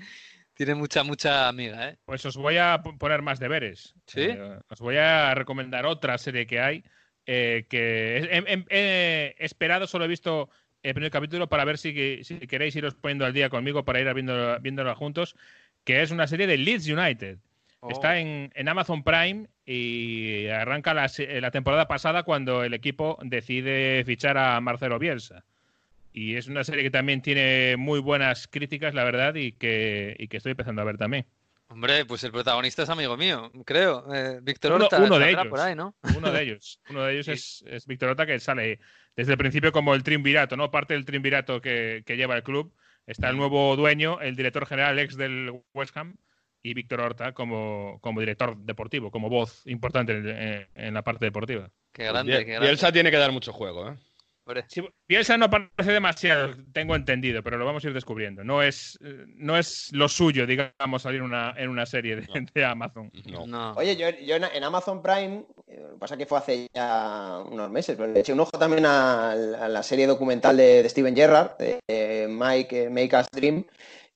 tiene 0.54 0.74
mucha, 0.74 1.02
mucha 1.04 1.48
amiga, 1.48 1.88
¿eh? 1.90 1.98
Pues 2.04 2.24
os 2.26 2.36
voy 2.36 2.56
a 2.58 2.82
poner 2.82 3.22
más 3.22 3.38
deberes. 3.40 3.94
¿Sí? 4.06 4.20
Eh, 4.22 4.58
os 4.68 4.80
voy 4.80 4.96
a 4.96 5.34
recomendar 5.34 5.86
otra 5.86 6.18
serie 6.18 6.46
que 6.46 6.60
hay 6.60 6.84
eh, 7.26 7.66
que 7.68 8.18
he, 8.18 8.64
he- 8.70 9.34
he 9.38 9.44
esperado, 9.44 9.86
solo 9.86 10.04
he 10.04 10.08
visto 10.08 10.50
el 10.82 10.94
primer 10.94 11.10
capítulo 11.12 11.48
para 11.48 11.64
ver 11.64 11.78
si, 11.78 12.24
si 12.24 12.38
queréis 12.40 12.74
iros 12.76 12.94
poniendo 12.94 13.24
al 13.26 13.32
día 13.32 13.50
conmigo 13.50 13.84
para 13.84 14.00
ir 14.00 14.12
viendo, 14.14 14.58
viéndola 14.60 14.94
juntos, 14.94 15.36
que 15.84 16.02
es 16.02 16.10
una 16.10 16.26
serie 16.26 16.46
de 16.46 16.56
Leeds 16.58 16.88
United. 16.88 17.38
Oh. 17.80 17.90
Está 17.90 18.18
en, 18.18 18.50
en 18.54 18.68
Amazon 18.68 19.02
Prime 19.04 19.46
y 19.64 20.48
arranca 20.48 20.94
la, 20.94 21.08
la 21.40 21.50
temporada 21.50 21.86
pasada 21.86 22.22
cuando 22.24 22.64
el 22.64 22.74
equipo 22.74 23.18
decide 23.22 24.02
fichar 24.04 24.36
a 24.36 24.60
Marcelo 24.60 24.98
Bielsa. 24.98 25.44
Y 26.12 26.34
es 26.36 26.48
una 26.48 26.64
serie 26.64 26.82
que 26.82 26.90
también 26.90 27.22
tiene 27.22 27.76
muy 27.76 28.00
buenas 28.00 28.48
críticas, 28.48 28.94
la 28.94 29.04
verdad, 29.04 29.34
y 29.36 29.52
que, 29.52 30.16
y 30.18 30.26
que 30.26 30.38
estoy 30.38 30.52
empezando 30.52 30.82
a 30.82 30.84
ver 30.84 30.98
también. 30.98 31.26
Hombre, 31.68 32.04
pues 32.06 32.24
el 32.24 32.32
protagonista 32.32 32.82
es 32.82 32.88
amigo 32.88 33.16
mío, 33.16 33.52
creo. 33.66 34.12
Eh, 34.12 34.40
Víctor 34.42 34.72
Uno- 34.72 34.84
Horta 34.86 34.96
uno 35.02 35.18
de 35.18 35.24
saldrá 35.26 35.42
ellos. 35.42 35.50
por 35.50 35.60
ahí, 35.60 35.74
¿no? 35.76 35.94
Uno 36.16 36.32
de 36.32 36.42
ellos. 36.42 36.80
Uno 36.90 37.02
de 37.04 37.12
ellos 37.12 37.26
Sí. 37.26 37.32
es, 37.32 37.64
es 37.68 37.86
Víctor 37.86 38.08
Ota, 38.10 38.26
que 38.26 38.40
sale 38.40 38.80
desde 39.14 39.32
el 39.32 39.38
principio 39.38 39.70
como 39.70 39.94
el 39.94 40.02
triunvirato, 40.02 40.56
¿no? 40.56 40.70
Parte 40.70 40.94
del 40.94 41.04
triunvirato 41.04 41.60
que, 41.60 42.02
que 42.06 42.16
lleva 42.16 42.34
el 42.36 42.42
club. 42.42 42.72
Está 43.06 43.28
el 43.28 43.36
nuevo 43.36 43.76
dueño, 43.76 44.20
el 44.20 44.34
director 44.34 44.66
general 44.66 44.98
ex 44.98 45.16
del 45.16 45.52
West 45.74 45.96
Ham, 45.96 46.16
y 46.68 46.74
Víctor 46.74 47.00
Horta 47.00 47.32
como, 47.32 47.98
como 48.00 48.20
director 48.20 48.56
deportivo, 48.58 49.10
como 49.10 49.28
voz 49.28 49.66
importante 49.66 50.12
en, 50.12 50.28
en- 50.28 50.66
en 50.74 50.94
la 50.94 51.02
parte 51.02 51.24
deportiva. 51.24 51.68
Qué 51.92 52.04
grande, 52.04 52.32
Biel- 52.32 52.44
qué 52.44 52.50
grande. 52.52 52.66
Bielsa 52.68 52.92
tiene 52.92 53.10
que 53.10 53.16
dar 53.16 53.32
mucho 53.32 53.52
juego, 53.52 53.88
¿eh? 53.90 53.94
Sí, 54.68 54.80
Bielsa 55.06 55.36
no 55.36 55.50
parece 55.50 55.92
demasiado, 55.92 56.54
tengo 56.72 56.96
entendido, 56.96 57.42
pero 57.42 57.58
lo 57.58 57.66
vamos 57.66 57.84
a 57.84 57.88
ir 57.88 57.92
descubriendo. 57.92 58.42
No 58.44 58.62
es, 58.62 58.98
no 59.36 59.58
es 59.58 59.90
lo 59.92 60.08
suyo, 60.08 60.46
digamos, 60.46 61.02
salir 61.02 61.20
una, 61.20 61.52
en 61.58 61.68
una 61.68 61.84
serie 61.84 62.16
de, 62.16 62.22
No. 62.22 62.46
de 62.54 62.64
Amazon. 62.64 63.10
No. 63.26 63.46
No. 63.46 63.72
Oye, 63.72 63.94
yo, 63.94 64.08
yo 64.08 64.36
en, 64.36 64.44
en 64.44 64.64
Amazon 64.64 65.02
Prime, 65.02 65.44
eh, 65.66 65.80
lo 65.82 65.90
que 65.92 65.98
pasa 65.98 66.16
que 66.16 66.24
fue 66.24 66.38
hace 66.38 66.66
ya 66.74 67.40
unos 67.46 67.70
meses, 67.70 67.94
pero 67.94 68.10
le 68.10 68.20
eché 68.20 68.32
un 68.32 68.40
ojo 68.40 68.52
también 68.58 68.86
a, 68.86 69.32
a 69.32 69.68
la 69.68 69.82
serie 69.82 70.06
documental 70.06 70.56
de, 70.56 70.82
de 70.82 70.88
Steven 70.88 71.14
Gerrard, 71.14 71.58
de 71.58 71.80
eh, 71.86 72.26
Mike, 72.30 72.84
eh, 72.84 72.88
Make 72.88 73.16
Us 73.18 73.26
Dream, 73.30 73.66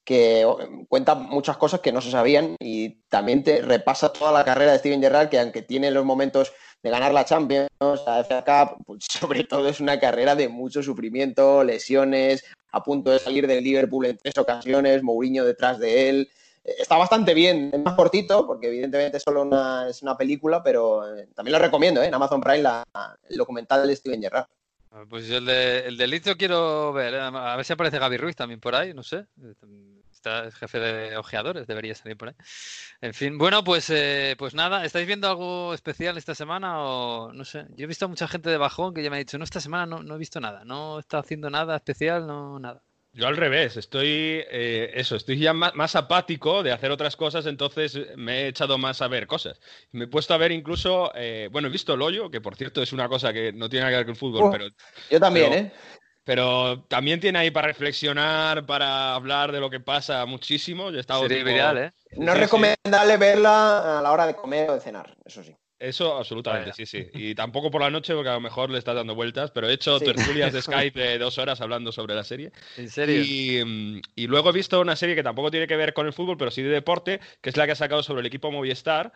que 0.04 0.44
oh, 0.44 0.58
cuenta 0.88 1.14
muchas 1.14 1.56
cosas 1.56 1.80
que 1.80 1.92
no 1.92 2.00
se 2.00 2.10
sabían 2.10 2.56
y 2.60 3.02
también 3.08 3.44
te 3.44 3.62
repasa 3.62 4.12
toda 4.12 4.32
la 4.32 4.44
carrera 4.44 4.72
de 4.72 4.78
Steven 4.78 5.00
Gerrard, 5.00 5.28
que 5.28 5.38
aunque 5.38 5.62
tiene 5.62 5.90
los 5.90 6.04
momentos 6.04 6.52
de 6.82 6.90
ganar 6.90 7.12
la 7.14 7.24
Champions, 7.24 7.68
la 7.80 8.20
FA 8.24 8.44
Cup, 8.44 8.84
pues 8.84 9.04
sobre 9.10 9.44
todo 9.44 9.68
es 9.68 9.80
una 9.80 10.00
carrera 10.00 10.34
de 10.34 10.48
mucho 10.48 10.82
sufrimiento, 10.82 11.62
lesiones, 11.62 12.44
a 12.72 12.82
punto 12.82 13.10
de 13.10 13.18
salir 13.18 13.46
del 13.46 13.62
Liverpool 13.62 14.06
en 14.06 14.16
tres 14.18 14.36
ocasiones, 14.38 15.02
Mourinho 15.02 15.44
detrás 15.44 15.78
de 15.78 16.08
él. 16.08 16.30
Eh, 16.64 16.74
Está 16.78 16.96
bastante 16.96 17.34
bien, 17.34 17.70
es 17.72 17.78
más 17.80 17.94
cortito, 17.94 18.46
porque 18.46 18.68
evidentemente 18.68 19.20
solo 19.20 19.42
una, 19.42 19.88
es 19.88 20.02
una 20.02 20.16
película, 20.16 20.62
pero 20.62 21.16
eh, 21.16 21.28
también 21.34 21.52
lo 21.52 21.58
recomiendo, 21.58 22.02
¿eh? 22.02 22.06
en 22.06 22.14
Amazon 22.14 22.40
Prime, 22.40 22.62
la- 22.62 22.82
el 23.28 23.36
documental 23.36 23.86
de 23.86 23.94
Steven 23.96 24.20
Gerrard. 24.22 24.46
Ah, 24.94 25.04
Pues 25.08 25.28
el 25.30 25.46
de, 25.46 25.78
el 25.86 25.96
de 25.96 26.36
quiero 26.36 26.92
ver. 26.92 27.14
¿eh? 27.14 27.20
A 27.20 27.56
ver 27.56 27.64
si 27.64 27.72
aparece 27.72 27.98
Gaby 27.98 28.16
Ruiz 28.18 28.36
también 28.36 28.60
por 28.60 28.74
ahí, 28.74 28.92
no 28.92 29.02
sé. 29.02 29.26
Está 30.12 30.46
es 30.46 30.54
jefe 30.54 30.78
de 30.78 31.16
ojeadores, 31.16 31.66
debería 31.66 31.94
salir 31.94 32.16
por 32.16 32.28
ahí. 32.28 32.34
En 33.00 33.14
fin, 33.14 33.38
bueno, 33.38 33.64
pues, 33.64 33.90
eh, 33.90 34.36
pues 34.38 34.54
nada, 34.54 34.84
¿estáis 34.84 35.06
viendo 35.06 35.28
algo 35.28 35.74
especial 35.74 36.16
esta 36.18 36.34
semana 36.34 36.80
o 36.80 37.32
no 37.32 37.44
sé? 37.44 37.66
Yo 37.76 37.84
he 37.84 37.88
visto 37.88 38.04
a 38.04 38.08
mucha 38.08 38.28
gente 38.28 38.50
de 38.50 38.56
bajón 38.58 38.94
que 38.94 39.02
ya 39.02 39.10
me 39.10 39.16
ha 39.16 39.18
dicho, 39.18 39.38
no, 39.38 39.44
esta 39.44 39.60
semana 39.60 39.86
no, 39.86 40.02
no 40.02 40.14
he 40.14 40.18
visto 40.18 40.40
nada, 40.40 40.64
no 40.64 40.98
está 41.00 41.18
haciendo 41.18 41.50
nada 41.50 41.74
especial, 41.76 42.26
no, 42.26 42.58
nada. 42.60 42.82
Yo 43.14 43.26
al 43.26 43.36
revés, 43.36 43.76
estoy 43.76 44.08
eh, 44.08 44.90
eso, 44.94 45.16
estoy 45.16 45.38
ya 45.38 45.52
más, 45.52 45.74
más 45.74 45.94
apático 45.96 46.62
de 46.62 46.72
hacer 46.72 46.90
otras 46.90 47.14
cosas, 47.14 47.44
entonces 47.44 47.98
me 48.16 48.44
he 48.44 48.48
echado 48.48 48.78
más 48.78 49.02
a 49.02 49.08
ver 49.08 49.26
cosas. 49.26 49.60
Me 49.90 50.04
he 50.04 50.08
puesto 50.08 50.32
a 50.32 50.38
ver 50.38 50.50
incluso, 50.50 51.12
eh, 51.14 51.50
bueno, 51.52 51.68
he 51.68 51.70
visto 51.70 51.92
el 51.92 52.00
hoyo, 52.00 52.30
que 52.30 52.40
por 52.40 52.56
cierto 52.56 52.80
es 52.82 52.90
una 52.94 53.10
cosa 53.10 53.30
que 53.32 53.52
no 53.52 53.68
tiene 53.68 53.84
nada 53.84 53.92
que 53.92 53.96
ver 53.98 54.06
con 54.06 54.12
el 54.12 54.18
fútbol, 54.18 54.42
Oh. 54.44 54.50
pero, 54.50 54.66
Yo 55.10 55.20
también, 55.20 55.50
Pero- 55.50 55.62
¿eh? 55.66 55.72
pero 56.24 56.84
también 56.88 57.20
tiene 57.20 57.38
ahí 57.40 57.50
para 57.50 57.66
reflexionar, 57.68 58.64
para 58.64 59.14
hablar 59.14 59.52
de 59.52 59.60
lo 59.60 59.68
que 59.68 59.80
pasa 59.80 60.24
muchísimo. 60.24 60.90
Yo 60.90 60.96
he 60.96 61.00
estado 61.00 61.20
Sería 61.22 61.38
tipo- 61.38 61.50
viral, 61.50 61.78
¿eh? 61.78 61.90
No 62.12 62.22
Sí, 62.22 62.28
es 62.28 62.34
sí. 62.34 62.40
recomendable 62.40 63.16
verla 63.18 63.98
a 63.98 64.02
la 64.02 64.10
hora 64.12 64.26
de 64.26 64.34
comer 64.34 64.70
o 64.70 64.74
de 64.74 64.80
cenar, 64.80 65.14
eso 65.26 65.42
sí. 65.42 65.54
Eso 65.82 66.16
absolutamente, 66.16 66.72
sí, 66.72 66.86
sí. 66.86 67.06
Y 67.12 67.34
tampoco 67.34 67.70
por 67.70 67.80
la 67.80 67.90
noche, 67.90 68.14
porque 68.14 68.28
a 68.28 68.34
lo 68.34 68.40
mejor 68.40 68.70
le 68.70 68.78
estás 68.78 68.94
dando 68.94 69.16
vueltas, 69.16 69.50
pero 69.50 69.68
he 69.68 69.72
hecho 69.72 69.98
Sí. 69.98 70.04
tertulias 70.04 70.52
de 70.52 70.62
Skype 70.62 70.98
de 70.98 71.18
dos 71.18 71.38
horas 71.38 71.60
hablando 71.60 71.90
sobre 71.90 72.14
la 72.14 72.22
serie. 72.22 72.52
¿En 72.76 72.88
serio? 72.88 73.22
Y, 73.22 73.64
mm, 73.64 74.00
y 74.14 74.26
luego 74.28 74.50
he 74.50 74.52
visto 74.52 74.80
una 74.80 74.94
serie 74.94 75.16
que 75.16 75.24
tampoco 75.24 75.50
tiene 75.50 75.66
que 75.66 75.76
ver 75.76 75.92
con 75.92 76.06
el 76.06 76.12
fútbol, 76.12 76.36
pero 76.36 76.52
sí 76.52 76.62
de 76.62 76.68
deporte, 76.68 77.20
que 77.40 77.50
es 77.50 77.56
la 77.56 77.66
que 77.66 77.72
ha 77.72 77.76
sacado 77.76 78.02
sobre 78.04 78.20
el 78.20 78.26
equipo 78.26 78.52
Movistar, 78.52 79.12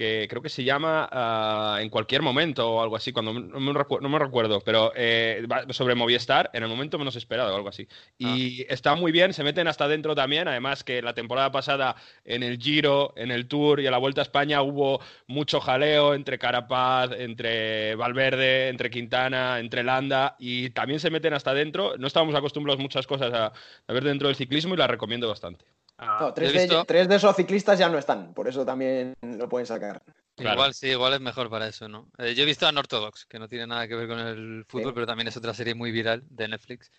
que 0.00 0.26
creo 0.30 0.40
que 0.42 0.48
se 0.48 0.64
llama 0.64 1.08
ah, 1.12 1.78
En 1.82 1.90
cualquier 1.90 2.22
momento 2.22 2.70
o 2.70 2.82
algo 2.82 2.96
así, 2.96 3.12
cuando 3.12 3.32
no 3.34 3.60
me, 3.60 3.72
recu- 3.72 4.00
no 4.00 4.08
me 4.08 4.18
recuerdo, 4.18 4.60
pero 4.62 4.92
eh, 4.96 5.46
sobre 5.70 5.94
Movistar, 5.94 6.50
en 6.54 6.62
el 6.62 6.68
momento 6.68 6.98
menos 6.98 7.16
esperado 7.16 7.52
o 7.52 7.56
algo 7.56 7.68
así. 7.68 7.86
Y 8.18 8.62
está 8.68 8.94
muy 8.94 9.12
bien, 9.12 9.32
se 9.32 9.44
meten 9.44 9.68
hasta 9.68 9.88
dentro 9.88 10.14
también, 10.14 10.48
además 10.48 10.84
que 10.84 11.02
la 11.02 11.14
temporada 11.14 11.50
pasada 11.52 11.96
en 12.24 12.42
el 12.42 12.58
Giro, 12.58 13.12
en 13.16 13.30
el 13.30 13.46
Tour 13.46 13.80
y 13.80 13.86
en 13.86 13.92
la 13.92 13.98
Vuelta 13.98 14.20
a 14.20 14.22
España 14.22 14.62
hubo 14.62 15.00
mucho 15.26 15.60
jaleo 15.60 16.14
entre 16.14 16.38
Carapaz, 16.38 17.10
entre 17.12 17.94
Valverde, 17.96 18.68
entre 18.68 18.90
Quintana, 18.90 19.58
entre 19.58 19.84
Landa, 19.84 20.36
y 20.38 20.70
también 20.70 21.00
se 21.00 21.10
meten 21.10 21.34
hasta 21.34 21.54
dentro. 21.54 21.96
No 21.98 22.06
estábamos 22.06 22.34
acostumbrados 22.34 22.80
muchas 22.80 23.06
cosas 23.06 23.32
a, 23.34 23.52
a 23.86 23.92
ver 23.92 24.04
dentro 24.04 24.28
del 24.28 24.36
ciclismo 24.36 24.74
y 24.74 24.78
la 24.78 24.86
recomiendo 24.86 25.28
bastante. 25.28 25.64
No, 26.00 26.32
tres, 26.32 26.54
he 26.54 26.66
de, 26.66 26.84
tres 26.86 27.08
de 27.08 27.16
esos 27.16 27.36
ciclistas 27.36 27.78
ya 27.78 27.88
no 27.88 27.98
están, 27.98 28.32
por 28.32 28.48
eso 28.48 28.64
también 28.64 29.14
lo 29.20 29.48
pueden 29.48 29.66
sacar. 29.66 30.02
Claro. 30.36 30.54
Igual 30.54 30.74
sí, 30.74 30.88
igual 30.88 31.12
es 31.14 31.20
mejor 31.20 31.50
para 31.50 31.66
eso, 31.66 31.88
¿no? 31.88 32.08
Eh, 32.18 32.34
yo 32.34 32.44
he 32.44 32.46
visto 32.46 32.66
Unorthodox, 32.68 33.26
que 33.26 33.38
no 33.38 33.48
tiene 33.48 33.66
nada 33.66 33.86
que 33.86 33.94
ver 33.94 34.08
con 34.08 34.18
el 34.18 34.64
fútbol, 34.66 34.88
Sí. 34.88 34.92
pero 34.94 35.06
también 35.06 35.28
es 35.28 35.36
otra 35.36 35.52
serie 35.52 35.74
muy 35.74 35.90
viral 35.92 36.22
de 36.30 36.48
Netflix. 36.48 36.90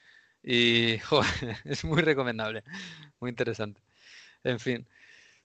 Y 0.44 0.98
joder, 1.10 1.58
es 1.66 1.84
muy 1.84 2.02
recomendable, 2.02 2.64
muy 3.20 3.30
interesante. 3.30 3.82
En 4.44 4.60
fin. 4.60 4.88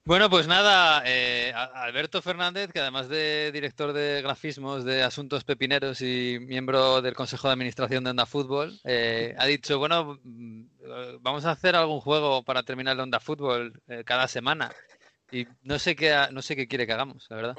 Bueno, 0.06 0.30
pues 0.30 0.46
nada, 0.46 1.02
eh, 1.04 1.52
Alberto 1.74 2.22
Fernández, 2.22 2.70
que 2.72 2.78
además 2.78 3.08
de 3.08 3.50
director 3.50 3.92
de 3.92 4.22
grafismos 4.22 4.84
de 4.84 5.02
Asuntos 5.02 5.42
Pepineros 5.42 6.00
y 6.00 6.38
miembro 6.40 7.02
del 7.02 7.16
Consejo 7.16 7.48
de 7.48 7.54
Administración 7.54 8.04
de 8.04 8.10
Onda 8.10 8.24
Fútbol, 8.24 8.78
eh, 8.84 9.34
ha 9.36 9.46
dicho, 9.46 9.80
bueno, 9.80 10.20
mm, 10.22 10.60
eh, 10.84 11.18
vamos 11.20 11.44
a 11.44 11.50
hacer 11.50 11.74
algún 11.74 12.00
juego 12.00 12.44
para 12.44 12.62
terminar 12.62 12.94
el 12.94 13.00
Onda 13.00 13.18
Fútbol 13.18 13.82
eh, 13.88 14.04
cada 14.06 14.28
semana. 14.28 14.70
Y 15.32 15.46
no 15.64 15.78
sé 15.78 15.96
qué, 15.96 16.14
no 16.30 16.40
sé 16.40 16.54
qué 16.54 16.68
quiere 16.68 16.86
que 16.86 16.92
hagamos, 16.92 17.26
la 17.28 17.36
verdad. 17.36 17.56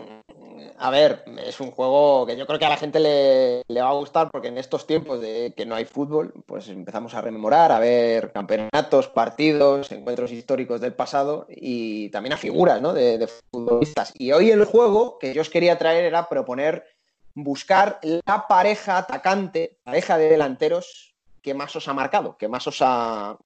A 0.77 0.89
ver, 0.89 1.23
es 1.45 1.59
un 1.59 1.71
juego 1.71 2.25
que 2.25 2.37
yo 2.37 2.47
creo 2.47 2.57
que 2.59 2.65
a 2.65 2.69
la 2.69 2.77
gente 2.77 2.99
le, 2.99 3.63
le 3.67 3.81
va 3.81 3.89
a 3.89 3.93
gustar 3.93 4.31
porque 4.31 4.47
en 4.47 4.57
estos 4.57 4.87
tiempos 4.87 5.19
de 5.19 5.53
que 5.55 5.65
no 5.65 5.75
hay 5.75 5.85
fútbol, 5.85 6.33
pues 6.45 6.69
empezamos 6.69 7.13
a 7.13 7.21
rememorar, 7.21 7.71
a 7.71 7.79
ver 7.79 8.31
campeonatos, 8.31 9.07
partidos, 9.09 9.91
encuentros 9.91 10.31
históricos 10.31 10.79
del 10.79 10.93
pasado 10.93 11.45
y 11.49 12.09
también 12.09 12.33
a 12.33 12.37
figuras 12.37 12.81
¿no? 12.81 12.93
de, 12.93 13.17
de 13.17 13.27
futbolistas. 13.27 14.13
Y 14.17 14.31
hoy 14.31 14.49
el 14.49 14.63
juego 14.65 15.19
que 15.19 15.33
yo 15.33 15.41
os 15.41 15.49
quería 15.49 15.77
traer 15.77 16.05
era 16.05 16.29
proponer 16.29 16.85
buscar 17.33 17.99
la 18.01 18.47
pareja 18.47 18.97
atacante, 18.97 19.77
pareja 19.83 20.17
de 20.17 20.29
delanteros 20.29 21.15
que 21.41 21.53
más 21.53 21.75
os 21.75 21.87
ha 21.87 21.93
marcado, 21.93 22.37
que 22.37 22.47
más 22.47 22.65
os 22.65 22.79
ha 22.81 23.37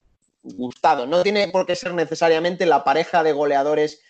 gustado. 0.43 1.05
No 1.07 1.23
tiene 1.23 1.49
por 1.49 1.65
qué 1.65 1.75
ser 1.75 1.93
necesariamente 1.93 2.65
la 2.65 2.83
pareja 2.83 3.23
de 3.23 3.33
goleadores 3.33 4.01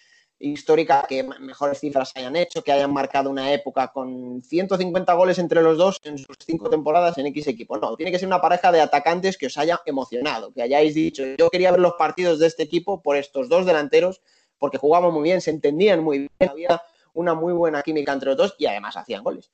histórica 0.42 1.06
que 1.08 1.24
mejores 1.24 1.80
cifras 1.80 2.12
hayan 2.16 2.36
hecho, 2.36 2.64
que 2.64 2.72
hayan 2.72 2.92
marcado 2.92 3.30
una 3.30 3.54
época 3.54 3.92
con 3.92 4.42
150 4.42 5.14
goles 5.14 5.40
entre 5.40 5.62
los 5.62 5.78
dos 5.78 6.00
en 6.04 6.18
sus 6.18 6.36
cinco 6.46 6.70
temporadas 6.70 7.18
en 7.18 7.28
X 7.28 7.48
equipo. 7.48 7.78
No, 7.78 7.96
tiene 7.96 8.12
que 8.12 8.20
ser 8.20 8.28
una 8.28 8.42
pareja 8.42 8.72
de 8.72 8.82
atacantes 8.82 9.38
que 9.38 9.48
os 9.48 9.58
haya 9.58 9.80
emocionado, 9.86 10.52
que 10.54 10.62
hayáis 10.62 10.96
dicho, 10.96 11.24
yo 11.38 11.50
quería 11.50 11.72
ver 11.72 11.80
los 11.80 11.94
partidos 11.94 12.40
de 12.40 12.48
este 12.48 12.64
equipo 12.64 13.02
por 13.02 13.16
estos 13.16 13.50
dos 13.50 13.66
delanteros, 13.66 14.22
porque 14.58 14.78
jugaban 14.78 15.14
muy 15.14 15.24
bien, 15.24 15.42
se 15.42 15.52
entendían 15.52 16.04
muy 16.04 16.20
bien, 16.20 16.50
había 16.50 16.82
una 17.14 17.34
muy 17.34 17.54
buena 17.54 17.82
química 17.82 18.14
entre 18.14 18.30
los 18.30 18.38
dos 18.38 18.56
y 18.58 18.66
además 18.66 18.98
hacían 18.98 19.24
goles. 19.24 19.52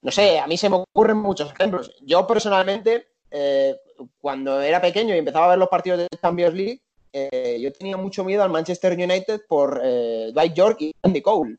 No 0.00 0.10
sé, 0.10 0.38
a 0.38 0.46
mí 0.46 0.56
se 0.56 0.68
me 0.68 0.76
ocurren 0.76 1.16
muchos 1.16 1.52
ejemplos. 1.52 1.94
Yo 2.00 2.26
personalmente, 2.26 3.08
eh, 3.30 3.76
cuando 4.20 4.60
era 4.60 4.80
pequeño 4.80 5.14
y 5.14 5.18
empezaba 5.18 5.46
a 5.46 5.50
ver 5.50 5.58
los 5.58 5.68
partidos 5.68 6.00
de 6.00 6.08
Champions 6.20 6.54
League, 6.54 6.82
eh, 7.12 7.58
yo 7.60 7.72
tenía 7.72 7.96
mucho 7.96 8.24
miedo 8.24 8.42
al 8.42 8.50
Manchester 8.50 8.92
United 8.92 9.42
por 9.48 9.80
eh, 9.84 10.30
Dwight 10.32 10.54
York 10.54 10.76
y 10.80 10.94
Andy 11.02 11.20
Cole. 11.22 11.58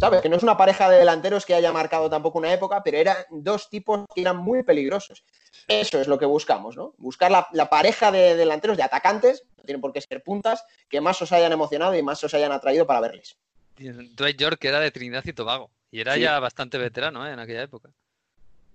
¿Sabes? 0.00 0.22
Que 0.22 0.30
no 0.30 0.36
es 0.36 0.42
una 0.42 0.56
pareja 0.56 0.88
de 0.88 0.96
delanteros 0.98 1.44
que 1.44 1.54
haya 1.54 1.70
marcado 1.70 2.08
tampoco 2.08 2.38
una 2.38 2.52
época, 2.52 2.82
pero 2.82 2.96
eran 2.96 3.16
dos 3.30 3.68
tipos 3.68 4.06
que 4.14 4.22
eran 4.22 4.38
muy 4.38 4.62
peligrosos. 4.62 5.24
Eso 5.68 6.00
es 6.00 6.08
lo 6.08 6.18
que 6.18 6.24
buscamos, 6.24 6.74
¿no? 6.74 6.94
Buscar 6.96 7.30
la, 7.30 7.46
la 7.52 7.68
pareja 7.68 8.10
de 8.10 8.34
delanteros, 8.34 8.78
de 8.78 8.82
atacantes, 8.82 9.44
no 9.58 9.64
tienen 9.64 9.82
por 9.82 9.92
qué 9.92 10.00
ser 10.00 10.22
puntas, 10.22 10.64
que 10.88 11.02
más 11.02 11.20
os 11.20 11.32
hayan 11.32 11.52
emocionado 11.52 11.94
y 11.94 12.02
más 12.02 12.24
os 12.24 12.32
hayan 12.32 12.50
atraído 12.50 12.86
para 12.86 13.00
verles. 13.00 13.36
Dwight 13.76 14.38
York 14.38 14.64
era 14.64 14.80
de 14.80 14.90
Trinidad 14.90 15.24
y 15.26 15.32
Tobago 15.34 15.70
y 15.90 16.00
era 16.00 16.14
Sí. 16.14 16.20
ya 16.20 16.40
bastante 16.40 16.78
veterano 16.78 17.26
¿eh? 17.28 17.32
en 17.32 17.38
aquella 17.38 17.62
época. 17.62 17.90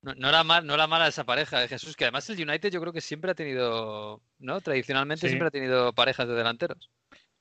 No, 0.01 0.15
no 0.15 0.29
era 0.29 0.43
mal, 0.43 0.65
no 0.65 0.73
era 0.73 0.87
mala 0.87 1.07
esa 1.07 1.25
pareja 1.25 1.59
de 1.59 1.67
Jesús, 1.67 1.95
que 1.95 2.05
además 2.05 2.29
el 2.29 2.41
United 2.41 2.71
yo 2.71 2.79
creo 2.79 2.93
que 2.93 3.01
siempre 3.01 3.31
ha 3.31 3.35
tenido, 3.35 4.21
¿no? 4.39 4.61
Tradicionalmente 4.61 5.21
Sí. 5.21 5.29
siempre 5.29 5.47
ha 5.47 5.51
tenido 5.51 5.93
parejas 5.93 6.27
de 6.27 6.35
delanteros. 6.35 6.89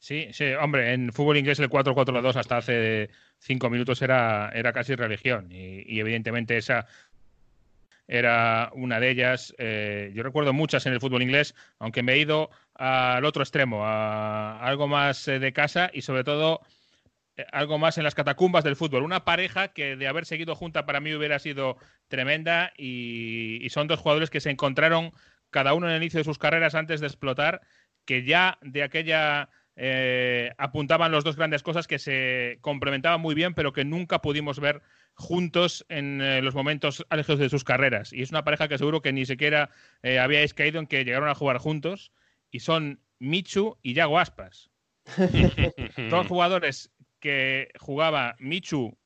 Sí, 0.00 0.28
sí, 0.32 0.52
hombre, 0.52 0.92
en 0.92 1.12
fútbol 1.12 1.36
inglés 1.38 1.59
el 1.59 1.68
4-4-2 1.68 2.36
hasta 2.36 2.56
hace 2.59 3.11
cinco 3.38 3.68
minutos 3.68 4.00
era, 4.02 4.50
era 4.54 4.72
casi 4.72 4.94
religión 4.94 5.50
y, 5.50 5.82
y 5.92 6.00
evidentemente 6.00 6.56
esa 6.56 6.86
era 8.06 8.70
una 8.74 9.00
de 9.00 9.11
ellas. 9.11 9.54
Eh, 9.59 10.12
yo 10.14 10.22
recuerdo 10.22 10.52
muchas 10.52 10.86
en 10.86 10.94
el 10.94 11.00
fútbol 11.00 11.22
inglés, 11.22 11.54
aunque 11.78 12.02
me 12.02 12.14
he 12.14 12.18
ido 12.18 12.50
al 12.74 13.24
otro 13.24 13.42
extremo, 13.42 13.84
a 13.84 14.61
algo 14.61 14.88
más 14.88 15.26
eh, 15.28 15.38
de 15.38 15.52
casa 15.52 15.90
y 15.92 16.02
sobre 16.02 16.24
todo 16.24 16.61
eh, 16.62 16.68
algo 17.53 17.78
más 17.78 17.99
en 17.99 18.05
las 18.05 18.14
catacumbas 18.14 18.64
del 18.64 18.76
fútbol. 18.76 19.03
Una 19.03 19.24
pareja 19.24 19.68
que 19.68 19.97
de 19.97 20.09
haber 20.09 20.26
seguido 20.26 20.55
junta 20.55 20.86
para 20.86 21.01
mí 21.01 21.14
hubiera 21.14 21.39
sido 21.39 21.76
tremenda 22.09 22.72
y, 22.76 23.64
y 23.64 23.70
son 23.70 23.86
dos 23.89 24.01
jugadores 24.01 24.30
que 24.30 24.41
se 24.41 24.51
encontraron 24.51 25.12
cada 25.51 25.74
uno 25.74 25.89
en 25.89 25.95
el 25.95 26.03
inicio 26.03 26.18
de 26.18 26.24
sus 26.24 26.39
carreras 26.39 26.74
antes 26.74 27.01
de 27.01 27.07
explotar, 27.07 27.61
que 28.05 28.24
ya 28.24 28.59
de 28.62 28.82
aquella 28.82 29.49
eh, 29.80 30.53
apuntaban 30.59 31.12
los 31.12 31.22
dos 31.22 31.36
grandes 31.36 31.62
cosas 31.62 31.86
que 31.86 32.01
se 32.01 32.59
complementaban 32.62 33.20
muy 33.20 33.36
bien, 33.36 33.55
pero 33.55 33.72
que 33.72 33.84
nunca 33.84 34.20
pudimos 34.20 34.59
ver 34.59 34.82
juntos 35.14 35.86
en 35.89 36.20
eh, 36.20 36.43
los 36.43 36.57
momentos 36.57 37.07
álgidos 37.11 37.39
de 37.39 37.49
sus 37.49 37.62
carreras. 37.62 38.12
Y 38.12 38.22
es 38.22 38.30
una 38.30 38.43
pareja 38.43 38.66
que 38.66 38.76
seguro 38.76 39.03
que 39.03 39.12
ni 39.12 39.24
siquiera 39.24 39.70
eh, 40.03 40.18
habíais 40.18 40.53
caído 40.53 40.80
en 40.80 40.89
que 40.89 41.05
llegaron 41.05 41.28
a 41.28 41.34
jugar 41.36 41.59
juntos. 41.59 42.12
Y 42.51 42.61
son 42.61 43.01
Michu 43.20 43.78
y 43.80 43.95
Yago 43.95 44.18
Aspas. 44.18 44.70
Dos 46.11 46.26
jugadores 46.26 46.91
que 47.21 47.71
jugaba 47.79 48.37
Michu, 48.39 48.97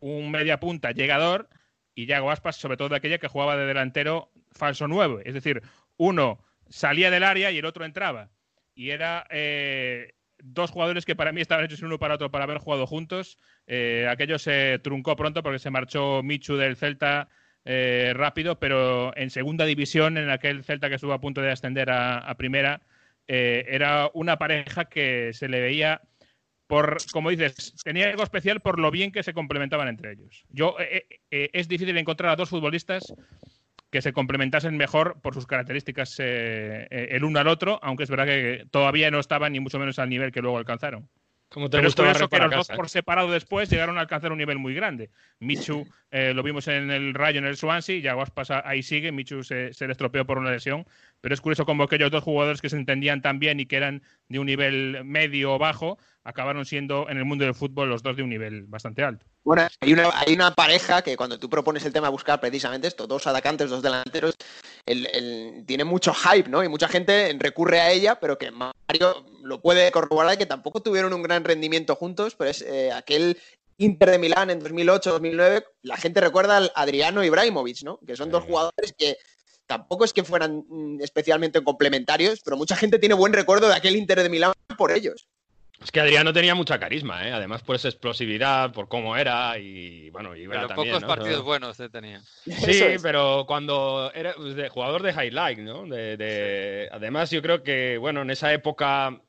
un 0.00 0.30
media 0.30 0.60
punta 0.60 0.92
llegador, 0.92 1.48
y 1.96 2.06
Yago 2.06 2.30
Aspas, 2.30 2.56
sobre 2.56 2.76
todo 2.76 2.90
de 2.90 2.96
aquella 2.96 3.18
que 3.18 3.26
jugaba 3.26 3.56
de 3.56 3.66
delantero 3.66 4.30
falso 4.52 4.86
9. 4.86 5.22
Es 5.24 5.34
decir, 5.34 5.62
uno 5.96 6.44
salía 6.68 7.10
del 7.10 7.24
área 7.24 7.50
y 7.50 7.58
el 7.58 7.64
otro 7.64 7.84
entraba. 7.84 8.28
Y 8.74 8.90
era 8.90 9.26
eh, 9.30 10.12
dos 10.42 10.70
jugadores 10.70 11.06
que 11.06 11.16
para 11.16 11.32
mí 11.32 11.40
estaban 11.40 11.64
hechos 11.64 11.82
uno 11.82 11.98
para 11.98 12.14
otro 12.14 12.30
para 12.30 12.44
haber 12.44 12.58
jugado 12.58 12.86
juntos. 12.86 13.38
Eh, 13.66 14.06
aquello 14.10 14.38
se 14.38 14.78
truncó 14.82 15.16
pronto 15.16 15.42
porque 15.42 15.58
se 15.58 15.70
marchó 15.70 16.22
Michu 16.22 16.56
del 16.56 16.76
Celta 16.76 17.28
eh, 17.64 18.12
rápido, 18.14 18.58
pero 18.58 19.16
en 19.16 19.30
segunda 19.30 19.64
división, 19.64 20.18
en 20.18 20.28
aquel 20.28 20.64
Celta 20.64 20.90
que 20.90 20.96
estuvo 20.96 21.14
a 21.14 21.20
punto 21.20 21.40
de 21.40 21.50
ascender 21.50 21.90
a, 21.90 22.34
primera, 22.36 22.82
era 23.26 24.10
una 24.14 24.38
pareja 24.38 24.84
que 24.84 25.32
se 25.32 25.48
le 25.48 25.60
veía 25.60 26.02
por, 26.66 26.98
como 27.12 27.30
dices, 27.30 27.74
tenía 27.84 28.06
algo 28.08 28.22
especial 28.22 28.60
por 28.60 28.78
lo 28.78 28.90
bien 28.90 29.12
que 29.12 29.22
se 29.22 29.34
complementaban 29.34 29.88
entre 29.88 30.12
ellos. 30.12 30.44
Yo 30.50 30.76
eh, 30.80 31.06
eh, 31.30 31.50
es 31.52 31.68
difícil 31.68 31.96
encontrar 31.96 32.32
a 32.32 32.36
dos 32.36 32.48
futbolistas 32.48 33.12
que 33.90 34.02
se 34.02 34.12
complementasen 34.12 34.76
mejor 34.76 35.20
por 35.22 35.34
sus 35.34 35.46
características 35.46 36.18
eh, 36.18 36.86
eh, 36.90 37.08
el 37.12 37.24
uno 37.24 37.38
al 37.38 37.48
otro, 37.48 37.78
aunque 37.82 38.04
es 38.04 38.10
verdad 38.10 38.26
que 38.26 38.66
todavía 38.70 39.10
no 39.10 39.20
estaban 39.20 39.52
ni 39.52 39.60
mucho 39.60 39.78
menos 39.78 39.98
al 39.98 40.08
nivel 40.08 40.32
que 40.32 40.42
luego 40.42 40.58
alcanzaron. 40.58 41.08
Como 41.48 41.70
te 41.70 41.78
Pero 41.78 41.88
es 41.88 41.94
curioso 41.94 42.28
que 42.28 42.38
los 42.38 42.50
dos 42.50 42.68
por 42.68 42.86
¿eh? 42.86 42.88
separado 42.88 43.30
después 43.30 43.70
llegaron 43.70 43.98
a 43.98 44.00
alcanzar 44.00 44.32
un 44.32 44.38
nivel 44.38 44.58
muy 44.58 44.74
grande. 44.74 45.10
Michu 45.38 45.86
eh, 46.10 46.34
lo 46.34 46.42
vimos 46.42 46.66
en 46.66 46.90
el 46.90 47.14
Rayo, 47.14 47.38
en 47.38 47.46
el 47.46 47.56
Swansea, 47.56 47.96
y 47.96 48.06
Aguaspas 48.08 48.50
ahí 48.50 48.82
sigue, 48.82 49.12
Michu 49.12 49.44
se, 49.44 49.72
se 49.72 49.86
le 49.86 49.92
estropeó 49.92 50.26
por 50.26 50.38
una 50.38 50.50
lesión, 50.50 50.84
pero 51.20 51.34
es 51.34 51.40
curioso 51.40 51.64
como 51.66 51.82
aquellos 51.84 52.10
dos 52.10 52.22
jugadores 52.22 52.60
que 52.60 52.68
se 52.68 52.76
entendían 52.76 53.22
tan 53.22 53.38
bien 53.38 53.58
y 53.60 53.66
que 53.66 53.76
eran 53.76 54.02
de 54.28 54.38
un 54.38 54.46
nivel 54.46 55.04
medio 55.04 55.54
o 55.54 55.58
bajo, 55.58 55.98
acabaron 56.24 56.64
siendo 56.64 57.08
en 57.08 57.18
el 57.18 57.24
mundo 57.24 57.44
del 57.44 57.54
fútbol 57.54 57.88
los 57.88 58.02
dos 58.02 58.16
de 58.16 58.22
un 58.22 58.28
nivel 58.28 58.66
bastante 58.66 59.02
alto. 59.04 59.26
Bueno, 59.44 59.66
hay 59.80 59.92
una, 59.92 60.10
hay 60.14 60.34
una 60.34 60.52
pareja 60.54 61.02
que 61.02 61.16
cuando 61.16 61.38
tú 61.38 61.48
propones 61.48 61.84
el 61.84 61.92
tema 61.92 62.08
de 62.08 62.12
buscar 62.12 62.40
precisamente 62.40 62.88
esto, 62.88 63.06
dos 63.06 63.26
atacantes, 63.28 63.70
dos 63.70 63.82
delanteros, 63.82 64.34
el- 64.84 65.06
el- 65.12 65.64
tiene 65.66 65.84
mucho 65.84 66.12
hype, 66.14 66.48
¿no? 66.48 66.64
Y 66.64 66.68
mucha 66.68 66.88
gente 66.88 67.34
recurre 67.38 67.80
a 67.80 67.90
ella, 67.92 68.18
pero 68.20 68.38
que 68.38 68.50
Mario 68.50 69.24
lo 69.42 69.60
puede 69.60 69.90
corroborar 69.92 70.36
que 70.36 70.46
tampoco 70.46 70.80
tuvieron 70.82 71.12
un 71.12 71.22
gran 71.22 71.44
rendimiento 71.44 71.94
juntos, 71.94 72.34
pero 72.36 72.50
es 72.50 72.62
eh, 72.62 72.90
aquel 72.92 73.38
Inter 73.78 74.10
de 74.10 74.18
Milán 74.18 74.50
en 74.50 74.60
2008-2009, 74.60 75.64
la 75.82 75.96
gente 75.96 76.20
recuerda 76.20 76.56
al 76.56 76.72
Adriano 76.74 77.22
Ibrahimovic, 77.22 77.82
¿no? 77.84 77.98
Que 78.06 78.16
son 78.16 78.30
dos 78.30 78.44
jugadores 78.44 78.94
que 78.96 79.16
tampoco 79.66 80.04
es 80.04 80.12
que 80.12 80.24
fueran 80.24 80.64
mm, 80.68 81.00
especialmente 81.02 81.62
complementarios, 81.62 82.40
pero 82.44 82.56
mucha 82.56 82.76
gente 82.76 82.98
tiene 82.98 83.14
buen 83.14 83.32
recuerdo 83.32 83.68
de 83.68 83.74
aquel 83.74 83.96
Inter 83.96 84.22
de 84.22 84.28
Milán 84.28 84.52
por 84.76 84.92
ellos. 84.92 85.26
Es 85.82 85.90
que 85.90 86.00
Adriano 86.00 86.32
tenía 86.32 86.54
mucha 86.54 86.78
carisma, 86.78 87.28
¿eh? 87.28 87.32
además 87.32 87.62
por 87.62 87.76
esa 87.76 87.88
explosividad, 87.88 88.72
por 88.72 88.88
cómo 88.88 89.14
era 89.16 89.58
y 89.58 90.08
bueno, 90.10 90.34
y 90.34 90.48
Pero 90.48 90.66
también, 90.68 90.88
pocos 90.88 91.02
¿no? 91.02 91.08
partidos 91.08 91.44
buenos 91.44 91.78
eh, 91.80 91.90
tenía. 91.90 92.22
Sí, 92.44 92.82
es. 92.82 93.02
pero 93.02 93.44
cuando 93.46 94.10
era 94.14 94.32
pues, 94.34 94.54
de 94.56 94.70
jugador 94.70 95.02
de 95.02 95.10
highlight, 95.12 95.58
¿no? 95.58 95.84
De, 95.84 96.16
de- 96.16 96.88
Además, 96.90 97.30
yo 97.30 97.42
creo 97.42 97.62
que, 97.62 97.98
bueno, 97.98 98.22
en 98.22 98.30
esa 98.30 98.52
época 98.54 99.20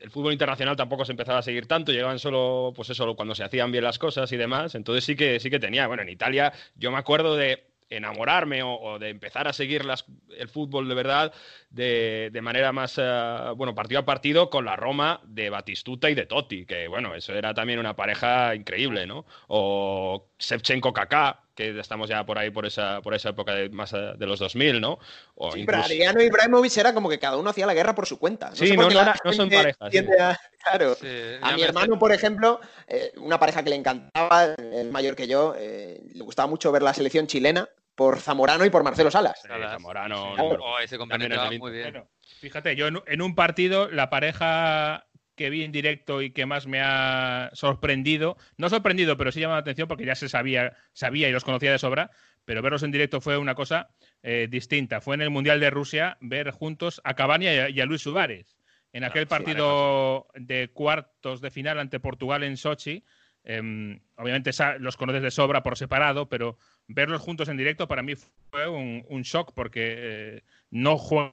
el 0.00 0.10
fútbol 0.10 0.32
internacional 0.32 0.76
tampoco 0.76 1.04
se 1.04 1.12
empezaba 1.12 1.38
a 1.38 1.42
seguir 1.42 1.66
tanto, 1.66 1.92
llegaban 1.92 2.18
solo, 2.18 2.72
pues 2.74 2.90
eso, 2.90 3.14
cuando 3.14 3.34
se 3.34 3.44
hacían 3.44 3.72
bien 3.72 3.84
las 3.84 3.98
cosas 3.98 4.30
y 4.32 4.36
demás. 4.36 4.74
Entonces 4.74 5.04
sí 5.04 5.16
que 5.16 5.40
sí 5.40 5.48
que 5.50 5.58
tenía. 5.58 5.86
Bueno, 5.86 6.02
en 6.02 6.08
Italia 6.10 6.52
yo 6.74 6.90
me 6.90 6.98
acuerdo 6.98 7.34
de 7.36 7.64
enamorarme 7.90 8.62
o, 8.62 8.98
de 8.98 9.08
empezar 9.08 9.48
a 9.48 9.52
seguir 9.52 9.84
las, 9.84 10.04
el 10.36 10.48
fútbol 10.48 10.88
de 10.88 10.94
verdad 10.94 11.32
de, 11.70 12.30
de 12.32 12.42
manera 12.42 12.72
más, 12.72 12.94
eh, 12.98 13.42
bueno, 13.56 13.74
partido 13.74 14.00
a 14.00 14.04
partido 14.04 14.50
con 14.50 14.64
la 14.64 14.76
Roma 14.76 15.20
de 15.24 15.50
Batistuta 15.50 16.10
y 16.10 16.14
de 16.14 16.26
Totti, 16.26 16.66
que 16.66 16.88
bueno, 16.88 17.14
eso 17.14 17.34
era 17.34 17.54
también 17.54 17.78
una 17.78 17.96
pareja 17.96 18.54
increíble, 18.54 19.06
¿no? 19.06 19.26
O 19.48 20.28
Shevchenko-Kaká, 20.38 21.40
que 21.54 21.78
estamos 21.78 22.08
ya 22.08 22.24
por 22.24 22.38
ahí 22.38 22.50
por 22.50 22.66
esa, 22.66 23.00
por 23.02 23.14
esa 23.14 23.30
época 23.30 23.52
de, 23.52 23.68
más 23.70 23.92
eh, 23.92 24.12
de 24.16 24.26
los 24.26 24.38
2000, 24.38 24.80
¿no? 24.80 24.98
O 25.34 25.50
sí, 25.52 25.60
incluso... 25.60 25.66
pero 25.66 25.84
Adriano 25.84 26.22
Ibrahimovic 26.22 26.76
era 26.76 26.94
como 26.94 27.08
que 27.08 27.18
cada 27.18 27.36
uno 27.36 27.50
hacía 27.50 27.66
la 27.66 27.74
guerra 27.74 27.94
por 27.94 28.06
su 28.06 28.18
cuenta. 28.18 28.50
No 28.50 28.56
sí, 28.56 28.76
no, 28.76 28.88
no, 28.88 29.04
no, 29.24 29.32
son 29.32 29.50
parejas. 29.50 29.90
Sí. 29.90 29.98
A, 29.98 30.38
claro. 30.62 30.94
Sí, 30.94 31.08
a 31.42 31.56
mi 31.56 31.62
hermano, 31.62 31.98
por 31.98 32.12
ejemplo, 32.12 32.60
eh, 32.86 33.12
una 33.16 33.40
pareja 33.40 33.62
que 33.64 33.70
le 33.70 33.76
encantaba, 33.76 34.54
el 34.54 34.90
mayor 34.90 35.16
que 35.16 35.26
yo, 35.26 35.54
eh, 35.58 36.00
le 36.14 36.22
gustaba 36.22 36.46
mucho 36.46 36.70
ver 36.70 36.82
la 36.82 36.94
selección 36.94 37.26
chilena 37.26 37.68
por 37.98 38.20
Zamorano 38.20 38.64
y 38.64 38.70
por 38.70 38.84
Marcelo 38.84 39.10
Salas. 39.10 39.42
Sí, 39.42 39.48
Zamorano, 39.48 40.34
claro. 40.36 40.58
oh, 40.62 40.78
ese 40.78 40.96
compañero 40.96 41.50
muy 41.58 41.72
bien. 41.72 41.90
Bueno, 41.90 42.08
fíjate, 42.38 42.76
yo 42.76 42.86
en, 42.86 43.00
en 43.08 43.20
un 43.20 43.34
partido, 43.34 43.90
la 43.90 44.08
pareja 44.08 45.08
que 45.34 45.50
vi 45.50 45.64
en 45.64 45.72
directo 45.72 46.22
y 46.22 46.30
que 46.30 46.46
más 46.46 46.68
me 46.68 46.80
ha 46.80 47.50
sorprendido, 47.54 48.36
no 48.56 48.68
sorprendido, 48.68 49.16
pero 49.16 49.32
sí 49.32 49.40
llamado 49.40 49.56
la 49.56 49.62
atención 49.62 49.88
porque 49.88 50.06
ya 50.06 50.14
se 50.14 50.28
sabía, 50.28 50.76
sabía 50.92 51.28
y 51.28 51.32
los 51.32 51.42
conocía 51.42 51.72
de 51.72 51.80
sobra, 51.80 52.12
pero 52.44 52.62
verlos 52.62 52.84
en 52.84 52.92
directo 52.92 53.20
fue 53.20 53.36
una 53.36 53.56
cosa 53.56 53.88
eh, 54.22 54.46
distinta. 54.48 55.00
Fue 55.00 55.16
en 55.16 55.22
el 55.22 55.30
Mundial 55.30 55.58
de 55.58 55.70
Rusia 55.70 56.18
ver 56.20 56.52
juntos 56.52 57.00
a 57.02 57.14
Cavani 57.14 57.46
y 57.46 57.48
a, 57.48 57.68
y 57.68 57.80
a 57.80 57.84
Luis 57.84 58.02
Suárez. 58.02 58.56
En 58.92 59.02
aquel 59.02 59.24
ah, 59.24 59.28
partido 59.28 60.28
sí, 60.36 60.44
de 60.44 60.68
cuartos 60.68 61.40
de 61.40 61.50
final 61.50 61.80
ante 61.80 61.98
Portugal 61.98 62.44
en 62.44 62.56
Sochi, 62.56 63.04
eh, 63.42 64.00
obviamente 64.16 64.52
los 64.78 64.96
conoces 64.96 65.22
de 65.22 65.30
sobra 65.32 65.64
por 65.64 65.76
separado, 65.76 66.28
pero 66.28 66.58
verlos 66.88 67.22
juntos 67.22 67.48
en 67.48 67.56
directo 67.56 67.86
para 67.86 68.02
mí 68.02 68.14
fue 68.50 68.68
un, 68.68 69.04
un 69.08 69.22
shock 69.22 69.52
porque 69.54 69.94
eh, 69.96 70.42
no 70.70 70.96
juegan 70.96 71.32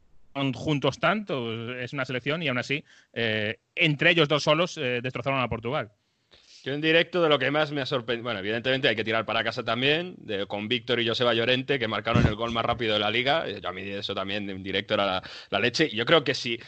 juntos 0.53 0.99
tanto, 0.99 1.73
es 1.79 1.93
una 1.93 2.05
selección 2.05 2.43
y 2.43 2.49
aún 2.49 2.57
así, 2.57 2.83
eh, 3.13 3.57
entre 3.73 4.11
ellos 4.11 4.27
dos 4.27 4.43
solos, 4.43 4.77
eh, 4.77 4.99
destrozaron 5.01 5.39
a 5.39 5.47
Portugal. 5.47 5.91
Yo 6.63 6.73
en 6.73 6.81
directo 6.81 7.21
de 7.21 7.29
lo 7.29 7.39
que 7.39 7.51
más 7.51 7.71
me 7.71 7.81
ha 7.81 7.85
sorprendido, 7.85 8.23
bueno, 8.23 8.39
evidentemente 8.39 8.87
hay 8.87 8.95
que 8.95 9.03
tirar 9.03 9.23
para 9.23 9.43
casa 9.43 9.63
también, 9.63 10.15
de, 10.17 10.47
con 10.47 10.67
Víctor 10.67 10.99
y 10.99 11.07
Joseba 11.07 11.33
Llorente, 11.33 11.79
que 11.79 11.87
marcaron 11.87 12.25
el 12.27 12.35
gol 12.35 12.51
más 12.51 12.65
rápido 12.65 12.95
de 12.95 12.99
la 12.99 13.11
liga, 13.11 13.47
yo 13.47 13.69
a 13.69 13.71
mí 13.71 13.83
eso 13.83 14.15
también 14.15 14.49
en 14.49 14.63
directo 14.63 14.95
era 14.95 15.05
la, 15.05 15.23
la 15.51 15.59
leche, 15.59 15.87
y 15.91 15.95
yo 15.95 16.05
creo 16.05 16.23
que 16.23 16.33
si 16.33 16.59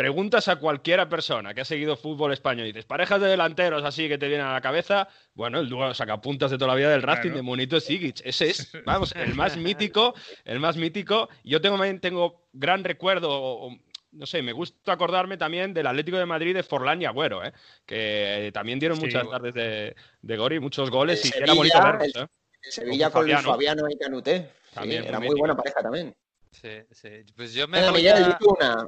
preguntas 0.00 0.48
a 0.48 0.56
cualquiera 0.56 1.10
persona 1.10 1.52
que 1.52 1.60
ha 1.60 1.64
seguido 1.66 1.94
fútbol 1.94 2.32
español 2.32 2.64
y 2.64 2.72
dices, 2.72 2.86
parejas 2.86 3.20
de 3.20 3.28
delanteros 3.28 3.84
así 3.84 4.08
que 4.08 4.16
te 4.16 4.28
vienen 4.28 4.46
a 4.46 4.54
la 4.54 4.62
cabeza, 4.62 5.08
bueno, 5.34 5.60
el 5.60 5.68
dúo 5.68 5.92
sacapuntas 5.92 6.50
de 6.50 6.56
toda 6.56 6.68
la 6.68 6.74
vida 6.74 6.88
del 6.88 7.02
Racing 7.02 7.24
claro. 7.24 7.36
de 7.36 7.42
Monito 7.42 7.78
Sigic. 7.78 8.22
Ese 8.24 8.48
es, 8.48 8.72
vamos, 8.86 9.14
el 9.14 9.34
más 9.34 9.58
mítico, 9.58 10.14
el 10.46 10.58
más 10.58 10.78
mítico. 10.78 11.28
Yo 11.44 11.60
tengo, 11.60 11.78
tengo 12.00 12.48
gran 12.54 12.82
recuerdo, 12.82 13.68
no 14.12 14.24
sé, 14.24 14.40
me 14.40 14.54
gusta 14.54 14.90
acordarme 14.90 15.36
también 15.36 15.74
del 15.74 15.86
Atlético 15.86 16.16
de 16.16 16.24
Madrid 16.24 16.54
de 16.54 16.62
Forlán 16.62 17.02
y 17.02 17.04
Agüero, 17.04 17.44
¿eh? 17.44 17.52
que 17.84 18.50
también 18.54 18.78
dieron 18.78 18.96
sí, 18.96 19.04
muchas 19.04 19.28
tardes 19.28 19.52
de, 19.52 19.94
de 20.22 20.36
Gori, 20.38 20.60
muchos 20.60 20.90
goles, 20.90 21.22
y 21.26 21.28
Sevilla, 21.28 21.44
era 21.44 21.52
bonito 21.52 21.82
verlos. 21.82 22.16
¿eh? 22.16 22.26
Sevilla 22.62 23.10
con, 23.10 23.12
con 23.12 23.22
Fabiano. 23.24 23.52
Fabiano 23.52 23.90
y 23.90 23.98
Canuté. 23.98 24.50
También, 24.72 25.02
sí, 25.02 25.08
era 25.10 25.20
muy, 25.20 25.38
buena 25.38 25.54
pareja 25.54 25.82
también. 25.82 26.16
Sí, 26.52 26.70
sí. 26.90 27.10
Pues 27.36 27.52
yo 27.52 27.68
me. 27.68 27.90
Voy 27.90 28.08
a... 28.08 28.38
una, 28.40 28.86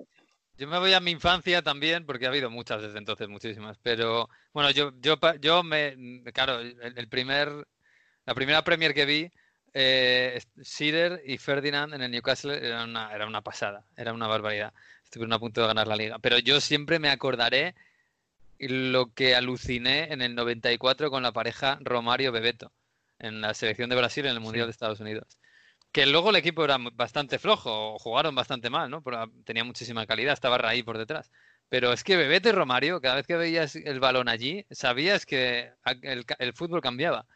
yo 0.62 0.68
me 0.68 0.78
voy 0.78 0.92
a 0.92 1.00
mi 1.00 1.10
infancia 1.10 1.60
también, 1.60 2.06
porque 2.06 2.26
ha 2.26 2.28
habido 2.28 2.48
muchas 2.48 2.80
desde 2.80 2.96
entonces, 2.96 3.28
muchísimas. 3.28 3.78
Pero 3.82 4.28
bueno, 4.52 4.70
yo, 4.70 4.92
yo, 5.00 5.18
yo 5.40 5.64
me. 5.64 6.22
Claro, 6.32 6.60
el, 6.60 6.94
el 6.96 7.08
primer. 7.08 7.66
La 8.26 8.34
primera 8.36 8.62
Premier 8.62 8.94
que 8.94 9.04
vi, 9.04 9.32
eh, 9.74 10.40
Sider 10.62 11.20
y 11.26 11.38
Ferdinand 11.38 11.94
en 11.94 12.02
el 12.02 12.12
Newcastle 12.12 12.64
era 12.64 12.84
una, 12.84 13.12
era 13.12 13.26
una 13.26 13.42
pasada, 13.42 13.84
era 13.96 14.12
una 14.12 14.28
barbaridad. 14.28 14.72
Estuvieron 15.02 15.32
a 15.32 15.40
punto 15.40 15.62
de 15.62 15.66
ganar 15.66 15.88
la 15.88 15.96
liga. 15.96 16.20
Pero 16.20 16.38
yo 16.38 16.60
siempre 16.60 17.00
me 17.00 17.10
acordaré 17.10 17.74
lo 18.60 19.12
que 19.12 19.34
aluciné 19.34 20.12
en 20.12 20.22
el 20.22 20.36
94 20.36 21.10
con 21.10 21.24
la 21.24 21.32
pareja 21.32 21.80
Romario-Bebeto 21.80 22.70
en 23.18 23.40
la 23.40 23.52
selección 23.54 23.90
de 23.90 23.96
Brasil 23.96 24.26
en 24.26 24.32
el 24.32 24.40
Mundial 24.40 24.66
sí. 24.66 24.68
de 24.68 24.70
Estados 24.70 25.00
Unidos 25.00 25.40
que 25.92 26.06
luego 26.06 26.30
el 26.30 26.36
equipo 26.36 26.64
era 26.64 26.78
bastante 26.94 27.38
flojo, 27.38 27.98
jugaron 27.98 28.34
bastante 28.34 28.70
mal, 28.70 28.90
¿no? 28.90 29.02
Pero 29.02 29.30
tenía 29.44 29.64
muchísima 29.64 30.06
calidad, 30.06 30.32
estaba 30.32 30.58
Raí 30.58 30.82
por 30.82 30.98
detrás. 30.98 31.30
Pero 31.68 31.92
es 31.92 32.04
que 32.04 32.16
Bebete 32.16 32.50
y 32.50 32.52
Romario, 32.52 33.00
cada 33.00 33.16
vez 33.16 33.26
que 33.26 33.36
veías 33.36 33.76
el 33.76 34.00
balón 34.00 34.28
allí, 34.28 34.66
sabías 34.70 35.26
que 35.26 35.72
el, 36.02 36.24
el 36.38 36.52
fútbol 36.54 36.80
cambiaba. 36.80 37.26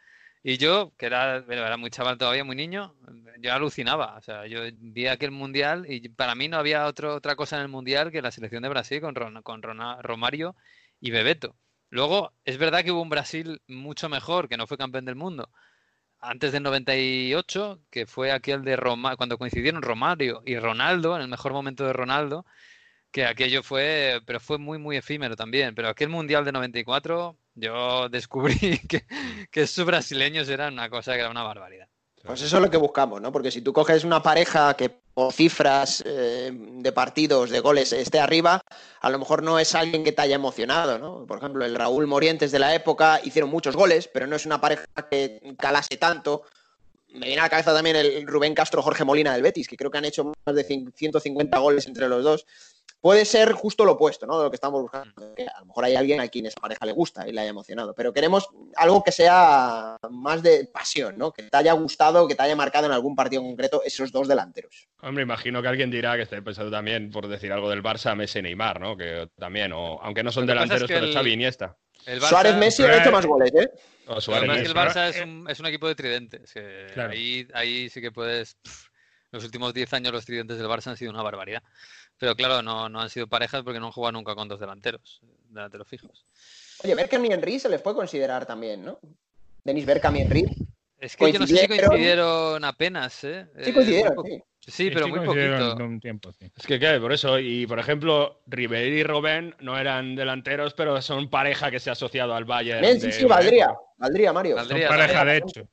Y 0.43 0.59
yo, 0.59 0.93
que 0.97 1.07
era, 1.07 1.39
era, 1.49 1.77
muy 1.77 1.91
chaval 1.91 2.19
todavía, 2.19 2.45
muy 2.45 2.55
niño, 2.55 2.95
yo 3.41 3.53
alucinaba. 3.53 4.17
O 4.17 4.23
sea, 4.23 4.47
yo 4.47 4.61
vi 4.79 5.09
aquel 5.09 5.33
mundial 5.33 5.87
y 5.89 6.09
para 6.09 6.35
mí 6.37 6.49
no 6.49 6.57
había 6.57 6.87
otro, 6.87 7.17
otra 7.17 7.35
cosa 7.35 7.57
en 7.57 7.63
el 7.63 7.69
mundial 7.69 8.13
que 8.13 8.23
la 8.23 8.31
selección 8.31 8.63
de 8.63 8.69
Brasil 8.69 9.01
con, 9.01 9.15
Ron, 9.17 9.43
con 9.43 9.61
Ron, 9.63 9.81
Romario 10.03 10.55
y 11.01 11.11
Bebeto. 11.11 11.57
Luego, 11.91 12.33
es 12.45 12.59
verdad 12.59 12.85
que 12.85 12.93
hubo 12.93 13.03
un 13.03 13.11
Brasil 13.11 13.61
mucho 13.67 14.09
mejor, 14.09 14.49
que 14.49 14.57
no 14.57 14.69
fue 14.69 14.79
campeón 14.79 15.05
del 15.05 15.17
mundo, 15.17 15.51
antes 16.21 16.53
del 16.53 16.63
98, 16.63 17.83
que 17.91 18.07
fue 18.07 18.33
aquel 18.33 18.65
de 18.65 18.77
Roma, 18.77 19.17
cuando 19.17 19.39
coincidieron 19.39 19.83
Romario 19.83 20.43
y 20.47 20.59
Ronaldo, 20.59 21.17
en 21.17 21.23
el 21.23 21.29
mejor 21.29 21.53
momento 21.53 21.85
de 21.87 21.93
Ronaldo, 21.93 22.47
que 23.11 23.27
aquello 23.27 23.63
fue, 23.63 24.21
pero 24.27 24.41
fue 24.41 24.59
muy, 24.59 24.79
muy 24.79 24.97
efímero 24.97 25.37
también. 25.37 25.75
Pero 25.75 25.89
aquel 25.89 26.09
Mundial 26.11 26.45
de 26.45 26.53
94, 26.53 27.39
yo 27.55 28.09
descubrí 28.11 28.79
que, 28.89 29.07
que 29.51 29.63
esos 29.63 29.87
brasileños 29.87 30.49
eran 30.49 30.75
una 30.75 30.91
cosa 30.91 31.15
que 31.15 31.21
era 31.21 31.31
una 31.31 31.43
barbaridad. 31.45 31.89
Pues 32.27 32.43
eso 32.43 32.57
es 32.57 32.63
lo 32.63 32.71
que 32.71 32.77
buscamos, 32.77 33.21
¿no? 33.23 33.31
Porque 33.31 33.53
si 33.53 33.63
tú 33.63 33.73
coges 33.73 34.03
una 34.03 34.21
pareja 34.21 34.75
que 34.75 34.91
por 34.91 35.33
cifras 35.33 36.03
eh, 36.05 36.51
de 36.53 36.93
partidos, 36.93 37.51
de 37.51 37.61
goles, 37.61 37.93
esté 37.93 38.19
arriba, 38.19 38.61
a 39.01 39.11
lo 39.11 39.19
mejor 39.21 39.45
no 39.45 39.61
es 39.61 39.77
alguien 39.77 40.03
que 40.03 40.11
te 40.11 40.23
haya 40.23 40.35
emocionado, 40.35 40.99
¿no? 40.99 41.25
Por 41.25 41.39
ejemplo, 41.39 41.65
el 41.65 41.77
Raúl 41.77 42.09
Morientes 42.09 42.51
de 42.51 42.59
la 42.59 42.75
época 42.75 43.21
hicieron 43.23 43.49
muchos 43.49 43.77
goles, 43.77 44.11
pero 44.13 44.27
no 44.27 44.35
es 44.35 44.45
una 44.45 44.61
pareja 44.61 44.87
que 45.09 45.55
calase 45.57 45.97
tanto. 45.99 46.43
Me 47.15 47.27
viene 47.27 47.41
a 47.41 47.45
la 47.45 47.51
cabeza 47.51 47.73
también 47.73 47.97
el 47.97 48.27
Rubén 48.27 48.55
Castro 48.55 48.83
Jorge 48.83 49.05
Molina 49.05 49.33
del 49.33 49.43
Betis, 49.43 49.69
que 49.69 49.77
creo 49.77 49.91
que 49.91 49.99
han 49.99 50.05
hecho 50.05 50.25
más 50.25 50.55
de 50.55 50.65
150 50.65 51.59
goles 51.59 51.87
entre 51.87 52.09
los 52.09 52.25
dos 52.25 52.47
puede 53.01 53.25
ser 53.25 53.53
justo 53.53 53.85
lo 53.85 53.93
opuesto, 53.93 54.27
¿no? 54.27 54.39
De 54.39 54.45
lo 54.45 54.51
que 54.51 54.57
estamos 54.57 54.83
buscando. 54.83 55.35
Que 55.35 55.47
a 55.47 55.61
lo 55.61 55.67
mejor 55.67 55.85
hay 55.85 55.95
alguien 55.95 56.21
a 56.21 56.29
quien 56.29 56.47
esa 56.47 56.61
pareja 56.61 56.85
le 56.87 56.93
gusta 56.93 57.29
y 57.29 57.33
le 57.33 57.41
haya 57.41 57.51
emocionado, 57.51 57.95
pero 57.95 58.13
queremos 58.13 58.49
algo 58.77 59.03
que 59.03 59.13
sea 59.13 59.97
más 60.11 60.43
de 60.43 60.69
pasión, 60.73 61.17
¿no? 61.17 61.33
Que 61.33 61.45
te 61.45 61.57
haya 61.57 61.73
gustado, 61.73 62.27
que 62.27 62.35
te 62.35 62.43
haya 62.43 62.57
marcado 62.57 62.87
en 62.87 62.93
algún 62.93 63.15
partido 63.15 63.43
concreto 63.43 63.83
esos 63.85 64.13
dos 64.13 64.29
delanteros. 64.29 64.89
Hombre, 65.03 65.23
imagino 65.23 65.63
que 65.63 65.69
alguien 65.69 65.91
dirá 65.91 66.17
que 66.17 66.23
esté 66.23 66.43
pensando 66.43 66.71
también, 66.71 67.11
por 67.11 67.29
decir 67.29 67.53
algo 67.53 67.71
del 67.71 67.83
Barça, 67.83 68.15
Messi 68.15 68.43
Neymar, 68.43 68.81
¿no? 68.81 68.97
Que 68.97 69.29
también, 69.39 69.73
o 69.73 70.01
aunque 70.03 70.23
no 70.23 70.33
son 70.33 70.47
delanteros, 70.47 70.91
es 70.91 70.95
pero 70.95 71.07
el... 71.07 71.15
Xavi 71.15 71.33
Iniesta. 71.33 71.77
El 72.07 72.21
Barça... 72.21 72.29
Suárez 72.29 72.57
Messi 72.57 72.83
ha 72.83 73.01
hecho 73.01 73.11
más 73.11 73.27
goles, 73.27 73.53
¿eh? 73.55 73.71
Suárez, 74.21 74.49
Messi. 74.49 74.67
el 74.67 74.75
Barça 74.75 75.09
es 75.09 75.21
un, 75.21 75.47
es 75.49 75.59
un 75.59 75.67
equipo 75.67 75.89
de 75.89 75.95
tridentes. 75.95 76.53
Que 76.53 76.87
claro. 76.95 77.13
ahí, 77.13 77.47
ahí 77.55 77.89
sí 77.89 78.01
que 78.01 78.13
puedes. 78.13 78.55
Pff, 78.63 78.89
los 79.33 79.45
últimos 79.45 79.75
10 79.75 79.93
años 79.93 80.13
los 80.13 80.25
tridentes 80.25 80.57
del 80.59 80.67
Barça 80.67 80.89
han 80.89 80.97
sido 80.97 81.11
una 81.11 81.23
barbaridad. 81.23 81.63
Pero 82.19 82.35
claro, 82.35 82.63
no, 82.63 82.89
no 82.89 83.01
han 83.01 83.11
sido 83.11 83.27
parejas 83.27 83.63
porque 83.63 83.79
no 83.79 83.87
han 83.87 83.93
jugado 83.93 84.13
nunca 84.13 84.35
con 84.35 84.49
dos 84.49 84.59
delanteros, 84.61 85.21
delanteros 85.49 85.89
fijos. 85.89 86.25
Oye, 86.83 86.95
Berkham 86.95 87.25
y 87.25 87.33
Henry 87.33 87.59
se 87.59 87.69
les 87.69 87.81
puede 87.81 87.97
considerar 87.97 88.47
también, 88.47 88.85
¿no? 88.85 88.99
Denis 89.65 89.87
Berkham 89.87 90.17
y 90.17 90.21
Henry. 90.23 90.47
Es 90.99 91.17
que 91.17 91.33
yo 91.33 91.39
no 91.39 91.47
sé 91.47 91.57
si 91.57 91.69
coincidieron 91.69 92.65
apenas, 92.65 93.23
¿eh? 93.25 93.47
Sí 93.63 93.73
coincidieron, 93.73 94.17
sí. 94.25 94.43
Sí, 94.69 94.91
pero 94.91 95.07
sí, 95.07 95.13
muy 95.13 95.25
poquito. 95.25 95.77
Un 95.77 96.01
tiempo, 96.01 96.33
sí. 96.33 96.51
Es 96.57 96.67
que, 96.67 96.81
¿qué? 96.81 96.99
Por 96.99 97.13
eso, 97.13 97.39
y 97.39 97.67
por 97.67 97.79
ejemplo, 97.79 98.43
Ribery 98.47 99.01
y 99.01 99.03
Robben 99.05 99.55
no 99.61 99.79
eran 99.79 100.17
delanteros, 100.17 100.75
pero 100.75 101.01
son 101.03 101.31
pareja 101.31 101.71
que 101.71 101.79
se 101.79 101.91
ha 101.91 101.93
asociado 101.93 102.35
al 102.35 102.47
Bayern. 102.47 102.81
Bien, 102.81 103.01
sí, 103.01 103.13
sí, 103.13 103.25
valdría. 103.27 103.77
Valdría, 103.97 104.33
Mario. 104.33 104.57
Valdría, 104.57 104.89
son 104.89 104.97
pareja, 104.97 105.25
de 105.25 105.37
hecho. 105.37 105.69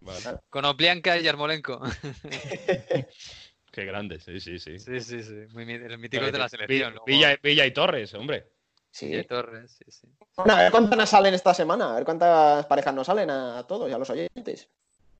Vale. 0.00 0.38
Con 0.50 0.64
Oplianka 0.64 1.16
y 1.16 1.22
Yarmolenko. 1.22 1.80
Qué 3.78 3.84
grande, 3.84 4.18
sí, 4.18 4.40
sí, 4.40 4.58
sí. 4.58 4.76
Sí, 4.76 5.00
sí, 5.00 5.22
sí. 5.22 5.34
Muy, 5.52 5.62
el 5.72 5.98
mítico 5.98 6.24
de 6.24 6.36
la 6.36 6.48
selección. 6.48 6.96
Villa, 7.06 7.38
Villa, 7.40 7.64
y 7.64 7.70
Torres, 7.70 8.12
hombre. 8.14 8.48
Sí. 8.90 9.06
Villa 9.06 9.20
y 9.20 9.24
Torres, 9.24 9.70
sí, 9.70 9.84
sí. 9.86 10.08
Bueno, 10.36 10.54
a 10.54 10.62
ver 10.62 10.72
cuántas 10.72 10.98
nos 10.98 11.08
salen 11.08 11.32
esta 11.32 11.54
semana, 11.54 11.92
a 11.92 11.94
ver 11.94 12.04
cuántas 12.04 12.66
parejas 12.66 12.92
nos 12.92 13.06
salen 13.06 13.30
a 13.30 13.64
todos 13.68 13.88
y 13.88 13.92
a 13.92 13.98
los 13.98 14.10
oyentes. 14.10 14.68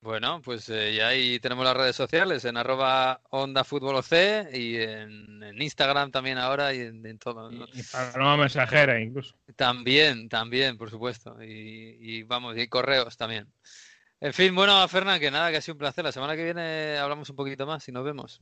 Bueno, 0.01 0.43
pues 0.43 0.69
eh, 0.71 0.93
ya 0.93 1.07
ahí 1.07 1.39
tenemos 1.39 1.65
las 1.65 1.77
redes 1.77 1.95
sociales 1.95 2.45
en 2.47 2.57
arroba 2.57 3.21
onda 3.31 3.63
fútbol 3.63 3.95
OC 3.95 4.53
y 4.53 4.77
en, 4.77 5.41
en, 5.45 5.63
Instagram 5.63 6.11
también 6.11 6.39
ahora 6.39 6.75
y 6.75 6.81
en, 6.81 7.07
en 7.07 7.19
todo. 7.21 7.53
¿no? 7.53 7.65
Y 7.73 7.83
para 7.85 8.37
mensajera 8.37 9.01
incluso. 9.01 9.37
También, 9.55 10.29
también, 10.29 10.77
por 10.77 10.91
supuesto. 10.91 11.41
Y, 11.41 11.97
y 12.01 12.23
vamos, 12.25 12.57
y 12.57 12.67
correos 12.67 13.17
también. 13.17 13.47
En 14.20 14.32
fin, 14.32 14.55
bueno, 14.55 14.86
Fernán, 14.89 15.20
que 15.20 15.31
nada, 15.31 15.51
que 15.51 15.59
ha 15.59 15.61
sido 15.61 15.74
un 15.74 15.78
placer. 15.78 16.05
La 16.05 16.12
semana 16.12 16.35
que 16.35 16.45
viene 16.45 16.99
hablamos 16.99 17.31
un 17.31 17.36
poquito 17.36 17.66
más 17.66 17.86
y 17.89 17.93
nos 17.93 18.05
vemos. 18.05 18.40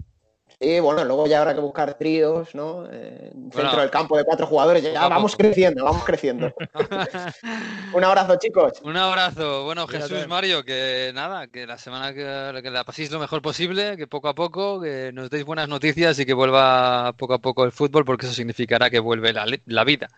Sí, 0.61 0.81
bueno, 0.81 1.05
luego 1.05 1.27
ya 1.27 1.41
habrá 1.41 1.55
que 1.55 1.61
buscar 1.61 1.95
tríos, 1.99 2.55
¿no? 2.55 2.87
Eh, 2.91 3.31
Bueno. 3.35 3.53
centro 3.69 3.81
del 3.81 3.91
campo 3.91 4.17
de 4.17 4.25
cuatro 4.25 4.47
jugadores. 4.47 4.83
Ya 4.83 5.07
vamos 5.09 5.37
creciendo, 5.37 5.85
vamos 5.85 6.05
creciendo. 6.05 6.55
Un 7.93 8.05
abrazo, 8.05 8.37
chicos. 8.39 8.73
Un 8.83 8.97
abrazo. 8.97 9.65
Bueno. 9.65 9.87
Jesús, 9.87 10.27
Mario, 10.29 10.65
que 10.65 11.11
nada, 11.15 11.49
que 11.49 11.67
la 11.67 11.77
semana 11.77 12.15
que, 12.15 12.61
que 12.63 12.71
la 12.71 12.85
paséis 12.85 13.11
lo 13.11 13.19
mejor 13.19 13.43
posible, 13.43 13.97
que 13.99 14.07
poco 14.07 14.29
a 14.29 14.35
poco, 14.35 14.81
que 14.81 15.11
nos 15.13 15.29
deis 15.31 15.45
buenas 15.45 15.69
noticias 15.69 16.19
y 16.21 16.25
que 16.25 16.33
vuelva 16.33 17.13
poco 17.19 17.35
a 17.35 17.39
poco 17.39 17.65
el 17.65 17.73
fútbol, 17.73 18.05
porque 18.05 18.25
eso 18.27 18.35
significará 18.35 18.89
que 18.89 19.01
vuelve 19.01 19.33
la, 19.35 19.85
vida 19.85 20.09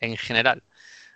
en 0.00 0.16
general. 0.16 0.62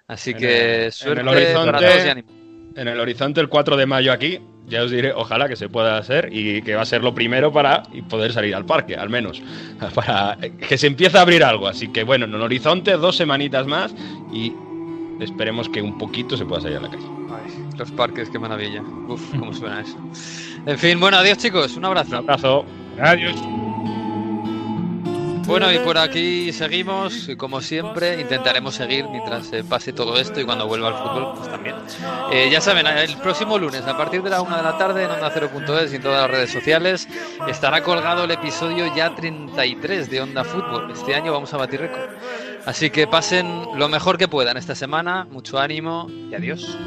Así 0.06 0.30
En 0.32 0.36
que 0.38 0.84
el- 0.86 0.92
suerte 0.92 1.22
en 1.22 1.28
el 1.28 1.34
horizonte- 1.34 1.72
para 1.72 1.78
todos 1.80 2.04
y 2.04 2.08
ánimo. 2.08 2.39
En 2.76 2.88
el 2.88 3.00
horizonte 3.00 3.40
el 3.40 3.48
4 3.48 3.76
de 3.76 3.86
mayo 3.86 4.12
aquí, 4.12 4.40
ya 4.68 4.84
os 4.84 4.90
diré, 4.90 5.12
ojalá 5.12 5.48
que 5.48 5.56
se 5.56 5.68
pueda 5.68 5.98
hacer 5.98 6.28
y 6.32 6.62
que 6.62 6.76
va 6.76 6.82
a 6.82 6.86
ser 6.86 7.02
lo 7.02 7.14
primero 7.14 7.52
para 7.52 7.82
y 7.92 8.02
poder 8.02 8.32
salir 8.32 8.54
al 8.54 8.64
parque, 8.64 8.94
al 8.94 9.10
menos. 9.10 9.42
Para 9.94 10.36
que 10.36 10.78
se 10.78 10.86
empiece 10.86 11.18
a 11.18 11.22
abrir 11.22 11.42
algo. 11.42 11.66
Así 11.66 11.88
que 11.88 12.04
bueno, 12.04 12.26
en 12.26 12.34
el 12.34 12.40
horizonte 12.40 12.92
dos 12.92 13.16
semanitas 13.16 13.66
más 13.66 13.94
y 14.32 14.52
esperemos 15.20 15.68
que 15.68 15.82
un 15.82 15.98
poquito 15.98 16.36
se 16.36 16.46
pueda 16.46 16.62
salir 16.62 16.78
a 16.78 16.82
la 16.82 16.90
calle. 16.90 17.06
Ay, 17.30 17.76
los 17.76 17.90
parques, 17.90 18.30
qué 18.30 18.38
maravilla. 18.38 18.82
Uf, 19.08 19.20
cómo 19.38 19.52
suena 19.52 19.80
eso. 19.80 19.96
En 20.66 20.78
fin, 20.78 21.00
bueno, 21.00 21.16
adiós 21.16 21.38
chicos, 21.38 21.76
un 21.76 21.84
abrazo. 21.84 22.10
Un 22.10 22.16
abrazo. 22.16 22.64
Adiós. 23.00 23.69
Bueno, 25.50 25.72
y 25.72 25.80
por 25.80 25.98
aquí 25.98 26.52
seguimos, 26.52 27.28
como 27.36 27.60
siempre, 27.60 28.20
intentaremos 28.20 28.76
seguir 28.76 29.08
mientras 29.08 29.52
eh, 29.52 29.64
pase 29.64 29.92
todo 29.92 30.16
esto 30.16 30.40
y 30.40 30.44
cuando 30.44 30.68
vuelva 30.68 30.88
al 30.90 30.94
fútbol, 30.94 31.32
pues 31.36 31.50
también. 31.50 31.74
Eh, 32.30 32.48
ya 32.52 32.60
saben, 32.60 32.86
el 32.86 33.16
próximo 33.16 33.58
lunes, 33.58 33.84
a 33.84 33.96
partir 33.96 34.22
de 34.22 34.30
la 34.30 34.42
una 34.42 34.58
de 34.58 34.62
la 34.62 34.78
tarde, 34.78 35.02
en 35.02 35.10
Onda 35.10 35.34
0.es 35.34 35.92
y 35.92 35.96
en 35.96 36.02
todas 36.02 36.22
las 36.22 36.30
redes 36.30 36.52
sociales, 36.52 37.08
estará 37.48 37.82
colgado 37.82 38.22
el 38.22 38.30
episodio 38.30 38.94
ya 38.94 39.12
33 39.12 40.08
de 40.08 40.20
Onda 40.20 40.44
Fútbol. 40.44 40.92
Este 40.92 41.16
año 41.16 41.32
vamos 41.32 41.52
a 41.52 41.56
batir 41.56 41.80
récord. 41.80 42.10
Así 42.64 42.90
que 42.90 43.08
pasen 43.08 43.64
lo 43.74 43.88
mejor 43.88 44.18
que 44.18 44.28
puedan 44.28 44.56
esta 44.56 44.76
semana, 44.76 45.26
mucho 45.32 45.58
ánimo 45.58 46.06
y 46.08 46.32
adiós. 46.32 46.78